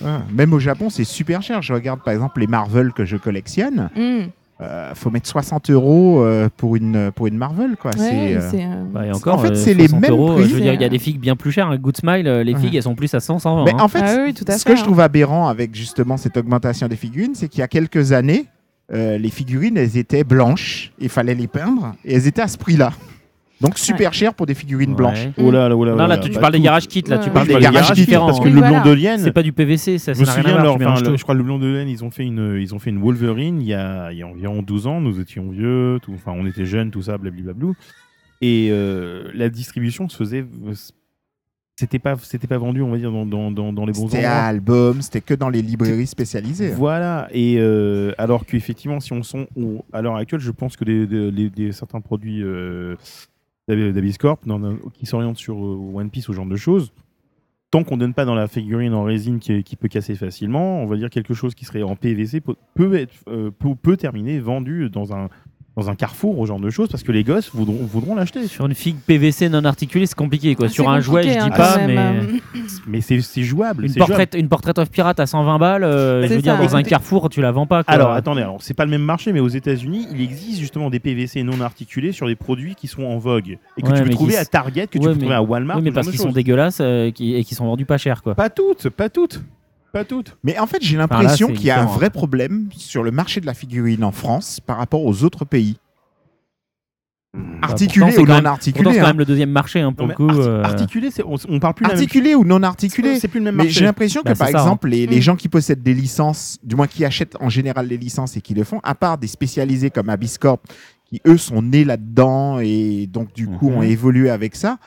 [0.05, 1.61] Ah, Même au Japon, c'est super cher.
[1.61, 3.89] Je regarde par exemple les Marvel que je collectionne.
[3.95, 4.27] hmm,
[4.61, 7.91] Euh, faut mettre 60 euros euh, pour une pour une Marvel, quoi.
[7.91, 10.35] ouais, c'est, euh, c'est, euh, Bah, et encore, En fait, c'est les 60 mêmes euros,
[10.35, 10.47] prix.
[10.47, 11.77] Je veux dire, il y a C'est- des figues bien plus chères.
[11.77, 12.59] Good Smile, les Ouais.
[12.61, 13.65] figues, elles sont plus à 100, 120.
[13.65, 13.77] Mais hein.
[13.81, 14.85] en fait, Ah oui, tout à ce fait, que je hein.
[14.85, 18.45] trouve aberrant avec justement cette augmentation des figurines, c'est qu'il y a quelques années,
[18.93, 22.57] euh, les figurines, elles étaient blanches, il fallait les peindre, et elles étaient à ce
[22.57, 22.93] prix-là.
[23.61, 24.95] Donc super cher pour des figurines Ouais.
[24.97, 25.27] blanches.
[25.37, 27.17] Oh là là, oh là Non, là tu, tu bah, parles des garage kits, là,
[27.17, 27.23] Ouais.
[27.23, 28.25] tu parles des garage kits, différents.
[28.27, 28.81] Parce que Oui, le voilà.
[28.81, 31.35] blond de lienne, C'est pas du PVC, ça Je me ça rien le- je crois
[31.35, 33.73] le blond de laine, ils ont fait une, ils ont fait une Wolverine il y
[33.73, 34.99] a, il y a environ 12 ans.
[34.99, 37.75] Nous étions vieux, tout, enfin on était jeunes, tout ça, blablablou.
[38.41, 40.45] Et euh, la distribution se faisait,
[41.77, 44.25] c'était pas, c'était pas vendu, on va dire, dans, dans, dans, dans les bons C'était
[44.25, 44.47] à endroits.
[44.47, 46.71] album, c'était que dans les librairies spécialisées.
[46.71, 47.27] Voilà.
[47.33, 51.05] Et euh, alors qu'effectivement, si on sont, on- à l'heure actuelle, je pense que des,
[51.07, 52.95] des- les- des- certains produits euh,
[53.67, 56.91] d'Ab- d'Abiscorp, dans un- qui s'orientent sur euh, One Piece, ce genre de choses.
[57.71, 60.95] Tant qu'on donne pas dans la figurine en résine qui, peut casser facilement, on va
[60.97, 64.89] dire quelque chose qui serait en PVC peut, peut être euh, peut, peut terminer vendu
[64.89, 65.29] dans un
[65.75, 68.47] dans un carrefour, au genre de choses, parce que les gosses voudront, voudront l'acheter.
[68.47, 70.55] Sur une figue PVC non articulée, c'est compliqué.
[70.55, 70.67] Quoi.
[70.67, 72.21] Ah, Sur un jouet, je dis hein, pas, mais
[72.87, 73.85] Mais c'est jouable.
[73.85, 76.83] une portrait, une portrait of pirate à 120 balles, euh, je veux dire, dans un
[76.83, 77.83] carrefour, tu la vends pas.
[77.83, 77.93] Quoi.
[77.93, 80.99] Alors attendez, alors c'est pas le même marché, mais aux États-Unis, il existe justement des
[80.99, 84.09] PVC non articulés sur des produits qui sont en vogue et que Ouais, tu peux
[84.11, 85.77] trouver à Target, que tu peux trouver à Walmart.
[85.77, 88.23] oui, mais ce parce qu'ils sont dégueulasses euh, qui- et qui sont vendus pas cher.
[88.23, 88.33] Quoi.
[88.35, 89.41] Pas toutes, pas toutes,
[89.95, 90.37] pas toutes.
[90.43, 93.45] Mais en fait, j'ai l'impression qu'il y a un vrai problème sur le marché de
[93.45, 95.77] la figurine en France par rapport aux autres pays.
[97.61, 98.83] Articulé pourtant, c'est ou non même- articulé.
[98.83, 99.09] Pourtant, c'est quand hein.
[99.09, 100.27] même le deuxième marché hein, pour Non, le coup.
[100.27, 103.27] arti- euh, Articulé, on, on parle plus de la même Articulé ou non articulé C'est
[103.27, 103.79] plus le même Mais marché.
[103.79, 105.21] j'ai l'impression que, Bah, par ça, exemple, les, les Mm.
[105.21, 108.53] gens qui possèdent des licences, du moins qui achètent en général les licences et qui
[108.53, 110.59] le font, à part des spécialisés comme Abiscorp,
[111.09, 113.77] qui eux sont nés là-dedans et donc du coup Mhm.
[113.77, 114.77] ont évolué avec ça,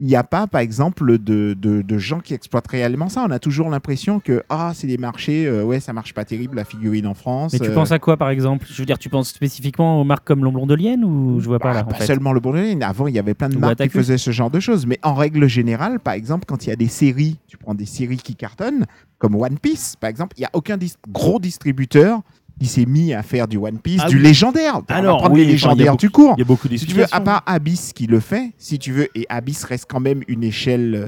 [0.00, 3.24] il n'y a pas, par exemple, de, de, de gens qui exploitent réellement ça.
[3.26, 6.56] On a toujours l'impression que ah, c'est des marchés, euh, ouais, ça marche pas terrible
[6.56, 7.52] la figurine en France.
[7.52, 8.66] Mais tu euh, penses à quoi par exemple?
[8.70, 11.58] Je veux dire, tu penses spécifiquement aux marques comme L'Omblon de Lienne ou je vois
[11.58, 12.06] pas bah, là en pas fait?
[12.06, 12.40] seulement le
[12.82, 14.86] avant il y avait plein de Ou marques qui faisaient ce genre de choses.
[14.86, 17.86] Mais en règle générale, par exemple, quand il y a des séries, tu prends des
[17.86, 18.86] séries qui cartonnent,
[19.18, 22.20] comme One Piece, par exemple, il n'y a aucun dis- gros distributeur
[22.58, 24.22] qui s'est mis à faire du One Piece, Ah du oui.
[24.22, 24.76] légendaire.
[24.76, 26.34] On va Alors, prendre oui, les enfin, il y a légendaires du cours.
[26.36, 28.92] Il y a beaucoup Si tu veux, à part Abyss qui le fait, si tu
[28.92, 31.06] veux, et Abyss reste quand même une échelle euh,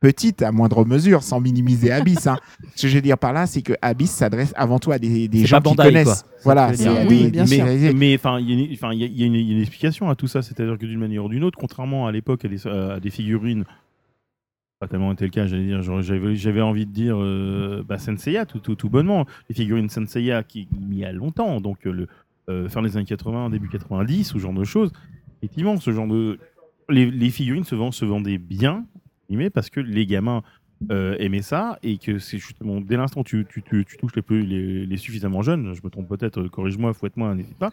[0.00, 2.26] petite à moindre mesure, sans minimiser Abyss.
[2.26, 2.36] hein.
[2.76, 5.28] Ce que je veux dire par là, c'est que Abyss s'adresse avant tout à des,
[5.46, 6.04] gens qui connaissent.
[6.04, 6.16] quoi.
[6.44, 6.70] Voilà,
[7.08, 7.64] Oui, bien sûr.
[7.94, 9.26] Mais enfin, il y, a une- il y il y a
[9.56, 12.44] il explication à tout ça, c'est-à-dire que d'une manière ou d'une autre, contrairement à l'époque
[12.44, 13.64] à, des- à des figurines,
[14.84, 18.58] pas tellement été le cas, j'allais dire, j'avais envie de dire euh, bah, Senseiya, tout,
[18.58, 19.24] tout, tout bonnement.
[19.48, 22.08] Les figurines Senseiya qui il y a longtemps, donc euh, le
[22.50, 24.92] euh, fin des années 80, début 90, ce genre de choses.
[25.38, 26.38] Effectivement, ce genre de
[26.90, 28.84] les, figurines se, vendent, se vendaient bien,
[29.54, 30.42] parce que les gamins
[30.90, 35.72] aimaient ça et que c'est justement dès l'instant tu, touches les, peu- les, suffisamment jeunes,
[35.72, 37.72] je me trompe peut-être, corrige-moi, fouette-moi, n'hésite pas.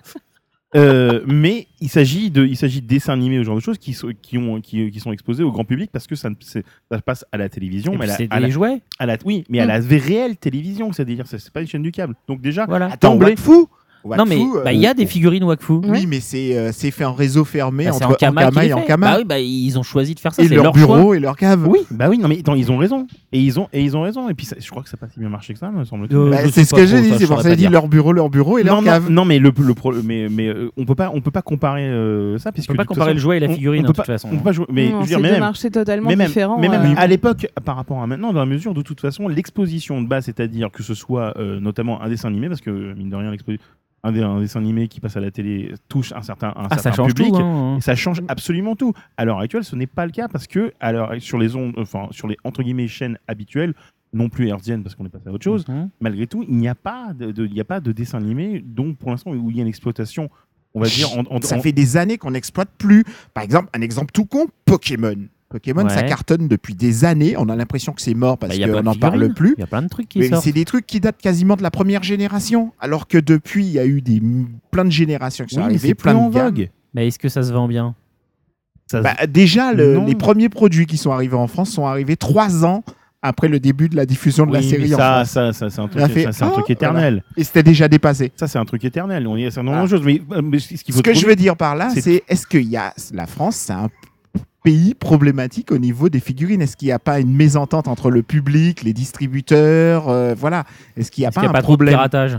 [0.76, 3.91] Euh, mais il s'agit de, il s'agit de dessins animés, ce genre de choses qui
[3.93, 6.64] sont, qui ont, qui, qui sont exposés au grand public parce que ça, ne- c'est-
[6.89, 8.81] ça passe à la télévision, Et mais à la, c'est à la- des jouets.
[8.98, 11.84] à la- oui, mais à la vraie réelle télévision, c'est-à-dire, c'est c'est pas une chaîne
[11.84, 12.15] du câble.
[12.27, 12.85] Donc déjà, Voilà.
[12.88, 13.35] Attends, d'emblée-
[14.03, 15.73] Wakfu Non, mais Wakfu, bah, il y a euh, des figurines Wakfu.
[15.86, 18.73] Oui, mais c'est euh, c'est fait en réseau fermé Bah, c'est entre Ankama qui et.
[18.73, 19.11] Ankama.
[19.11, 20.41] Bah oui, bah, ils ont choisi de faire ça.
[20.44, 21.18] et c'est leur, leur bureau choix.
[21.18, 21.68] et leur cave.
[21.68, 23.06] Oui, bah oui, non mais attends, ils ont raison.
[23.32, 24.28] Et ils ont, et ils ont raison.
[24.30, 25.86] Et puis ça- je crois que ça n'a pas si bien marché que ça, me
[25.86, 26.18] semble-t-il.
[26.18, 27.72] Euh, Bah, c'est ce que j'ai dit, c'est pour ça que pas j'ai dit dire.
[27.72, 29.10] leur bureau, leur bureau et leur non, cave.
[29.10, 31.84] non, mais le, le pro- mais, mais euh, on peut pas, on peut pas comparer
[31.88, 33.94] euh, ça puisque On peut pas comparer le jouet et la on- figurine, on peut
[33.94, 34.30] de toute pas- façon.
[34.32, 36.57] on peut pas jouer- mais je veux marchés totalement mais même, différents.
[36.60, 36.95] mais même euh.
[36.98, 40.26] à l'époque, par rapport à maintenant, dans la mesure de toute façon, l'exposition de base,
[40.26, 43.52] c'est-à-dire que ce soit euh, notamment un dessin animé, parce que mine de rien, l'expo-
[44.03, 47.03] un, dessin animé qui passe à la télé touche un certain, un Ah, ça certain
[47.03, 47.32] change public.
[47.34, 47.38] tout.
[47.38, 47.78] hein.
[47.78, 48.94] Et ça change absolument tout.
[49.18, 52.07] À l'heure actuelle, ce n'est pas le cas parce que l'heure- sur les ondes, enfin
[52.11, 53.73] sur les entre guillemets chaînes habituelles,
[54.14, 55.68] non plus hertziennes parce qu'on est passé à autre chose.
[55.68, 55.90] Mhm.
[56.02, 58.61] Malgré tout, il n'y a pas de, de- il n'y a pas de dessin animé
[58.65, 60.30] dont pour l'instant où il y a une exploitation,
[60.73, 63.03] on va dire en, en- Ça en- fait des années qu'on n'exploite plus.
[63.34, 65.15] Par exemple, un exemple tout con, Pokémon.
[65.52, 67.36] Pokémon, ça cartonne depuis des années.
[67.38, 69.53] On a l'impression que c'est mort parce Bah, qu'on de n'en parle plus.
[69.57, 70.44] Il y a plein de trucs qui Mais sortent.
[70.44, 72.72] c'est des trucs qui datent quasiment de la première génération.
[72.80, 74.22] Alors que depuis, il y a eu des,
[74.72, 76.45] plein de générations qui sont Oui, arrivées, c'est plein de en gammes.
[76.45, 76.69] vogue.
[76.94, 77.95] Mais est-ce que ça se vend bien?
[78.90, 82.18] Ça se- Bah, déjà, le- les premiers produits qui sont arrivés en France sont arrivés
[82.18, 82.84] trois ans
[83.22, 85.30] après le début de la diffusion de la série mais en ça, France.
[85.30, 87.23] ça, ça, c'est un truc, Ça fait, ça, c'est un ah, truc éternel.
[87.38, 88.32] Et c'était déjà dépassé.
[88.36, 89.28] Ça, c'est un truc éternel.
[89.28, 89.98] On y nombre Ah.
[89.98, 90.03] de.
[90.03, 92.48] Mais, euh, mais ce faut Ce que je veux dire par là, c'est- c'est est-ce
[92.48, 93.90] qu'il y a la France, c'est un
[94.64, 98.22] pays problématique au niveau des figurines Est-ce qu'il n'y a pas une mésentente entre le
[98.24, 100.66] public, les distributeurs euh, Voilà.
[100.98, 102.38] Est-ce qu'il n'y a pas a un pas trop de piratage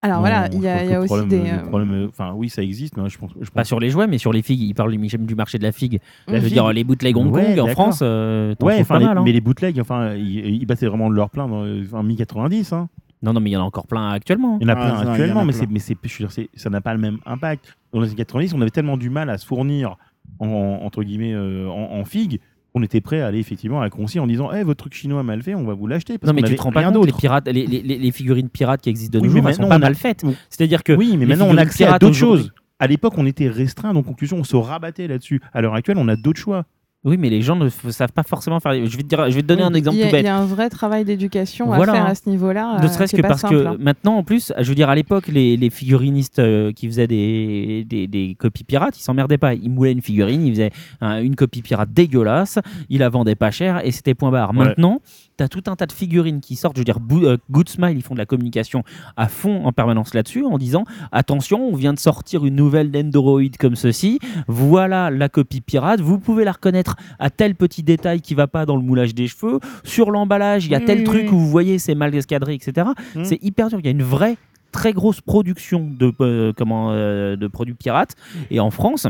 [0.00, 1.50] Alors Non, voilà, il y a, y aussi problème- des.
[1.50, 3.32] euh, problème, Enfin, oui, ça existe, mais je pense.
[3.40, 4.62] Je Pas sur les jouets, mais sur les figues.
[4.62, 5.94] Il parle du marché de la figue.
[6.26, 6.52] Là, je veux Figue.
[6.52, 7.72] dire, les bootlegs Hong Ouais, Kong en.
[7.72, 9.18] France, euh, t'en Ouais, enfin, pas les- mal.
[9.18, 9.22] hein.
[9.24, 12.72] mais les bootlegs, enfin, ils, ils battaient vraiment de leur plein dans en mi-90.
[12.74, 12.88] Hein.
[13.20, 14.58] Non, non, mais il y en a encore plein actuellement.
[14.60, 15.60] Il y en a Ah, plein a actuellement, mais, plein.
[15.62, 17.76] c'est, mais c'est, je veux dire, c'est- ça n'a pas le même impact.
[17.92, 19.96] Dans les années 90, on avait tellement du mal à se fournir,
[20.38, 22.40] en, entre guillemets, euh, en, en figues,
[22.74, 25.42] qu'on était prêt à aller effectivement à Concy en disant Eh, votre truc chinois mal
[25.42, 26.18] fait, on va vous l'acheter.
[26.22, 29.18] Non, mais tu te rends pas compte, les, pirates, les, les- figurines pirates qui existent
[29.18, 30.22] de nos jours, elles sont pas on a- mal faites.
[30.24, 30.34] Oui.
[30.50, 32.52] C'est-à-dire que Oui, mais maintenant on a accès à d'autres choses.
[32.80, 35.40] À l'époque, on était restreint, donc conclusion, on se rabattait là-dessus.
[35.52, 36.64] À l'heure actuelle, on a d'autres choix.
[37.04, 38.74] Oui, mais les gens ne savent pas forcément faire.
[38.74, 40.22] Je vais te, dire, je vais te donner un exemple il y, a, tout bête.
[40.22, 41.92] il y a un vrai travail d'éducation Voilà.
[41.92, 42.78] à faire à ce niveau-là.
[42.80, 43.76] Ne euh, serait-ce que parce simple, que hein.
[43.78, 47.84] maintenant, en plus, je veux dire, à l'époque, les, les figurinistes euh, qui faisaient des,
[47.88, 49.54] des, des copies pirates, ils s'emmerdaient pas.
[49.54, 52.58] Ils moulaient une figurine, ils faisaient un- une copie pirate dégueulasse,
[52.88, 54.50] ils la vendaient pas cher et c'était point barre.
[54.50, 54.56] Ouais.
[54.66, 55.00] Maintenant,
[55.38, 56.74] tu as tout un tas de figurines qui sortent.
[56.76, 58.82] Je veux dire, euh, Good Smile, ils font de la communication
[59.16, 63.56] à fond en permanence là-dessus en disant attention, on vient de sortir une nouvelle Nendoroid
[63.60, 64.18] comme ceci.
[64.48, 66.00] Voilà la copie pirate.
[66.00, 66.87] Vous pouvez la reconnaître
[67.18, 69.60] à tel petit détail qui va pas dans le moulage des cheveux.
[69.84, 72.88] Sur l'emballage, il y a tel oui, truc où vous voyez, c'est mal escadré, etc.
[73.14, 73.24] Mm.
[73.24, 73.78] C'est hyper dur.
[73.80, 74.36] Il y a une vraie
[74.72, 78.14] très grosse production de, euh, comment, euh, de produits pirates.
[78.50, 79.06] Et en France,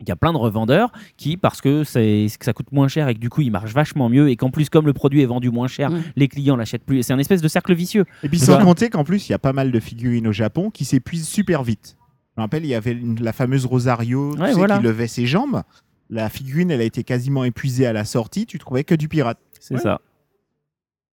[0.00, 3.06] il y a plein de revendeurs qui, parce que, c'est, que ça coûte moins cher
[3.08, 5.26] et que du coup il marche vachement mieux et qu'en plus comme le produit est
[5.26, 6.02] vendu moins cher, Mm.
[6.16, 7.02] les clients l'achètent plus.
[7.02, 8.04] C'est un espèce de cercle vicieux.
[8.22, 8.64] Et puis sans ça.
[8.64, 11.62] compter qu'en plus, il y a pas mal de figurines au Japon qui s'épuisent super
[11.62, 11.96] vite.
[12.36, 14.78] Je me rappelle, il y avait une- la fameuse Rosario tu Ouais, sais, voilà.
[14.78, 15.62] qui levait ses jambes.
[16.10, 18.44] La figurine, elle a été quasiment épuisée à la sortie.
[18.46, 19.38] Tu trouvais que du pirate.
[19.60, 19.80] C'est Ouais.
[19.80, 20.00] ça.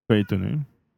[0.08, 0.52] Pas étonné.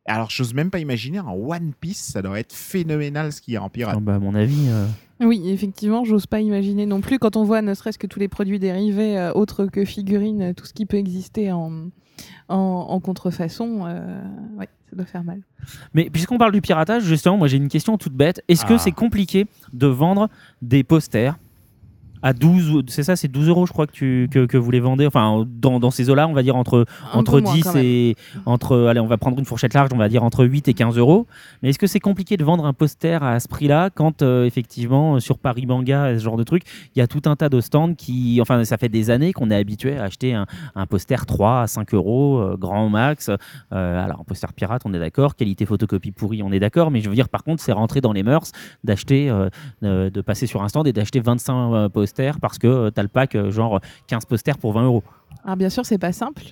[0.05, 3.57] Alors, j'ose même pas imaginer en One Piece, ça doit être phénoménal ce qu'il y
[3.57, 3.95] a en pirate.
[3.97, 4.67] Ah bah, à mon avis.
[4.69, 4.87] euh,
[5.19, 8.27] Oui, effectivement, j'ose pas imaginer non plus quand on voit ne serait-ce que tous les
[8.29, 11.89] produits dérivés euh, autres que figurines, euh, tout ce qui peut exister en,
[12.47, 14.21] en, en contrefaçon, euh,
[14.57, 15.41] ouais, ça doit faire mal.
[15.93, 18.41] Mais puisqu'on parle du piratage, justement, moi j'ai une question toute bête.
[18.47, 18.79] Est-ce que Ah.
[18.79, 20.29] c'est compliqué de vendre
[20.63, 21.37] des posters
[22.21, 24.71] à 12, ou- c'est ça, c'est 12 euros, je crois que, tu, que, que vous
[24.71, 27.53] les vendez, enfin, dans, dans ces eaux-là, on va dire entre, Un entre peu moins,
[27.53, 27.83] 10 quand même.
[27.85, 28.15] et.
[28.45, 30.97] Entre, allez, on va prendre une fourchette large, on va dire entre 8 et 15
[30.97, 31.27] euros.
[31.61, 35.15] Mais est-ce que c'est compliqué de vendre un poster à ce prix-là quand, euh, effectivement,
[35.15, 36.63] euh, sur Paris Manga, ce genre de truc,
[36.95, 38.39] il y a tout un tas de stands qui.
[38.41, 41.67] Enfin, ça fait des années qu'on est habitué à acheter un, un poster 3 à
[41.67, 43.29] 5 euros, euh, grand max.
[43.29, 45.35] Euh, alors, un poster pirate, on est d'accord.
[45.35, 46.91] Qualité photocopie pourrie, on est d'accord.
[46.91, 48.51] Mais je veux dire, par contre, c'est rentré dans les mœurs
[48.83, 49.29] d'acheter,
[49.81, 53.09] de passer sur un stand et d'acheter 25 euh, posters parce que tu as le
[53.09, 55.03] pack, euh, genre 15 posters pour 20 euros.
[55.43, 56.43] Alors bien sûr, c'est pas simple.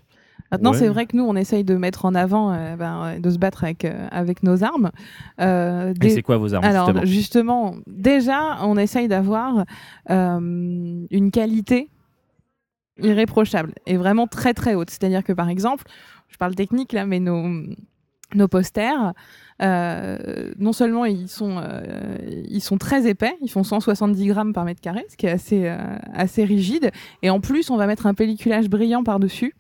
[0.52, 0.78] Maintenant, Ouais.
[0.78, 3.38] c'est vrai que nous, on essaye de mettre en avant, euh, ben, euh, de se
[3.38, 4.92] battre avec, euh, avec nos armes.
[5.42, 9.66] Euh, Et c'est quoi vos armes, Alors justement justement, déjà, on essaye d'avoir
[10.10, 10.40] euh,
[11.12, 11.90] une qualité
[13.02, 14.90] irréprochable et vraiment très très haute.
[14.90, 15.84] C'est-à-dire que par exemple,
[16.30, 17.64] je parle technique là, mais nos,
[18.36, 19.14] nos posters,
[19.62, 22.18] euh, non seulement ils sont, euh,
[22.48, 25.68] ils sont très épais, ils font 170 grammes par mètre carré, ce qui est assez,
[25.68, 25.78] euh,
[26.14, 26.92] assez rigide,
[27.22, 29.56] et en plus on va mettre un pelliculage brillant par-dessus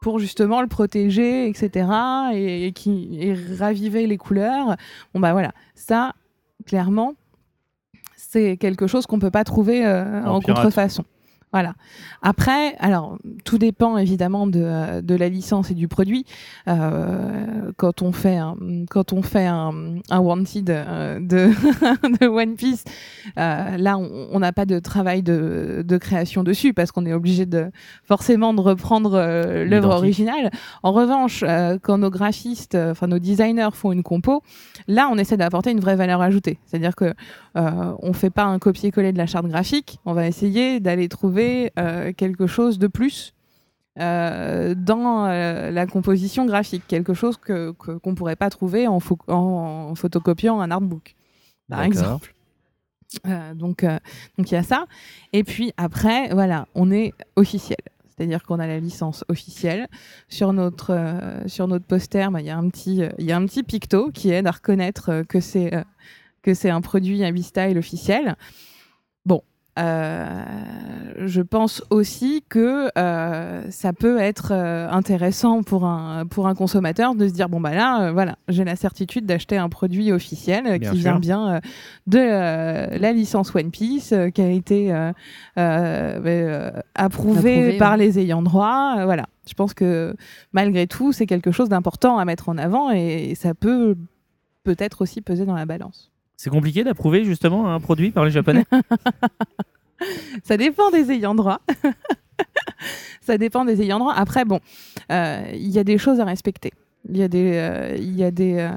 [0.00, 1.88] pour justement le protéger, etc.
[2.34, 4.76] et, et qui et raviver les couleurs.
[5.14, 6.14] Bon bah voilà, ça
[6.66, 7.14] clairement
[8.16, 11.04] c'est quelque chose qu'on peut pas trouver En contrefaçon.
[11.52, 11.74] Voilà.
[12.22, 16.24] Après, alors tout dépend évidemment de, euh, de la licence et du produit.
[16.66, 18.56] Euh, quand on fait un,
[18.88, 21.50] quand on fait un, un wanted euh, de,
[22.20, 22.84] de One Piece,
[23.38, 27.44] euh, là on n'a pas de travail de, de création dessus parce qu'on est obligé
[27.44, 27.70] de
[28.04, 29.18] forcément de reprendre
[29.64, 30.50] l'œuvre originale.
[30.82, 31.44] En revanche,
[31.82, 34.42] quand nos graphistes, enfin nos designers font une compo,
[34.88, 36.58] là on essaie d'apporter une vraie valeur ajoutée.
[36.64, 37.12] C'est-à-dire que
[37.54, 41.41] on fait pas un copier-coller de la charte graphique, on va essayer d'aller trouver
[41.78, 43.32] euh, quelque chose de plus
[43.98, 48.98] euh, dans euh, la composition graphique, quelque chose que que- qu'on pourrait pas trouver en,
[48.98, 51.14] pho- en photocopiant un artbook,
[51.68, 52.34] par exemple.
[53.26, 53.84] Euh, donc
[54.38, 54.86] donc il y a ça.
[55.34, 57.78] Et puis après, voilà, on est officiel.
[58.08, 59.88] C'est-à-dire qu'on a la licence officielle.
[60.28, 60.94] Sur notre,
[61.46, 64.10] sur notre poster, bah, il y, a un petit, il y a un petit picto
[64.12, 65.72] qui aide à reconnaître que c'est
[66.42, 68.36] que c'est un produit Abby-Style officiel.
[69.78, 70.44] Euh,
[71.26, 77.14] je pense aussi que euh, ça peut être euh, intéressant pour un, pour un consommateur
[77.14, 80.66] de se dire bon bah là euh, voilà j'ai la certitude d'acheter un produit officiel
[80.66, 81.12] euh, Bien qui sûr.
[81.12, 81.60] vient bien euh,
[82.06, 85.10] de euh, la licence One Piece euh, qui a été euh,
[85.56, 87.96] euh, euh, approuvé, Approuvé, par ouais.
[87.98, 90.14] les ayants droit euh, voilà je pense que
[90.52, 93.96] malgré tout c'est quelque chose d'important à mettre en avant et ça peut
[94.64, 96.11] peut-être aussi peser dans la balance
[96.42, 98.64] C'est compliqué d'approuver justement un produit par les Japonais
[100.42, 101.60] ça dépend des ayants droit.
[103.20, 104.12] ça dépend des ayants droit.
[104.12, 104.58] Après, bon,
[105.12, 106.72] euh, il y a des choses à respecter.
[107.08, 108.70] Il y a des, euh, y a euh,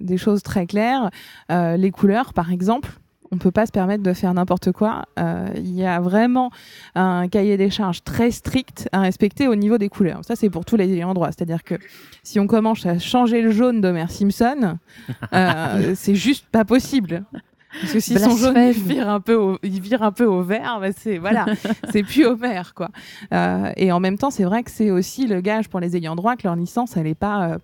[0.00, 1.10] des choses très claires.
[1.50, 2.98] Les couleurs, par exemple,
[3.34, 5.06] on ne peut pas se permettre de faire n'importe quoi.
[5.18, 6.52] Euh, Il y a vraiment
[6.94, 10.20] un cahier des charges très strict à respecter au niveau des couleurs.
[10.24, 11.32] Ça, c'est pour tous les ayants droit.
[11.32, 11.74] C'est-à-dire que
[12.22, 14.78] si on commence à changer le jaune d'Homer Simpson,
[15.32, 17.24] euh, c'est juste pas possible.
[17.80, 20.42] Parce que si son jaune il vire un peu au, il vire un peu au
[20.42, 21.44] vert, bah c'est voilà,
[21.90, 22.90] c'est plus au vert quoi.
[23.32, 26.14] Euh, et en même temps, c'est vrai que c'est aussi le gage pour les ayants
[26.14, 27.58] droit que leur licence elle est pas euh,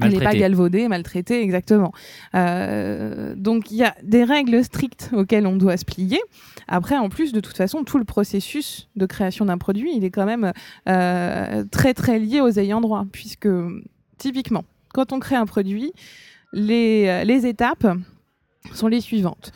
[0.00, 0.38] elle n'est pas Maltraité.
[0.40, 1.92] galvaudée, maltraitée, exactement.
[2.34, 6.20] Euh, donc il y a des règles strictes auxquelles on doit se plier.
[6.66, 10.10] Après, en plus, de toute façon, tout le processus de création d'un produit, il est
[10.10, 10.52] quand même
[10.88, 13.48] euh, très très lié aux ayants droit, puisque
[14.18, 15.92] typiquement, quand on crée un produit,
[16.52, 17.86] les, les étapes
[18.72, 19.52] sont les suivantes.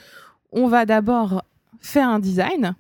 [0.53, 1.43] On va d'abord
[1.81, 2.75] faire un design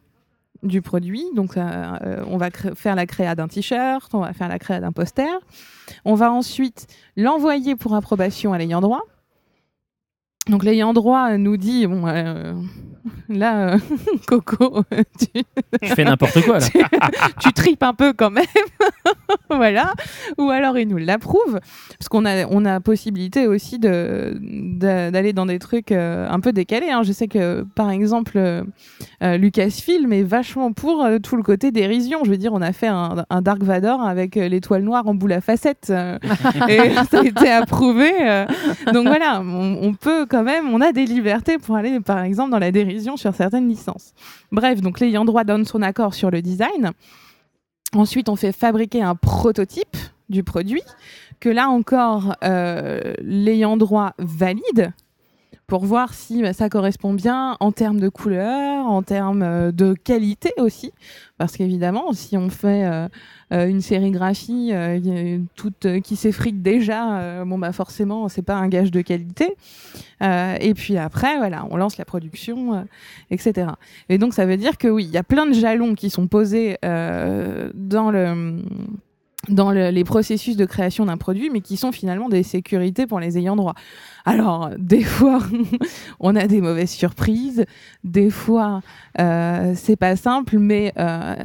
[0.62, 1.62] du produit, donc euh,
[2.02, 5.28] euh, on va faire la créa d'un t-shirt, on va faire la créa d'un poster,
[6.04, 9.02] on va ensuite l'envoyer pour approbation à l'ayant droit.
[10.48, 12.54] Donc l'ayant droit nous dit bon euh,
[13.28, 13.78] là euh,
[14.26, 14.82] Coco
[15.18, 15.42] tu,
[15.82, 16.66] Je fais n'importe quoi là.
[16.72, 16.78] tu,
[17.40, 18.44] tu tripes un peu quand même.
[19.50, 19.92] voilà.
[20.38, 21.58] Ou alors il nous l'approuve.
[21.98, 26.52] Parce qu'on a, on a possibilité aussi de, d'aller dans des trucs euh, un peu
[26.52, 26.90] décalés.
[26.90, 27.02] hein.
[27.02, 28.62] Je sais que, par exemple, euh,
[29.22, 32.20] euh, Lucasfilm est vachement pour euh, tout le côté dérision.
[32.24, 35.14] Je veux dire, on a fait un, un Dark Vador avec euh, l'étoile noire en
[35.14, 35.88] boule à facettes.
[35.90, 36.18] euh,
[36.68, 38.10] et ça a été approuvé.
[38.22, 38.46] euh.
[38.92, 42.50] donc voilà, on, on peut quand même, on a des libertés pour aller, par exemple,
[42.50, 44.12] dans la dérision sur certaines licences.
[44.52, 46.92] Bref, donc l'ayant droit donne son accord sur le design.
[47.94, 49.96] Ensuite, on fait fabriquer un prototype
[50.28, 50.82] du produit
[51.40, 54.92] que là encore, euh, l'ayant droit valide
[55.66, 59.92] pour voir si bah, ça correspond bien en termes de couleur, en termes euh, de
[59.92, 60.92] qualité aussi.
[61.36, 63.06] Parce qu'évidemment, si on fait euh,
[63.50, 65.38] une sérigraphie euh,
[65.84, 69.54] euh, qui s'effrite déjà, euh, bon bah forcément, c'est pas un gage de qualité.
[70.22, 72.80] Euh, et puis après, voilà, on lance la production, euh,
[73.30, 73.68] etc.
[74.08, 76.26] Et donc, ça veut dire que oui, il y a plein de jalons qui sont
[76.26, 78.62] posés euh, dans le
[79.48, 83.18] dans le- les processus de création d'un produit, mais qui sont finalement des sécurités pour
[83.20, 83.74] les ayants droit.
[84.26, 85.38] Alors, des fois,
[86.20, 87.64] on a des mauvaises surprises,
[88.04, 88.82] des fois,
[89.20, 91.36] euh, c'est pas simple, mais euh,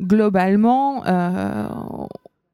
[0.00, 1.68] globalement, euh,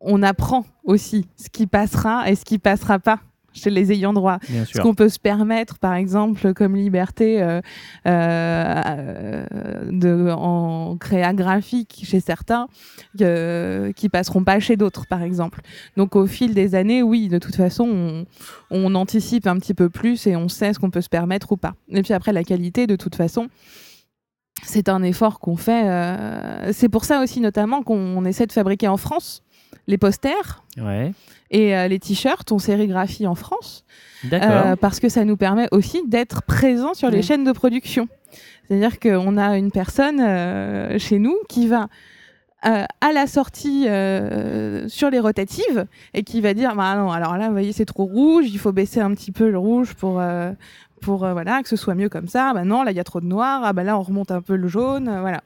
[0.00, 3.20] on apprend aussi ce qui passera et ce qui passera pas
[3.58, 7.60] chez les ayants droit ce qu'on peut se permettre, par exemple, comme liberté euh,
[8.06, 9.44] euh,
[9.90, 12.68] de, en créa graphique chez certains,
[13.20, 15.60] euh, qui passeront pas chez d'autres, par exemple.
[15.96, 18.26] Donc, au fil des années, oui, de toute façon, on,
[18.70, 21.56] on anticipe un petit peu plus et on sait ce qu'on peut se permettre ou
[21.56, 21.74] pas.
[21.90, 23.48] Et puis après, la qualité, de toute façon,
[24.62, 25.84] c'est un effort qu'on fait.
[25.86, 29.42] euh, c'est pour ça aussi, notamment, qu'on essaie de fabriquer en France
[29.86, 31.12] les posters Ouais.
[31.50, 33.84] et euh, les t-shirts, on sérigraphie en France.
[34.32, 38.08] Euh, parce que ça nous permet aussi d'être présent sur les chaînes de production.
[38.68, 41.88] C'est-à-dire qu'on a une personne euh, chez nous qui va
[42.66, 47.36] euh, à la sortie euh, sur les rotatives et qui va dire bah non alors
[47.38, 50.18] là vous voyez c'est trop rouge il faut baisser un petit peu le rouge pour
[50.18, 50.50] euh,
[50.98, 53.04] pour euh, voilà que ce soit mieux comme ça bah non là il y a
[53.04, 55.42] trop de noir ah bah là on remonte un peu le jaune euh, voilà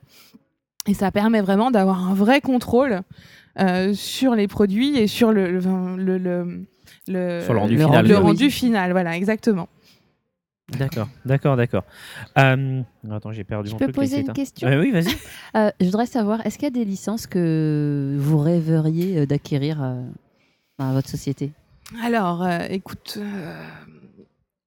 [0.87, 3.03] Et ça permet vraiment d'avoir un vrai contrôle
[3.61, 6.67] euh, sur les produits et sur le, le, le, le-
[7.09, 8.07] le- Sur le rendu le final.
[8.09, 8.23] le Oui.
[8.23, 9.69] rendu final, voilà, exactement.
[10.79, 11.85] D'accord, d'accord, d'accord.
[12.39, 15.15] Euh, Attends, j'ai perdu Je mon peux truc, poser une question Oui, vas-y.
[15.55, 20.01] Euh, je voudrais savoir, est-ce qu'il y a des licences que vous rêveriez d'acquérir euh,
[20.79, 21.53] dans votre société?
[22.03, 23.63] Alors, euh, écoute, euh,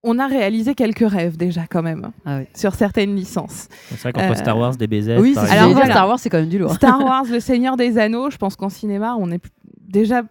[0.05, 2.45] on a réalisé quelques rêves déjà quand même Ah oui.
[2.55, 3.67] sur certaines licences.
[3.89, 5.91] C'est vrai qu'entre Euh, Star Wars, DBZ, Oui, Alors, voilà.
[5.91, 6.73] Star Wars, c'est quand même du lourd.
[6.75, 9.43] Star Wars, Le Seigneur des Anneaux, je pense qu'en cinéma, on est
[9.87, 10.21] déjà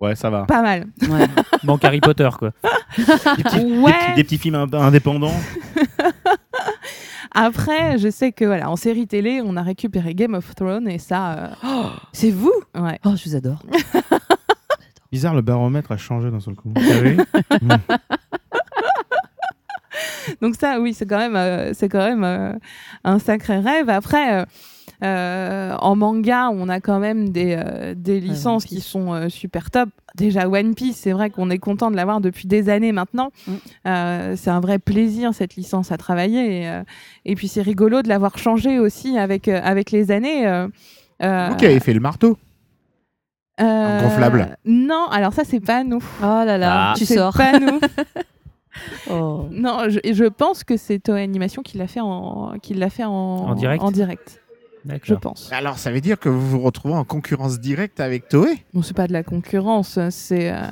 [0.00, 0.44] Ouais, ça va.
[0.44, 0.86] pas mal.
[1.08, 1.26] Ouais.
[1.64, 2.50] Manque Harry Potter, quoi.
[2.98, 3.04] Des
[3.44, 3.92] petits, des Ouais.
[3.92, 5.34] petits- des petits films ind- indépendants.
[7.34, 10.98] Après, je sais que voilà, en série télé, on a récupéré Game of Thrones et
[10.98, 11.48] ça, euh,
[12.12, 12.98] c'est vous ouais.
[13.06, 13.62] Oh, je vous adore.
[15.10, 16.72] Bizarre, le baromètre a changé d'un seul coup.
[16.74, 17.16] T'as vu
[20.40, 22.52] Donc ça, oui, c'est quand même, euh, c'est quand même euh,
[23.04, 23.88] un sacré rêve.
[23.88, 24.44] Après,
[25.04, 29.70] euh, en manga, on a quand même des, euh, des licences qui sont euh, super
[29.70, 29.88] top.
[30.16, 33.30] Déjà One Piece, c'est vrai qu'on est content de l'avoir depuis des années maintenant.
[33.46, 33.52] Mm.
[33.86, 36.60] Euh, c'est un vrai plaisir cette licence à travailler.
[36.62, 36.82] Et, euh,
[37.24, 40.46] et puis c'est rigolo de l'avoir changé aussi avec euh, avec les années.
[40.46, 40.68] euh,
[41.22, 42.36] euh, Vous qui avez fait le marteau.
[43.60, 44.56] euh, gonflable.
[44.66, 46.02] Non, alors ça c'est pas nous.
[46.22, 46.94] Oh là là, Ah.
[46.96, 47.32] tu C'est sors.
[47.34, 47.80] pas nous.
[49.10, 49.46] Oh.
[49.50, 53.10] Non, je, pense que c'est Toei Animation qui l'a fait en, qui l'a fait en,
[53.10, 54.40] En direct En direct,
[54.84, 55.20] je D'accord.
[55.20, 55.52] pense.
[55.52, 58.64] Alors, ça veut dire que vous vous retrouvez en concurrence directe avec Toei?
[58.72, 60.52] Bon, c'est pas de la concurrence, c'est.
[60.52, 60.62] euh,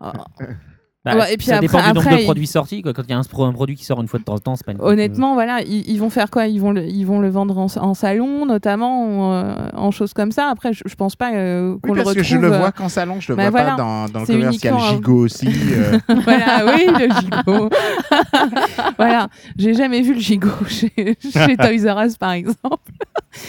[0.00, 0.10] oh,
[1.14, 2.82] Bah, Ouais, et puis ça dépend après- du nombre après, de il- produits sortis.
[2.82, 2.92] Quoi.
[2.92, 4.38] Quand il y a un, pro- un produit qui sort une fois de temps en
[4.38, 6.46] temps, c'est pas une Honnêtement, voilà, ils, ils vont faire quoi?
[6.46, 10.32] Ils vont, le, ils vont le vendre en, en salon, notamment, euh, en choses comme
[10.32, 10.48] ça.
[10.50, 12.22] Après, je, je pense pas euh, qu'on Oui, le parce retrouve.
[12.22, 13.70] que je le euh, vois qu'en salon, je le bah vois voilà.
[13.70, 15.48] pas dans, dans le C'est commercial uniquement un- Gigot aussi.
[15.72, 15.98] euh.
[16.24, 17.70] voilà, oui, le gigot.
[18.98, 22.78] voilà, j'ai jamais vu le gigot chez, chez Toys R Us, par exemple.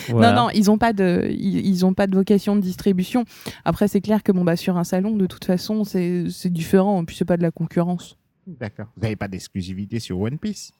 [0.09, 0.33] Voilà.
[0.33, 3.23] Non, non, ils n'ont pas de, ils, ils ont pas de vocation de distribution.
[3.63, 7.05] Après, c'est clair que bon, bah, sur un salon, de toute façon, c'est c'est différent.
[7.05, 8.17] Puis, c'est pas de la concurrence.
[8.45, 8.87] D'accord.
[8.95, 10.71] Vous n'avez pas d'exclusivité sur One Piece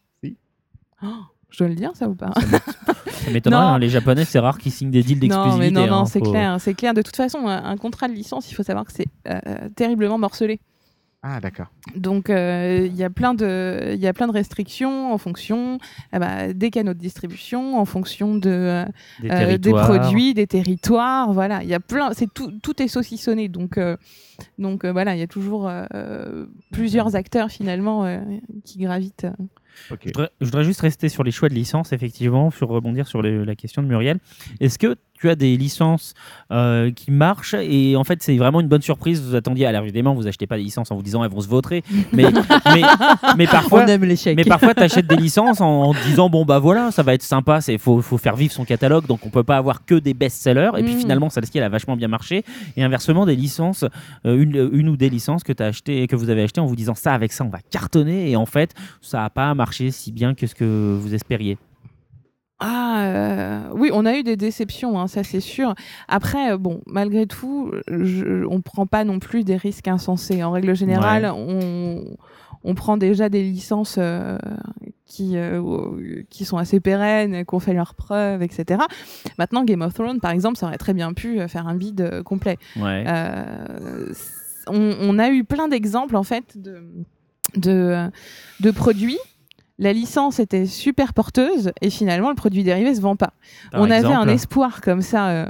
[1.04, 1.08] Oh,
[1.52, 2.34] je dois le dire, ça ou pas?
[2.34, 5.72] Ça m'étonnerait, hein, les Japonais, c'est rare qu'ils signent des deals Non, mais d'exclusivité.
[5.72, 6.94] non, non, hein, c'est faut- clair, c'est clair.
[6.96, 10.18] De toute façon, un, un contrat de licence, il faut savoir que c'est euh, terriblement
[10.18, 10.60] morcelé.
[11.30, 11.68] Ah, d'accord.
[11.96, 15.78] Donc, euh, il y a plein de, il y a plein de restrictions en fonction
[16.14, 18.86] eh ben, des canaux de distribution, en fonction de, euh,
[19.22, 21.34] Des euh, des produits, des territoires.
[21.34, 23.50] Voilà, il y a plein, c'est tout, tout est saucissonné.
[23.50, 23.98] Donc, euh,
[24.58, 28.20] donc euh, voilà, il y a toujours euh, plusieurs acteurs finalement euh,
[28.64, 29.28] qui gravitent.
[29.90, 33.22] Je voudrais, je voudrais juste rester sur les choix de licences, effectivement, sur rebondir sur
[33.22, 34.18] les- la question de Muriel.
[34.60, 36.14] Est-ce que tu as des licences
[36.52, 40.14] euh, qui marchent et en fait c'est vraiment une bonne surprise Vous attendiez, alors évidemment
[40.14, 42.26] vous achetez pas des licences en vous disant elles vont se vautrer, mais,
[42.74, 42.82] mais,
[43.38, 43.98] mais parfois On aime.
[44.36, 47.60] Mais parfois, tu achètes des licences en, disant bon bah voilà, ça va être sympa,
[47.68, 50.72] il faut, faut faire vivre son catalogue, donc on peut pas avoir que des best-sellers.
[50.78, 51.00] Et puis Mhm.
[51.00, 52.44] finalement, celle-ci elle a vachement bien marché.
[52.76, 53.84] Et inversement, des licences,
[54.26, 56.76] euh, une, une ou des licences que, as acheté, que vous avez acheté en vous
[56.76, 60.12] disant ça avec ça on va cartonner, et en fait ça a pas marché si
[60.12, 61.58] bien que ce que vous espériez.
[62.60, 65.76] Ah euh, oui, on a eu des déceptions, hein, ça c'est sûr.
[66.08, 70.44] Après, euh, bon, malgré tout, je, on prend pas non plus des risques insensés.
[70.44, 72.04] En règle générale, on,
[72.64, 74.40] on prend déjà des licences euh,
[75.06, 78.82] qui, euh, qui sont assez pérennes, qui ont fait leurs preuves, etc.
[79.38, 82.24] Maintenant, Game of Thrones, par exemple, ça aurait très bien pu faire un bid euh,
[82.24, 82.58] complet.
[82.76, 83.06] Ouais.
[84.68, 86.82] On, on a eu plein d'exemples en fait de,
[87.56, 88.10] de,
[88.60, 89.20] de produits.
[89.80, 93.34] La licence était super porteuse et finalement le produit dérivé se vend pas.
[93.72, 95.46] Par on avait un espoir comme ça euh,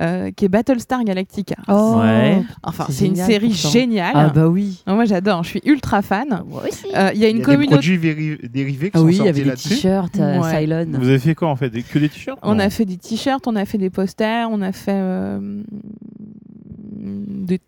[0.00, 1.56] euh, qui est Battlestar Galactica.
[1.66, 1.96] Oh.
[2.00, 2.40] Ouais.
[2.62, 3.70] Enfin, c'est une série pourtant.
[3.70, 4.12] géniale.
[4.14, 4.80] Ah bah oui.
[4.86, 6.44] Ah, Moi j'adore, je suis ultra fan.
[6.46, 6.86] Moi aussi.
[6.94, 7.74] Euh, Il y a une y a des communauté.
[7.74, 10.60] produits véri- dérivés qui Ah sont oui, des t-shirts, euh, Ouais.
[10.60, 10.86] Cylon.
[10.92, 11.70] Vous avez fait quoi en fait?
[11.70, 12.38] Des- Que des t-shirts?
[12.42, 15.62] On a fait des t-shirts, on a fait des posters, on a fait euh,
[16.96, 17.60] des,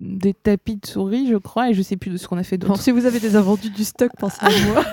[0.00, 2.58] des tapis de souris, je crois, et je sais plus de ce qu'on a fait
[2.58, 2.80] d'autre.
[2.80, 4.84] si vous avez des invendus du stock, pensez à moi.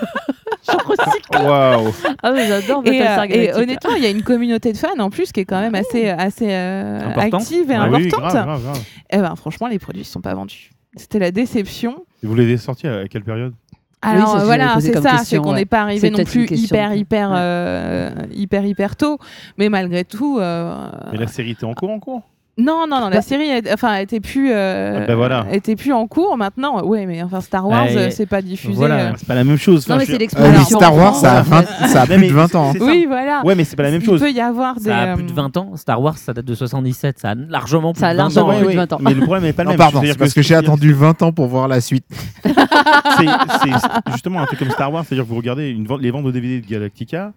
[1.32, 4.98] Waouh Ah mais j'adore Et, euh, et honnêtement, il y a une communauté de fans
[4.98, 7.34] en plus qui est quand même assez, assez euh, Importante.
[7.42, 8.32] active et Ah oui, importante.
[8.32, 8.82] grave, grave, grave.
[9.10, 10.70] Et ben, franchement, les produits ne sont pas vendus.
[10.96, 12.04] C'était la déception.
[12.22, 13.54] Et vous l'avez sorti à quelle période?
[14.00, 15.56] Alors ça, je euh, l'avais voilà, posé c'est comme ça, question, c'est qu'on ouais.
[15.56, 16.76] n'est pas arrivé C'est non peut-être plus une question.
[16.76, 17.36] hyper, hyper, Ouais.
[17.38, 19.18] euh, hyper, hyper tôt.
[19.58, 22.22] Mais malgré tout, euh, Mais la série était en cours en cours?
[22.58, 25.46] Non, non, non, la Bah- série, est- enfin, était plus, euh, Ah, bah voilà.
[25.52, 26.84] était plus en cours maintenant.
[26.84, 28.74] Ouais, mais enfin, Star Wars, euh, c'est pas diffusé.
[28.74, 28.94] voilà.
[28.96, 29.12] euh.
[29.16, 29.88] C'est pas la même chose.
[29.88, 30.64] Non mais je c'est veux- Euh, oui.
[30.64, 32.72] Star Wars, ça a, 20 ça a Non, plus mais de 20 ans.
[32.72, 32.78] ça.
[32.84, 33.42] Oui, voilà.
[33.44, 34.20] Ouais, mais c'est pas la même Il chose.
[34.20, 34.90] peut y avoir des.
[34.90, 35.72] Ça a plus de 20 ans.
[35.76, 37.18] Star Wars, ça date de 77.
[37.20, 38.54] Ça a largement plus Ça a de 20 largement ans.
[38.56, 38.98] plus de ouais, 20 ans.
[39.00, 39.78] Mais le problème n'est pas le Non, même.
[39.78, 42.04] pardon, parce ce que j'ai attendu 20 ans pour voir la suite.
[42.44, 46.60] c'est justement un truc comme Star Wars, c'est-à-dire que vous regardez les ventes de DVD
[46.60, 47.32] de Galactica,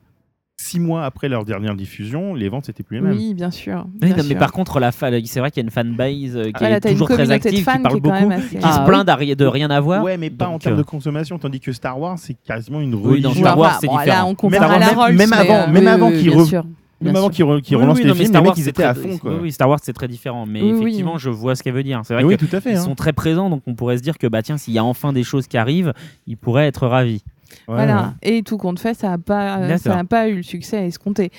[0.61, 3.17] six mois après leur dernière diffusion, les ventes c'était plus les mêmes.
[3.17, 3.85] Oui, bien sûr.
[4.01, 4.38] Oui, bien mais sûr.
[4.38, 7.07] par contre, la fa- c'est vrai qu'il y a une fanbase euh, qui est toujours
[7.09, 8.85] très active, qui parle qui est quand beaucoup, qui Ah se oui.
[8.85, 10.03] plaint de rien avoir.
[10.03, 12.93] Ouais, mais pas en termes euh, de consommation, tandis que Star Wars c'est quasiment une
[12.95, 13.43] Oui, dans religion.
[13.45, 14.15] Star Wars, c'est bon, différent.
[14.17, 15.88] Là, on Même compare avant- à la même- Rolls, même mais, avant- euh, même Oui,
[15.90, 16.61] avant oui, qu'ils.
[17.03, 18.69] Même avant qu'ils re- qu'ils Oui, relancent oui, les non, films, Star Wars, ils c'est
[18.69, 19.17] étaient à très- fond.
[19.17, 19.31] Quoi.
[19.33, 20.45] Oui, oui, Star Wars, c'est très différent.
[20.45, 20.81] Mais Oui, oui.
[20.81, 21.99] effectivement, je vois ce qu'elle veut dire.
[22.03, 22.73] C'est vrai Oui, que tout à fait.
[22.73, 22.81] ils hein.
[22.81, 25.11] sont très présents, donc on pourrait se dire que bah tiens, s'il y a enfin
[25.11, 25.93] des choses qui arrivent,
[26.27, 27.23] ils pourraient être ravis.
[27.68, 28.14] Ouais, Voilà.
[28.24, 31.32] Et tout compte fait, ça n'a pas, euh, ça pas eu le succès à escompter.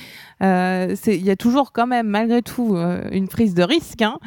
[0.43, 4.03] Euh, Il y a toujours quand même, malgré tout, euh, une prise de risque.
[4.03, 4.19] hein.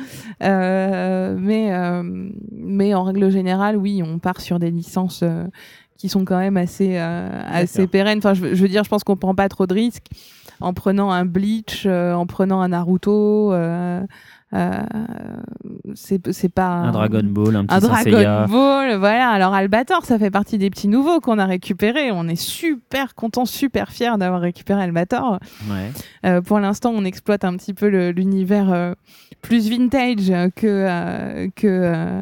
[0.43, 2.03] Euh, mais, euh,
[2.51, 5.45] mais en règle générale, oui, on part sur des licences euh,
[5.97, 8.17] qui sont quand même assez, euh, assez pérennes.
[8.19, 10.07] Enfin, je, veux- je veux dire, je pense qu'on prend pas trop de risques
[10.61, 13.51] en prenant un Bleach, euh, en prenant un Naruto.
[14.55, 14.81] Euh,
[15.95, 18.45] c'est c'est pas Un Dragon Ball, un petit un Dragon Seiya.
[18.47, 19.29] Ball, voilà.
[19.29, 22.11] Alors Albator, ça fait partie des petits nouveaux qu'on a récupérés.
[22.11, 25.39] On est super content, super fiers d'avoir récupéré Albator.
[25.69, 25.91] Ouais.
[26.25, 28.93] Euh, pour l'instant, on exploite un petit peu l'univers euh,
[29.41, 32.21] plus vintage que euh, que euh,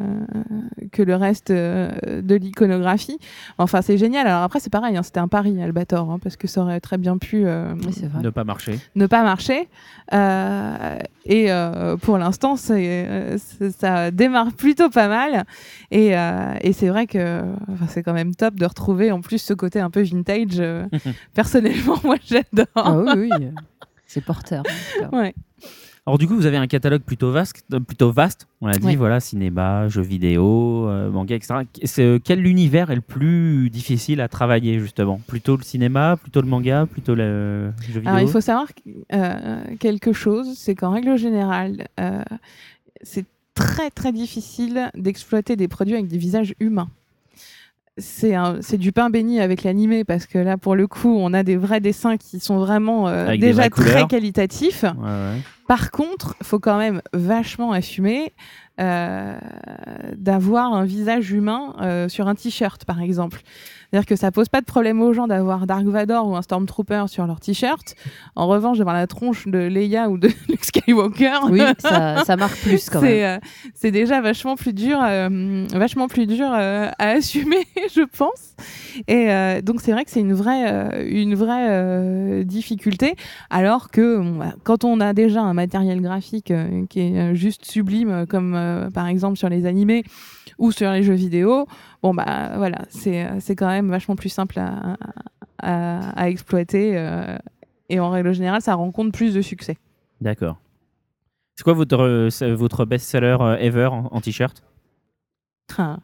[0.92, 1.90] que le reste euh,
[2.22, 3.18] de l'iconographie.
[3.58, 4.26] Enfin, c'est génial.
[4.26, 4.96] Alors après, c'est pareil.
[4.96, 7.44] hein, C'était un pari Albator, hein, parce que ça aurait très bien pu.
[7.46, 7.74] euh,
[8.08, 8.22] vrai.
[8.22, 8.78] Ne pas marcher.
[8.96, 9.68] ne pas marcher.
[10.12, 12.23] Euh, et euh, pour l'instant,
[12.56, 13.38] c'est, euh,
[13.78, 15.44] ça démarre plutôt pas mal.
[15.90, 19.38] Et, euh, et c'est vrai que enfin, c'est quand même top de retrouver en plus
[19.38, 20.60] ce côté un peu vintage.
[20.60, 20.86] euh,
[21.34, 22.66] personnellement, moi, j'adore.
[22.74, 23.48] Ah oui, oui.
[24.06, 24.62] C'est porteur.
[25.12, 25.34] Ouais.
[26.06, 28.46] Alors du coup, vous avez un catalogue plutôt vaste, euh, plutôt vaste.
[28.60, 31.60] On l'a dit, voilà, cinéma, jeux vidéo, euh, manga, etc.
[31.84, 35.18] C'est, euh, quel univers est le plus difficile à travailler justement?
[35.26, 38.66] Plutôt le cinéma, plutôt le manga, plutôt le jeu vidéo Alors, il faut savoir
[39.14, 42.22] euh, quelque chose, c'est qu'en règle générale, euh,
[43.02, 43.24] c'est
[43.54, 46.88] très très difficile d'exploiter des produits avec des visages humains.
[47.96, 51.56] C'est du pain béni avec l'animé parce que là, pour le coup, on a des
[51.56, 54.08] vrais dessins qui sont vraiment euh, déjà très couleurs.
[54.08, 54.82] qualitatifs.
[54.82, 55.40] Ouais, ouais.
[55.68, 58.32] Par contre, faut quand même vachement assumer
[58.80, 59.38] euh,
[60.16, 63.40] d'avoir un visage humain euh, sur un t-shirt, par exemple.
[63.94, 67.04] C'est-à-dire que ça pose pas de problème aux gens d'avoir Dark Vador ou un Stormtrooper
[67.06, 67.94] sur leur t-shirt.
[68.34, 71.38] En revanche, d'avoir la tronche de Leia ou de Luke Skywalker.
[71.48, 73.08] Oui, ça, ça marque plus quand même.
[73.08, 73.38] C'est euh,
[73.72, 78.56] c'est déjà vachement plus dur, euh, vachement plus dur euh, à assumer, je pense.
[79.06, 79.28] Et
[79.62, 83.14] donc c'est vrai que c'est une vraie, une vraie difficulté.
[83.48, 86.52] Alors que bah, quand on a déjà un matériel graphique
[86.90, 90.02] qui est juste sublime, comme par exemple sur les animés
[90.58, 91.66] ou sur les jeux vidéo,
[92.02, 94.96] bon bah voilà, c'est euh, quand même vachement plus simple à,
[95.58, 96.96] à, à exploiter.
[96.96, 97.36] euh,
[97.88, 99.76] et en règle générale, ça rencontre plus de succès.
[100.20, 100.58] D'accord.
[101.56, 104.62] C'est quoi votre, euh, votre best-seller ever en, en t-shirt?
[105.76, 105.98] Ah.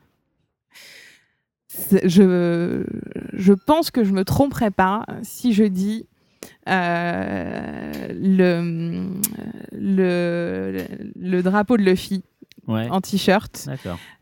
[2.05, 2.85] Je,
[3.33, 6.07] je pense que je me tromperai pas si je dis
[6.69, 9.09] euh, le,
[9.73, 10.85] le,
[11.17, 12.23] le drapeau de Luffy
[12.71, 12.89] Ouais.
[12.91, 13.69] en t-shirt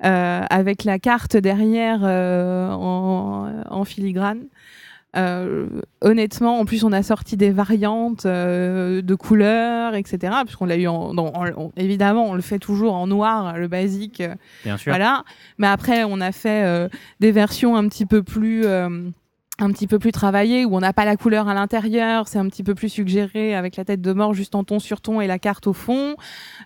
[0.05, 4.45] euh, avec la carte derrière euh, en, en filigrane.
[5.17, 5.67] Euh,
[6.03, 10.35] honnêtement, en plus, on a sorti des variantes de couleurs, etc.
[10.45, 13.69] Puisqu'on l'a eu en, dans- en- en- évidemment, on le fait toujours en noir, le
[13.69, 14.23] basique.
[14.65, 14.93] Bien sûr.
[14.93, 15.25] voilà.
[15.57, 16.89] Mais après, on a fait
[17.21, 18.65] des versions un petit peu plus.
[19.59, 22.47] Un petit peu plus travaillées où on n'a pas la couleur à l'intérieur, c'est un
[22.49, 25.27] petit peu plus suggéré avec la tête de mort juste en ton sur ton et
[25.27, 26.15] la carte au fond.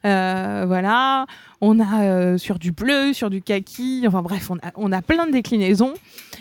[0.05, 1.27] Euh, voilà,
[1.61, 5.03] on a euh, sur du bleu, sur du kaki, enfin bref, on a, on a
[5.03, 5.95] plein de déclinaisons.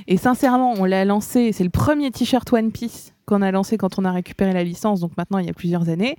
[0.08, 3.98] Et sincèrement, on l'a lancé, c'est le premier t-shirt One Piece qu'on a lancé quand
[3.98, 6.18] on a récupéré la licence, donc maintenant il y a plusieurs années,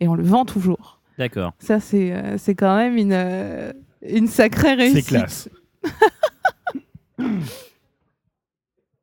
[0.00, 1.00] et on le vend toujours.
[1.18, 1.52] D'accord.
[1.58, 5.04] Ça, c'est euh, c'est quand même une, euh, une sacrée réussite.
[5.04, 5.48] C'est classe.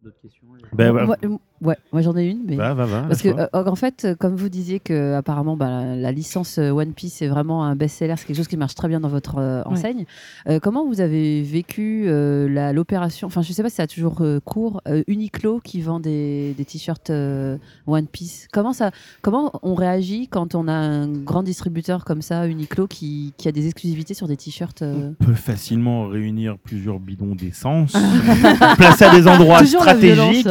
[0.01, 0.38] D'autres questions?
[0.73, 2.55] Ben, bah, Moi, euh, ouais, moi j'en ai une, mais.
[2.55, 3.01] va, va, va.
[3.03, 6.57] Parce que, euh, en fait, euh, comme vous disiez que apparemment, bah, la, la licence
[6.57, 9.09] euh, One Piece est vraiment un best-seller, c'est quelque chose qui marche très bien dans
[9.09, 9.67] votre euh, Ouais.
[9.73, 10.05] enseigne.
[10.47, 13.27] Euh, comment vous avez vécu euh, la- l'opération?
[13.27, 14.81] Enfin, je sais pas si ça a toujours euh, cours.
[14.87, 17.57] euh, Uniqlo qui vend des, des t-shirts euh,
[17.87, 18.47] One Piece.
[18.51, 23.33] Comment ça Comment on réagit quand on a un grand distributeur comme ça, Uniqlo, qui,
[23.37, 27.93] qui a des exclusivités sur des t-shirts euh, On peut facilement réunir plusieurs bidons d'essence,
[28.77, 30.47] placer à des endroits Toujours la stratégiques.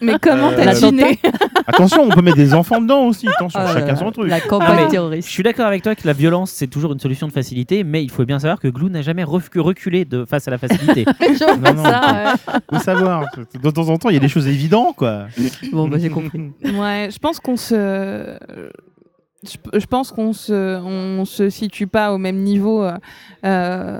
[0.00, 1.18] Mais comment Euh, t'as deviné
[1.66, 3.28] Attention, on peut mettre des enfants dedans aussi.
[3.28, 4.28] Attention, Ah, chacun son truc.
[4.28, 5.28] La Ah, campagne mais- Je terroriste.
[5.28, 8.10] suis d'accord avec toi que la violence, c'est toujours une solution de facilité, mais il
[8.10, 11.04] faut bien savoir que Glou n'a jamais recu- reculé de, face à la facilité.
[11.64, 12.54] Non, non, ça, ouais.
[12.70, 13.24] faut savoir.
[13.62, 15.26] De temps en temps, il y a des choses évidentes, quoi.
[15.72, 16.38] Bon, bah, j'ai compris.
[16.64, 18.36] Ouais, je pense qu'on se.
[19.42, 22.82] Je, je pense qu'on se, on se situe pas au même niveau.
[22.82, 22.94] euh,
[23.44, 23.98] euh,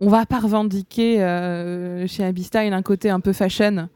[0.00, 3.88] on va pas revendiquer euh, chez Abby Style un côté un peu fashion.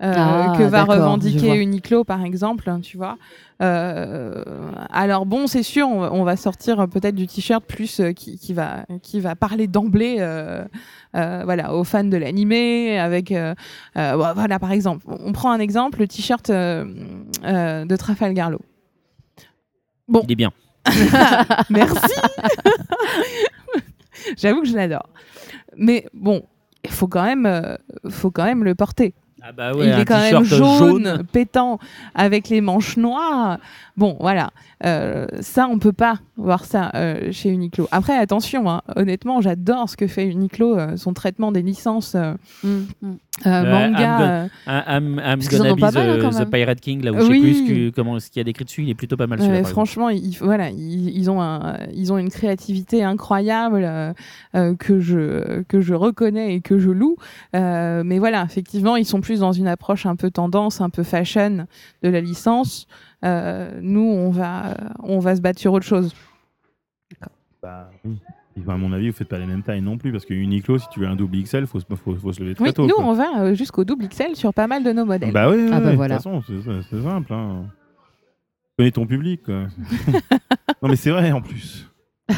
[0.00, 1.54] Euh, Ah, que va revendiquer.
[1.56, 3.16] Uniqlo par exemple, tu vois.
[3.60, 4.44] Euh,
[4.90, 8.12] alors bon, c'est sûr, on, va- on va sortir euh, peut-être du t-shirt plus euh,
[8.12, 10.64] qui, qui va qui va parler d'emblée, euh,
[11.16, 13.54] euh, voilà, aux fans de l'animé, avec euh,
[13.96, 16.84] euh, ouais, voilà par exemple, on prend un exemple, le t-shirt euh,
[17.44, 18.60] euh, de Trafalgar Law.
[20.06, 20.52] Bon, Il est bien.
[21.70, 22.14] Merci.
[24.36, 25.08] J'avoue que je l'adore.
[25.76, 26.42] Mais bon,
[26.84, 27.76] il faut quand même, euh,
[28.08, 29.14] faut quand même le porter.
[29.42, 31.78] Ah bah il est quand même jaune, pétant,
[32.14, 33.58] avec les manches noires.
[33.96, 34.50] Bon, voilà.
[34.84, 37.88] Euh, ça, on peut pas voir ça euh, chez Uniqlo.
[37.90, 42.34] Après, attention, hein, honnêtement, j'adore ce que fait Uniqlo, euh, son traitement des licences euh,
[42.62, 43.16] Mm, mm.
[43.44, 44.48] manga.
[44.66, 45.16] I'm
[45.50, 46.50] gonna pas be mal, hein, the, même.
[46.50, 47.40] Pirate King, là où je sais Oui.
[47.40, 49.38] plus ce, que- comment, ce qu'il y a décrit dessus, il est plutôt pas mal
[49.64, 54.14] franchement, ils, voilà, ils, ils ont un, ils ont une créativité incroyable
[54.78, 57.16] que je que je reconnais et que je loue.
[57.56, 61.02] Euh, mais voilà, effectivement, ils sont plus dans une approche un peu tendance, un peu
[61.02, 61.66] fashion
[62.02, 62.86] de la licence.
[63.24, 66.14] Euh, nous, on va on va se battre sur autre chose.
[67.62, 67.90] Bah,
[68.68, 70.88] à mon avis, vous faites pas les mêmes tailles non plus, parce que Uniqlo, si
[70.90, 72.86] tu veux un double XL, faut, se- faut, faut se lever très Oui, tôt.
[72.86, 73.04] nous, quoi.
[73.04, 75.32] on va euh, jusqu'au double XL sur pas mal de nos modèles.
[75.32, 76.16] Bah oui, Ah bah de voilà.
[76.18, 76.42] toute façon,
[76.90, 77.32] c'est simple.
[77.32, 77.66] Hein.
[78.76, 79.42] Connais ton public.
[79.44, 79.66] quoi.
[80.82, 81.88] non, mais c'est vrai en plus.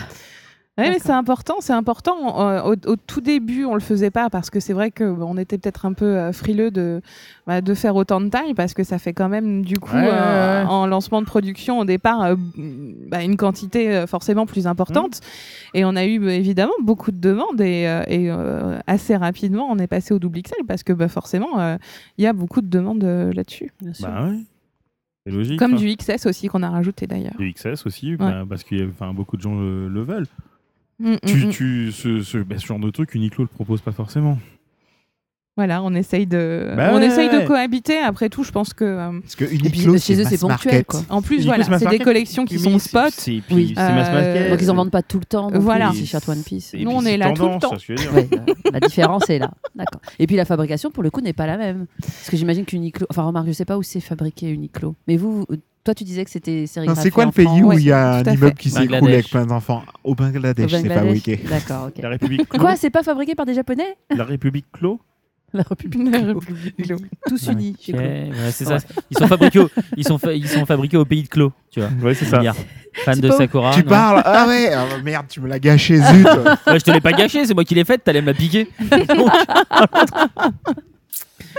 [0.81, 2.41] Ouais, mais c'est important, c'est important.
[2.41, 5.27] Euh, au, au tout début, on le faisait pas parce que c'est vrai que bon,
[5.35, 7.01] on était peut-être un peu euh, frileux de
[7.47, 10.09] bah, de faire autant de taille parce que ça fait quand même du coup Ouais,
[10.13, 10.69] euh, ouais.
[10.71, 12.35] en lancement de production au départ euh,
[13.09, 15.21] bah, une quantité forcément plus importante.
[15.21, 15.77] Mmh.
[15.79, 19.67] Et on a eu bah, évidemment beaucoup de demandes et, euh, et, euh, assez rapidement
[19.71, 21.77] on est passé au double XL parce que bah, forcément euh,
[22.19, 23.73] il y a beaucoup de demandes euh, là-dessus.
[24.01, 24.39] Bah ouais.
[25.27, 25.59] C'est logique.
[25.59, 25.77] Comme hein.
[25.77, 27.35] du XS aussi qu'on a rajouté d'ailleurs.
[27.39, 30.27] Du XS aussi, bah, parce que enfin, beaucoup de gens le, le veulent.
[31.01, 31.51] Mm, mm, Tu, mm.
[31.51, 34.39] tu, ce, ce, bah, ce genre de truc, Uniqlo le propose pas forcément.
[35.57, 37.43] Voilà, on essaye de, Bah on ouais, essaye ouais.
[37.43, 37.99] de cohabiter.
[37.99, 41.01] Après tout, je pense que euh, Parce que Uniqlo, chez eux, c'est ponctuel, quoi.
[41.11, 43.11] En plus, Uniqlo, voilà, c'est c'est des collections qui sont c'est- spot.
[43.11, 43.75] C'est puis Oui.
[43.77, 44.51] c'est mass Euh.
[44.51, 45.51] Donc ils en vendent pas tout le temps.
[45.51, 45.91] non Voilà.
[45.93, 46.75] les t-shirts One Piece.
[46.79, 47.73] Nous, on est c'est là tout le temps.
[47.75, 49.51] Ouais, euh, la différence est là.
[49.75, 50.01] D'accord.
[50.19, 51.87] Et puis la fabrication, pour le coup, n'est pas la même.
[52.01, 53.07] Parce que j'imagine qu'Uniqlo.
[53.11, 54.95] Enfin, remarque, je sais pas où c'est fabriqué Uniqlo.
[55.09, 55.45] Mais vous-
[55.85, 57.03] toi, tu disais que c'était Non, sérigraphié.
[57.03, 57.61] C'est quoi le pays France.
[57.63, 60.89] où Ouais, il y a un immeuble qui s'écroule avec plein d'enfants Au Bangladesh, c'est
[60.89, 61.41] fabriqué.
[61.49, 62.03] D'accord, ok.
[62.03, 62.61] La République Clos.
[62.61, 65.01] Quoi, c'est pas fabriqué par des Japonais La République Clos
[65.55, 66.13] La République.
[66.13, 66.97] La République Clos.
[67.27, 67.77] Tous unis.
[67.81, 68.01] chez Clos.
[68.03, 68.77] ouais, c'est ça.
[69.11, 71.81] Ils sont fabriqués au, ils sont fa- ils sont fabriqués au pays de Clos, tu
[71.81, 71.89] vois.
[72.03, 72.41] Ouais, c'est ça.
[73.05, 73.73] Fan C'est de Sakura.
[73.73, 76.27] Tu non parles Ah ouais ah, Merde, tu me l'as gâché, zut
[76.67, 78.69] Ouais, je te l'ai pas gâché, c'est moi qui l'ai faite, t'allais me la piquer.
[79.09, 79.31] Donc,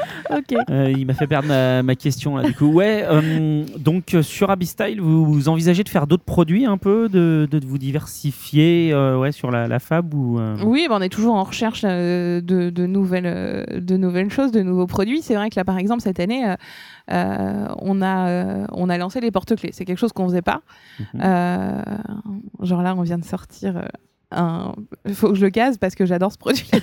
[0.29, 0.55] Ok.
[0.69, 2.43] euh, il m'a fait perdre ma, ma question là.
[2.43, 3.03] Du coup, ouais.
[3.05, 7.47] euh, donc euh, sur Abystyle, vous, vous envisagez de faire d'autres produits un peu, de,
[7.49, 11.35] de vous diversifier, euh, ouais, sur la, la fab ou Oui, bah, on est toujours
[11.35, 15.21] en recherche de, de nouvelles, de nouvelles choses, de nouveaux produits.
[15.21, 16.55] C'est vrai que là, par exemple, cette année,
[17.09, 19.71] on, a, on a lancé les porte-clés.
[19.73, 20.61] C'est quelque chose qu'on faisait pas.
[21.13, 21.21] Mhm.
[22.61, 23.81] Genre là, on vient de sortir euh,
[24.31, 24.73] un.
[25.05, 26.69] Il faut que je le case parce que j'adore ce produit.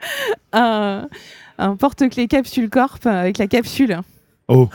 [0.52, 1.08] un
[1.58, 3.98] un porte-clés capsule corp avec la capsule.
[4.48, 4.68] Oh,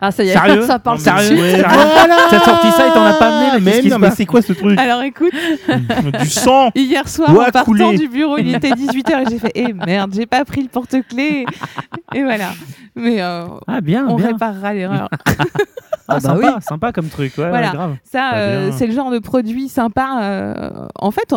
[0.00, 1.36] Ah, ça y est, Sérieux ça parle sérieux.
[1.36, 4.00] sérieux T'as sorti ça et t'en as pas amené là, qu'est-ce mais qui non, se
[4.00, 5.32] mais passe c'est quoi ce truc Alors écoute,
[6.20, 9.72] Du sang hier soir, en partant du bureau, il était 18h et j'ai fait Eh
[9.72, 11.46] merde, j'ai pas pris le porte-clés.
[12.14, 12.50] Et voilà.
[12.94, 14.28] Mais euh, Ah bien, on bien.
[14.28, 15.08] réparera l'erreur.
[16.08, 16.62] Ah, bah sympa, oui.
[16.62, 17.70] sympa comme truc, ouais, Voilà.
[17.70, 17.96] ouais, grave.
[18.04, 18.76] Ça, euh, bien.
[18.78, 20.20] c'est le genre de produit sympa.
[20.22, 21.34] euh, en fait,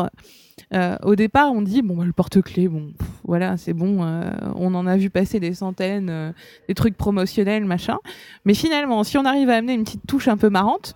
[0.75, 4.03] euh, au départ, on dit bon, bah, le porte-clés, bon, pff, voilà, c'est bon.
[4.03, 6.31] euh, on en a vu passer des centaines, euh,
[6.67, 7.97] des trucs promotionnels, machin.
[8.43, 10.95] Mais finalement, si on arrive à amener une petite touche un peu marrante,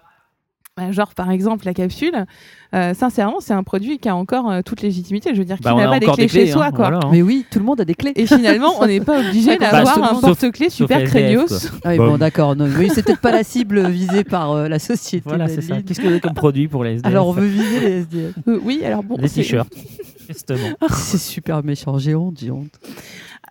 [0.76, 2.26] bah, genre par exemple la capsule,
[2.74, 5.30] euh, sincèrement, c'est un produit qui a encore euh, toute légitimité.
[5.36, 6.66] Je veux dire, qui Bah, on n'a a pas des clés, des clés, chez soi,
[6.66, 6.90] hein, quoi.
[6.90, 7.10] voilà, hein.
[7.12, 8.14] Mais oui, tout le monde a des clés.
[8.16, 11.70] Et finalement, on n'est pas obligé Bah, d'avoir seulement- un porte-clés super craignos.
[11.84, 12.08] Ah oui, Bon.
[12.08, 12.56] bon, d'accord.
[12.56, 15.22] non, Oui, c'est peut-être pas la cible visée par euh, la société.
[15.30, 15.80] Voilà, c'est ça.
[15.84, 18.34] Qu'est-ce que vous avez comme produit pour les SDF Alors, on veut viser les SDF.
[18.48, 19.72] Euh, oui, alors bon, c'est- t-shirts.
[20.34, 20.70] Justement.
[20.90, 21.98] c'est super méchant.
[21.98, 22.80] J'ai honte, j'ai honte.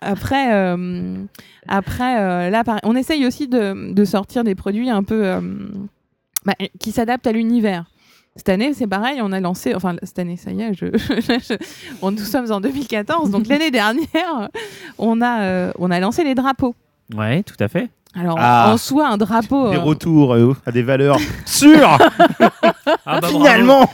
[0.01, 1.15] Après, euh,
[1.67, 5.41] après euh, là, on essaye aussi de, de sortir des produits un peu euh,
[6.45, 7.85] bah, qui s'adaptent à l'univers.
[8.35, 11.55] Cette année, c'est pareil, on a lancé, enfin cette année, ça y est, je, je-
[12.01, 14.49] on, nous sommes en 2014, donc l'année dernière,
[14.97, 16.73] on a, euh, on a lancé les drapeaux.
[17.15, 17.89] Ouais, tout à fait.
[18.15, 18.71] Alors Ah.
[18.73, 21.97] en soi, un drapeau, Des euh, retours euh, à des valeurs sûres
[23.05, 23.87] Ah bah, Finalement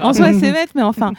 [0.00, 1.12] en soi c'est bête, mais enfin,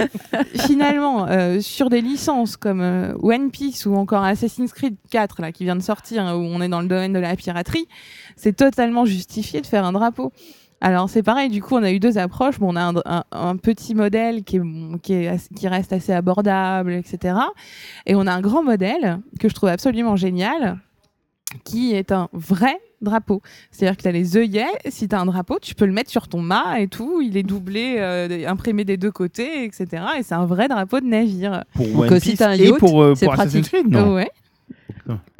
[0.66, 5.52] finalement, euh, sur des licences comme euh, One Piece ou encore Assassin's Creed 4, là,
[5.52, 7.88] qui vient de sortir, hein, où on est dans le domaine de la piraterie,
[8.36, 10.32] c'est totalement justifié de faire un drapeau.
[10.80, 12.58] Alors c'est pareil, du coup on a eu deux approches.
[12.58, 17.36] Bon, on a un, petit modèle qui, est, qui reste assez abordable, etc.
[18.04, 20.78] Et on a un grand modèle que je trouve absolument génial,
[21.64, 23.40] qui est un vrai drapeau.
[23.70, 26.10] C'est-à-dire que tu as les œillets, si tu as un drapeau, tu peux le mettre
[26.10, 30.02] sur ton mât et tout, il est doublé, euh, imprimé des deux côtés, etc.
[30.18, 31.64] Et c'est un vrai drapeau de navire.
[31.74, 33.68] Pour Donc, One euh, si Piece t'as un et yacht, pour, euh, c'est pour Assassin's.
[33.68, 34.30] Creed, non ouais.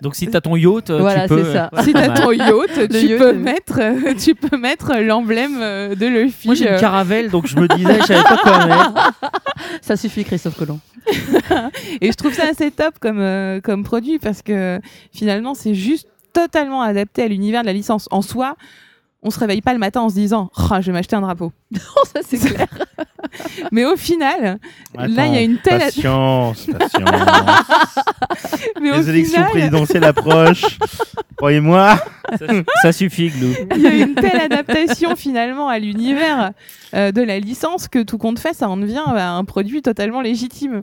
[0.02, 1.44] Donc si t'as ton yacht, euh, Voilà, tu peux.
[1.44, 1.70] c'est ça.
[1.72, 2.14] euh, Si tu as ouais.
[2.14, 6.48] ton yacht, tu, yacht, peux euh, mettre, euh, tu peux mettre l'emblème euh, de Luffy.
[6.48, 8.92] Moi j'ai une euh, caravelle, donc je me disais, je savais pas quoi mettre.
[9.80, 10.80] Ça suffit, Christophe Colomb.
[12.00, 14.80] Et je trouve ça assez top comme, euh, comme produit parce que
[15.12, 18.08] finalement, c'est juste totalement adapté à l'univers de la licence.
[18.10, 18.56] En soi,
[19.22, 21.52] on se réveille pas le matin en se disant oh, je vais m'acheter un drapeau.
[22.12, 22.66] ça, c'est clair.
[23.72, 24.58] Mais au final,
[24.94, 25.80] là, il y a une telle.
[25.80, 27.10] Patience, patience.
[28.80, 30.78] Mais au Les élections final, présidentielles approchent.
[31.36, 31.96] Croyez-moi.
[32.38, 32.46] Ça,
[32.82, 33.48] ça suffit, Glou.
[33.76, 36.52] il y a une telle adaptation finalement à l'univers
[36.94, 40.20] euh, de la licence que tout compte fait, ça en devient bah, un produit totalement
[40.20, 40.82] légitime.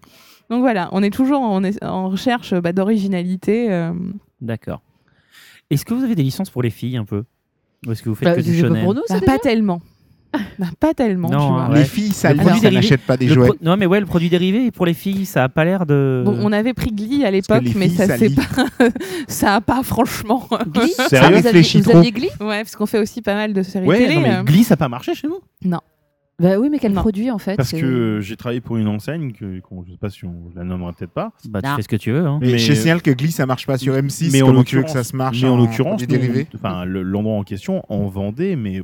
[0.49, 3.71] Donc voilà, on est toujours en, en recherche bah, d'originalité.
[3.71, 3.93] euh.
[4.41, 4.81] D'accord.
[5.71, 7.23] Est-ce que vous avez des licences pour les filles un peu?
[7.87, 9.19] Ou est-ce que vous faites Bah, que du c'est pas shonen pour nous, ça, Bah,
[9.21, 9.81] déjà pas tellement.
[10.59, 11.69] Bah, pas tellement, Non, tu hein, vois.
[11.73, 11.79] ouais.
[11.79, 13.47] Les filles, ça Le le produit ça dérivé- n'achète pas des Le jouets.
[13.47, 16.21] pro- Non mais ouais, le produit dérivé pour les filles, ça a pas l'air de.
[16.25, 18.35] Bon, on avait pris Glee à l'époque, les mais filles, ça ça c'est lit.
[18.35, 18.43] pas,
[19.27, 20.47] ça a pas franchement.
[20.67, 21.97] Glee Sérieux, vous aviez, réfléchis vous trop.
[21.97, 22.29] aviez Glee?
[22.39, 24.15] Ouais, parce qu'on fait aussi pas mal de séries Ouais, télé.
[24.15, 24.43] non, mais euh.
[24.43, 25.39] Glee, ça n'a pas marché chez nous.
[26.41, 27.01] Bah oui, mais quel Non.
[27.01, 30.09] produit en fait Parce que j'ai travaillé pour une enseigne, que, qu'on- je sais pas
[30.09, 31.31] si on je la nommera peut-être pas.
[31.49, 32.25] Bah tu fais ce que tu veux.
[32.25, 32.39] Hein.
[32.41, 34.31] Mais, Mais- je signale que Glee, ça marche pas sur M6.
[34.31, 36.07] Mais en comment tu veux que l'occurrence- ça se marche mais en en l'occurrence, nous,
[36.07, 38.81] dérivés enfin, le- l'endroit en question en vendait, mais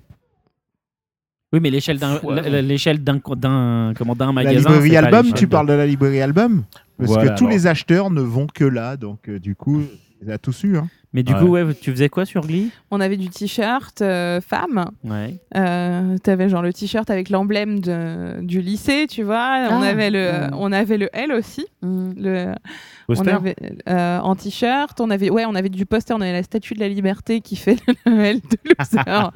[1.54, 2.20] Oui, mais l'échelle d'un
[2.62, 4.70] l'échelle comment d'un La magasin.
[4.70, 6.64] librairie album, tu parles de la librairie album?
[6.98, 7.52] Parce Voilà, que tous alors.
[7.58, 9.82] les acheteurs ne vont que là, donc euh, du coup,
[10.22, 10.78] il a tous eu.
[10.78, 10.90] Hein.
[11.14, 11.40] Mais du Ouais.
[11.40, 12.70] coup, ouais, tu faisais quoi sur Glee?
[12.92, 14.86] On avait du t-shirt euh, femme.
[15.04, 15.40] Ouais.
[15.56, 17.80] Euh, T'avais genre le t-shirt avec l'emblème
[18.42, 19.68] du lycée, tu vois.
[19.72, 19.88] on Ah.
[19.88, 20.54] avait le, Mm.
[20.58, 21.66] on avait le L aussi.
[21.82, 22.54] Le,
[23.10, 23.56] on avait
[23.90, 25.00] euh, en t-shirt.
[25.00, 26.14] On avait, ouais, on avait du poster.
[26.14, 29.30] On avait la statue de la liberté qui fait le L de loser.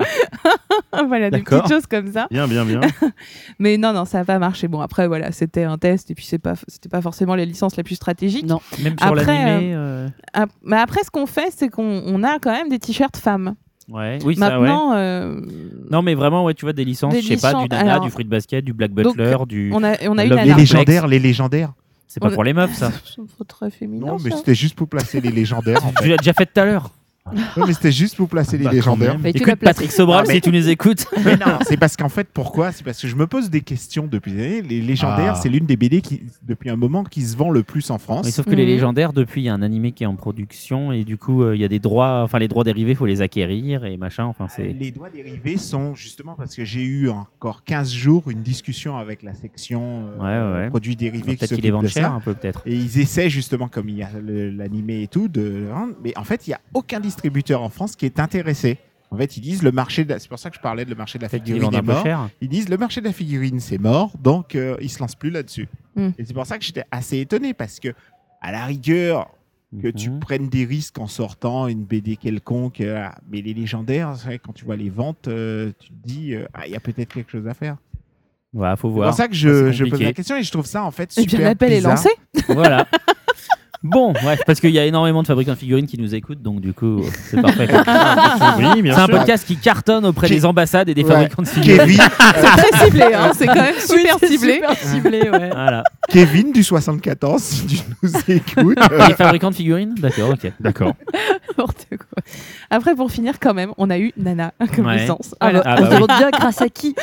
[1.08, 2.28] voilà, des petites choses comme ça.
[2.32, 2.82] Bien, bien, bien.
[3.60, 4.68] Mais non, non, ça n'a pas marché.
[4.68, 7.76] Bon, après, voilà, c'était un test et puis c'est pas, c'était pas forcément la licence
[7.78, 8.46] la plus stratégique.
[8.46, 8.60] Non.
[8.84, 9.72] Même sur l'animé.
[9.76, 13.18] euh, Ah, mais après, ce qu'on fait, c'est qu'on on a quand même des t-shirts
[13.18, 13.56] femmes.
[13.90, 14.20] Ouais.
[14.24, 14.68] Oui, ça, ouais.
[14.68, 15.42] Maintenant, euh,
[15.90, 18.06] Non, mais vraiment, ouais, tu vois des licences, je sais pas, du licences- Nana, alors-
[18.06, 19.72] du Fruit Basket, du Black Donc, Butler, du.
[19.74, 21.74] on a, on a eu Les légendaires, les légendaires.
[22.14, 22.92] C'est pas on- pour les meufs, ça.
[23.38, 24.08] C'est très féminin.
[24.08, 24.38] Non, mais ça.
[24.38, 25.78] c'était juste pour placer les légendaires.
[25.86, 26.04] en fait.
[26.04, 26.90] Tu l'as déjà fait tout à l'heure.
[27.58, 29.18] Non, mais c'était juste pour placer les Bah, légendaires.
[29.20, 29.56] Mais Écoute.
[29.56, 31.06] Patrick Sobral, Ah, mais- si tu nous écoutes.
[31.26, 32.72] Mais non, c'est parce qu'en fait, pourquoi?
[32.72, 34.62] C'est parce que je me pose des questions depuis des années.
[34.64, 35.40] Les légendaires, Ah.
[35.42, 38.26] c'est l'une des BD qui, depuis un moment, qui se vend le plus en France.
[38.26, 38.70] Mais sauf que les Mhm.
[38.70, 41.56] légendaires, depuis, il y a un animé qui est en production et du coup, euh,
[41.56, 44.26] il y a des droits, enfin, les droits dérivés, il faut les acquérir et machin.
[44.26, 44.74] Enfin, c'est.
[44.74, 49.22] Les droits dérivés sont justement parce que j'ai eu encore 15 jours une discussion avec
[49.22, 50.70] la section euh, Ouais, ouais.
[50.70, 52.12] produits dérivés qui Peut-être qu'ils les vendent de cher, ça.
[52.14, 52.64] un peu, peut-être.
[52.66, 55.94] Et ils essaient justement, comme il y a l'animé et tout, de le vendre.
[56.04, 58.78] Mais en fait, il n'y a aucun distributeur en France qui est intéressé.
[59.14, 60.90] En fait, ils disent le marché, de la- c'est pour ça que je parlais de
[60.90, 62.04] le marché de la figurine est mort.
[62.04, 62.30] cher.
[62.40, 65.30] Ils disent le marché de la figurine c'est mort, donc euh, ils se lancent plus
[65.30, 65.68] là-dessus.
[65.96, 66.10] Mm.
[66.18, 67.90] Et c'est pour ça que j'étais assez étonné parce que
[68.42, 69.30] à la rigueur
[69.82, 70.20] que tu Mhm.
[70.20, 74.52] prennes des risques en sortant une BD quelconque, euh, mais les légendaires, c'est vrai, quand
[74.54, 77.32] tu vois les ventes, euh, tu te dis euh, ah il y a peut-être quelque
[77.32, 77.78] chose à faire.
[78.54, 79.10] Ouais, faut C'est voir.
[79.10, 81.10] pour ça que je, c'est je pose la question et je trouve ça en fait
[81.18, 82.10] Et super bien, l'appel est lancé.
[82.50, 82.86] Voilà.
[83.84, 84.14] Bon,
[84.46, 87.02] parce qu'il y a énormément de fabricants de figurines qui nous écoutent, donc du coup,
[87.30, 87.68] c'est parfait.
[88.76, 89.18] oui, bien C'est un sûr.
[89.18, 91.10] podcast qui cartonne auprès Qui- des ambassades et des Ouais.
[91.12, 91.80] fabricants de figurines.
[91.80, 91.98] Kevin,
[92.36, 94.54] C'est très ciblé, hein, c'est quand même super c'est ciblé.
[94.56, 95.50] Super ciblé, ouais.
[95.52, 95.84] Voilà.
[96.10, 98.78] Kevin du 74, si tu nous écoutes.
[98.80, 100.52] Et les fabricants de figurines D'accord, ok.
[100.60, 100.94] D'accord.
[101.50, 102.24] N'importe quoi.
[102.70, 105.00] Après, pour finir, quand même, on a eu Nana comme Ouais.
[105.00, 105.34] licence.
[105.40, 106.02] Ah, Alors, Ah on bah se oui.
[106.02, 106.96] demande bien grâce à qui.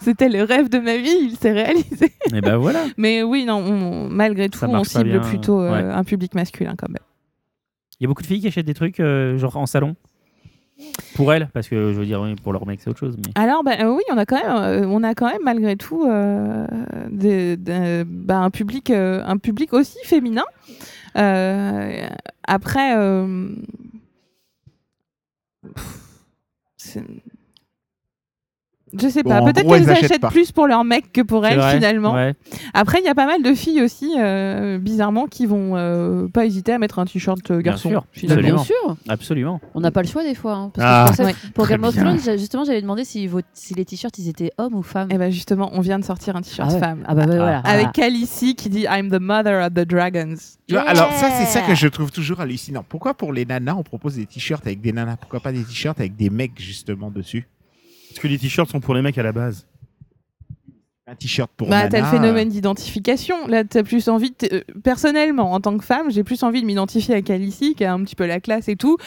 [0.00, 2.12] C'était le rêve de ma vie, il s'est réalisé.
[2.34, 2.80] Et ben voilà.
[2.96, 5.20] Mais oui, non, on- malgré tout, Ça on marche pas cible bien.
[5.20, 5.82] plutôt euh, Ouais.
[5.82, 7.02] un public masculin quand même.
[8.00, 9.94] Il y a beaucoup de filles qui achètent des trucs, euh, genre en salon
[11.14, 13.16] Pour elles, parce que je veux dire, oui, pour leur mec, c'est autre chose.
[13.16, 13.30] Mais...
[13.36, 16.66] Alors, bah, euh, oui, on a quand même, on a quand même malgré tout euh,
[18.04, 20.44] bah, un, public, euh, un public aussi féminin.
[21.16, 22.08] Euh,
[22.44, 22.96] après,
[28.98, 31.74] je sais Bon, pas, peut-être qu'elles achètent plus pour leur mec que pour elles vrai
[31.74, 32.14] finalement.
[32.14, 32.34] Ouais.
[32.74, 36.44] Après, il y a pas mal de filles aussi, euh, bizarrement, qui vont euh, pas
[36.46, 37.88] hésiter à mettre un t-shirt euh, garçon.
[37.88, 38.40] sûr, Bah, finalement.
[38.42, 38.56] Absolument.
[38.56, 39.60] bien sûr, Absolument.
[39.74, 40.54] on n'a pas le choix des fois.
[40.54, 41.32] hein, parce que Ah.
[41.54, 42.16] pour Game of bien.
[42.16, 45.08] Thrones, justement, j'avais demandé si, vos- si les t-shirts ils étaient hommes ou femmes.
[45.10, 46.80] Et ben justement, on vient de sortir un t-shirt ah, ouais.
[46.80, 47.04] femme.
[47.06, 47.58] Ah bah, bah, voilà.
[47.60, 50.34] Avec Khaleesi qui dit I'm the mother of the dragons.
[50.68, 52.84] Tu vois, Alors ça, c'est ça que je trouve toujours hallucinant.
[52.88, 55.16] Pourquoi pour les nanas, on propose des t-shirts avec des nanas?
[55.16, 57.48] Pourquoi pas des t-shirts avec des mecs justement dessus?
[58.12, 59.66] Parce que les t-shirts sont pour les mecs à la base.
[61.06, 63.46] Un t-shirt pour Bah, t'as le phénomène d'identification.
[63.48, 64.30] Là, t'as plus envie.
[64.38, 67.84] de euh, personnellement, en tant que femme, j'ai plus envie de m'identifier à Khaleesi, qui
[67.84, 68.98] a un petit peu la classe et tout,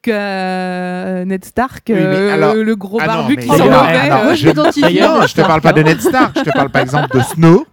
[0.00, 3.48] que euh, Ned Stark, Oui, mais euh, alors- le gros Ah non, barbu mais qui
[3.48, 3.76] s'en mauvais.
[3.76, 5.84] alors, euh, je- m'identifie à Non, je te parle pas de hein.
[5.84, 7.66] Ned Stark, je te parle par exemple de Snow.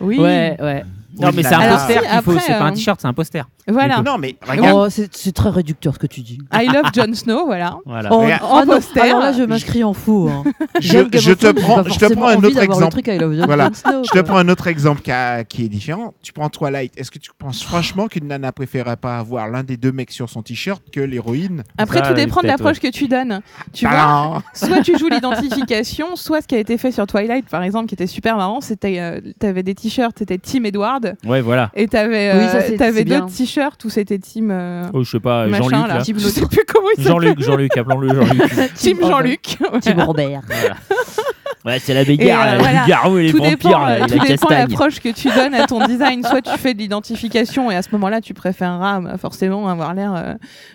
[0.00, 0.18] Oui.
[0.18, 0.84] Ouais, ouais.
[1.18, 3.00] Non, mais c'est un Alors, poster si, qu'il faut, après, c'est pas un euh, t-shirt,
[3.00, 3.48] c'est un poster.
[3.68, 4.02] Voilà.
[4.02, 4.76] Non, mais regarde.
[4.76, 6.38] Oh, c'est c'est très réducteur ce que tu dis.
[6.52, 7.78] I love Jon Snow, voilà.
[7.84, 8.12] Voilà.
[8.12, 8.42] En, Regarde.
[8.44, 9.00] en ah non, poster.
[9.00, 10.28] Alors là, je m'inscris en faux.
[10.28, 10.44] hein.
[10.80, 12.46] Je, J'aime Game je of te Thrones, prends, pas je te forcément prends un envie
[12.46, 13.02] autre d'avoir le exemple.
[13.02, 13.70] truc I love Jon Voilà.
[13.72, 14.22] Snow, Je te quoi.
[14.24, 16.14] prends un autre exemple qui, a- qui est différent.
[16.22, 16.92] Tu prends Twilight.
[16.96, 20.28] Est-ce que tu penses franchement qu'une nana préférerait pas avoir l'un des deux mecs sur
[20.28, 21.64] son t-shirt que l'héroïne?
[21.78, 23.40] Après, Ça, tout dépend de peut-être, l'approche que tu donnes.
[23.72, 27.46] Tu vois, Alors, soit tu joues l'identification, soit ce qui a été fait sur Twilight,
[27.48, 31.40] par exemple, qui était super marrant, c'était euh, t'avais des t-shirts, c'était Team Edward, Ouais,
[31.40, 31.70] voilà.
[31.74, 33.20] et t'avais Oui, euh, bien.
[33.20, 36.18] d'autres t-shirts où c'était Team euh, Oh, je sais pas, Jean-Luc.
[36.18, 37.12] Je sais plus comment il s'appelle.
[37.12, 38.74] Jean-Luc, Jean-Luc, appelons-le Jean-Luc.
[38.74, 39.58] Team Jean-Luc.
[39.82, 40.42] Tim Robert.
[41.66, 42.82] Ouais, c'est la bagarre, euh, là, voilà.
[42.82, 44.58] le garou et les tout vampires, dépend, euh, et tout dépend de castagne.
[44.68, 46.22] l'approche que tu donnes à ton design.
[46.24, 50.14] Soit tu fais de l'identification et à ce moment-là, tu préféreras euh, forcément avoir l'air
[50.14, 50.34] euh,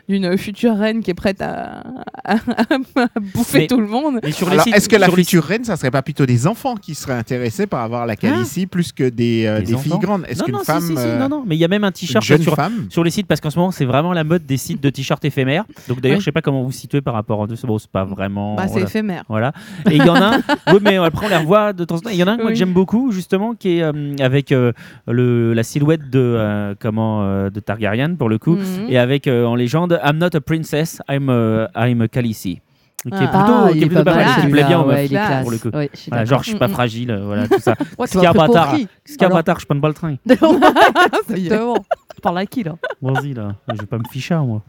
[0.10, 1.82] d'une future reine qui est prête à,
[2.26, 4.20] à- à bouffer Mais- tout le monde.
[4.24, 6.46] Mais sur les alors, sites- est-ce que la future reine, ça serait pas plutôt des
[6.46, 10.26] enfants qui seraient intéressés par avoir la Khaleesi plus que des, euh, Des filles grandes?
[10.28, 11.84] Est-ce non, qu'une si, femme, si, si, euh, non, non, mais il y a même
[11.84, 14.24] un t-shirt jeune sur, femme sur les sites parce qu'en ce moment c'est vraiment la
[14.24, 15.64] mode des sites de t-shirts éphémères.
[15.88, 16.22] Donc d'ailleurs Oui.
[16.22, 18.56] je sais pas comment vous vous situez par rapport à deux, bon, c'est pas vraiment.
[18.56, 18.86] Bah, c'est voilà.
[18.88, 19.24] éphémère.
[19.30, 19.54] Voilà.
[19.90, 20.42] Et il y en a un,
[20.82, 22.10] mais après on les revoit de temps en temps.
[22.10, 22.52] Il y en a un moi, Oui.
[22.54, 24.72] que j'aime beaucoup, justement, qui est euh, avec euh,
[25.08, 28.88] le, la silhouette de, euh, comment, euh, de Targaryen, pour le coup, Mhm.
[28.90, 32.62] et avec euh, en légende I'm not a princess, I'm a, I'm a Khaleesi.
[33.04, 33.18] Qui est Ah.
[33.18, 34.80] plutôt, Ah, qui il est est plutôt pas pas mal, mal, qui me plaît bien
[34.80, 35.70] au ouais, meuf, il est pour le coup.
[35.76, 37.74] Ouais, je Voilà, genre, je suis pas fragile, voilà, tout ça.
[37.80, 38.76] Ce qui pris pour bâtard.
[39.06, 40.16] Ce qui bâtard, je prends pas le train.
[41.34, 41.78] Exactement.
[42.14, 42.76] Tu parles à qui là?
[43.02, 44.62] Vas-y, là, je vais pas me ficher, moi.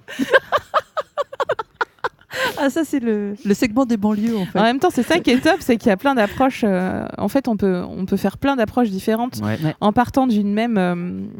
[2.59, 4.59] Ah, ça, c'est le, le segment des banlieues en fait.
[4.59, 6.63] En même temps, c'est ça qui est top, c'est qu'il y a plein d'approches.
[6.65, 9.59] euh, en fait, on peut, on peut faire plein d'approches différentes Ouais.
[9.81, 10.95] en partant d'une même, euh,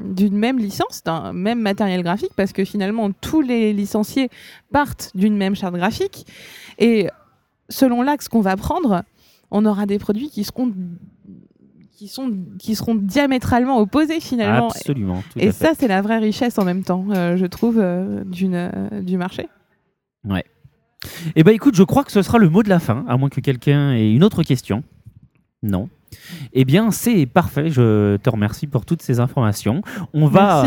[0.05, 4.29] d'une même licence, d'un même matériel graphique, parce que finalement, tous les licenciés
[4.73, 6.27] partent d'une même charte graphique.
[6.79, 7.09] Et
[7.69, 9.03] selon l'axe qu'on va prendre,
[9.51, 10.73] on aura des produits qui seront,
[11.97, 14.69] qui sont, qui seront diamétralement opposés finalement.
[14.69, 15.23] Absolument.
[15.33, 18.25] Tout Et à ça, c'est la vraie richesse en même temps, euh, je trouve, euh,
[18.25, 19.49] d'une, euh, du marché.
[21.37, 23.29] Eh ben écoute, je crois que ce sera le mot de la fin, à moins
[23.29, 24.83] que quelqu'un ait une autre question.
[25.63, 25.89] Non.
[26.53, 27.71] Eh bien, c'est parfait.
[27.71, 29.83] Je te remercie pour toutes ces informations.
[30.13, 30.65] On va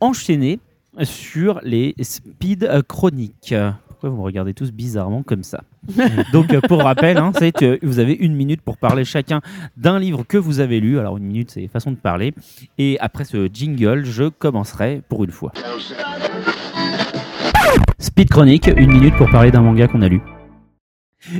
[0.00, 0.58] enchaîner
[1.02, 3.54] sur les speed chroniques.
[3.88, 5.62] Pourquoi vous me regardez tous bizarrement comme ça?
[6.32, 9.42] Donc, pour rappel, hein, c'est que vous avez une minute pour parler chacun
[9.76, 10.98] d'un livre que vous avez lu.
[10.98, 12.32] Alors, une minute, c'est façon de parler.
[12.78, 15.52] Et après ce jingle, je commencerai pour une fois.
[18.00, 20.22] Speed chronique, une minute pour parler d'un manga qu'on a lu.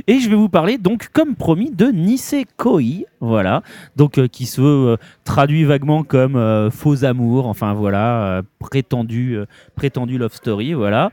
[0.07, 3.61] Et je vais vous parler donc, comme promis, de Nisekoi, voilà,
[3.95, 9.37] donc euh, qui se euh, traduit vaguement comme euh, faux amour, enfin voilà, prétendu,
[9.75, 11.11] prétendu love story, voilà.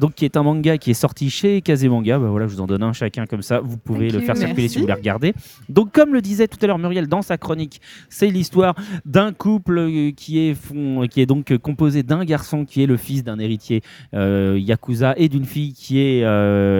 [0.00, 2.66] Donc qui est un manga qui est sorti chez Kazemanga, bah voilà, je vous en
[2.66, 4.94] donne un chacun comme ça, vous pouvez Thank le you, faire circuler si vous voulez
[4.94, 5.34] regarder.
[5.68, 10.12] Donc comme le disait tout à l'heure Muriel dans sa chronique, c'est l'histoire d'un couple
[10.16, 13.82] qui est, fond- qui est donc composé d'un garçon qui est le fils d'un héritier
[14.12, 16.20] yakuza et d'une fille qui est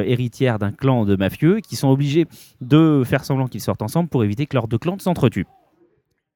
[0.07, 2.27] héritière d'un clan de mafieux qui sont obligés
[2.61, 5.47] de faire semblant qu'ils sortent ensemble pour éviter que leurs deux clans s'entretuent.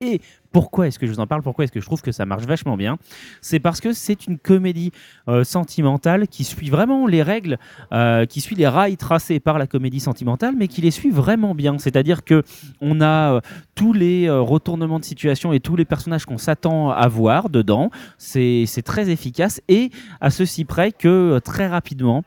[0.00, 0.20] Et
[0.52, 1.42] pourquoi est-ce que je vous en parle?
[1.42, 2.98] Pourquoi est-ce que je trouve que ça marche vachement bien?
[3.40, 4.92] C'est parce que c'est une comédie
[5.26, 7.58] euh, sentimentale qui suit vraiment les règles,
[7.92, 11.52] euh, qui suit les rails tracés par la comédie sentimentale, mais qui les suit vraiment
[11.52, 11.78] bien.
[11.78, 12.44] C'est-à-dire que
[12.80, 13.40] on a euh,
[13.74, 17.90] tous les retournements de situation et tous les personnages qu'on s'attend à voir dedans.
[18.18, 22.22] C'est très efficace et à ceci près que très rapidement.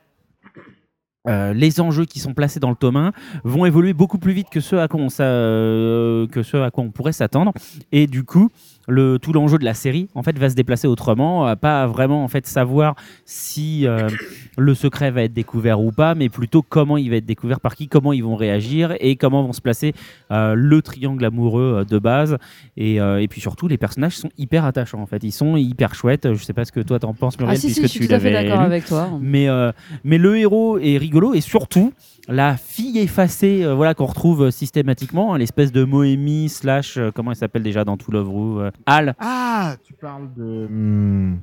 [1.28, 3.12] Euh, les enjeux qui sont placés dans le tome 1
[3.44, 4.80] vont évoluer beaucoup plus vite que ceux
[5.20, 7.54] euh, que ceux à quoi on pourrait s'attendre.
[7.92, 8.50] Et du coup
[8.92, 12.24] le, tout l'enjeu de la série en fait va se déplacer autrement à pas vraiment
[12.24, 12.96] en fait savoir
[13.26, 14.10] si euh,
[14.58, 17.76] le secret va être découvert ou pas mais plutôt comment il va être découvert par
[17.76, 19.94] qui comment ils vont réagir et comment vont se placer
[20.32, 22.38] euh, le triangle amoureux euh, de base.
[22.78, 25.24] Et, euh, et puis surtout les personnages sont hyper attachants en fait.
[25.24, 26.34] Ils sont hyper chouettes.
[26.34, 28.00] Je sais pas ce que toi t'en penses Muriel Ah si, si, puisque je suis
[28.02, 29.10] tu tout à fait l'avais d'accord avec toi.
[29.22, 29.72] Mais, euh,
[30.04, 31.94] mais le héros est rigolo et surtout
[32.28, 37.12] la fille effacée euh, voilà, qu'on retrouve euh, systématiquement, hein, l'espèce de Moemi slash, euh,
[37.14, 40.68] comment elle s'appelle déjà dans tout Love Ru euh, Al, Ah, tu parles de.
[40.70, 41.40] Hmm.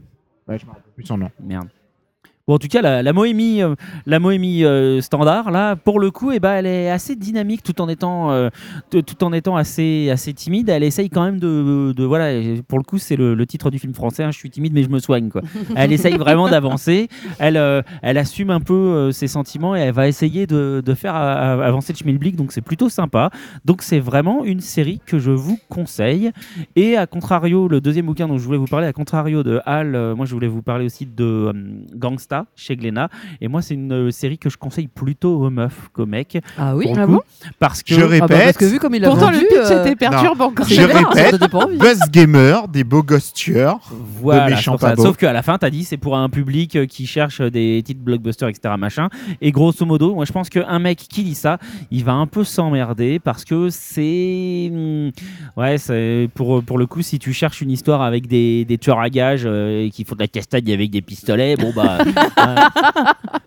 [0.47, 1.31] Ouais, je me rappelle plus son nom.
[1.41, 1.69] merde.
[2.49, 3.75] Ou en tout cas, la, la Moémie, euh,
[4.07, 7.81] la Moémie euh, standard, là, pour le coup, eh ben, elle est assez dynamique tout
[7.81, 8.49] en étant, euh,
[8.91, 10.69] tout en étant assez, assez timide.
[10.71, 11.93] Elle essaye quand même de.
[11.95, 14.51] de- voilà, pour le coup, c'est le, le titre du film français hein, Je suis
[14.51, 15.29] timide, mais je me soigne.
[15.29, 15.43] Quoi.
[15.77, 17.09] Elle essaye vraiment d'avancer.
[17.39, 21.15] Elle, euh, elle assume un peu ses sentiments et elle va essayer de, de faire
[21.15, 22.35] avancer le schmilblick.
[22.37, 23.31] Donc, c'est plutôt sympa.
[23.67, 26.31] Donc, c'est vraiment une série que je vous conseille.
[26.77, 30.15] Et à contrario, le deuxième bouquin dont je voulais vous parler, à contrario de Hal,
[30.17, 31.53] moi je voulais vous parler aussi de euh,
[32.57, 33.09] Chez Glénat.
[33.41, 36.39] Et moi, c'est une euh, série que je conseille plutôt aux meufs qu'aux mecs.
[36.57, 37.21] Ah oui Ah coup, bon
[37.59, 37.95] Parce que.
[37.95, 39.85] Je Ah bah, répète, Parce que vu comme il a Pourtant, vendu, le pitch euh,
[39.85, 40.53] était perturbant.
[40.55, 41.41] quand je bien, répète.
[41.79, 43.81] Buzz Gamer, des beaux gosses tueurs.
[44.21, 45.05] Voilà, de méchants pas beaux.
[45.05, 48.01] Sauf qu'à la fin, t'as dit c'est pour un public euh, qui cherche des titres
[48.03, 48.75] blockbusters, etc.
[48.79, 49.09] Machin.
[49.41, 51.59] Et grosso modo, moi je pense qu'un mec qui lit ça,
[51.91, 54.71] il va un peu s'emmerder parce que c'est.
[54.73, 55.11] hmm,
[55.57, 59.01] Ouais, c'est pour, pour le coup, si tu cherches une histoire avec des, des tueurs
[59.01, 61.99] à gages euh, et qui font de la castagne avec des pistolets, bon bah.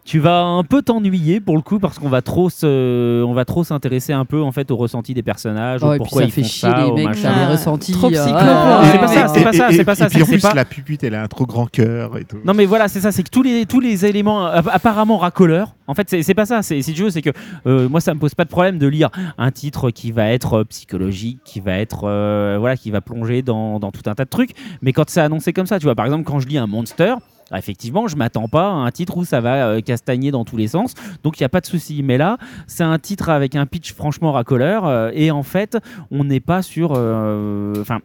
[0.06, 3.46] tu vas un peu t'ennuyer pour le coup parce qu'on va trop se, on va
[3.46, 6.32] trop s'intéresser un peu en fait au ressenti des personnages, Oh, puis pourquoi ça ils
[6.32, 7.34] fait font chier ça, les mecs, machin.
[7.34, 7.92] ça les ressentis.
[7.94, 10.26] trop psycho, ah, C'est pas ça, c'est pas ça, c'est pas ça, Et puis en
[10.26, 12.38] plus, pas- la pupute, elle a un trop grand cœur et tout.
[12.46, 15.76] Non mais voilà, c'est ça, c'est que tous les, tous les éléments euh, apparemment racoleurs,
[15.88, 17.32] en fait c'est c'est pas ça, c'est si tu veux, c'est que
[17.68, 20.60] euh, moi ça me pose pas de problème de lire un titre qui va être
[20.60, 24.26] euh, psychologique, qui va être, euh, voilà, qui va plonger dans, dans tout un tas
[24.26, 24.52] de trucs,
[24.82, 27.16] mais quand c'est annoncé comme ça, tu vois, par exemple quand je lis un Monster,
[27.52, 30.58] ah, effectivement, je m'attends pas à un titre où ça va euh, castagner dans tous
[30.58, 32.02] les sens, donc il n'y a pas de souci.
[32.04, 35.78] Mais là, c'est un titre avec un pitch franchement racoleur, euh, et en fait,
[36.12, 36.94] on n'est pas sur.
[36.96, 38.00] euh, Enfin.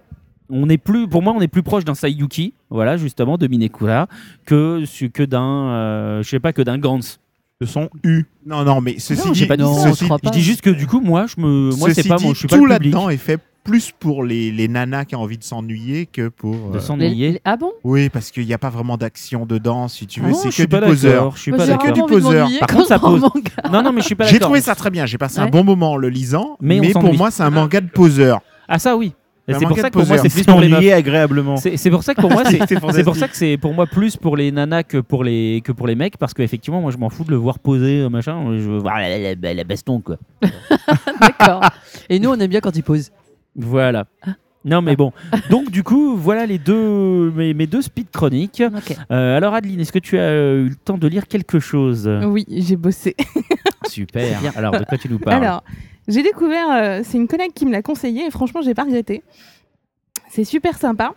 [0.50, 4.07] on est plus, pour moi, on est plus proche d'un Sayuki, voilà, justement, de Minekura,
[4.44, 7.18] que, que d'un, euh, je sais pas, que d'un Gantz.
[7.60, 8.26] Ce sont U.
[8.44, 9.89] Non, non, mais ceci Non, dit, j'ai pas non, ça.
[9.91, 12.39] je ceci, dis juste que du coup, moi, je me, moi, c'est pas, moi, je
[12.41, 15.20] suis pas tout le public là-dedans est fait plus pour les, les nanas qui ont
[15.22, 16.70] envie de s'ennuyer que pour.
[16.70, 17.40] de euh, s'ennuyer.
[17.44, 17.72] Ah bon?
[17.84, 20.32] Oui, parce qu'il n'y a pas vraiment d'action dedans, si tu veux.
[20.32, 21.36] C'est que du poseur.
[21.36, 22.48] Je suis pas j'ai c'est que du poseur.
[22.60, 23.22] Par contre, ça pose-.
[23.72, 24.48] Non, non, mais je suis pas J'ai d'accord.
[24.48, 25.04] trouvé ça très bien.
[25.06, 26.56] J'ai passé un bon moment en le lisant.
[26.60, 28.40] Mais pour moi, c'est un manga de poseur.
[28.68, 29.12] Ah ça oui.
[29.48, 31.56] C'est pour ça que pour moi c'est plus pour les agréablement.
[31.56, 34.16] C'est c'est pour ça que pour moi c'est pour ça que c'est pour moi plus
[34.16, 37.10] pour les nanas que pour les que pour les mecs parce qu'effectivement moi je m'en
[37.10, 40.00] fous de le voir poser euh, machin je veux voir la, la- la- la baston
[40.00, 40.16] quoi.
[41.20, 41.60] D'accord.
[42.08, 43.10] Et nous, on aime bien quand il pose.
[43.56, 44.06] Voilà.
[44.64, 45.12] Non mais bon.
[45.50, 48.62] Donc du coup voilà les deux mes, mes deux speed chroniques.
[49.10, 52.10] Euh, alors Adeline est-ce que tu as eu le temps de lire quelque chose?
[52.24, 53.14] Oui, j'ai bossé.
[53.88, 54.40] Super.
[54.56, 55.42] Alors de quoi tu nous parles?
[55.42, 55.62] Alors,
[56.08, 59.22] j'ai découvert, euh, c'est une collègue qui me l'a conseillé et franchement, j'ai pas regretté.
[60.28, 61.14] C'est super sympa.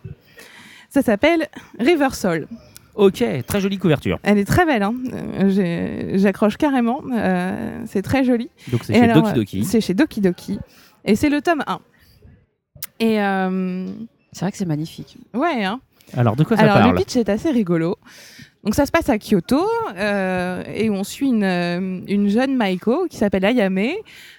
[0.88, 2.48] Ça s'appelle River Soul.
[2.96, 4.18] Ok très jolie couverture.
[4.24, 4.94] Elle est très belle, hein.
[5.12, 7.02] Euh, j'accroche carrément.
[7.12, 8.50] Euh, c'est très joli.
[8.72, 9.64] Donc c'est chez alors, Doki Doki.
[9.64, 10.58] C'est chez Doki Doki.
[11.04, 11.80] Et c'est le tome 1.
[12.98, 13.86] Et euh,
[14.32, 15.16] C'est vrai que c'est magnifique.
[15.34, 15.80] ouais, hein.
[16.16, 17.96] Alors de quoi ça Alors parle le pitch est assez rigolo.
[18.64, 19.64] Donc ça se passe à Kyoto
[19.96, 23.78] euh, et on suit une, euh, une jeune Maiko qui s'appelle Ayame,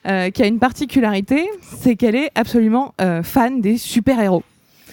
[0.05, 4.43] euh, qui a une particularité, c'est qu'elle est absolument euh, fan des super-héros.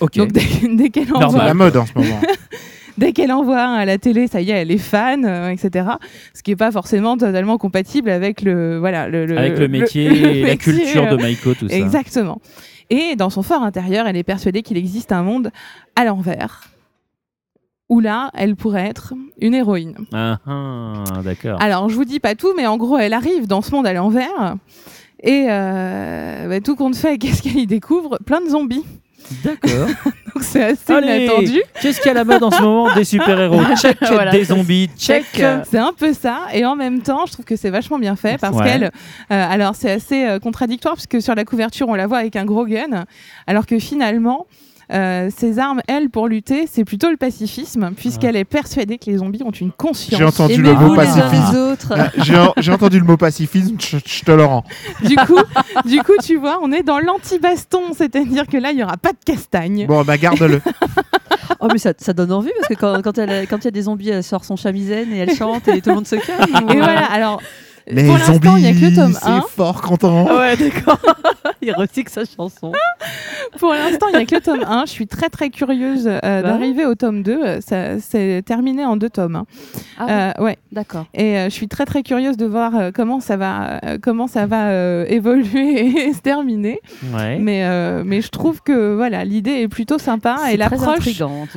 [0.00, 0.16] Ok.
[0.18, 0.40] Donc dès,
[0.76, 1.30] dès qu'elle en Normal.
[1.30, 2.20] C'est voit, la mode en ce moment.
[2.96, 5.50] dès qu'elle en voit un à la télé, ça y est, elle est fan, euh,
[5.50, 5.88] etc.
[6.32, 10.08] Ce qui n'est pas forcément totalement compatible avec le voilà le, le- Avec le métier
[10.10, 11.74] le et la culture euh, de Maiko tout ça.
[11.76, 12.40] Exactement.
[12.90, 15.50] Et dans son fort intérieur, elle est persuadée qu'il existe un monde
[15.96, 16.68] à l'envers,
[17.88, 19.96] où là, elle pourrait être une héroïne.
[20.12, 21.60] Ah, ah, d'accord.
[21.60, 23.92] Alors, je vous dis pas tout, mais en gros, elle arrive dans ce monde à
[23.92, 24.56] l'envers.
[25.22, 28.18] Et euh, bah, tout compte fait, qu'est-ce qu'elle y découvre?
[28.24, 28.84] Plein de zombies.
[29.44, 29.88] D'accord.
[30.34, 31.62] Donc c'est assez Allez, inattendu.
[31.80, 33.60] Qu'est-ce qu'il y a mode en ce moment Des super-héros.
[33.80, 33.96] Check.
[34.02, 34.88] Voilà, des zombies.
[34.98, 35.24] Check.
[35.70, 38.38] C'est un peu ça, et en même temps, je trouve que c'est vachement bien fait
[38.40, 38.64] parce Ouais.
[38.64, 38.90] qu'elle, euh,
[39.30, 42.44] alors c'est assez euh, contradictoire parce que sur la couverture on la voit avec un
[42.44, 43.04] gros gun,
[43.46, 44.46] alors que finalement,
[44.92, 49.18] euh, ses armes, elle, pour lutter, c'est plutôt le pacifisme, puisqu'elle est persuadée que les
[49.18, 50.18] zombies ont une conscience.
[50.18, 51.76] J'ai entendu le mot pacifisme.
[51.90, 52.10] Ah,
[52.56, 54.64] J'ai entendu le mot pacifisme, je, te le rends.
[55.04, 55.38] Du coup,
[55.84, 59.12] du coup, tu vois, on est dans l'anti-baston, c'est-à-dire que là, il y aura pas
[59.12, 59.86] de castagne.
[59.86, 60.60] Bon, bah garde-le.
[61.60, 64.10] Oh, mais ça, ça donne envie parce que quand, quand il y a des zombies,
[64.10, 66.70] elle sort son chamisène et elle chante et tout le monde se calme.
[66.70, 67.40] Et voilà, alors,
[67.88, 69.40] Pour l'instant, il n'y a que le tome 1.
[69.42, 70.26] c'est fort content.
[70.38, 70.98] Ouais, d'accord.
[71.62, 72.72] il recycle sa chanson.
[73.58, 74.84] Pour l'instant, il n'y a que le tome 1.
[74.86, 77.32] Je suis très très curieuse euh, Bah d'arriver au tome 2.
[77.44, 79.36] Euh, Ça, c'est terminé en deux tomes.
[79.36, 79.46] hein.
[79.98, 80.58] Ah, Euh, ouais.
[80.72, 81.06] d'accord.
[81.14, 85.04] Et euh, je suis très très curieuse de voir comment ça va, comment ça va
[85.06, 86.80] évoluer et se terminer.
[87.14, 87.38] Ouais.
[87.38, 87.64] Mais,
[88.04, 91.08] mais je trouve que voilà, l'idée est plutôt sympa C'est et l'approche.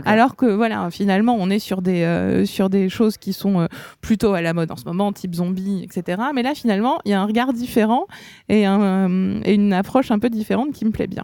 [0.06, 3.68] Alors que voilà, finalement, on est sur des, sur des choses qui sont
[4.02, 6.21] plutôt à la mode en ce moment, type zombie, etc.
[6.34, 8.06] Mais là, finalement, il y a un regard différent
[8.50, 11.24] et, un, euh, et une approche un peu différente qui me plaît bien.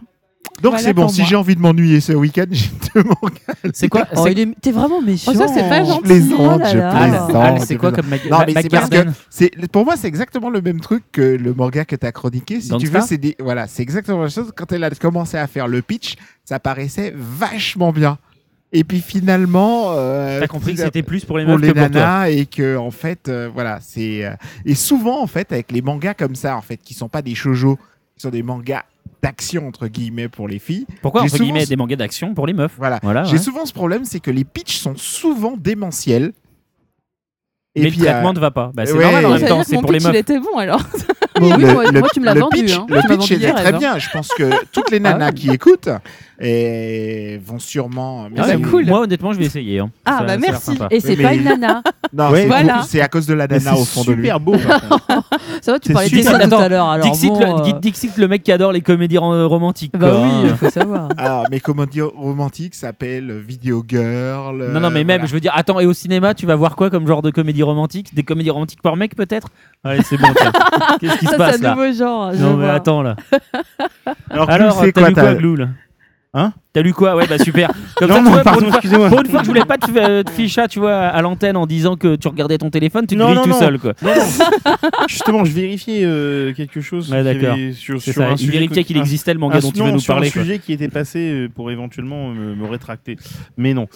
[0.62, 3.70] Donc Voilà c'est bon, si j'ai envie de m'ennuyer ce week-end, j'ai deux mangas.
[3.74, 5.30] C'est quoi Oh, c'est- il est- T'es vraiment méchant.
[5.32, 5.98] Oh, ça, c'est pas gentil.
[5.98, 7.58] Je plaisante, Oh là je plaisante.
[7.60, 10.50] Je c'est quoi comme Mac- Non, mais Mac c'est parce que pour moi c'est exactement
[10.50, 12.60] le même truc que le manga que tu as chroniqué.
[12.60, 14.50] Si tu veux, c'est des voilà, c'est exactement la même chose.
[14.56, 18.18] Quand elle a commencé à faire le pitch, ça paraissait vachement bien.
[18.70, 21.78] Et puis finalement, euh, T'as compris que c'était plus pour les pour meufs les que
[21.78, 22.28] pour toi.
[22.28, 24.34] et que en fait euh, voilà c'est euh,
[24.66, 27.34] et souvent en fait avec les mangas comme ça en fait qui sont pas des
[27.34, 27.78] shojo
[28.14, 28.82] qui sont des mangas
[29.22, 32.46] d'action entre guillemets pour les filles Pourquoi J'ai entre guillemets ce- des mangas d'action pour
[32.46, 32.74] les meufs?
[32.76, 33.24] Voilà Voilà.
[33.24, 33.38] j'ai ouais.
[33.38, 36.32] souvent ce problème c'est que les pitchs sont souvent démentiels
[37.74, 38.70] et Mais puis le euh, traitement ne va pas.
[38.74, 40.16] Bah, c'est ouais, normal en même temps, c'est pour les pitch, il meufs.
[40.20, 40.82] était bon alors.
[41.40, 42.62] Oui, oui, le, moi, le- moi, tu me l'as vendu.
[42.64, 42.86] pitch, hein.
[42.88, 45.88] le Tu pitch vendu est très bien je pense que toutes les nanas qui écoutent
[46.40, 48.86] et vont sûrement mais Ah, cool.
[48.86, 49.80] Moi, honnêtement, je vais essayer.
[49.80, 49.90] hein.
[50.04, 50.78] Ah, Ça- bah, ça merci.
[50.90, 51.82] Et c'est Mais- pas une nana.
[52.12, 52.74] non c'est voilà.
[52.74, 54.54] beaucoup- c'est à cause de la nana au fond de lui super beau.
[55.62, 56.98] Ça va, tu parlais de ça tout à l'heure.
[57.00, 59.92] Dixit, le, euh, Di- Dixit, le mec qui adore les comédies ro- romantiques.
[59.96, 61.08] Bah oui, il faut savoir.
[61.16, 65.80] alors mes comédies romantiques s'appellent Video Girl Non, non, mais même, je veux dire, attends,
[65.80, 68.14] et au cinéma, tu vas voir quoi comme genre de comédie romantique?
[68.14, 69.48] Des comédies romantiques par mec, peut-être?
[69.84, 70.28] Allez, c'est bon.
[71.00, 71.72] Qu'est-ce qui se Ça, passe c'est là?
[71.72, 72.32] un nouveau genre.
[72.34, 72.74] je Non, mais vois.
[72.74, 73.16] attends là.
[74.30, 75.68] alors, Alors, c'est t'as quoi lu quoi, Glou là?
[76.34, 76.52] Hein?
[76.74, 77.16] T'as lu quoi?
[77.16, 77.70] Ouais, bah super.
[77.96, 79.08] Comme Non, ça, tu non, vois, pour, pardon, une fois, excusez-moi.
[79.08, 81.56] pour une fois que je voulais pas te, euh, te ficha, tu vois, à l'antenne
[81.56, 83.58] en disant que tu regardais ton téléphone, tu te Non, grilles non, tout non.
[83.58, 83.94] seul, quoi.
[84.02, 84.72] Non, non.
[85.08, 87.10] Justement, je vérifiais euh, quelque chose.
[87.10, 87.54] Ouais, qu'il y d'accord.
[87.54, 88.28] avait Sur, C'est sur ça.
[88.28, 90.00] un Il sujet vérifiait que- qu'il existait le manga un- dont tu non, veux nous
[90.00, 90.28] sur parler.
[90.28, 90.42] un quoi.
[90.42, 93.16] sujet qui était passé euh, pour éventuellement me, me rétracter.
[93.56, 93.88] Mais non.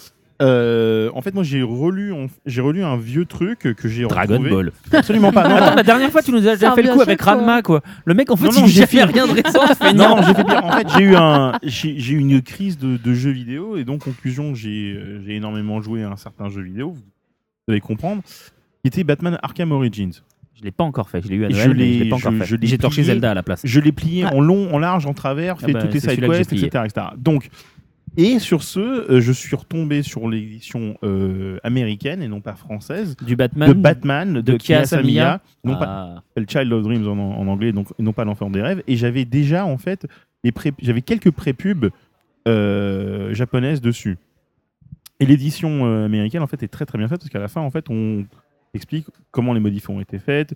[0.43, 2.13] Euh, en fait, moi, j'ai relu,
[2.45, 4.49] j'ai relu un vieux truc que j'ai Dragon retrouvé.
[4.49, 4.71] Ball.
[4.91, 5.47] Absolument pas.
[5.47, 5.75] Non, Attends, non.
[5.77, 7.21] la dernière fois, tu nous as déjà fait le coup avec.
[7.21, 7.81] Ranma, quoi.
[8.05, 10.63] Le mec, en fait, Non, non, j'ai fait- rien de récent, Non, j'ai fait pire.
[10.65, 14.01] En fait, j'ai eu un, j'ai eu une crise de, de jeux vidéo et donc
[14.03, 16.91] conclusion, j'ai euh, j'ai énormément joué à un certain jeu vidéo.
[16.91, 18.21] Vous allez comprendre.
[18.81, 20.11] Qui était Batman Arkham Origins.
[20.55, 21.21] Je l'ai pas encore fait.
[21.23, 22.45] Je l'ai eu à Noël, je mais je l'ai- pas encore je- fait.
[22.45, 23.03] je l'ai J'ai torché.
[23.03, 23.61] Zelda à la place.
[23.63, 24.33] Je l'ai plié Ah.
[24.35, 26.43] en long, en large, en travers, Ah fait bah, toutes les c'est celui-là que j'ai
[26.43, 26.81] sidequests, plié.
[26.83, 27.07] etc., etc.
[27.17, 27.49] Donc,
[28.17, 33.15] et sur ce, euh, je suis retombé sur l'édition euh, américaine et non pas française
[33.25, 33.69] Du Batman.
[33.69, 35.85] de Batman de, de Kiya Samiya, non pas
[36.17, 36.23] Ah.
[36.37, 38.83] le Child of Dreams en, en anglais, donc et non pas l'enfant des rêves.
[38.87, 40.05] Et j'avais déjà en fait
[40.81, 41.89] j'avais quelques prépubs
[42.47, 44.17] euh, japonaises dessus.
[45.19, 47.61] Et l'édition euh, américaine en fait est très très bien faite parce qu'à la fin
[47.61, 48.25] en fait on
[48.73, 50.53] explique comment les modifs ont été faites,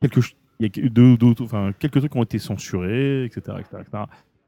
[0.00, 3.56] quelques il y a deux- deux- enfin, quelques trucs ont été censurés, etc.
[3.58, 4.04] etc., etc.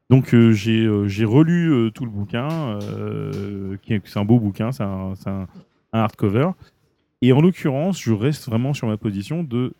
[0.09, 2.47] Donc euh, j'ai euh, relu euh, tout le bouquin,
[2.81, 5.47] euh, c'est un beau bouquin, c'est un, un-
[5.93, 6.51] un hardcover.
[7.21, 9.73] Et en l'occurrence, je reste vraiment sur ma position de.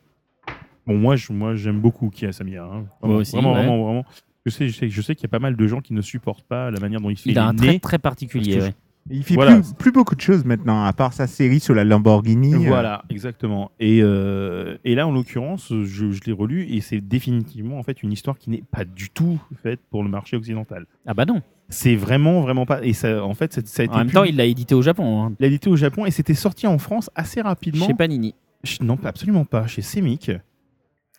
[0.85, 2.63] Bon, moi, je, moi, j'aime beaucoup Kia Samia.
[2.63, 2.85] hein.
[2.99, 3.59] Vraiment, Moi aussi, vraiment, ouais.
[3.59, 4.05] vraiment, vraiment.
[4.45, 6.01] Je sais, je sais, je sais qu'il y a pas mal de gens qui ne
[6.01, 8.59] supportent pas la manière dont il fait Il a un trait très particulier.
[8.61, 8.73] Ouais.
[9.09, 9.55] Il fait Voilà.
[9.59, 12.53] plus, plus beaucoup de choses maintenant, à part sa série sur la Lamborghini.
[12.53, 13.71] euh, Voilà, exactement.
[13.79, 18.03] Et, euh, et là, en l'occurrence, je, je l'ai relu et c'est définitivement en fait
[18.03, 20.85] une histoire qui n'est pas du tout faite pour le marché occidental.
[21.05, 21.41] Ah bah non.
[21.69, 22.83] C'est vraiment, vraiment pas.
[22.83, 24.73] Et ça, en fait, ça, ça a été En même pub- temps, il l'a édité
[24.75, 25.23] au Japon.
[25.23, 25.33] hein.
[25.39, 27.85] il l'a édité au Japon et c'était sorti en France assez rapidement.
[27.87, 28.35] Chez Panini.
[28.81, 29.67] Non, pas- absolument pas.
[29.67, 30.31] Chez Semic.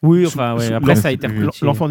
[0.03, 1.27] Oui, Sous- enfin, ouais, sous- après, ça a été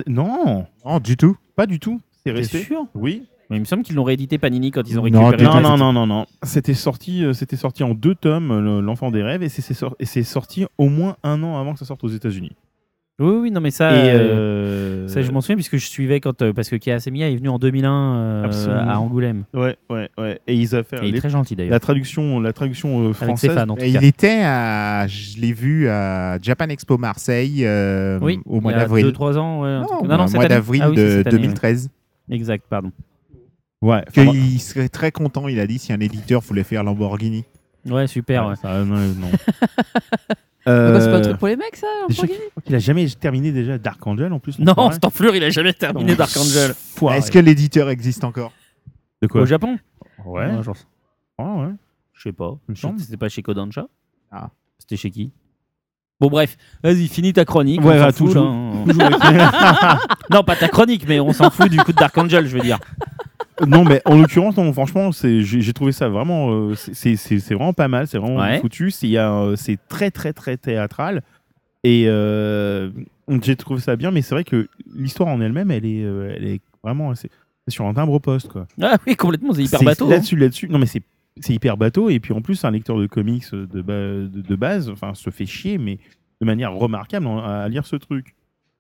[0.08, 1.36] Non, Non, du tout.
[1.56, 2.00] pas du tout.
[2.24, 2.64] C'est resté.
[2.64, 2.86] sûr?
[2.96, 3.24] Oui.
[3.50, 5.44] Mais il me semble qu'ils l'ont réédité Panini quand ils ont Non, récupéré.
[5.46, 6.26] Non, le- non, non, non, non.
[6.44, 9.74] C'était sorti, euh, c'était sorti en deux tomes, le- l'enfant des rêves, et c'est c'est
[9.74, 12.52] sor- et c'est sorti au moins un an avant que ça sorte aux États-Unis.
[13.20, 13.92] Oui, oui, non, mais ça.
[13.96, 16.40] et euh, euh, Ça, je m'en souviens puisque je suivais quand.
[16.44, 18.82] euh, parce que Kia Semia est venu en 2001 euh, Absolument.
[18.92, 19.46] à Angoulême.
[19.56, 20.40] ouais, ouais, ouais.
[20.46, 21.72] Et ils ont fait Et il est les- très gentil d'ailleurs.
[21.72, 23.52] la traduction, la traduction euh, Avec ses française.
[23.56, 24.00] fans en tout Et cas.
[24.02, 28.76] il était à, je l'ai vu à Japan Expo Marseille euh, Oui, au mois il
[28.76, 29.06] y a d'avril.
[29.08, 29.62] 2-3 ans.
[29.64, 30.50] ouais, un Non, truc- au cette mois année.
[30.50, 31.42] d'avril Ah oui, c'est de cette année, ouais.
[31.42, 31.90] 2013.
[32.30, 32.92] Exact, pardon.
[33.82, 34.04] Ouais.
[34.14, 37.46] Qu'il serait très content, il a dit, si un éditeur voulait faire Lamborghini.
[37.86, 38.44] Ouais, super.
[38.44, 38.56] Ouais, ouais.
[38.56, 39.30] ça, non, non.
[39.30, 39.40] Quoi,
[40.66, 43.78] C'est pas un Euh, truc pour les mecs, ça Lamborghini qu'il a jamais terminé déjà
[43.78, 44.60] Dark Angel en plus.
[44.60, 44.74] Non,
[45.06, 46.16] enflure, il a jamais terminé.
[46.16, 46.74] Dark Angel.
[47.12, 48.52] Est-ce que l'éditeur existe encore?
[49.22, 49.42] De quoi?
[49.42, 49.78] Au Japon?
[50.26, 50.48] Ouais.
[50.48, 50.86] Ouais, j'en sais-
[51.40, 51.74] Ouais, ouais.
[52.14, 52.58] Je sais pas.
[52.74, 52.98] Il.
[52.98, 53.88] C'était pas chez Kodansha
[54.32, 54.50] Ah.
[54.80, 55.32] C'était chez qui?
[56.20, 57.80] Bon, bref, vas-y, finis ta chronique.
[57.82, 58.44] Ouais, on va, fout, toujours.
[58.44, 58.50] là,
[60.32, 62.56] on- non, pas ta chronique, mais on s'en fout du coup de Dark Angel, je
[62.58, 62.80] veux dire.
[63.66, 67.16] Non, mais en l'occurrence, non, franchement, c'est, j'ai, trouvé ça vraiment, euh, c'est,
[67.54, 68.60] vraiment pas mal, c'est vraiment Ouais.
[68.60, 68.92] foutu.
[68.92, 69.16] C'est,
[69.88, 71.24] très, très, très théâtral.
[71.84, 72.90] Et euh,
[73.44, 76.46] j'ai trouvé ça bien, mais c'est vrai que l'histoire en elle-même, elle est, euh, elle
[76.46, 77.30] est vraiment, c'est,
[77.68, 78.68] c'est sur un timbre poste, quoi.
[78.82, 80.06] Ah oui, complètement, c'est hyper bateau.
[80.08, 80.10] hein.
[80.12, 81.02] Là-dessus, là-dessus, non, mais c'est,
[81.40, 82.10] c'est hyper bateau.
[82.10, 85.30] Et puis en plus, un lecteur de comics de, ba- de, de base, enfin, se
[85.30, 85.98] fait chier, mais
[86.42, 88.36] de manière remarquable à lire ce truc.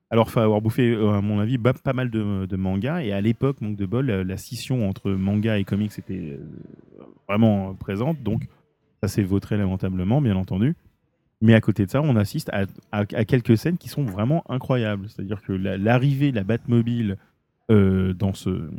[0.09, 3.01] Alors, faut avoir bouffé, euh, à mon avis, pas mal de, mangas.
[3.01, 7.03] Et à l'époque, manque de bol, la, la scission entre manga et comics était euh,
[7.27, 8.21] vraiment présente.
[8.23, 8.47] Donc,
[9.01, 10.75] ça s'est vautré lamentablement, bien entendu.
[11.41, 12.51] Mais à côté de ça, on assiste
[12.91, 15.07] à, quelques scènes qui sont vraiment incroyables.
[15.09, 17.17] C'est-à-dire que la- l'arrivée de la Batmobile
[17.69, 18.69] euh, dans ce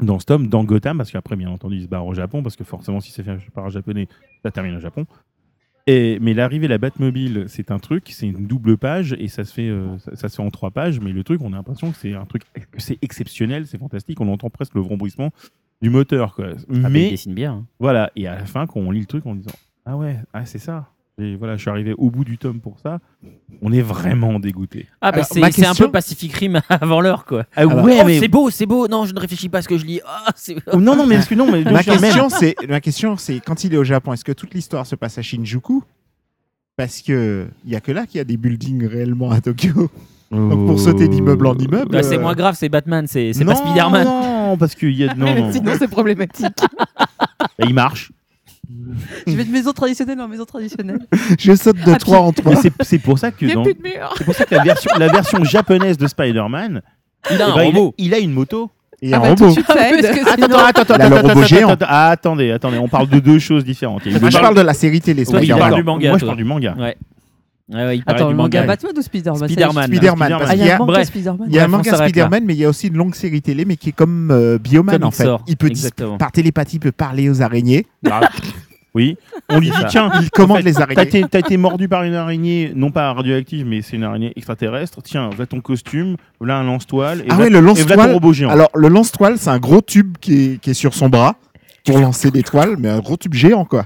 [0.00, 2.62] dans tome, dans Gotham, parce qu'après, bien entendu, il se barre au Japon, parce que
[2.62, 4.06] forcément, si c'est fait par un japonais,
[4.44, 5.06] ça termine au Japon.
[5.90, 9.44] Et, mais l'arrivée de la Batmobile, c'est un truc, c'est une double page, et ça
[9.46, 11.56] se, fait, euh, ça, ça se fait en trois pages, mais le truc, on a
[11.56, 15.30] l'impression que c'est un truc, que c'est exceptionnel, c'est fantastique, on entend presque le vrombissement
[15.80, 16.48] du moteur, quoi.
[16.84, 17.52] Ah, mais il dessine bien.
[17.52, 17.66] hein.
[17.78, 19.54] voilà, et à la fin, quand on lit le truc en disant
[19.86, 20.90] Ah ouais, ah, c'est ça.
[21.20, 23.00] Et voilà, je suis arrivé au bout du tome pour ça.
[23.60, 24.86] On est vraiment dégoûté.
[25.00, 27.44] Ah, bah, c'est un peu Pacific Rim avant l'heure, quoi.
[27.56, 28.20] Ah Alors- ouais, Oh, mais.
[28.20, 28.86] c'est beau, c'est beau.
[28.86, 30.00] Non, je ne réfléchis pas à ce que je lis.
[30.06, 30.30] Ah,
[30.72, 33.64] Oh, non, non, mais parce que non, mais Ma question, c'est, ma question, c'est quand
[33.64, 35.82] il est au Japon, est-ce que toute l'histoire se passe à Shinjuku?
[36.76, 39.90] Parce que il y a que là qu'il y a des buildings réellement à Tokyo.
[40.30, 41.90] Donc pour sauter d'immeuble en immeuble.
[41.90, 44.04] Bah, c'est euh, moins grave, c'est Batman, c'est pas Spider-Man.
[44.04, 45.14] Non, parce qu'il y a.
[45.14, 45.52] Non, non.
[45.52, 46.54] Sinon, c'est problématique.
[46.96, 48.12] Bah, il marche.
[49.26, 51.00] Je vais de maison traditionnelle en maison traditionnelle.
[51.38, 52.52] Je saute de Ah, 3 en 3.
[52.52, 53.64] Mais c'est- pour ça que a dans-
[54.16, 56.82] c'est pour ça que la version, la version japonaise de Spider-Man,
[57.30, 57.94] Il a eh un ben, il, robot.
[57.98, 58.70] il a une moto.
[59.00, 59.50] Et Ah un bah, robot.
[59.52, 60.04] suite, aide.
[60.04, 61.68] Attends, attends, attends, a robot attends, géant.
[61.70, 64.06] attends, ah, attendez, attendez, on parle de deux choses différentes.
[64.06, 65.22] A Moi, je parle de la série télé.
[65.22, 65.58] Oui, Spider-Man.
[65.60, 66.74] parle du manga, Moi, je parle du manga.
[67.70, 67.76] Ouais.
[67.76, 68.66] Ouais, ouais, il parlait Attends, du le manga manga.
[68.72, 69.38] Batman ou Spider-Man.
[69.40, 69.70] Parce Ah, il qu'il y y a a,
[70.76, 71.06] un manga Bref.
[71.08, 71.48] Spider-Man.
[71.48, 72.06] il y a un Bref, on manga s'arrête là.
[72.24, 74.58] Spider-Man, mais il y a aussi une longue série télé, mais qui est comme euh,
[74.58, 75.24] Bioman Comme en il fait.
[75.24, 76.16] sort, Il peut dis- exactement.
[76.16, 77.86] par télépathie, il peut parler aux araignées.
[78.10, 78.20] Ah,
[78.94, 79.16] Oui.
[79.50, 79.84] On lui dit, ça.
[79.84, 81.02] tiens, Il commande en fait, les T'as araignées.
[81.02, 85.02] été, t'as été mordu par une araignée, non pas radioactive, mais c'est une araignée extraterrestre.
[85.02, 87.20] Tiens, voilà ton costume, voilà un lance-toile.
[87.20, 88.12] et Ah voilà- ouais, le et voilà lance-toile.
[88.14, 88.48] robot géant.
[88.50, 91.36] Alors, le lance-toile, c'est un gros tube qui est, qui est sur son bras
[91.92, 93.84] pour lancer des toiles, mais un gros tube géant, quoi.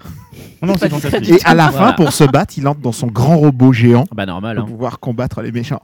[0.62, 1.40] non, c'est pas fantastique.
[1.40, 1.86] Et à la Voilà.
[1.88, 4.56] fin, pour se battre, il entre dans son grand robot géant Ah Bah normal.
[4.56, 4.68] pour Hein.
[4.70, 5.82] pouvoir combattre les méchants.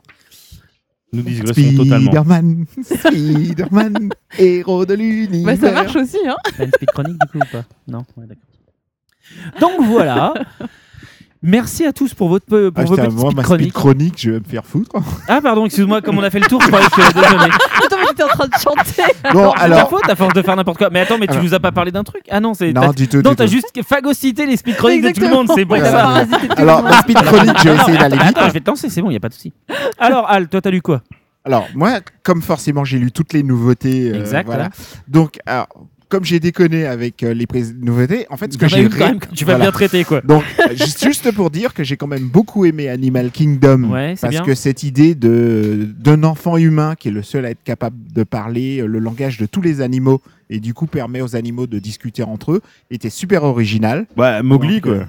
[1.12, 2.10] Nous digressons totalement.
[2.12, 5.56] Spider-Man, Spider-Man, héros de Bah, l'univers.
[5.58, 6.36] ça marche aussi, hein.
[6.56, 7.64] T'as une speed chronique du coup ou pas?
[7.86, 9.60] Non Ouais, d'accord.
[9.60, 10.34] Donc voilà.
[11.40, 13.62] Merci à tous pour votre pour Ah, vos petites moi, speed ma chroniques.
[13.66, 14.90] speed chronique, je vais me faire foutre.
[15.28, 17.50] Ah pardon, excuse-moi, comme on a fait le tour, je croyais que désolé.
[17.84, 19.02] Attends, mais t'étais en train de chanter.
[19.32, 19.88] Bon, C'est ta alors.
[19.90, 20.90] faute à force de faire n'importe quoi.
[20.90, 21.44] Mais attends, mais tu Alors.
[21.44, 22.22] nous as pas parlé d'un truc?
[22.30, 23.22] Ah non, c'est Non, t'as- du tout.
[23.22, 26.24] non, t'as juste phagocyté les speed chroniques de tout le monde, c'est t'as ça.
[26.56, 28.36] Alors, ma speed chronique, je vais essayer d'aller attends, vite.
[28.38, 29.52] attends, je vais te lancer, c'est bon, y a pas de souci.
[29.98, 31.02] Alors Al, toi t'as lu quoi?
[31.44, 34.10] Alors, moi, comme forcément, j'ai lu toutes les nouveautés.
[34.10, 34.70] euh, Exact, Voilà.
[35.06, 35.68] Donc, alors,
[36.08, 37.46] comme j'ai déconné avec euh, les
[37.80, 38.82] nouveautés, en fait, ce que j'ai.
[38.82, 39.64] eu quand ré- même que tu vas Voilà.
[39.66, 40.20] bien traiter quoi.
[40.22, 43.84] Donc, euh, juste juste pour dire que j'ai quand même beaucoup aimé Animal Kingdom.
[43.90, 44.44] Ouais, c'est Parce bien.
[44.44, 48.22] que cette idée de d'un enfant humain qui est le seul à être capable de
[48.22, 50.20] parler euh, le langage de tous les animaux
[50.50, 54.06] et du coup permet aux animaux de discuter entre eux était super original.
[54.16, 55.06] Ouais, Mowgli, Donc, quoi.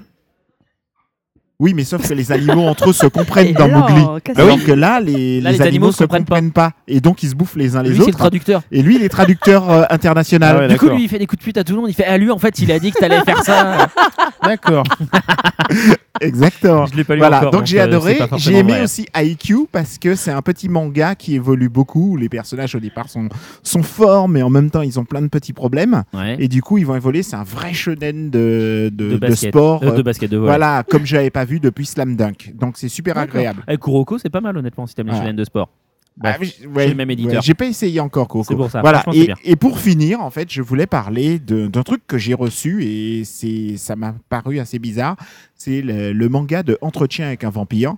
[1.60, 4.04] Euh, Oui, mais sauf que les animaux entre eux se comprennent Et dans alors, Mowgli.
[4.24, 6.72] qu'est-ce Alors que- que là, les, Là, les les animaux animaux se comprennent comprennent pas.
[6.88, 8.18] Et donc, ils se bouffent les uns les Lui c'est le autres.
[8.18, 8.62] traducteur.
[8.72, 10.56] Et lui, il est traducteur euh, international.
[10.56, 11.90] Ah ouais, Du coup, lui, il fait des coups de pute à tout le monde.
[11.90, 13.88] Il fait, ah, lui, en fait, il a dit que t'allais faire ça.
[14.44, 14.84] D'accord.
[16.20, 16.86] Exactement.
[16.86, 17.50] Je l'ai pas lu Voilà, encore.
[17.52, 18.18] donc j'ai euh, adoré.
[18.36, 18.82] J'ai aimé vrai.
[18.82, 22.16] aussi IQ parce que c'est un petit manga qui évolue beaucoup.
[22.16, 23.28] Les personnages au départ sont,
[23.62, 26.02] sont forts, mais en même temps ils ont plein de petits problèmes.
[26.12, 26.36] Ouais.
[26.38, 27.22] Et du coup, ils vont évoluer.
[27.22, 29.50] C'est un vrai shonen de, de, de de basket.
[29.50, 29.82] sport.
[29.82, 30.46] Euh, euh, de basket, de vol.
[30.46, 32.52] voilà, comme je n'avais pas vu depuis Slam Dunk.
[32.54, 33.64] Donc c'est super agréable.
[33.66, 35.70] Eh, Kuroko, c'est pas mal, honnêtement, si t'aimes les shonen de sport.
[36.16, 37.34] Bref, Ah, j- chez ouais, le même éditeur.
[37.34, 38.44] ouais, j'ai pas essayé encore Coco.
[38.46, 38.80] C'est pour ça.
[38.82, 39.02] Voilà.
[39.14, 43.24] Et, et pour finir, en fait, je voulais parler d'un truc que j'ai reçu et
[43.24, 45.16] c'est ça m'a paru assez bizarre.
[45.54, 47.94] C'est le, le manga de Entretien avec un vampire.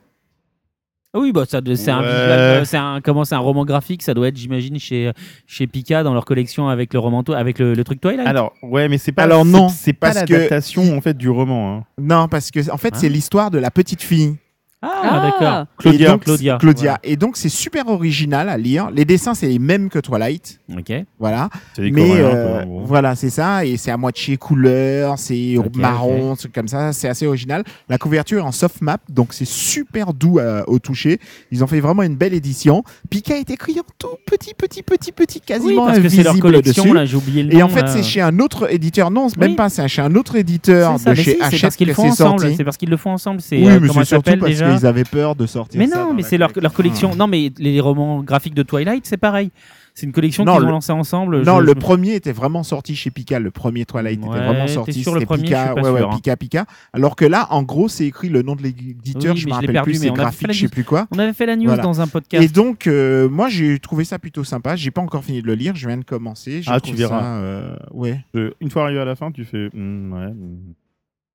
[1.14, 2.06] Ah Oui, bah, ça, c'est un Ouais.
[2.06, 4.02] visual, euh, c'est un, comment, c'est un roman graphique.
[4.02, 5.10] Ça doit être, j'imagine, chez,
[5.46, 8.26] chez Pika dans leur collection avec le roman, avec le, le truc Twilight.
[8.26, 9.24] Alors, ouais, mais c'est pas.
[9.24, 11.76] Alors c'est- non, c'est pas parce que- l'adaptation en fait du roman.
[11.78, 11.84] hein.
[12.00, 14.36] Non, parce que en fait, Hein c'est l'histoire de la petite fille.
[14.82, 15.66] Ah, d'accord.
[15.78, 16.58] Claudia, Et donc, Claudia.
[16.58, 16.98] Claudia.
[17.04, 18.90] Et donc, c'est super original à lire.
[18.90, 20.60] Les dessins, c'est les mêmes que Twilight.
[20.76, 20.92] Ok.
[21.18, 21.48] Voilà.
[21.78, 23.64] Mais Coréens, euh, quoi, voilà, c'est ça.
[23.64, 26.92] Et c'est à moitié couleur, c'est marron, truc comme ça.
[26.92, 27.62] C'est assez original.
[27.88, 31.18] La couverture est en soft map, donc c'est super doux à- au toucher.
[31.50, 32.82] Ils ont fait vraiment une belle édition.
[33.10, 36.32] Pika est écrit en tout petit, petit, petit, petit, Oui, quasiment parce que c'est leur
[36.32, 36.94] invisible collection, dessus.
[36.94, 37.66] là, j'ai oublié le Et nom.
[37.66, 39.10] en fait, c'est chez un autre éditeur.
[39.10, 39.46] Non, c'est Oui.
[39.48, 39.68] même pas.
[39.68, 42.22] C'est chez un autre éditeur de chez si, c'est Hachette parce qu'ils le font c'est
[42.24, 42.40] ensemble.
[42.40, 42.56] sorti.
[42.56, 43.40] C'est parce qu'ils le font ensemble.
[43.40, 44.71] C'est Oui, euh, mais c'est surtout parce déjà?
[44.76, 45.78] Qu'ils avaient peur de sortir.
[45.78, 46.62] Mais ça non, dans mais c'est leur, collection.
[46.62, 47.14] leur collection.
[47.16, 49.50] Non, mais les romans graphiques de Twilight, c'est pareil.
[49.94, 51.42] C'est une collection qu'ils ont lancée ensemble.
[51.42, 53.38] Non, Je- le je- premier était vraiment sorti chez Pika.
[53.38, 55.04] Le premier Twilight Ouais, était vraiment sorti.
[55.04, 56.16] le premier, Pika, ouais, ouais, sûr, hein.
[56.16, 56.64] Pika, Pika.
[56.94, 59.34] Alors que là, en gros, c'est écrit le nom de l'éditeur.
[59.34, 59.98] Oui, je me rappelle perdu, plus.
[59.98, 61.06] C'est graphique, je sais plus quoi.
[61.10, 61.82] On avait fait la news Voilà.
[61.82, 62.54] dans un Et podcast.
[62.54, 64.76] donc, euh, moi, j'ai trouvé ça plutôt sympa.
[64.76, 65.74] J'ai pas encore fini de le lire.
[65.76, 66.62] Je viens de commencer.
[66.68, 67.20] Ah, tu verras.
[67.20, 68.18] ça, euh, ouais.
[68.32, 69.68] Je- Une fois arrivé à la fin, tu fais.
[69.74, 70.26] hmm, ouais.
[70.28, 70.72] hmm.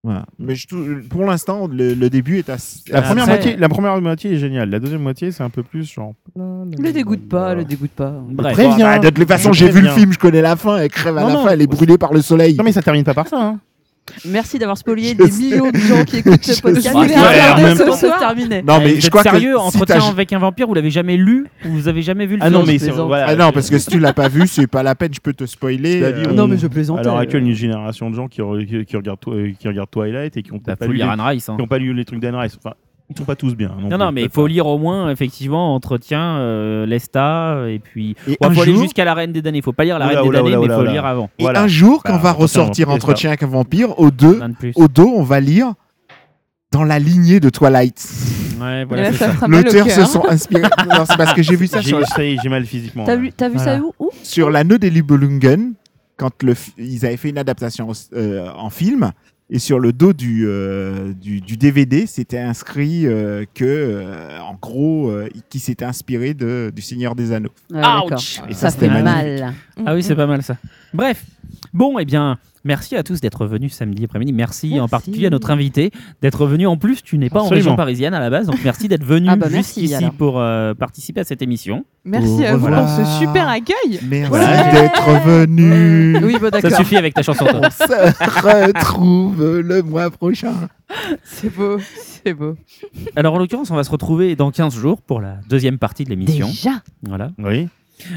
[0.04, 0.24] Voilà.
[0.38, 0.66] Mais je
[1.08, 2.80] pour l'instant, le, le début est assez.
[2.88, 4.70] La, Après- première moitié, la première moitié est géniale.
[4.70, 6.14] La deuxième moitié, c'est un peu plus genre.
[6.36, 8.12] Le dégoûte pas, le dégoûte pas.
[8.30, 8.56] Bref.
[8.56, 8.86] Bon, bien.
[8.86, 9.94] bah, de toute façon, j'ai vu le préviens.
[9.94, 10.78] film, je connais la fin.
[10.78, 11.44] Elle crève à Non, la non.
[11.44, 12.54] fin, elle est brûlée par le soleil.
[12.56, 13.40] Non, mais ça termine pas par ça.
[13.42, 13.60] hein.
[14.26, 15.42] Merci d'avoir spolié des sais.
[15.42, 16.94] millions de gens qui écoutent ce podcast.
[16.94, 18.62] Ouais, même ce terminé.
[18.62, 21.46] Non, mais je crois que sérieux, si entretien avec un vampire, vous l'avez jamais lu
[21.64, 23.78] ou vous avez jamais vu le Ah film non, mais voilà, Ah non, parce que
[23.78, 25.96] si tu l'as pas vu, c'est pas la peine, je peux te spoiler.
[25.98, 26.98] Dit, euh, on- Non, mais je plaisante.
[26.98, 29.18] À l'heure actuelle, une génération de gens qui, re- qui, qui regardent,
[29.58, 31.48] qui regardent Twilight et qui n'ont pas, faut lu lire les- Anne Rice.
[31.48, 31.56] hein.
[31.56, 32.56] qui ont pas lu les trucs d'Anne Rice.
[32.62, 32.74] Enfin,
[33.10, 33.70] ils sont pas tous bien.
[33.80, 38.16] Non, non, mais il faut lire au moins, effectivement, Entretien, euh, Lesta, et puis.
[38.26, 39.58] Il faut aller jusqu'à la Reine des damnés.
[39.58, 41.30] Il faut pas lire la Oula, Reine des damnés, mais il faut oula, lire avant.
[41.38, 41.62] et Voilà.
[41.62, 44.54] un jour, quand Bah, on va ressortir Entretien avec un vampire, au dos, Rien de
[44.54, 44.72] plus.
[44.76, 45.72] au dos, on va lire
[46.70, 48.06] dans la lignée de Twilight.
[48.60, 49.10] Ouais, voilà,
[49.46, 50.06] L'auteur se cœur.
[50.08, 50.62] sont inspirés.
[50.88, 53.04] non, c'est parce que j'ai vu ça J'ai sur, mal physiquement.
[53.04, 53.78] T'as vu, t'as vu Voilà.
[53.78, 54.10] ça où, où?
[54.22, 55.72] Sur l'anneau des Libelungen,
[56.18, 59.12] quand le, f- ils avaient fait une adaptation euh, en film.
[59.50, 64.54] Et sur le dos du, euh, du, du DVD, c'était inscrit euh, que, euh, en
[64.60, 67.52] gros, euh, qui s'était inspiré de, du Seigneur des Anneaux.
[67.70, 68.12] Ouais, d'accord.
[68.12, 69.54] Ouch Et Ça, ça, c'était fait mal.
[69.86, 70.58] Ah oui, c'est pas mal ça.
[70.92, 71.24] Bref,
[71.72, 74.32] bon, eh bien, merci à tous d'être venus samedi après-midi.
[74.32, 75.90] Merci, en particulier à notre invité
[76.22, 76.66] d'être venu.
[76.66, 79.28] En plus, tu n'es pas en région parisienne à la base, donc merci d'être venu
[79.30, 80.12] Ah bah merci, jusqu'ici alors.
[80.14, 81.84] pour euh, participer à cette émission.
[82.04, 84.00] Merci à vous pour ce super accueil.
[84.08, 84.70] Merci Voilà.
[84.72, 86.18] d'être venu.
[86.28, 87.44] Oui, bon, Ça suffit avec ta chanson.
[87.46, 87.60] toi.
[87.62, 90.52] On se retrouve le mois prochain.
[91.24, 91.78] C'est beau,
[92.24, 92.56] c'est beau.
[93.16, 96.10] Alors, en l'occurrence, on va se retrouver dans 15 jours pour la deuxième partie de
[96.10, 96.48] l'émission.
[96.48, 97.30] Déjà Voilà.
[97.38, 97.68] Oui.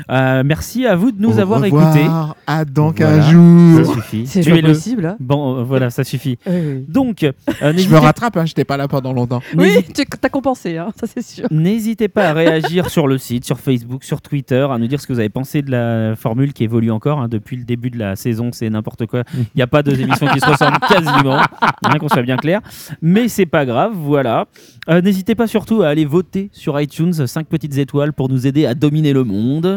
[0.09, 2.05] Euh, merci à vous de nous Au avoir écoutés.
[2.47, 3.17] À dans Voilà.
[3.19, 3.85] 15 jours.
[3.85, 4.27] Ça suffit.
[4.27, 5.05] C'est pas possible.
[5.05, 5.15] hein.
[5.19, 6.37] Bon, euh, voilà, ça suffit.
[6.45, 6.85] Oui, oui.
[6.87, 9.41] Donc, euh, Je n'hésitez me rattrape, hein, j'étais pas là pendant longtemps.
[9.57, 11.47] Oui, tu t'as compensé, hein, ça c'est sûr.
[11.51, 15.07] N'hésitez pas à réagir sur le site, sur Facebook, sur Twitter, à nous dire ce
[15.07, 17.97] que vous avez pensé de la formule qui évolue encore hein, depuis le début de
[17.97, 18.49] la saison.
[18.51, 19.23] C'est n'importe quoi.
[19.35, 21.37] Il n'y a pas deux émissions qui se ressemblent quasiment,
[21.83, 22.61] hein, qu'on soit bien clair.
[23.01, 24.45] Mais c'est pas grave, voilà.
[24.89, 28.65] Euh, N'hésitez pas surtout à aller voter sur iTunes 5 petites étoiles pour nous aider
[28.65, 29.70] à dominer le monde.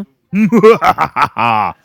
[0.81, 1.77] 哈哈哈哈。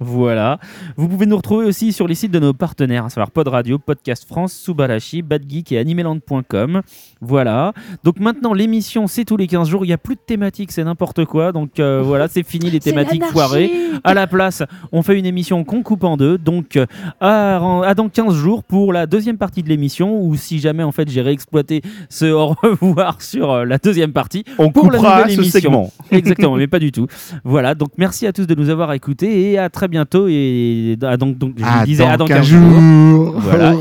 [0.00, 0.58] Voilà.
[0.96, 3.78] Vous pouvez nous retrouver aussi sur les sites de nos partenaires, à savoir Pod Radio,
[3.78, 6.82] Podcast France, Subarashi, Bad Geek et Animeland.com.
[7.20, 7.72] Voilà.
[8.04, 9.84] Donc maintenant, l'émission, c'est tous les 15 jours.
[9.84, 11.52] Il n'y a plus de thématiques, c'est n'importe quoi.
[11.52, 13.70] Donc euh, voilà, c'est fini les thématiques foirées.
[14.04, 14.62] À la place,
[14.92, 16.38] on fait une émission qu'on coupe en deux.
[16.38, 16.86] Donc euh,
[17.20, 20.92] à, à dans 15 jours pour la deuxième partie de l'émission, ou si jamais en
[20.92, 24.44] fait j'ai réexploité ce au revoir sur euh, la deuxième partie.
[24.58, 25.60] On Pour la coupera nouvelle ce émission.
[25.60, 25.92] segment.
[26.10, 27.06] Exactement, mais pas du tout.
[27.44, 30.26] Voilà, donc merci à tous de nous avoir écoutés et à très bientôt.
[30.28, 32.80] Et à donc, donc je À le disais, à dans dans 15 15 jours.
[32.80, 33.34] jours.
[33.38, 33.74] Voilà.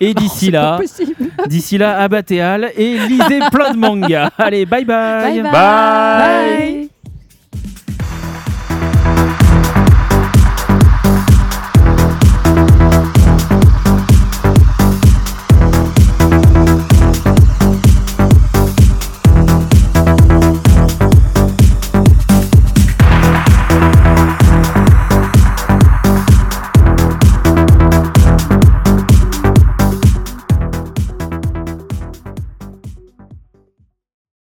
[0.00, 0.80] Et d'ici pas là,
[1.48, 4.30] d'ici là, abattez Al et lisez plein de mangas.
[4.38, 5.22] Allez, bye bye.
[5.32, 5.52] Bye bye.
[5.52, 5.52] Bye.
[5.52, 6.88] Bye.